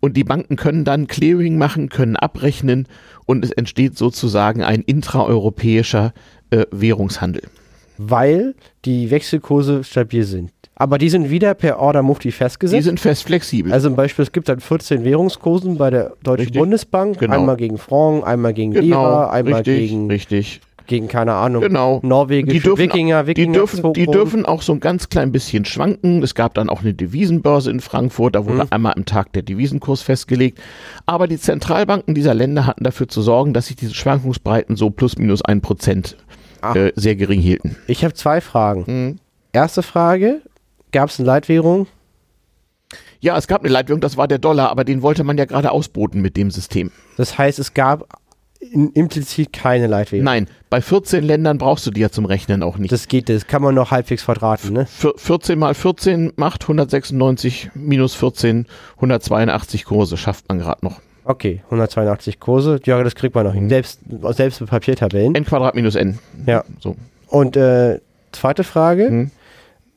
und 0.00 0.16
die 0.16 0.24
Banken 0.24 0.56
können 0.56 0.84
dann 0.84 1.06
Clearing 1.06 1.56
machen, 1.56 1.88
können 1.88 2.16
abrechnen 2.16 2.88
und 3.26 3.44
es 3.44 3.52
entsteht 3.52 3.96
sozusagen 3.96 4.64
ein 4.64 4.80
intraeuropäischer 4.80 6.12
äh, 6.50 6.64
Währungshandel. 6.72 7.42
Weil 7.98 8.54
die 8.84 9.10
Wechselkurse 9.10 9.84
stabil 9.84 10.24
sind. 10.24 10.50
Aber 10.74 10.96
die 10.96 11.10
sind 11.10 11.28
wieder 11.28 11.52
per 11.52 11.78
Order 11.78 12.02
Mufti 12.02 12.28
Die 12.28 12.32
festgesetzt. 12.32 12.84
sind 12.84 12.98
fest 12.98 13.24
flexibel. 13.24 13.70
Also 13.70 13.88
zum 13.88 13.96
Beispiel, 13.96 14.22
es 14.22 14.32
gibt 14.32 14.48
dann 14.48 14.60
14 14.60 15.04
Währungskursen 15.04 15.76
bei 15.76 15.90
der 15.90 16.14
Deutschen 16.22 16.44
Richtig. 16.44 16.58
Bundesbank. 16.58 17.18
Genau. 17.18 17.34
Einmal 17.38 17.56
gegen 17.58 17.76
Franc, 17.76 18.26
einmal 18.26 18.54
gegen 18.54 18.72
Lira, 18.72 19.28
einmal 19.30 19.56
richtig, 19.56 19.90
gegen, 19.90 20.10
richtig. 20.10 20.62
Gegen, 20.90 21.08
keine 21.08 21.32
Ahnung, 21.32 21.62
Genau. 21.62 22.00
norwegische 22.02 22.52
Die 22.52 22.60
dürfen, 22.60 22.82
Wikinger, 22.82 23.22
die, 23.22 23.28
Wikinger 23.28 23.52
dürfen, 23.54 23.92
die 23.94 24.06
dürfen 24.06 24.44
auch 24.44 24.60
so 24.60 24.72
ein 24.74 24.80
ganz 24.80 25.08
klein 25.08 25.32
bisschen 25.32 25.64
schwanken. 25.64 26.22
Es 26.22 26.34
gab 26.34 26.52
dann 26.54 26.68
auch 26.68 26.82
eine 26.82 26.92
Devisenbörse 26.92 27.70
in 27.70 27.80
Frankfurt, 27.80 28.34
da 28.34 28.44
wurde 28.44 28.64
Mhm. 28.64 28.68
einmal 28.70 28.92
am 28.94 29.06
Tag 29.06 29.32
der 29.32 29.42
Devisenkurs 29.42 30.02
festgelegt. 30.02 30.60
Aber 31.06 31.26
die 31.28 31.38
Zentralbanken 31.38 32.14
dieser 32.14 32.34
Länder 32.34 32.66
hatten 32.66 32.84
dafür 32.84 33.08
zu 33.08 33.22
sorgen, 33.22 33.54
dass 33.54 33.68
sich 33.68 33.76
diese 33.76 33.94
Schwankungsbreiten 33.94 34.76
so 34.76 34.90
plus 34.90 35.16
minus 35.16 35.42
ein 35.42 35.62
Prozent 35.62 36.16
äh, 36.74 36.92
sehr 36.94 37.16
gering 37.16 37.40
hielten. 37.40 37.76
Ich 37.86 38.04
habe 38.04 38.12
zwei 38.12 38.42
Fragen. 38.42 38.84
Mhm. 38.86 39.16
Erste 39.52 39.82
Frage, 39.82 40.42
gab 40.92 41.08
es 41.08 41.18
eine 41.18 41.26
Leitwährung? 41.26 41.86
Ja, 43.20 43.36
es 43.36 43.46
gab 43.46 43.60
eine 43.62 43.68
Leitwährung, 43.72 44.00
das 44.00 44.16
war 44.16 44.26
der 44.28 44.38
Dollar, 44.38 44.70
aber 44.70 44.84
den 44.84 45.02
wollte 45.02 45.24
man 45.24 45.36
ja 45.38 45.44
gerade 45.44 45.70
ausboten 45.70 46.20
mit 46.20 46.36
dem 46.36 46.50
System. 46.50 46.90
Das 47.16 47.36
heißt, 47.38 47.58
es 47.58 47.74
gab 47.74 48.04
implizit 48.60 49.52
keine 49.52 49.86
Leitwährung. 49.86 50.24
Nein, 50.24 50.46
bei 50.68 50.80
14 50.80 51.24
Ländern 51.24 51.58
brauchst 51.58 51.86
du 51.86 51.90
die 51.90 52.00
ja 52.00 52.10
zum 52.10 52.24
Rechnen 52.26 52.62
auch 52.62 52.76
nicht. 52.78 52.92
Das 52.92 53.08
geht, 53.08 53.28
das 53.28 53.46
kann 53.46 53.62
man 53.62 53.74
noch 53.74 53.90
halbwegs 53.90 54.22
verdrahten, 54.22 54.72
ne? 54.72 54.86
Vier- 54.86 55.14
14 55.16 55.58
mal 55.58 55.74
14 55.74 56.32
macht 56.36 56.62
196 56.64 57.70
minus 57.74 58.14
14, 58.14 58.66
182 58.96 59.84
Kurse, 59.84 60.16
schafft 60.16 60.48
man 60.48 60.58
gerade 60.58 60.84
noch. 60.84 61.00
Okay, 61.24 61.60
182 61.66 62.40
Kurse, 62.40 62.80
ja, 62.84 63.02
das 63.02 63.14
kriegt 63.14 63.34
man 63.34 63.46
noch 63.46 63.54
hin. 63.54 63.68
Selbst, 63.68 64.00
selbst 64.30 64.60
mit 64.60 64.70
Papiertabellen. 64.70 65.34
n 65.34 65.44
Quadrat 65.44 65.74
minus 65.74 65.94
n. 65.94 66.18
Ja. 66.46 66.64
So. 66.80 66.96
Und 67.28 67.56
äh, 67.56 68.00
zweite 68.32 68.64
Frage, 68.64 69.06
Hm. 69.08 69.30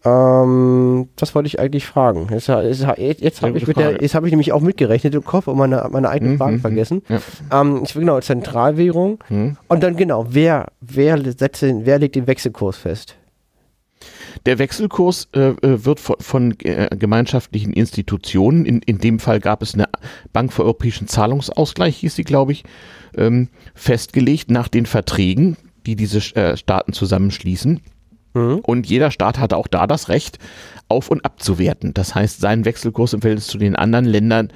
Ähm, 0.06 1.08
was 1.18 1.34
wollte 1.36 1.48
ich 1.48 1.60
eigentlich 1.60 1.86
fragen? 1.86 2.28
Jetzt, 2.32 2.48
jetzt, 2.48 3.22
jetzt 3.22 3.42
habe 3.42 3.58
ich, 3.58 3.66
der- 3.66 4.02
jetzt 4.02 4.16
hab 4.16 4.24
ich 4.26 4.32
nämlich 4.32 4.52
auch 4.52 4.62
mitgerechnet 4.62 5.16
im 5.16 5.24
Kopf 5.24 5.48
und 5.48 5.58
meine, 5.58 5.88
meine 5.92 6.10
eigenen 6.10 6.34
Mhm, 6.34 6.38
Fragen 6.38 6.56
mhm, 6.56 6.62
vergessen. 6.62 7.02
ja. 7.10 7.20
Ähm, 7.52 7.82
ich 7.84 7.96
will 7.96 8.02
genau, 8.02 8.20
Zentralwährung. 8.20 9.20
Hm. 9.28 9.58
Und 9.68 9.84
dann 9.84 9.96
genau, 9.96 10.26
wer, 10.30 10.72
wer, 10.82 11.20
setzt 11.38 11.62
den, 11.62 11.86
wer 11.86 12.00
legt 12.00 12.16
den 12.16 12.28
Wechselkurs 12.28 12.78
fest? 12.78 13.16
Der 14.46 14.60
Wechselkurs 14.60 15.30
äh, 15.34 15.50
äh, 15.50 15.86
wird 15.86 16.00
von, 16.02 16.16
von 16.20 16.60
äh, 16.64 16.90
gemeinschaftlichen 16.98 17.72
Institutionen, 17.72 18.66
in, 18.66 18.82
in 18.82 18.98
dem 18.98 19.20
Fall 19.20 19.40
gab 19.40 19.62
es 19.62 19.74
eine 19.74 19.86
Bank 20.34 20.52
für 20.52 20.64
europäischen 20.64 21.08
Zahlungsausgleich, 21.08 21.98
hieß 21.98 22.16
sie, 22.16 22.24
glaube 22.24 22.52
ich, 22.52 22.64
ähm, 23.16 23.48
festgelegt 23.76 24.52
nach 24.52 24.68
den 24.68 24.86
Verträgen, 24.86 25.56
die 25.86 25.96
diese 25.96 26.18
äh, 26.36 26.58
Staaten 26.58 26.92
zusammenschließen. 26.92 27.80
Mhm. 28.34 28.60
Und 28.64 28.88
jeder 28.88 29.12
Staat 29.12 29.40
hatte 29.40 29.58
auch 29.58 29.68
da 29.68 29.88
das 29.88 30.10
Recht, 30.10 30.40
auf- 30.90 31.10
und 31.10 31.26
abzuwerten. 31.26 31.94
Das 31.94 32.16
heißt, 32.16 32.40
seinen 32.40 32.66
Wechselkurs 32.66 33.14
im 33.14 33.22
Verhältnis 33.22 33.48
zu 33.48 33.58
den 33.58 33.76
anderen 33.76 34.06
Ländern 34.06 34.50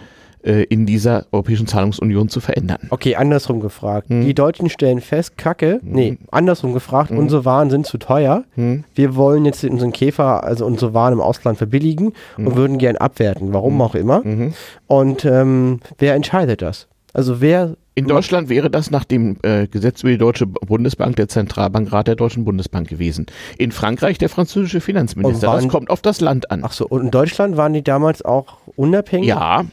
äh, 0.43 0.63
in 0.63 0.85
dieser 0.85 1.25
Europäischen 1.31 1.67
Zahlungsunion 1.67 2.29
zu 2.29 2.39
verändern. 2.39 2.79
Okay, 2.89 3.15
andersrum 3.15 3.59
gefragt. 3.59 4.09
Hm. 4.09 4.23
Die 4.23 4.33
Deutschen 4.33 4.69
stellen 4.69 5.01
fest, 5.01 5.37
Kacke, 5.37 5.79
nee, 5.83 6.17
andersrum 6.31 6.73
gefragt, 6.73 7.11
unsere 7.11 7.43
Waren 7.43 7.69
sind 7.69 7.85
zu 7.85 7.97
teuer. 7.97 8.43
Hm. 8.55 8.83
Wir 8.93 9.15
wollen 9.15 9.45
jetzt 9.45 9.63
unseren 9.63 9.91
Käfer, 9.91 10.43
also 10.43 10.65
unsere 10.65 10.93
Waren 10.93 11.13
im 11.13 11.21
Ausland 11.21 11.57
verbilligen 11.57 12.13
und 12.37 12.55
würden 12.55 12.77
gern 12.77 12.97
abwerten, 12.97 13.51
warum 13.51 13.81
auch 13.81 13.95
immer. 13.95 14.21
Mhm. 14.23 14.53
Und 14.85 15.25
ähm, 15.25 15.79
wer 15.97 16.13
entscheidet 16.13 16.61
das? 16.61 16.87
Also 17.13 17.41
wer 17.41 17.75
In 17.97 18.05
Deutschland 18.07 18.47
wäre 18.47 18.69
das 18.69 18.91
nach 18.91 19.05
dem 19.05 19.37
äh, 19.41 19.65
Gesetz 19.67 20.03
über 20.03 20.11
die 20.11 20.19
Deutsche 20.19 20.45
Bundesbank 20.45 21.15
der 21.15 21.27
Zentralbankrat 21.29 22.07
der 22.07 22.15
Deutschen 22.15 22.45
Bundesbank 22.45 22.87
gewesen. 22.87 23.25
In 23.57 23.71
Frankreich 23.71 24.19
der 24.19 24.29
französische 24.29 24.81
Finanzminister. 24.81 25.47
Und 25.49 25.55
Das 25.55 25.63
waren- 25.63 25.67
kommt 25.69 25.89
auf 25.89 26.03
das 26.03 26.21
Land 26.21 26.51
an. 26.51 26.61
Ach 26.63 26.73
so, 26.73 26.85
und 26.87 27.01
in 27.05 27.09
Deutschland 27.11 27.57
waren 27.57 27.73
die 27.73 27.81
damals 27.81 28.21
auch 28.23 28.59
unabhängig? 28.75 29.29
Ja, 29.29 29.65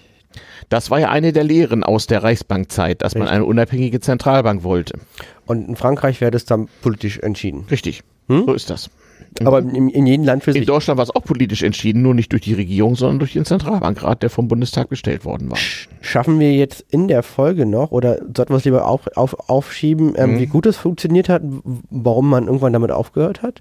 das 0.71 0.91
war 0.91 1.01
ja 1.01 1.11
eine 1.11 1.35
der 1.35 1.45
Lehren 1.45 1.85
aus 1.85 2.07
der 2.07 2.23
Reichsbankzeit, 2.23 3.03
dass 3.03 3.15
man 3.15 3.25
Richtig. 3.25 3.37
eine 3.37 3.45
unabhängige 3.45 4.01
Zentralbank 4.01 4.63
wollte. 4.63 4.99
Und 5.45 5.69
in 5.69 5.77
Frankreich 5.77 6.23
wäre 6.23 6.31
das 6.31 6.47
dann 6.47 6.69
politisch 6.81 7.19
entschieden. 7.19 7.67
Richtig, 7.71 8.03
Hm? 8.29 8.45
so 8.47 8.55
ist 8.55 8.71
das. 8.71 8.89
Aber 9.45 9.59
in, 9.59 9.89
in 9.89 10.07
jedem 10.07 10.25
Land 10.25 10.45
für 10.45 10.51
In 10.51 10.59
sich. 10.59 10.67
Deutschland 10.67 10.97
war 10.97 11.03
es 11.03 11.11
auch 11.15 11.25
politisch 11.25 11.63
entschieden, 11.65 12.03
nur 12.03 12.15
nicht 12.15 12.31
durch 12.31 12.43
die 12.43 12.55
Regierung, 12.55 12.95
sondern 12.95 13.19
durch 13.19 13.33
den 13.33 13.45
Zentralbankrat, 13.45 14.23
der 14.23 14.31
vom 14.31 14.47
Bundestag 14.47 14.89
bestellt 14.89 15.25
worden 15.25 15.51
war. 15.51 15.59
Schaffen 16.01 16.39
wir 16.39 16.53
jetzt 16.55 16.85
in 16.91 17.09
der 17.09 17.23
Folge 17.25 17.67
noch 17.67 17.91
oder 17.91 18.19
sollten 18.35 18.53
wir 18.53 18.57
es 18.59 18.65
lieber 18.65 18.87
auf, 18.87 19.09
auf, 19.17 19.49
aufschieben, 19.51 20.15
ähm, 20.17 20.35
Mhm. 20.35 20.39
wie 20.39 20.47
gut 20.47 20.67
es 20.67 20.77
funktioniert 20.77 21.29
hat, 21.29 21.43
warum 21.91 22.31
man 22.31 22.47
irgendwann 22.47 22.73
damit 22.73 22.93
aufgehört 22.93 23.43
hat? 23.43 23.61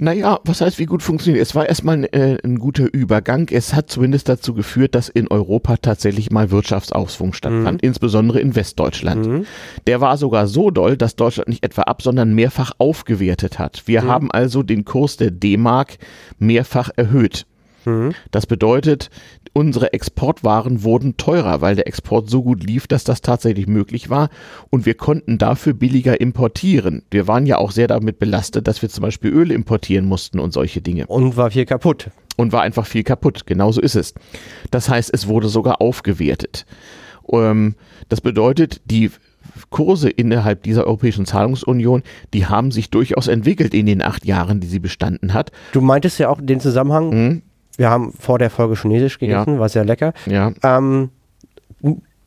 Naja, 0.00 0.38
was 0.44 0.60
heißt, 0.60 0.78
wie 0.78 0.86
gut 0.86 1.02
funktioniert? 1.02 1.42
Es 1.42 1.56
war 1.56 1.68
erstmal 1.68 1.96
ein, 1.96 2.04
äh, 2.04 2.38
ein 2.44 2.60
guter 2.60 2.86
Übergang. 2.92 3.48
Es 3.50 3.74
hat 3.74 3.90
zumindest 3.90 4.28
dazu 4.28 4.54
geführt, 4.54 4.94
dass 4.94 5.08
in 5.08 5.26
Europa 5.26 5.76
tatsächlich 5.76 6.30
mal 6.30 6.52
Wirtschaftsausschwung 6.52 7.32
stattfand, 7.32 7.82
insbesondere 7.82 8.38
in 8.40 8.54
Westdeutschland. 8.54 9.26
Mhm. 9.26 9.46
Der 9.88 10.00
war 10.00 10.16
sogar 10.16 10.46
so 10.46 10.70
doll, 10.70 10.96
dass 10.96 11.16
Deutschland 11.16 11.48
nicht 11.48 11.64
etwa 11.64 11.82
ab, 11.82 12.02
sondern 12.02 12.32
mehrfach 12.32 12.70
aufgewertet 12.78 13.58
hat. 13.58 13.82
Wir 13.86 14.02
Mhm. 14.02 14.08
haben 14.08 14.30
also 14.30 14.62
den 14.62 14.84
Kurs 14.84 15.16
der 15.16 15.32
D-Mark 15.32 15.98
mehrfach 16.38 16.90
erhöht. 16.94 17.44
Mhm. 17.84 18.14
Das 18.30 18.46
bedeutet, 18.46 19.10
unsere 19.58 19.92
Exportwaren 19.92 20.84
wurden 20.84 21.16
teurer, 21.16 21.60
weil 21.60 21.74
der 21.74 21.88
Export 21.88 22.30
so 22.30 22.44
gut 22.44 22.62
lief, 22.62 22.86
dass 22.86 23.02
das 23.02 23.22
tatsächlich 23.22 23.66
möglich 23.66 24.08
war 24.08 24.30
und 24.70 24.86
wir 24.86 24.94
konnten 24.94 25.36
dafür 25.36 25.74
billiger 25.74 26.20
importieren. 26.20 27.02
Wir 27.10 27.26
waren 27.26 27.44
ja 27.44 27.58
auch 27.58 27.72
sehr 27.72 27.88
damit 27.88 28.20
belastet, 28.20 28.68
dass 28.68 28.82
wir 28.82 28.88
zum 28.88 29.02
Beispiel 29.02 29.32
Öl 29.32 29.50
importieren 29.50 30.06
mussten 30.06 30.38
und 30.38 30.52
solche 30.52 30.80
Dinge. 30.80 31.06
Und 31.08 31.36
war 31.36 31.50
viel 31.50 31.66
kaputt. 31.66 32.10
Und 32.36 32.52
war 32.52 32.62
einfach 32.62 32.86
viel 32.86 33.02
kaputt. 33.02 33.46
Genauso 33.46 33.80
ist 33.80 33.96
es. 33.96 34.14
Das 34.70 34.88
heißt, 34.88 35.12
es 35.12 35.26
wurde 35.26 35.48
sogar 35.48 35.80
aufgewertet. 35.80 36.64
Ähm, 37.28 37.74
das 38.08 38.20
bedeutet, 38.20 38.80
die 38.84 39.10
Kurse 39.70 40.08
innerhalb 40.08 40.62
dieser 40.62 40.86
Europäischen 40.86 41.26
Zahlungsunion, 41.26 42.04
die 42.32 42.46
haben 42.46 42.70
sich 42.70 42.90
durchaus 42.90 43.26
entwickelt 43.26 43.74
in 43.74 43.86
den 43.86 44.02
acht 44.02 44.24
Jahren, 44.24 44.60
die 44.60 44.68
sie 44.68 44.78
bestanden 44.78 45.34
hat. 45.34 45.50
Du 45.72 45.80
meintest 45.80 46.18
ja 46.20 46.28
auch 46.28 46.40
den 46.40 46.60
Zusammenhang, 46.60 47.10
Hm? 47.10 47.42
Wir 47.78 47.88
haben 47.88 48.12
vor 48.12 48.38
der 48.38 48.50
Folge 48.50 48.74
Chinesisch 48.76 49.18
gegessen, 49.18 49.58
war 49.58 49.68
sehr 49.70 49.84
lecker. 49.86 50.12
Ja, 50.26 50.52
Ähm, 50.62 51.10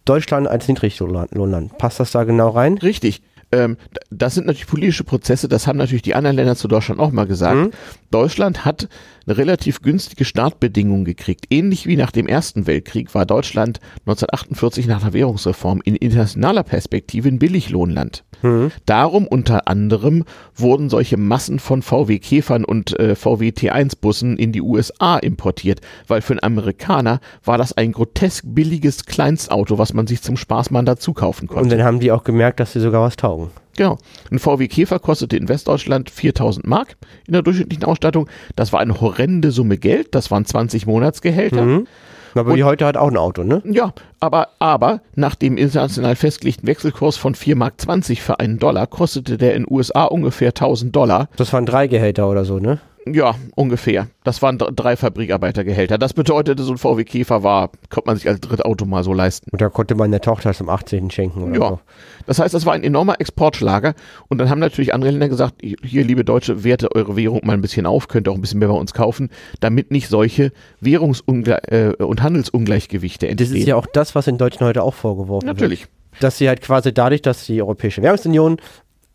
Deutschland 0.06 0.47
als 0.47 0.68
Niedriglohnland, 0.68 1.78
passt 1.78 1.99
das 1.99 2.12
da 2.12 2.24
genau 2.24 2.49
rein? 2.49 2.80
Richtig. 2.80 3.22
Ähm, 3.52 3.78
das 4.10 4.36
sind 4.36 4.47
natürlich 4.47 4.68
politische 4.68 5.04
Prozesse, 5.04 5.47
das 5.49 5.68
haben 5.68 5.78
natürlich 5.78 6.02
die 6.02 6.16
anderen 6.16 6.38
Länder 6.38 6.56
zu 6.56 6.68
Deutschland 6.70 6.99
auch 7.02 7.12
mal 7.12 7.28
gesagt. 7.28 7.56
Mhm. 7.58 7.72
Deutschland 8.10 8.64
hat 8.66 8.88
eine 9.26 9.38
relativ 9.38 9.82
günstige 9.82 10.26
Startbedingung 10.26 11.06
gekriegt. 11.06 11.46
Ähnlich 11.50 11.88
wie 11.88 11.98
nach 11.98 12.12
dem 12.12 12.28
Ersten 12.28 12.68
Weltkrieg 12.68 13.14
war 13.14 13.26
Deutschland 13.26 13.80
1948 14.02 14.88
nach 14.88 15.02
der 15.02 15.14
Währungsreform 15.14 15.82
in 15.84 15.96
internationaler 15.96 16.64
Perspektive 16.64 17.30
ein 17.30 17.40
Billiglohnland. 17.40 18.24
Mhm. 18.42 18.72
Darum 18.86 19.28
unter 19.28 19.68
anderem 19.68 20.26
wurden 20.56 20.90
solche 20.90 21.18
Massen 21.18 21.60
von 21.60 21.82
VW 21.82 22.20
Käfern 22.20 22.66
und 22.66 23.00
äh, 23.00 23.16
VW 23.16 23.50
T1 23.50 23.94
Bussen 24.00 24.38
in 24.38 24.52
die 24.52 24.62
USA 24.62 25.18
importiert, 25.18 25.82
weil 26.08 26.22
für 26.22 26.34
einen 26.34 26.44
Amerikaner 26.44 27.20
war 27.44 27.58
das 27.58 27.74
ein 27.74 27.92
grotesk 27.92 28.46
billiges 28.48 29.06
Kleinstauto, 29.06 29.78
was 29.78 29.94
man 29.94 30.08
sich 30.08 30.22
zum 30.22 30.38
Spaß 30.38 30.72
mal 30.72 30.84
dazu 30.84 31.14
kaufen 31.14 31.48
konnte. 31.48 31.64
Und 31.64 31.72
dann 31.72 31.84
haben 31.84 32.00
die 32.00 32.12
auch 32.12 32.24
gemerkt, 32.24 32.60
dass 32.60 32.74
sie 32.74 32.80
sogar 32.80 33.02
was 33.02 33.16
taugen. 33.16 33.52
Genau. 33.78 33.98
Ein 34.32 34.40
VW 34.40 34.68
Käfer 34.68 35.00
kostete 35.00 35.38
in 35.38 35.48
Westdeutschland 35.50 36.10
4000 36.10 36.68
Mark 36.68 36.98
in 37.28 37.34
der 37.34 37.42
durchschnittlichen 37.42 37.86
Ausstattung. 37.86 38.28
Das 38.56 38.74
war 38.74 38.80
eine 38.80 39.00
horrende 39.02 39.52
Summe 39.52 39.78
Geld. 39.78 40.14
Das 40.16 40.32
waren 40.32 40.46
20 40.46 40.86
Monatsgehälter. 40.88 41.62
Mhm. 41.64 41.88
Aber 42.34 42.52
Und- 42.52 42.58
die 42.58 42.64
heute 42.64 42.86
hat 42.86 42.96
auch 42.96 43.10
ein 43.10 43.18
Auto, 43.18 43.44
ne? 43.44 43.62
Ja, 43.66 43.94
aber, 44.22 44.50
aber 44.60 45.02
nach 45.16 45.36
dem 45.36 45.58
international 45.58 46.16
festgelegten 46.16 46.66
Wechselkurs 46.68 47.18
von 47.18 47.36
4 47.36 47.56
Mark 47.58 47.80
20 47.82 48.22
für 48.22 48.40
einen 48.40 48.58
Dollar 48.58 48.88
kostete 48.88 49.38
der 49.38 49.54
in 49.56 49.66
USA 49.70 50.06
ungefähr 50.06 50.54
1000 50.54 50.96
Dollar. 50.96 51.28
Das 51.36 51.52
waren 51.52 51.66
drei 51.66 51.88
Gehälter 51.88 52.30
oder 52.30 52.46
so, 52.46 52.60
ne? 52.60 52.80
Ja, 53.08 53.34
ungefähr. 53.56 54.08
Das 54.24 54.43
waren 54.43 54.60
dr- 54.60 54.72
drei 54.72 54.95
Fabrikarbeitergehälter. 54.95 55.97
Das 55.97 56.14
bedeutete, 56.14 56.62
so 56.62 56.72
ein 56.74 56.78
VW 56.78 57.04
Käfer 57.04 57.41
war, 57.41 57.72
konnte 57.89 58.08
man 58.08 58.16
sich 58.18 58.28
als 58.28 58.39
Drittauto 58.41 58.86
mal 58.86 59.04
so 59.04 59.12
leisten. 59.12 59.49
Und 59.52 59.60
da 59.60 59.70
konnte 59.70 59.95
man 59.95 60.12
der 60.12 60.22
Tochter 60.22 60.54
zum 60.54 60.70
18. 60.70 61.10
schenken 61.10 61.41
oder 61.43 61.54
Ja, 61.60 61.70
so. 61.70 61.80
das 62.28 62.38
heißt, 62.39 62.54
das 62.54 62.66
war 62.68 62.74
ein 62.74 62.84
enormer 62.84 63.20
Exportschlager. 63.20 63.95
Und 64.30 64.38
dann 64.38 64.49
haben 64.52 64.60
natürlich 64.60 64.93
andere 64.93 65.10
Länder 65.10 65.30
gesagt, 65.30 65.56
hier, 65.62 66.04
liebe 66.04 66.24
Deutsche, 66.24 66.64
werte 66.64 66.93
eure 66.95 67.16
Währung 67.16 67.41
mal 67.43 67.54
ein 67.54 67.62
bisschen 67.62 67.88
auf, 67.88 68.08
könnt 68.08 68.28
ihr 68.28 68.32
auch 68.32 68.36
ein 68.36 68.41
bisschen 68.41 68.60
mehr 68.60 68.68
bei 68.68 68.76
uns 68.76 68.93
kaufen, 68.93 69.30
damit 69.62 69.89
nicht 69.89 70.08
solche 70.08 70.52
Währungsungle 70.80 71.58
äh, 71.70 72.04
und 72.04 72.22
Handelsungleichgewichte 72.22 73.26
Das 73.26 73.32
entstehen. 73.32 73.58
ist 73.62 73.68
ja 73.68 73.76
auch 73.78 73.88
das, 73.88 74.14
was 74.14 74.26
den 74.26 74.38
Deutschen 74.38 74.66
heute 74.68 74.84
auch 74.84 74.93
vorgeworfen 74.93 75.47
wird. 75.47 75.58
natürlich. 75.58 75.88
Dass 76.20 76.38
sie 76.38 76.47
halt 76.47 76.62
quasi 76.62 76.93
dadurch, 76.93 77.22
dass 77.24 77.45
die 77.47 77.62
Europäische 77.62 78.02
Währungsunion 78.04 78.58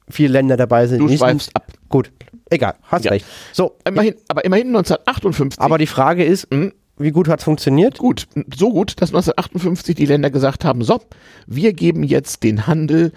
viele 0.09 0.33
Länder 0.33 0.57
dabei 0.57 0.87
sind, 0.89 0.99
Du 0.99 1.07
nicht- 1.07 1.19
schweifst 1.21 1.55
ab. 1.55 1.67
Gut, 1.89 2.11
egal, 2.51 2.75
hast 2.85 3.05
Ja. 3.05 3.13
recht. 3.13 3.27
So, 3.53 3.77
Immerhin, 3.87 4.15
aber 4.29 4.45
immerhin 4.45 4.69
1958. 4.69 5.61
aber 5.61 5.79
die 5.79 5.87
Frage 5.87 6.25
ist, 6.25 6.51
Mhm. 6.53 6.73
wie 6.99 7.11
gut 7.11 7.29
hat 7.29 7.41
es 7.41 7.45
funktioniert? 7.45 7.99
gut, 7.99 8.27
so 8.57 8.71
gut, 8.71 9.01
dass 9.01 9.11
1958 9.13 9.95
die 9.95 10.07
Länder 10.07 10.31
gesagt 10.31 10.65
haben, 10.65 10.83
so, 10.83 11.01
wir 11.47 11.73
geben 11.73 12.03
jetzt 12.03 12.43
den 12.43 12.67
Handel 12.67 13.13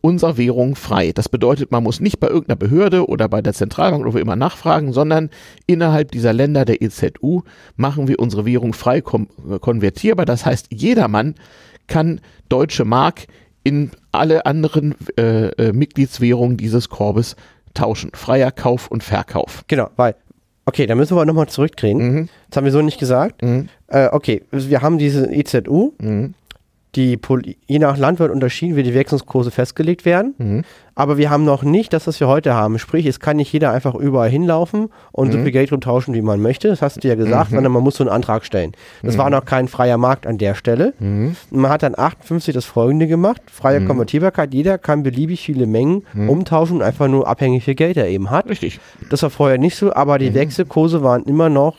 unserer 0.00 0.38
Währung 0.38 0.74
frei. 0.74 1.12
Das 1.12 1.28
bedeutet, 1.28 1.70
man 1.70 1.82
muss 1.82 2.00
nicht 2.00 2.18
bei 2.18 2.28
irgendeiner 2.28 2.56
Behörde 2.56 3.06
oder 3.08 3.28
bei 3.28 3.42
der 3.42 3.52
Zentralbank 3.52 4.02
oder 4.02 4.14
wo 4.14 4.18
immer 4.18 4.34
nachfragen, 4.36 4.94
sondern 4.94 5.28
innerhalb 5.66 6.12
dieser 6.12 6.32
Länder 6.32 6.64
der 6.64 6.80
EZU 6.80 7.42
machen 7.76 8.08
wir 8.08 8.18
unsere 8.18 8.46
Währung 8.46 8.72
frei 8.72 8.98
äh, 8.98 9.58
konvertierbar. 9.60 10.24
Das 10.24 10.46
heißt, 10.46 10.68
jedermann 10.72 11.34
kann 11.88 12.22
deutsche 12.48 12.86
Mark 12.86 13.26
in 13.64 13.90
alle 14.12 14.46
anderen 14.46 14.94
äh, 15.18 15.48
äh, 15.48 15.72
Mitgliedswährungen 15.74 16.56
dieses 16.56 16.88
Korbes 16.88 17.36
tauschen. 17.76 18.10
Freier 18.14 18.50
Kauf 18.50 18.88
und 18.88 19.04
Verkauf. 19.04 19.64
Genau, 19.68 19.88
weil, 19.96 20.14
okay, 20.64 20.86
da 20.86 20.94
müssen 20.94 21.16
wir 21.16 21.24
nochmal 21.24 21.48
zurückdrehen. 21.48 21.98
Mhm. 21.98 22.28
Das 22.50 22.56
haben 22.56 22.64
wir 22.64 22.72
so 22.72 22.82
nicht 22.82 22.98
gesagt. 22.98 23.42
Mhm. 23.42 23.68
Äh, 23.88 24.08
okay, 24.10 24.42
wir 24.50 24.82
haben 24.82 24.98
diese 24.98 25.32
EZU, 25.32 25.92
Mhm. 25.98 26.34
Die 26.96 27.18
je 27.66 27.78
nach 27.78 27.96
Land 27.98 28.18
wird 28.18 28.30
unterschieden, 28.32 28.74
wie 28.76 28.82
die 28.82 28.94
Wechselkurse 28.94 29.50
festgelegt 29.50 30.04
werden. 30.04 30.34
Mhm. 30.38 30.64
Aber 30.94 31.18
wir 31.18 31.28
haben 31.28 31.44
noch 31.44 31.62
nicht 31.62 31.92
das, 31.92 32.06
was 32.06 32.18
wir 32.20 32.26
heute 32.26 32.54
haben. 32.54 32.78
Sprich, 32.78 33.04
es 33.04 33.20
kann 33.20 33.36
nicht 33.36 33.52
jeder 33.52 33.70
einfach 33.70 33.94
überall 33.94 34.30
hinlaufen 34.30 34.88
und 35.12 35.28
Mhm. 35.28 35.32
so 35.32 35.38
viel 35.42 35.50
Geld 35.52 35.70
rumtauschen, 35.70 36.14
wie 36.14 36.22
man 36.22 36.40
möchte. 36.40 36.68
Das 36.68 36.80
hast 36.80 37.04
du 37.04 37.08
ja 37.08 37.14
gesagt, 37.16 37.50
sondern 37.50 37.70
man 37.70 37.82
muss 37.82 37.96
so 37.96 38.04
einen 38.04 38.10
Antrag 38.10 38.46
stellen. 38.46 38.72
Das 39.02 39.18
war 39.18 39.28
noch 39.28 39.44
kein 39.44 39.68
freier 39.68 39.98
Markt 39.98 40.26
an 40.26 40.38
der 40.38 40.54
Stelle. 40.54 40.94
Mhm. 40.98 41.36
Und 41.50 41.60
Man 41.60 41.70
hat 41.70 41.82
dann 41.82 41.98
58 41.98 42.54
das 42.54 42.64
folgende 42.64 43.06
gemacht. 43.06 43.42
Freie 43.52 43.84
Konvertierbarkeit. 43.84 44.54
Jeder 44.54 44.78
kann 44.78 45.02
beliebig 45.02 45.42
viele 45.42 45.66
Mengen 45.66 46.02
Mhm. 46.14 46.30
umtauschen, 46.30 46.80
einfach 46.80 47.08
nur 47.08 47.28
abhängig 47.28 47.60
wie 47.62 47.64
viel 47.66 47.74
Geld 47.74 47.96
er 47.98 48.08
eben 48.08 48.30
hat. 48.30 48.48
Richtig. 48.48 48.80
Das 49.10 49.22
war 49.22 49.28
vorher 49.30 49.58
nicht 49.58 49.76
so, 49.76 49.92
aber 49.92 50.14
Mhm. 50.14 50.18
die 50.20 50.34
Wechselkurse 50.34 51.02
waren 51.02 51.24
immer 51.24 51.50
noch 51.50 51.76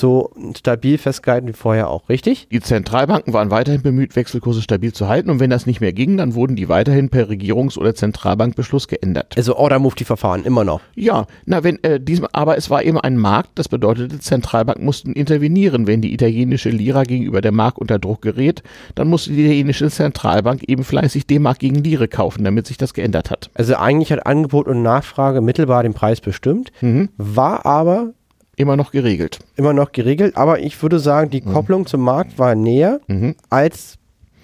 so 0.00 0.30
stabil 0.56 0.98
festgehalten 0.98 1.48
wie 1.48 1.52
vorher 1.52 1.88
auch, 1.88 2.08
richtig? 2.08 2.48
Die 2.50 2.60
Zentralbanken 2.60 3.32
waren 3.32 3.50
weiterhin 3.50 3.82
bemüht, 3.82 4.16
Wechselkurse 4.16 4.62
stabil 4.62 4.92
zu 4.92 5.08
halten 5.08 5.30
und 5.30 5.40
wenn 5.40 5.50
das 5.50 5.66
nicht 5.66 5.80
mehr 5.80 5.92
ging, 5.92 6.16
dann 6.16 6.34
wurden 6.34 6.56
die 6.56 6.68
weiterhin 6.68 7.08
per 7.10 7.28
Regierungs- 7.28 7.78
oder 7.78 7.94
Zentralbankbeschluss 7.94 8.88
geändert. 8.88 9.34
Also 9.36 9.56
Order-Move-Verfahren, 9.56 10.44
immer 10.44 10.64
noch. 10.64 10.80
Ja, 10.94 11.26
na 11.44 11.62
wenn 11.62 11.82
äh, 11.84 12.00
diesem, 12.00 12.26
aber 12.32 12.56
es 12.56 12.70
war 12.70 12.82
eben 12.82 12.98
ein 12.98 13.16
Markt, 13.16 13.50
das 13.56 13.68
bedeutete, 13.68 14.18
Zentralbanken 14.18 14.84
mussten 14.84 15.12
intervenieren, 15.12 15.86
wenn 15.86 16.00
die 16.00 16.12
italienische 16.14 16.70
Lira 16.70 17.04
gegenüber 17.04 17.40
der 17.40 17.52
Mark 17.52 17.78
unter 17.78 17.98
Druck 17.98 18.22
gerät, 18.22 18.62
dann 18.94 19.08
musste 19.08 19.30
die 19.32 19.44
italienische 19.44 19.90
Zentralbank 19.90 20.62
eben 20.68 20.84
fleißig 20.84 21.26
D-Mark 21.26 21.58
gegen 21.58 21.76
Lire 21.82 22.08
kaufen, 22.08 22.44
damit 22.44 22.66
sich 22.66 22.78
das 22.78 22.94
geändert 22.94 23.30
hat. 23.30 23.50
Also 23.54 23.76
eigentlich 23.76 24.12
hat 24.12 24.26
Angebot 24.26 24.66
und 24.66 24.82
Nachfrage 24.82 25.40
mittelbar 25.40 25.82
den 25.82 25.94
Preis 25.94 26.20
bestimmt, 26.20 26.72
Mhm. 26.80 27.08
war 27.16 27.66
aber 27.66 28.12
Immer 28.56 28.76
noch 28.76 28.90
geregelt. 28.92 29.38
immer 29.56 29.72
noch 29.72 29.92
geregelt. 29.92 30.36
Aber 30.36 30.60
ich 30.60 30.80
würde 30.82 30.98
sagen, 30.98 31.30
die 31.30 31.40
Kopplung 31.40 31.86
zum 31.86 32.02
Markt 32.02 32.38
war 32.38 32.54
näher 32.54 33.00
Mhm. 33.08 33.34
als 33.50 33.96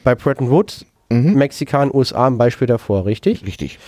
bei 0.04 0.14
Bretton 0.14 0.50
Woods, 0.50 0.86
Mhm. 1.10 1.34
Mexikan, 1.34 1.90
USA 1.92 2.26
ein 2.26 2.38
Beispiel 2.38 2.66
davor, 2.66 3.04
richtig? 3.06 3.44
Richtig. 3.46 3.78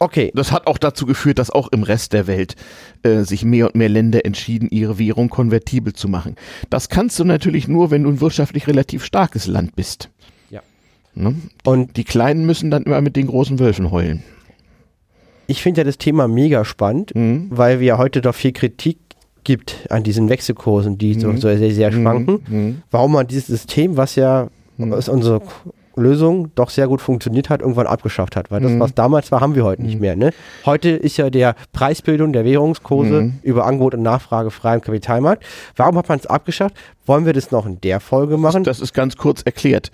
Okay, 0.00 0.32
Das 0.34 0.50
hat 0.50 0.66
auch 0.66 0.78
dazu 0.78 1.06
geführt, 1.06 1.38
dass 1.38 1.50
auch 1.50 1.68
im 1.70 1.84
Rest 1.84 2.12
der 2.12 2.26
Welt 2.26 2.56
äh, 3.04 3.22
sich 3.22 3.44
mehr 3.44 3.66
und 3.66 3.76
mehr 3.76 3.88
Länder 3.88 4.24
entschieden, 4.24 4.68
ihre 4.70 4.98
Währung 4.98 5.28
konvertibel 5.28 5.92
zu 5.92 6.08
machen. 6.08 6.34
Das 6.70 6.88
kannst 6.88 7.20
du 7.20 7.24
natürlich 7.24 7.68
nur, 7.68 7.92
wenn 7.92 8.02
du 8.02 8.10
ein 8.10 8.20
wirtschaftlich 8.20 8.66
relativ 8.66 9.04
starkes 9.04 9.46
Land 9.46 9.76
bist. 9.76 10.08
Ja. 10.50 10.60
Ne? 11.14 11.36
und 11.64 11.96
Die 11.96 12.02
Kleinen 12.04 12.46
müssen 12.46 12.70
dann 12.72 12.82
immer 12.82 13.00
mit 13.00 13.14
den 13.14 13.28
großen 13.28 13.60
Wölfen 13.60 13.92
heulen. 13.92 14.24
ich 15.46 15.62
finde 15.62 15.82
ja 15.82 15.84
das 15.84 15.98
Thema 15.98 16.26
mega 16.26 16.64
spannend, 16.64 17.14
Mhm. 17.14 17.46
weil 17.50 17.78
wir 17.78 17.96
heute 17.98 18.20
doch 18.22 18.34
viel 18.34 18.52
Kritik 18.52 18.98
gibt 19.44 19.86
an 19.90 20.02
diesen 20.02 20.28
Wechselkursen, 20.28 20.98
die 20.98 21.14
so, 21.18 21.28
Mhm. 21.28 21.38
so 21.38 21.48
sehr, 21.56 21.72
sehr 21.72 21.92
schwanken. 21.92 22.40
Mhm. 22.48 22.82
Warum 22.90 23.12
man 23.12 23.26
dieses 23.26 23.46
System, 23.46 23.96
was 23.96 24.14
ja 24.16 24.48
Mhm. 24.78 24.92
ist 24.94 25.08
unsere 25.08 25.40
Lösung 25.94 26.50
doch 26.54 26.70
sehr 26.70 26.88
gut 26.88 27.02
funktioniert 27.02 27.50
hat, 27.50 27.60
irgendwann 27.60 27.86
abgeschafft 27.86 28.34
hat. 28.34 28.50
Weil 28.50 28.62
das, 28.62 28.72
Mhm. 28.72 28.80
was 28.80 28.94
damals 28.94 29.30
war, 29.30 29.40
haben 29.42 29.54
wir 29.54 29.64
heute 29.64 29.82
nicht 29.82 30.00
mehr. 30.00 30.16
Ne? 30.16 30.30
Heute 30.64 30.88
ist 30.88 31.18
ja 31.18 31.28
der 31.28 31.54
Preisbildung 31.74 32.32
der 32.32 32.46
Währungskurse 32.46 33.22
Mhm. 33.24 33.34
über 33.42 33.66
Angebot 33.66 33.94
und 33.94 34.02
Nachfrage 34.02 34.50
frei 34.50 34.76
im 34.76 34.80
Kapitalmarkt. 34.80 35.44
Warum 35.76 35.98
hat 35.98 36.08
man 36.08 36.18
es 36.18 36.26
abgeschafft? 36.26 36.74
Wollen 37.04 37.26
wir 37.26 37.34
das 37.34 37.50
noch 37.50 37.66
in 37.66 37.78
der 37.82 38.00
Folge 38.00 38.38
machen? 38.38 38.64
Das 38.64 38.80
ist 38.80 38.94
ganz 38.94 39.18
kurz 39.18 39.42
erklärt, 39.42 39.90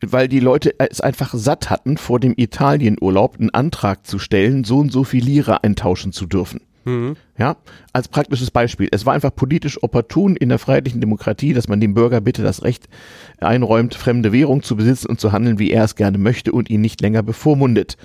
weil 0.00 0.26
die 0.26 0.40
Leute 0.40 0.74
es 0.78 1.02
einfach 1.02 1.34
satt 1.34 1.68
hatten, 1.68 1.98
vor 1.98 2.18
dem 2.18 2.32
Italienurlaub 2.36 3.36
einen 3.38 3.50
Antrag 3.50 4.06
zu 4.06 4.18
stellen, 4.18 4.64
so 4.64 4.78
und 4.78 4.90
so 4.90 5.04
viel 5.04 5.22
Lira 5.22 5.58
eintauschen 5.62 6.12
zu 6.12 6.24
dürfen. 6.24 6.62
Mhm. 6.84 7.16
Ja, 7.38 7.56
als 7.92 8.08
praktisches 8.08 8.50
Beispiel. 8.50 8.88
Es 8.92 9.06
war 9.06 9.14
einfach 9.14 9.34
politisch 9.34 9.82
opportun 9.82 10.36
in 10.36 10.48
der 10.48 10.58
freiheitlichen 10.58 11.00
Demokratie, 11.00 11.52
dass 11.54 11.68
man 11.68 11.80
dem 11.80 11.94
Bürger 11.94 12.20
bitte 12.20 12.42
das 12.42 12.62
Recht 12.62 12.88
einräumt, 13.38 13.94
fremde 13.94 14.32
Währung 14.32 14.62
zu 14.62 14.76
besitzen 14.76 15.08
und 15.08 15.20
zu 15.20 15.32
handeln, 15.32 15.58
wie 15.58 15.70
er 15.70 15.84
es 15.84 15.94
gerne 15.96 16.18
möchte 16.18 16.52
und 16.52 16.70
ihn 16.70 16.80
nicht 16.80 17.00
länger 17.00 17.22
bevormundet. 17.22 17.96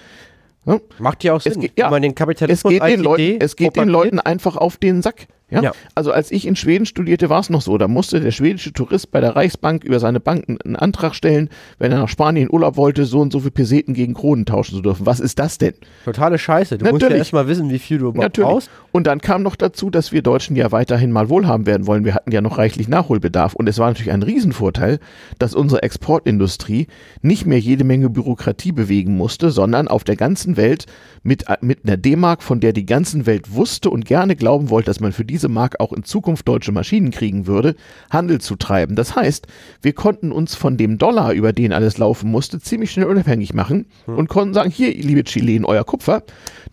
Ja? 0.66 0.80
Macht 1.00 1.24
ja 1.24 1.34
auch 1.34 1.38
Es 1.38 1.54
Sinn. 1.54 1.62
geht- 1.62 1.74
ja, 1.78 1.86
wenn 1.86 1.92
man 1.92 2.02
den 2.02 2.12
Es 2.12 2.16
Kapitalismus 2.16 2.72
geht, 2.74 2.82
als 2.82 2.94
den 2.94 3.02
Leuten, 3.02 3.38
es 3.40 3.56
geht 3.56 3.76
den. 3.76 3.88
Leuten 3.90 4.20
einfach 4.20 4.58
auf 4.58 4.78
den 4.78 5.02
Sack. 5.02 5.28
Ja? 5.50 5.62
Ja. 5.62 5.72
Also 5.96 6.12
als 6.12 6.30
ich 6.32 6.46
in 6.46 6.56
Schweden 6.58 6.86
studierte, 6.86 7.30
war 7.30 7.40
es 7.40 7.50
noch 7.50 7.62
so. 7.62 7.78
Da 7.78 7.88
musste 7.88 8.20
der 8.20 8.32
schwedische 8.32 8.74
Tourist 8.74 9.12
bei 9.12 9.22
der 9.22 9.36
Reichsbank 9.36 9.84
über 9.86 10.00
seine 10.00 10.20
Bank 10.20 10.46
einen- 10.48 10.76
Antrag 10.76 11.16
stellen, 11.16 11.50
wenn 11.80 11.92
er 11.92 12.00
nach 12.00 12.10
Spanien 12.10 12.50
Urlaub 12.52 12.76
wollte, 12.76 13.06
so 13.06 13.20
und 13.22 13.32
so 13.32 13.40
viel 13.40 13.52
Peseten 13.52 13.94
gegen 13.94 14.14
Kronen 14.14 14.46
tauschen 14.46 14.76
zu 14.76 14.82
dürfen. 14.82 15.06
Was 15.06 15.20
ist 15.22 15.40
das 15.40 15.58
denn? 15.58 15.74
Totale 16.06 16.38
Scheiße. 16.38 16.78
Du 16.78 16.84
musst 16.86 16.92
ja 17.02 17.06
Natürlich. 17.08 17.18
erstmal 17.20 17.48
wissen, 17.48 17.70
wie 17.70 17.80
viel 17.80 17.98
du 17.98 18.06
überhaupt 18.10 18.18
Natürlich. 18.38 18.50
brauchst. 18.50 18.70
Und 18.92 19.08
dann 19.08 19.22
kam 19.22 19.42
noch 19.42 19.56
dazu, 19.56 19.90
dass 19.90 20.12
wir 20.12 20.22
Deutschen 20.22 20.56
ja 20.56 20.72
weiterhin 20.72 21.12
mal 21.12 21.30
wohlhaben 21.30 21.66
werden 21.66 21.88
wollen. 21.88 22.04
Wir 22.04 22.14
hatten 22.14 22.32
ja 22.32 22.42
noch 22.42 22.58
reichlich 22.58 22.88
Nachholbedarf. 22.90 23.54
Und 23.56 23.68
es 23.70 23.78
war 23.80 23.88
natürlich 23.88 24.12
ein 24.12 24.24
Riesenvorteil, 24.24 25.00
dass 25.40 25.56
unsere 25.56 25.82
Exportindustrie 25.82 26.88
nicht 27.22 27.46
mehr 27.46 27.60
jede 27.60 27.84
Menge 27.84 28.10
Bürokratie 28.10 28.72
bewegen 28.72 29.16
musste, 29.16 29.52
sondern 29.52 29.88
auf 29.88 30.04
der 30.04 30.16
ganzen 30.16 30.58
Welt 30.58 30.86
mit, 31.24 31.46
mit 31.62 31.80
einer 31.86 31.98
D-Mark, 31.98 32.44
von 32.44 32.60
der 32.60 32.74
die 32.74 32.86
ganzen 32.86 33.26
Welt 33.26 33.54
wusste 33.54 33.90
und 33.90 34.06
gerne 34.06 34.36
glauben 34.36 34.70
wollte, 34.70 34.88
dass 34.88 35.00
man 35.00 35.12
für 35.12 35.26
diese 35.38 35.50
Mark 35.50 35.80
auch 35.80 35.94
in 35.94 36.04
Zukunft 36.04 36.48
deutsche 36.48 36.72
Maschinen 36.72 37.12
kriegen 37.12 37.46
würde, 37.46 37.76
Handel 38.10 38.42
zu 38.42 38.56
treiben. 38.56 38.96
Das 38.96 39.16
heißt, 39.16 39.46
wir 39.84 39.94
konnten 39.94 40.32
uns 40.32 40.56
von 40.56 40.78
dem 40.78 40.98
Dollar, 40.98 41.34
über 41.34 41.54
den 41.54 41.74
alles 41.74 42.00
laufen 42.00 42.32
musste, 42.32 42.60
ziemlich 42.60 42.90
schnell 42.90 43.06
unabhängig 43.06 43.54
machen 43.54 43.86
und 44.08 44.30
konnten 44.30 44.56
sagen, 44.56 44.72
hier, 44.72 44.92
liebe 44.94 45.24
Chilen, 45.24 45.64
euer 45.64 45.84
Kupfer, 45.84 46.24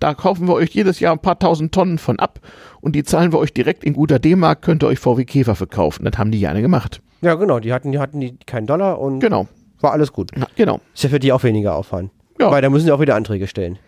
da 0.01 0.15
kaufen 0.15 0.49
wir 0.49 0.55
euch 0.55 0.71
jedes 0.71 0.99
Jahr 0.99 1.13
ein 1.13 1.19
paar 1.19 1.39
tausend 1.39 1.73
Tonnen 1.73 1.99
von 1.99 2.19
ab 2.19 2.41
und 2.81 2.97
die 2.97 3.03
zahlen 3.05 3.33
wir 3.33 3.39
euch 3.39 3.53
direkt 3.53 3.85
in 3.85 3.93
guter 3.93 4.19
D-Mark, 4.19 4.63
könnt 4.63 4.83
ihr 4.83 4.87
euch 4.87 4.99
VW 4.99 5.27
Käfer 5.27 5.57
verkaufen. 5.57 6.07
Das 6.07 6.17
haben 6.17 6.31
die 6.31 6.39
gerne 6.39 6.63
gemacht. 6.63 7.03
Ja, 7.21 7.35
genau. 7.35 7.61
Die 7.61 7.71
hatten, 7.73 7.93
die 7.93 7.99
hatten 7.99 8.19
die 8.21 8.39
keinen 8.47 8.67
Dollar 8.67 8.99
und 8.99 9.21
Genau, 9.21 9.47
war 9.81 9.93
alles 9.93 10.11
gut. 10.11 10.31
Na, 10.35 10.47
genau. 10.57 10.81
Ist 10.95 11.05
ja 11.05 11.11
für 11.11 11.19
die 11.19 11.33
auch 11.33 11.43
weniger 11.43 11.75
Aufwand. 11.75 12.11
Ja. 12.41 12.51
Weil 12.51 12.63
da 12.63 12.71
müssen 12.71 12.87
sie 12.87 12.93
auch 12.93 13.01
wieder 13.01 13.15
Anträge 13.15 13.47
stellen. 13.47 13.79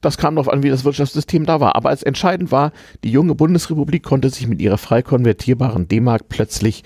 Das 0.00 0.16
kam 0.18 0.36
darauf 0.36 0.52
an, 0.52 0.62
wie 0.62 0.70
das 0.70 0.84
Wirtschaftssystem 0.84 1.44
da 1.46 1.60
war. 1.60 1.74
Aber 1.76 1.88
als 1.88 2.02
entscheidend 2.02 2.52
war, 2.52 2.72
die 3.04 3.10
junge 3.10 3.34
Bundesrepublik 3.34 4.02
konnte 4.02 4.30
sich 4.30 4.46
mit 4.46 4.60
ihrer 4.60 4.78
frei 4.78 5.02
konvertierbaren 5.02 5.88
D-Mark 5.88 6.28
plötzlich 6.28 6.84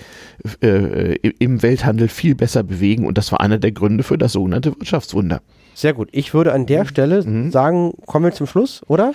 äh, 0.62 1.14
im 1.38 1.62
Welthandel 1.62 2.08
viel 2.08 2.34
besser 2.34 2.62
bewegen 2.62 3.06
und 3.06 3.18
das 3.18 3.32
war 3.32 3.40
einer 3.40 3.58
der 3.58 3.72
Gründe 3.72 4.02
für 4.02 4.18
das 4.18 4.32
sogenannte 4.32 4.70
Wirtschaftswunder. 4.78 5.42
Sehr 5.74 5.92
gut. 5.94 6.08
Ich 6.12 6.34
würde 6.34 6.52
an 6.52 6.62
Mhm. 6.62 6.66
der 6.66 6.84
Stelle 6.86 7.50
sagen, 7.50 7.92
kommen 8.06 8.26
wir 8.26 8.32
zum 8.32 8.46
Schluss, 8.46 8.82
oder? 8.88 9.12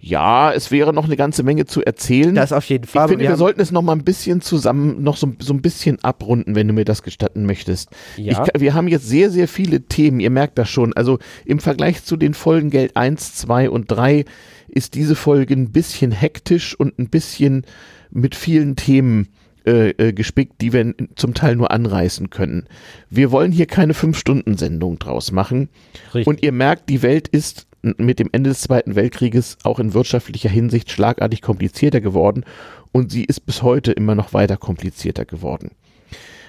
Ja, 0.00 0.52
es 0.52 0.70
wäre 0.70 0.92
noch 0.92 1.06
eine 1.06 1.16
ganze 1.16 1.42
Menge 1.42 1.66
zu 1.66 1.82
erzählen. 1.84 2.34
Das 2.34 2.52
auf 2.52 2.64
jeden 2.66 2.84
ich 2.84 2.90
Fall. 2.90 3.08
finde, 3.08 3.24
wir, 3.24 3.30
haben- 3.30 3.38
sollten 3.38 3.60
es 3.60 3.72
noch 3.72 3.82
mal 3.82 3.92
ein 3.94 4.04
bisschen 4.04 4.40
zusammen, 4.40 5.02
noch 5.02 5.16
so, 5.16 5.32
so 5.40 5.52
ein 5.52 5.60
bisschen 5.60 6.02
abrunden, 6.04 6.54
wenn 6.54 6.68
du 6.68 6.72
mir 6.74 6.84
das 6.84 7.02
gestatten 7.02 7.46
möchtest. 7.46 7.90
Ja. 8.16 8.44
Ich, 8.54 8.60
wir 8.60 8.74
haben 8.74 8.86
jetzt 8.86 9.08
sehr, 9.08 9.30
sehr 9.30 9.48
viele 9.48 9.82
Themen, 9.82 10.20
ihr 10.20 10.30
merkt 10.30 10.56
das 10.56 10.68
schon. 10.70 10.92
Also 10.92 11.18
im 11.44 11.58
Vergleich 11.58 12.04
zu 12.04 12.16
den 12.16 12.34
Folgen 12.34 12.70
Geld 12.70 12.96
1, 12.96 13.34
2 13.34 13.70
und 13.70 13.90
3 13.90 14.24
ist 14.68 14.94
diese 14.94 15.16
Folge 15.16 15.54
ein 15.54 15.72
bisschen 15.72 16.12
hektisch 16.12 16.78
und 16.78 16.98
ein 16.98 17.08
bisschen 17.08 17.64
mit 18.10 18.34
vielen 18.36 18.76
Themen 18.76 19.28
äh, 19.66 19.90
äh, 19.90 20.12
gespickt, 20.12 20.60
die 20.60 20.72
wir 20.72 20.94
zum 21.16 21.34
Teil 21.34 21.56
nur 21.56 21.70
anreißen 21.72 22.30
können. 22.30 22.66
Wir 23.10 23.32
wollen 23.32 23.50
hier 23.52 23.66
keine 23.66 23.94
Fünf-Stunden-Sendung 23.94 24.98
draus 24.98 25.32
machen. 25.32 25.68
Richtig. 26.14 26.26
Und 26.26 26.42
ihr 26.42 26.52
merkt, 26.52 26.88
die 26.88 27.02
Welt 27.02 27.28
ist 27.28 27.66
mit 27.82 28.18
dem 28.18 28.28
Ende 28.32 28.50
des 28.50 28.60
Zweiten 28.62 28.96
Weltkrieges 28.96 29.58
auch 29.62 29.78
in 29.78 29.94
wirtschaftlicher 29.94 30.48
Hinsicht 30.48 30.90
schlagartig 30.90 31.42
komplizierter 31.42 32.00
geworden 32.00 32.44
und 32.92 33.12
sie 33.12 33.24
ist 33.24 33.46
bis 33.46 33.62
heute 33.62 33.92
immer 33.92 34.14
noch 34.14 34.32
weiter 34.32 34.56
komplizierter 34.56 35.24
geworden. 35.24 35.70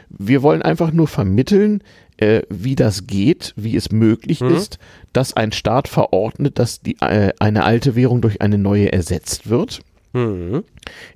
Wir 0.09 0.41
wollen 0.41 0.63
einfach 0.63 0.91
nur 0.91 1.07
vermitteln, 1.07 1.83
äh, 2.17 2.41
wie 2.49 2.75
das 2.75 3.05
geht, 3.05 3.53
wie 3.55 3.75
es 3.75 3.91
möglich 3.91 4.41
Mhm. 4.41 4.55
ist, 4.55 4.79
dass 5.13 5.35
ein 5.35 5.51
Staat 5.51 5.87
verordnet, 5.87 6.57
dass 6.57 6.81
die, 6.81 6.97
äh, 6.99 7.31
eine 7.39 7.63
alte 7.63 7.95
Währung 7.95 8.21
durch 8.21 8.41
eine 8.41 8.57
neue 8.57 8.91
ersetzt 8.91 9.49
wird 9.49 9.81
Mhm. 10.11 10.63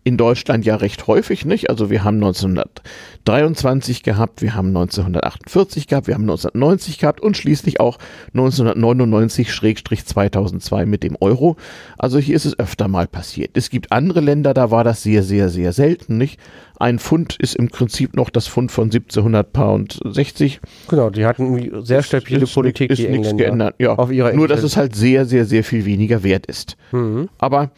in 0.04 0.18
Deutschland 0.18 0.66
ja 0.66 0.76
recht 0.76 1.08
häufig, 1.08 1.46
nicht? 1.46 1.72
Also 1.72 1.90
wir 1.90 2.04
haben 2.04 2.18
1923 2.18 4.04
gehabt, 4.04 4.44
wir 4.44 4.54
haben 4.54 4.68
1948 4.68 5.88
gehabt, 5.88 6.06
wir 6.08 6.14
haben 6.14 6.30
1990 6.30 7.00
gehabt 7.00 7.20
und 7.20 7.36
schließlich 7.36 7.80
auch 7.80 7.98
1999-2002 8.36 10.86
mit 10.86 11.02
dem 11.02 11.18
Euro. 11.20 11.58
Also 11.98 12.20
hier 12.20 12.36
ist 12.36 12.46
es 12.46 12.60
öfter 12.60 12.88
mal 12.88 13.08
passiert. 13.08 13.58
Es 13.58 13.72
gibt 13.72 13.92
andere 13.92 14.20
Länder, 14.20 14.54
da 14.54 14.70
war 14.70 14.84
das 14.84 15.02
sehr, 15.02 15.24
sehr, 15.24 15.50
sehr 15.50 15.74
selten, 15.74 16.20
nicht? 16.20 16.40
Ein 16.78 17.00
Pfund 17.00 17.36
ist 17.40 17.56
im 17.56 17.70
Prinzip 17.70 18.16
noch 18.16 18.30
das 18.30 18.48
Pfund 18.48 18.72
von 18.72 18.84
1700 18.86 19.54
Pound 19.54 20.00
60. 20.04 20.60
Genau, 20.90 21.10
die 21.10 21.26
hatten 21.26 21.86
sehr 21.86 22.04
stabile 22.04 22.44
ist, 22.44 22.54
Politik, 22.54 22.92
ist 22.92 23.00
die 23.00 23.08
nichts 23.08 23.36
geändert. 23.38 23.76
Ja. 23.80 23.96
auf 23.96 24.12
ihrer 24.12 24.34
Nur, 24.34 24.48
dass 24.48 24.64
es 24.64 24.76
halt 24.76 24.96
sehr, 24.96 25.26
sehr, 25.26 25.46
sehr 25.46 25.64
viel 25.64 25.86
weniger 25.86 26.24
wert 26.24 26.46
ist. 26.46 26.76
Mhm. 26.92 27.30
Aber 27.38 27.72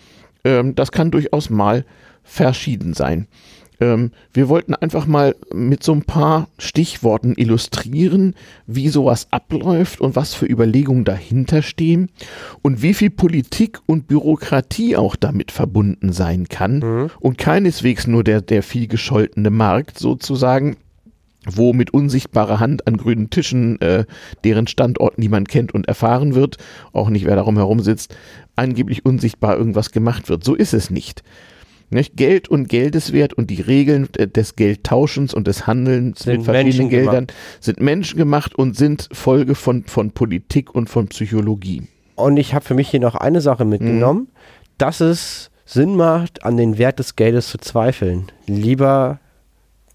ähm, 0.45 0.75
das 0.75 0.93
kann 0.93 1.11
durchaus 1.11 1.49
mal 1.49 1.83
verschieden 2.23 2.93
sein. 2.93 3.27
Ähm, 3.79 4.11
wir 4.33 4.47
wollten 4.47 4.73
einfach 4.73 5.05
mal 5.05 5.35
mit 5.53 5.83
so 5.83 5.91
ein 5.91 6.03
paar 6.03 6.47
Stichworten 6.57 7.33
illustrieren, 7.35 8.35
wie 8.67 8.87
sowas 8.87 9.27
abläuft 9.31 9.99
und 9.99 10.15
was 10.15 10.33
für 10.33 10.45
Überlegungen 10.45 11.03
dahinter 11.03 11.61
stehen 11.61 12.09
und 12.61 12.81
wie 12.81 12.93
viel 12.93 13.09
Politik 13.09 13.79
und 13.85 14.07
Bürokratie 14.07 14.95
auch 14.95 15.15
damit 15.15 15.51
verbunden 15.51 16.13
sein 16.13 16.47
kann 16.47 16.79
mhm. 16.79 17.11
und 17.19 17.37
keineswegs 17.37 18.07
nur 18.07 18.23
der, 18.23 18.41
der 18.41 18.63
viel 18.63 18.87
gescholtene 18.87 19.49
Markt 19.49 19.99
sozusagen 19.99 20.77
wo 21.47 21.73
mit 21.73 21.93
unsichtbarer 21.93 22.59
Hand 22.59 22.87
an 22.87 22.97
grünen 22.97 23.29
Tischen, 23.29 23.79
äh, 23.81 24.05
deren 24.43 24.65
Standort 24.67 25.17
niemand 25.17 25.47
kennt 25.47 25.73
und 25.73 25.87
erfahren 25.87 26.33
wird, 26.33 26.57
auch 26.91 27.09
nicht 27.09 27.25
wer 27.25 27.35
darum 27.35 27.57
herum 27.57 27.81
sitzt, 27.81 28.15
angeblich 28.55 29.05
unsichtbar 29.05 29.57
irgendwas 29.57 29.91
gemacht 29.91 30.29
wird. 30.29 30.43
So 30.43 30.55
ist 30.55 30.73
es 30.73 30.89
nicht. 30.89 31.23
Nicht? 31.89 32.17
Geld 32.17 32.47
und 32.47 32.67
Geldeswert 32.67 33.33
und 33.33 33.49
die 33.49 33.61
Regeln 33.61 34.09
des 34.11 34.55
Geldtauschens 34.55 35.33
und 35.33 35.47
des 35.47 35.67
Handelns 35.67 36.23
sind 36.23 36.37
mit 36.37 36.45
verschiedenen 36.45 36.89
Geldern 36.89 37.27
sind 37.59 37.79
menschengemacht 37.79 38.55
und 38.55 38.75
sind 38.75 39.07
Folge 39.11 39.55
von, 39.55 39.83
von 39.83 40.11
Politik 40.11 40.73
und 40.73 40.89
von 40.89 41.07
Psychologie. 41.09 41.83
Und 42.15 42.37
ich 42.37 42.53
habe 42.53 42.65
für 42.65 42.73
mich 42.73 42.89
hier 42.89 42.99
noch 42.99 43.15
eine 43.15 43.41
Sache 43.41 43.65
mitgenommen, 43.65 44.21
mhm. 44.21 44.29
dass 44.77 44.99
es 44.99 45.51
Sinn 45.65 45.95
macht, 45.95 46.43
an 46.43 46.57
den 46.57 46.77
Wert 46.77 46.99
des 46.99 47.15
Geldes 47.15 47.49
zu 47.49 47.57
zweifeln. 47.57 48.31
Lieber 48.47 49.19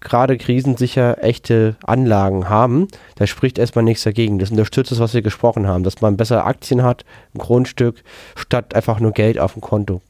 gerade 0.01 0.37
krisensicher 0.37 1.23
echte 1.23 1.75
Anlagen 1.83 2.49
haben, 2.49 2.87
da 3.15 3.27
spricht 3.27 3.57
erstmal 3.57 3.83
nichts 3.83 4.03
dagegen. 4.03 4.39
Das 4.39 4.51
unterstützt 4.51 4.91
das, 4.91 4.99
was 4.99 5.13
wir 5.13 5.21
gesprochen 5.21 5.67
haben, 5.67 5.83
dass 5.83 6.01
man 6.01 6.17
besser 6.17 6.45
Aktien 6.45 6.83
hat, 6.83 7.05
ein 7.33 7.39
Grundstück, 7.39 8.03
statt 8.35 8.75
einfach 8.75 8.99
nur 8.99 9.11
Geld 9.11 9.39
auf 9.39 9.53
dem 9.53 9.61
Konto 9.61 10.01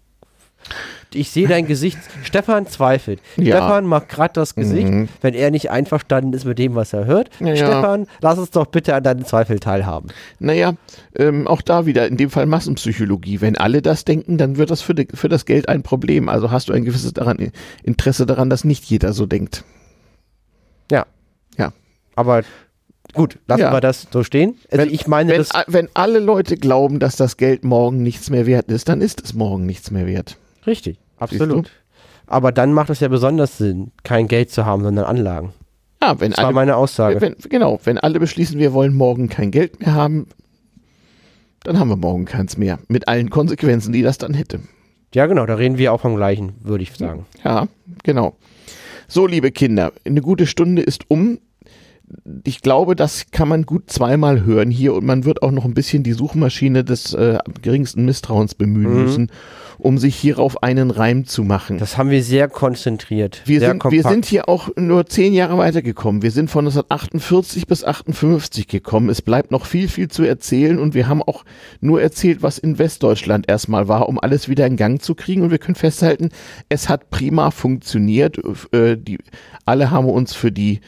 ich 1.14 1.30
sehe 1.30 1.48
dein 1.48 1.68
Gesicht. 1.68 1.98
Stefan 2.24 2.68
zweifelt. 2.68 3.20
Ja. 3.38 3.58
Stefan 3.58 3.86
macht 3.86 4.10
gerade 4.10 4.34
das 4.34 4.56
Gesicht, 4.56 4.88
mhm. 4.88 5.10
wenn 5.22 5.34
er 5.34 5.52
nicht 5.52 5.70
einverstanden 5.70 6.34
ist 6.34 6.46
mit 6.46 6.58
dem, 6.60 6.76
was 6.76 6.94
er 6.94 7.06
hört. 7.06 7.30
Ja, 7.40 7.56
Stefan, 7.56 8.08
lass 8.22 8.38
uns 8.40 8.52
doch 8.52 8.68
bitte 8.68 8.96
an 8.96 9.04
deinen 9.04 9.26
Zweifel 9.26 9.60
teilhaben. 9.60 10.10
Naja, 10.40 10.74
ähm, 11.16 11.48
auch 11.48 11.62
da 11.62 11.86
wieder, 11.86 12.08
in 12.08 12.18
dem 12.18 12.30
Fall 12.30 12.46
Massenpsychologie. 12.46 13.42
Wenn 13.42 13.58
alle 13.58 13.82
das 13.82 14.06
denken, 14.06 14.38
dann 14.38 14.58
wird 14.58 14.72
das 14.72 14.82
für, 14.82 14.96
die, 14.96 15.08
für 15.14 15.30
das 15.30 15.46
Geld 15.46 15.68
ein 15.68 15.84
Problem. 15.84 16.30
Also 16.30 16.52
hast 16.52 16.70
du 16.70 16.74
ein 16.74 16.86
gewisses 16.86 17.14
daran, 17.14 17.52
Interesse 17.84 18.26
daran, 18.26 18.50
dass 18.50 18.64
nicht 18.64 18.86
jeder 18.86 19.14
so 19.14 19.26
denkt. 19.26 19.64
Ja. 20.92 21.06
Ja. 21.58 21.74
Aber 22.16 22.44
Gut, 23.14 23.40
lassen 23.48 23.62
ja. 23.62 23.74
wir 23.74 23.82
das 23.82 24.08
so 24.12 24.24
stehen. 24.24 24.56
Also 24.70 24.86
wenn, 24.86 24.94
ich 24.94 25.08
meine, 25.08 25.32
wenn, 25.32 25.46
wenn 25.68 25.90
alle 25.94 26.20
Leute 26.20 26.56
glauben, 26.56 27.00
dass 27.00 27.18
das 27.18 27.38
Geld 27.38 27.66
morgen 27.66 28.04
nichts 28.04 28.30
mehr 28.30 28.46
wert 28.46 28.70
ist, 28.70 28.88
dann 28.88 29.02
ist 29.02 29.22
es 29.22 29.34
morgen 29.34 29.66
nichts 29.66 29.92
mehr 29.92 30.08
wert. 30.08 30.38
Richtig, 30.66 30.98
absolut. 31.18 31.72
Aber 32.28 32.54
dann 32.54 32.72
macht 32.72 32.90
es 32.90 33.02
ja 33.02 33.10
besonders 33.10 33.58
Sinn, 33.58 33.92
kein 34.04 34.28
Geld 34.30 34.52
zu 34.52 34.66
haben, 34.66 34.84
sondern 34.84 35.06
Anlagen. 35.06 35.54
Ja, 36.02 36.20
wenn 36.20 36.32
das 36.32 36.40
alle, 36.40 36.48
war 36.48 36.54
meine 36.54 36.78
Aussage. 36.78 37.20
Wenn, 37.20 37.36
genau, 37.50 37.80
wenn 37.84 37.98
alle 37.98 38.20
beschließen, 38.20 38.58
wir 38.58 38.72
wollen 38.72 38.94
morgen 38.94 39.28
kein 39.28 39.52
Geld 39.52 39.80
mehr 39.82 39.94
haben, 39.94 40.28
dann 41.64 41.78
haben 41.78 41.90
wir 41.90 41.98
morgen 41.98 42.26
keins 42.26 42.58
mehr. 42.58 42.80
Mit 42.88 43.08
allen 43.08 43.30
Konsequenzen, 43.30 43.92
die 43.92 44.02
das 44.02 44.18
dann 44.18 44.34
hätte. 44.34 44.62
Ja, 45.14 45.26
genau, 45.26 45.46
da 45.46 45.56
reden 45.56 45.78
wir 45.78 45.92
auch 45.92 46.00
vom 46.00 46.16
Gleichen, 46.16 46.54
würde 46.62 46.84
ich 46.84 46.96
sagen. 46.96 47.26
Ja, 47.44 47.68
genau. 48.04 48.38
So, 49.14 49.28
liebe 49.28 49.52
Kinder, 49.52 49.92
eine 50.06 50.22
gute 50.22 50.48
Stunde 50.48 50.84
ist 50.84 51.04
um 51.10 51.38
ich 52.44 52.62
glaube, 52.62 52.96
das 52.96 53.32
kann 53.32 53.48
man 53.48 53.64
gut 53.64 53.90
zweimal 53.90 54.44
hören 54.44 54.72
hier 54.72 54.94
und 54.94 55.06
man 55.06 55.26
wird 55.26 55.44
auch 55.44 55.52
noch 55.52 55.66
ein 55.66 55.74
bisschen 55.74 56.04
die 56.04 56.14
Suchmaschine 56.14 56.84
des 56.84 57.14
äh, 57.14 57.38
geringsten 57.62 58.06
Misstrauens 58.06 58.56
bemühen 58.56 58.94
mhm. 58.94 59.04
müssen, 59.04 59.32
um 59.78 59.98
sich 59.98 60.16
hierauf 60.16 60.62
einen 60.64 60.92
Reim 60.92 61.26
zu 61.26 61.44
machen. 61.44 61.78
Das 61.78 61.98
haben 61.98 62.10
wir 62.10 62.24
sehr 62.24 62.48
konzentriert. 62.48 63.42
Wir, 63.46 63.60
sehr 63.60 63.70
sind, 63.72 63.92
wir 63.92 64.04
sind 64.04 64.26
hier 64.26 64.48
auch 64.48 64.70
nur 64.76 65.06
zehn 65.08 65.34
Jahre 65.34 65.58
weitergekommen. 65.58 66.22
Wir 66.22 66.32
sind 66.32 66.50
von 66.50 66.66
1948 66.66 67.68
bis 67.68 67.84
58 67.84 68.68
gekommen. 68.68 69.10
Es 69.10 69.22
bleibt 69.22 69.52
noch 69.52 69.66
viel, 69.66 69.88
viel 69.88 70.08
zu 70.08 70.24
erzählen 70.24 70.80
und 70.80 70.94
wir 70.94 71.08
haben 71.08 71.24
auch 71.24 71.44
nur 71.80 72.02
erzählt, 72.02 72.44
was 72.44 72.58
in 72.58 72.78
Westdeutschland 72.78 73.50
erstmal 73.50 73.88
war, 73.88 74.08
um 74.08 74.20
alles 74.20 74.50
wieder 74.50 74.68
in 74.68 74.78
Gang 74.78 75.02
zu 75.02 75.16
kriegen. 75.16 75.42
Und 75.42 75.52
wir 75.52 75.60
können 75.60 75.76
festhalten, 75.76 76.30
es 76.70 76.90
hat 76.90 77.10
prima 77.10 77.52
funktioniert. 77.52 78.40
Äh, 78.74 78.98
die, 78.98 79.18
alle 79.66 79.92
haben 79.92 80.08
uns 80.08 80.34
für 80.34 80.52
die 80.52 80.82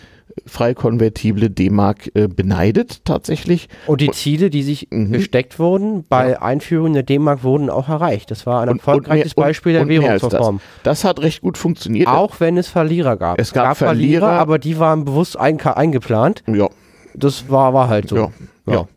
frei 0.46 0.74
konvertible 0.74 1.50
D-Mark 1.50 2.10
äh, 2.16 2.28
beneidet 2.28 3.06
tatsächlich. 3.06 3.70
Und 3.88 4.02
die 4.02 4.12
Ziele, 4.12 4.50
die 4.50 4.64
sich 4.64 4.88
mhm. 4.92 5.12
gesteckt 5.12 5.60
wurden 5.60 6.04
bei 6.08 6.32
ja. 6.32 6.42
Einführung 6.42 6.94
der 6.94 7.04
D-Mark, 7.04 7.44
wurden 7.44 7.70
auch 7.70 7.90
erreicht. 7.90 8.32
Das 8.32 8.46
war 8.46 8.62
ein 8.62 8.70
und, 8.70 8.78
erfolgreiches 8.78 9.34
und 9.34 9.38
mehr, 9.38 9.48
Beispiel 9.48 9.74
der 9.74 9.88
Währungsreform. 9.88 10.60
Das. 10.84 11.02
das. 11.02 11.04
hat 11.04 11.22
recht 11.22 11.42
gut 11.42 11.58
funktioniert. 11.58 12.08
Auch 12.08 12.40
wenn 12.40 12.58
es 12.58 12.68
Verlierer 12.68 13.18
gab. 13.18 13.40
Es 13.40 13.54
gab, 13.54 13.66
gab 13.66 13.78
Verlierer, 13.78 14.22
Verlierer, 14.22 14.42
aber 14.42 14.60
die 14.60 14.80
waren 14.80 15.06
bewusst 15.06 15.38
ein, 15.38 15.60
eingeplant. 15.62 16.44
Ja. 16.48 16.70
Das 17.16 17.50
war, 17.50 17.74
war 17.74 17.90
halt 17.90 18.10
so. 18.10 18.16
ja. 18.16 18.32
ja. 18.66 18.74
ja 18.74 18.88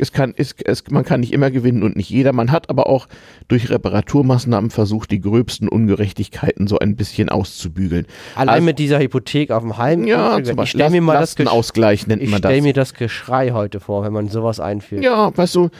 es 0.00 0.12
kann, 0.12 0.34
es, 0.36 0.54
es, 0.64 0.84
man 0.90 1.04
kann 1.04 1.20
nicht 1.20 1.32
immer 1.32 1.50
gewinnen 1.50 1.82
und 1.82 1.96
nicht 1.96 2.10
jeder. 2.10 2.32
Man 2.32 2.52
hat 2.52 2.70
aber 2.70 2.86
auch 2.86 3.08
durch 3.48 3.70
Reparaturmaßnahmen 3.70 4.70
versucht, 4.70 5.10
die 5.10 5.20
gröbsten 5.20 5.68
Ungerechtigkeiten 5.68 6.66
so 6.66 6.78
ein 6.78 6.96
bisschen 6.96 7.28
auszubügeln. 7.28 8.06
Allein 8.34 8.54
also, 8.54 8.64
mit 8.64 8.78
dieser 8.78 8.98
Hypothek 9.00 9.50
auf 9.50 9.62
dem 9.62 9.78
Heim. 9.78 10.04
Ja, 10.06 10.42
zum 10.42 10.56
Beispiel. 10.56 10.80
Ich 10.80 10.90
mir 10.90 11.00
mal 11.00 11.18
das 11.18 11.36
Ausgleich 11.46 12.06
nennt 12.06 12.22
man 12.22 12.40
das. 12.40 12.50
Ich 12.50 12.56
stelle 12.56 12.62
mir 12.62 12.72
das 12.72 12.94
Geschrei 12.94 13.50
heute 13.50 13.80
vor, 13.80 14.04
wenn 14.04 14.12
man 14.12 14.28
sowas 14.28 14.60
einführt. 14.60 15.02
Ja, 15.02 15.36
weißt 15.36 15.54
du, 15.54 15.70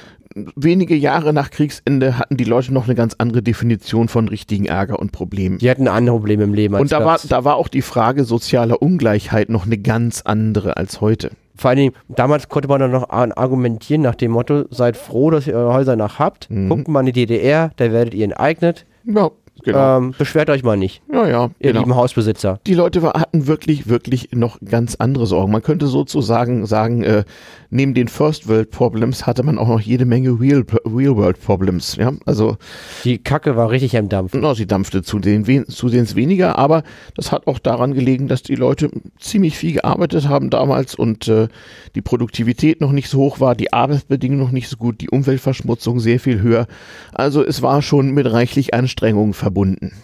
wenige 0.57 0.95
Jahre 0.95 1.33
nach 1.33 1.51
Kriegsende 1.51 2.19
hatten 2.19 2.37
die 2.37 2.45
Leute 2.45 2.73
noch 2.73 2.85
eine 2.85 2.95
ganz 2.95 3.15
andere 3.19 3.43
Definition 3.43 4.09
von 4.09 4.29
richtigen 4.29 4.67
Ärger 4.67 4.99
und 4.99 5.13
Problemen. 5.13 5.59
Die 5.59 5.71
hatten 5.71 5.89
andere 5.89 6.17
Probleme 6.17 6.45
im 6.45 6.55
Leben. 6.55 6.75
Als 6.75 6.83
und 6.83 6.93
da 6.93 7.05
war, 7.05 7.19
da 7.29 7.45
war 7.45 7.57
auch 7.57 7.69
die 7.69 7.83
Frage 7.83 8.25
sozialer 8.25 8.83
Ungleichheit 8.83 9.49
noch 9.49 9.67
eine 9.67 9.79
ganz 9.79 10.23
andere 10.23 10.77
als 10.77 11.01
heute 11.01 11.31
vor 11.59 11.71
allen 11.71 11.79
Dingen, 11.79 11.93
damals 12.09 12.49
konnte 12.49 12.69
man 12.69 12.81
dann 12.81 12.93
noch 12.93 13.11
argumentieren 13.11 14.03
nach 14.03 14.15
dem 14.15 14.31
Motto, 14.31 14.65
seid 14.71 14.97
froh, 14.97 15.31
dass 15.31 15.47
ihr 15.47 15.55
eure 15.55 15.75
Häuser 15.75 15.97
noch 15.97 16.19
habt. 16.19 16.49
Mhm. 16.51 16.69
Guckt 16.69 16.89
mal 16.89 17.01
in 17.01 17.07
die 17.07 17.27
DDR, 17.27 17.73
da 17.77 17.93
werdet 17.93 18.15
ihr 18.15 18.25
enteignet. 18.25 18.87
Ja. 19.05 19.31
Genau. 19.65 19.99
Ähm, 19.99 20.15
beschwert 20.17 20.51
euch 20.51 20.63
mal 20.63 20.77
nicht. 20.77 21.03
Ja, 21.13 21.27
ja. 21.27 21.51
Ihr 21.59 21.73
genau. 21.73 21.81
lieben 21.81 21.97
Hausbesitzer. 21.97 22.61
Die 22.67 22.75
Leute 22.75 23.03
hatten 23.03 23.47
wirklich, 23.47 23.89
wirklich 23.89 24.31
noch 24.33 24.59
ganz 24.61 24.97
andere 24.97 25.27
Sorgen. 25.27 25.53
Man 25.53 25.63
könnte 25.63 25.87
sozusagen 25.87 26.67
sagen, 26.67 27.03
äh, 27.03 27.25
neben 27.71 27.95
den 27.95 28.09
First 28.09 28.49
World 28.49 28.71
Problems 28.71 29.27
hatte 29.27 29.43
man 29.43 29.59
auch 29.59 29.69
noch 29.69 29.81
jede 29.81 30.05
Menge 30.05 30.41
Real, 30.41 30.65
Real 30.85 31.17
World 31.17 31.41
Problems. 31.43 31.97
Ja, 31.97 32.13
also. 32.25 32.57
Die 33.05 33.19
Kacke 33.19 33.57
war 33.57 33.71
richtig 33.71 33.97
am 33.97 34.09
Dampfen. 34.09 34.41
No, 34.41 34.55
sie 34.55 34.67
dampfte 34.67 35.03
zusehends 35.03 36.15
weniger, 36.15 36.59
aber 36.59 36.83
das 37.15 37.33
hat 37.33 37.47
auch 37.47 37.59
daran 37.59 37.95
gelegen, 37.95 38.29
dass 38.29 38.43
die 38.43 38.55
Leute 38.55 38.91
ziemlich 39.19 39.57
viel 39.57 39.73
gearbeitet 39.73 40.29
haben 40.29 40.51
damals 40.51 40.95
und 40.95 41.29
äh, 41.29 41.49
die 41.95 42.03
Produktivität 42.03 42.81
noch 42.81 42.93
nicht 42.93 43.09
so 43.09 43.19
hoch 43.19 43.41
war, 43.41 43.55
die 43.55 43.73
Arbeitsbedingungen 43.73 44.43
noch 44.43 44.53
nicht 44.53 44.69
so 44.69 44.77
gut, 44.77 45.01
die 45.01 45.11
Umweltverschmutzung 45.11 46.01
sehr 46.01 46.21
viel 46.21 46.41
höher. 46.41 46.67
Also 47.13 47.45
es 47.45 47.63
war 47.63 47.83
schon 47.83 48.13
mit 48.13 48.31
reichlich 48.31 48.75
Anstrengungen 48.75 49.35
verbunden. 49.35 49.48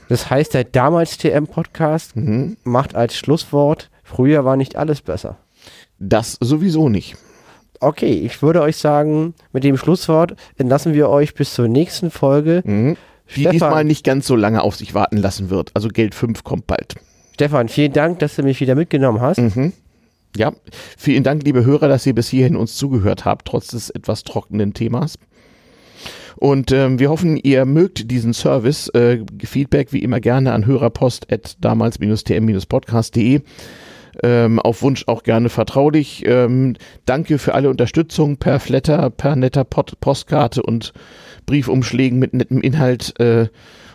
Das 0.09 0.31
heißt, 0.31 0.55
der 0.55 0.65
damals 0.65 1.19
TM-Podcast 1.19 2.17
mhm. 2.17 2.57
macht 2.65 2.95
als 2.95 3.17
Schlusswort, 3.17 3.91
früher 4.03 4.45
war 4.45 4.57
nicht 4.57 4.77
alles 4.77 5.03
besser. 5.03 5.37
Das 5.99 6.37
sowieso 6.41 6.89
nicht. 6.89 7.17
Okay, 7.81 8.13
ich 8.13 8.41
würde 8.43 8.63
euch 8.63 8.77
sagen, 8.77 9.35
mit 9.53 9.65
dem 9.65 9.77
Schlusswort 9.77 10.37
entlassen 10.57 10.95
wir 10.95 11.09
euch 11.09 11.35
bis 11.35 11.55
zur 11.55 11.69
nächsten 11.69 12.11
Folge. 12.11 12.63
Mhm. 12.65 12.97
Die 13.29 13.41
Stefan, 13.41 13.53
diesmal 13.53 13.85
nicht 13.85 14.05
ganz 14.05 14.27
so 14.27 14.37
lange 14.37 14.63
auf 14.63 14.77
sich 14.77 14.95
warten 14.95 15.17
lassen 15.17 15.51
wird. 15.51 15.71
Also 15.75 15.89
Geld 15.89 16.15
5 16.15 16.45
kommt 16.45 16.67
bald. 16.67 16.95
Stefan, 17.35 17.69
vielen 17.69 17.93
Dank, 17.93 18.19
dass 18.21 18.37
du 18.37 18.43
mich 18.43 18.61
wieder 18.61 18.75
mitgenommen 18.75 19.21
hast. 19.21 19.39
Mhm. 19.39 19.73
Ja, 20.37 20.53
vielen 20.97 21.23
Dank, 21.23 21.45
liebe 21.45 21.65
Hörer, 21.65 21.89
dass 21.89 22.07
ihr 22.07 22.15
bis 22.15 22.29
hierhin 22.29 22.57
uns 22.57 22.77
zugehört 22.77 23.25
habt, 23.25 23.47
trotz 23.47 23.69
des 23.69 23.91
etwas 23.91 24.25
trockenen 24.25 24.75
Themas. 24.75 25.17
Und 26.37 26.73
ähm, 26.73 26.99
wir 26.99 27.11
hoffen, 27.11 27.37
ihr 27.37 27.65
mögt 27.65 28.11
diesen 28.11 28.35
Service. 28.35 28.89
Äh, 28.89 29.19
Feedback 29.43 29.93
wie 29.93 30.03
immer 30.03 30.19
gerne 30.21 30.53
an 30.53 30.67
hörerpost.damals-tm-podcast.de 30.67 33.43
ähm, 34.23 34.61
auf 34.61 34.83
Wunsch 34.83 35.05
auch 35.07 35.23
gerne 35.23 35.49
vertraulich. 35.49 36.25
Ähm, 36.27 36.77
danke 37.05 37.39
für 37.39 37.55
alle 37.55 37.71
Unterstützung 37.71 38.37
per 38.37 38.61
Flatter, 38.61 39.11
per 39.11 39.37
netter 39.37 39.65
Pod 39.65 39.99
Postkarte 40.01 40.63
und 40.63 40.93
Briefumschlägen 41.47 42.19
mit 42.19 42.35
nettem 42.35 42.61
Inhalt 42.61 43.19
äh, 43.21 43.49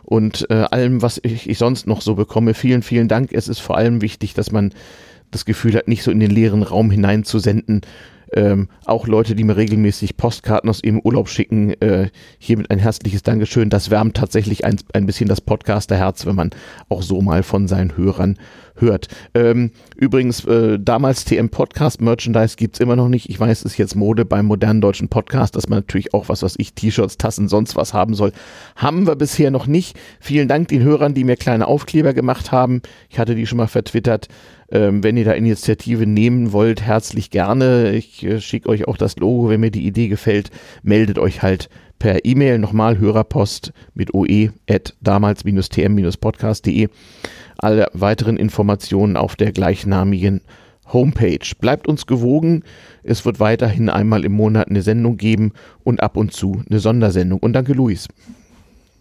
und 0.03 0.49
äh, 0.49 0.65
allem, 0.71 1.01
was 1.01 1.19
ich, 1.23 1.49
ich 1.49 1.57
sonst 1.57 1.87
noch 1.87 2.01
so 2.01 2.15
bekomme. 2.15 2.53
Vielen, 2.53 2.81
vielen 2.81 3.07
Dank. 3.07 3.31
Es 3.31 3.47
ist 3.47 3.59
vor 3.59 3.77
allem 3.77 4.01
wichtig, 4.01 4.33
dass 4.33 4.51
man 4.51 4.73
das 5.31 5.45
Gefühl 5.45 5.75
hat, 5.75 5.87
nicht 5.87 6.03
so 6.03 6.11
in 6.11 6.19
den 6.19 6.31
leeren 6.31 6.63
Raum 6.63 6.89
hineinzusenden. 6.89 7.81
Ähm, 8.33 8.69
auch 8.85 9.07
Leute, 9.07 9.35
die 9.35 9.43
mir 9.43 9.57
regelmäßig 9.57 10.17
Postkarten 10.17 10.69
aus 10.69 10.83
ihrem 10.83 10.99
Urlaub 10.99 11.29
schicken, 11.29 11.71
äh, 11.81 12.09
hiermit 12.37 12.69
ein 12.71 12.79
herzliches 12.79 13.23
Dankeschön. 13.23 13.69
Das 13.69 13.89
wärmt 13.89 14.17
tatsächlich 14.17 14.65
ein, 14.65 14.77
ein 14.93 15.05
bisschen 15.05 15.29
das 15.29 15.41
Podcasterherz, 15.41 16.25
wenn 16.25 16.35
man 16.35 16.51
auch 16.89 17.01
so 17.01 17.21
mal 17.21 17.43
von 17.43 17.67
seinen 17.67 17.97
Hörern 17.97 18.37
hört. 18.79 19.07
Ähm, 19.33 19.71
übrigens, 19.95 20.45
äh, 20.45 20.79
damals 20.79 21.25
TM 21.25 21.49
Podcast 21.49 22.01
Merchandise 22.01 22.55
gibt's 22.55 22.79
immer 22.79 22.95
noch 22.95 23.09
nicht. 23.09 23.29
Ich 23.29 23.39
weiß, 23.39 23.59
es 23.59 23.73
ist 23.73 23.77
jetzt 23.77 23.95
Mode 23.95 24.25
beim 24.25 24.45
modernen 24.45 24.81
deutschen 24.81 25.09
Podcast, 25.09 25.55
dass 25.55 25.69
man 25.69 25.79
natürlich 25.79 26.13
auch 26.13 26.29
was, 26.29 26.43
was 26.43 26.55
ich, 26.57 26.73
T-Shirts, 26.73 27.17
Tassen, 27.17 27.47
sonst 27.47 27.75
was 27.75 27.93
haben 27.93 28.13
soll. 28.13 28.31
Haben 28.75 29.07
wir 29.07 29.15
bisher 29.15 29.51
noch 29.51 29.67
nicht. 29.67 29.97
Vielen 30.19 30.47
Dank 30.47 30.67
den 30.69 30.83
Hörern, 30.83 31.13
die 31.13 31.23
mir 31.23 31.35
kleine 31.35 31.67
Aufkleber 31.67 32.13
gemacht 32.13 32.51
haben. 32.51 32.81
Ich 33.09 33.19
hatte 33.19 33.35
die 33.35 33.45
schon 33.45 33.57
mal 33.57 33.67
vertwittert. 33.67 34.27
Ähm, 34.71 35.03
wenn 35.03 35.17
ihr 35.17 35.25
da 35.25 35.31
Initiative 35.31 36.05
nehmen 36.05 36.51
wollt, 36.51 36.81
herzlich 36.81 37.31
gerne. 37.31 37.91
Ich 37.93 38.23
äh, 38.23 38.39
schicke 38.39 38.69
euch 38.69 38.87
auch 38.87 38.97
das 38.97 39.17
Logo, 39.17 39.49
wenn 39.49 39.61
mir 39.61 39.71
die 39.71 39.85
Idee 39.85 40.07
gefällt. 40.09 40.51
Meldet 40.83 41.17
euch 41.17 41.41
halt 41.41 41.69
per 41.97 42.23
E-Mail 42.23 42.59
nochmal 42.59 42.97
Hörerpost 42.97 43.73
mit 43.93 44.13
oe 44.13 44.53
at 44.69 44.95
damals-tm-podcast.de. 45.01 46.87
Alle 47.59 47.87
weiteren 47.93 48.37
Informationen 48.37 49.17
auf 49.17 49.35
der 49.35 49.51
gleichnamigen 49.51 50.41
Homepage. 50.91 51.39
Bleibt 51.59 51.87
uns 51.87 52.07
gewogen. 52.07 52.63
Es 53.03 53.25
wird 53.25 53.39
weiterhin 53.39 53.89
einmal 53.89 54.25
im 54.25 54.33
Monat 54.33 54.69
eine 54.69 54.81
Sendung 54.81 55.17
geben 55.17 55.53
und 55.83 56.01
ab 56.01 56.17
und 56.17 56.33
zu 56.33 56.63
eine 56.69 56.79
Sondersendung. 56.79 57.39
Und 57.39 57.53
danke, 57.53 57.73
Luis. 57.73 58.07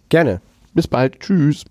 Gerne. 0.08 0.40
Bis 0.74 0.86
bald. 0.86 1.20
Tschüss. 1.20 1.64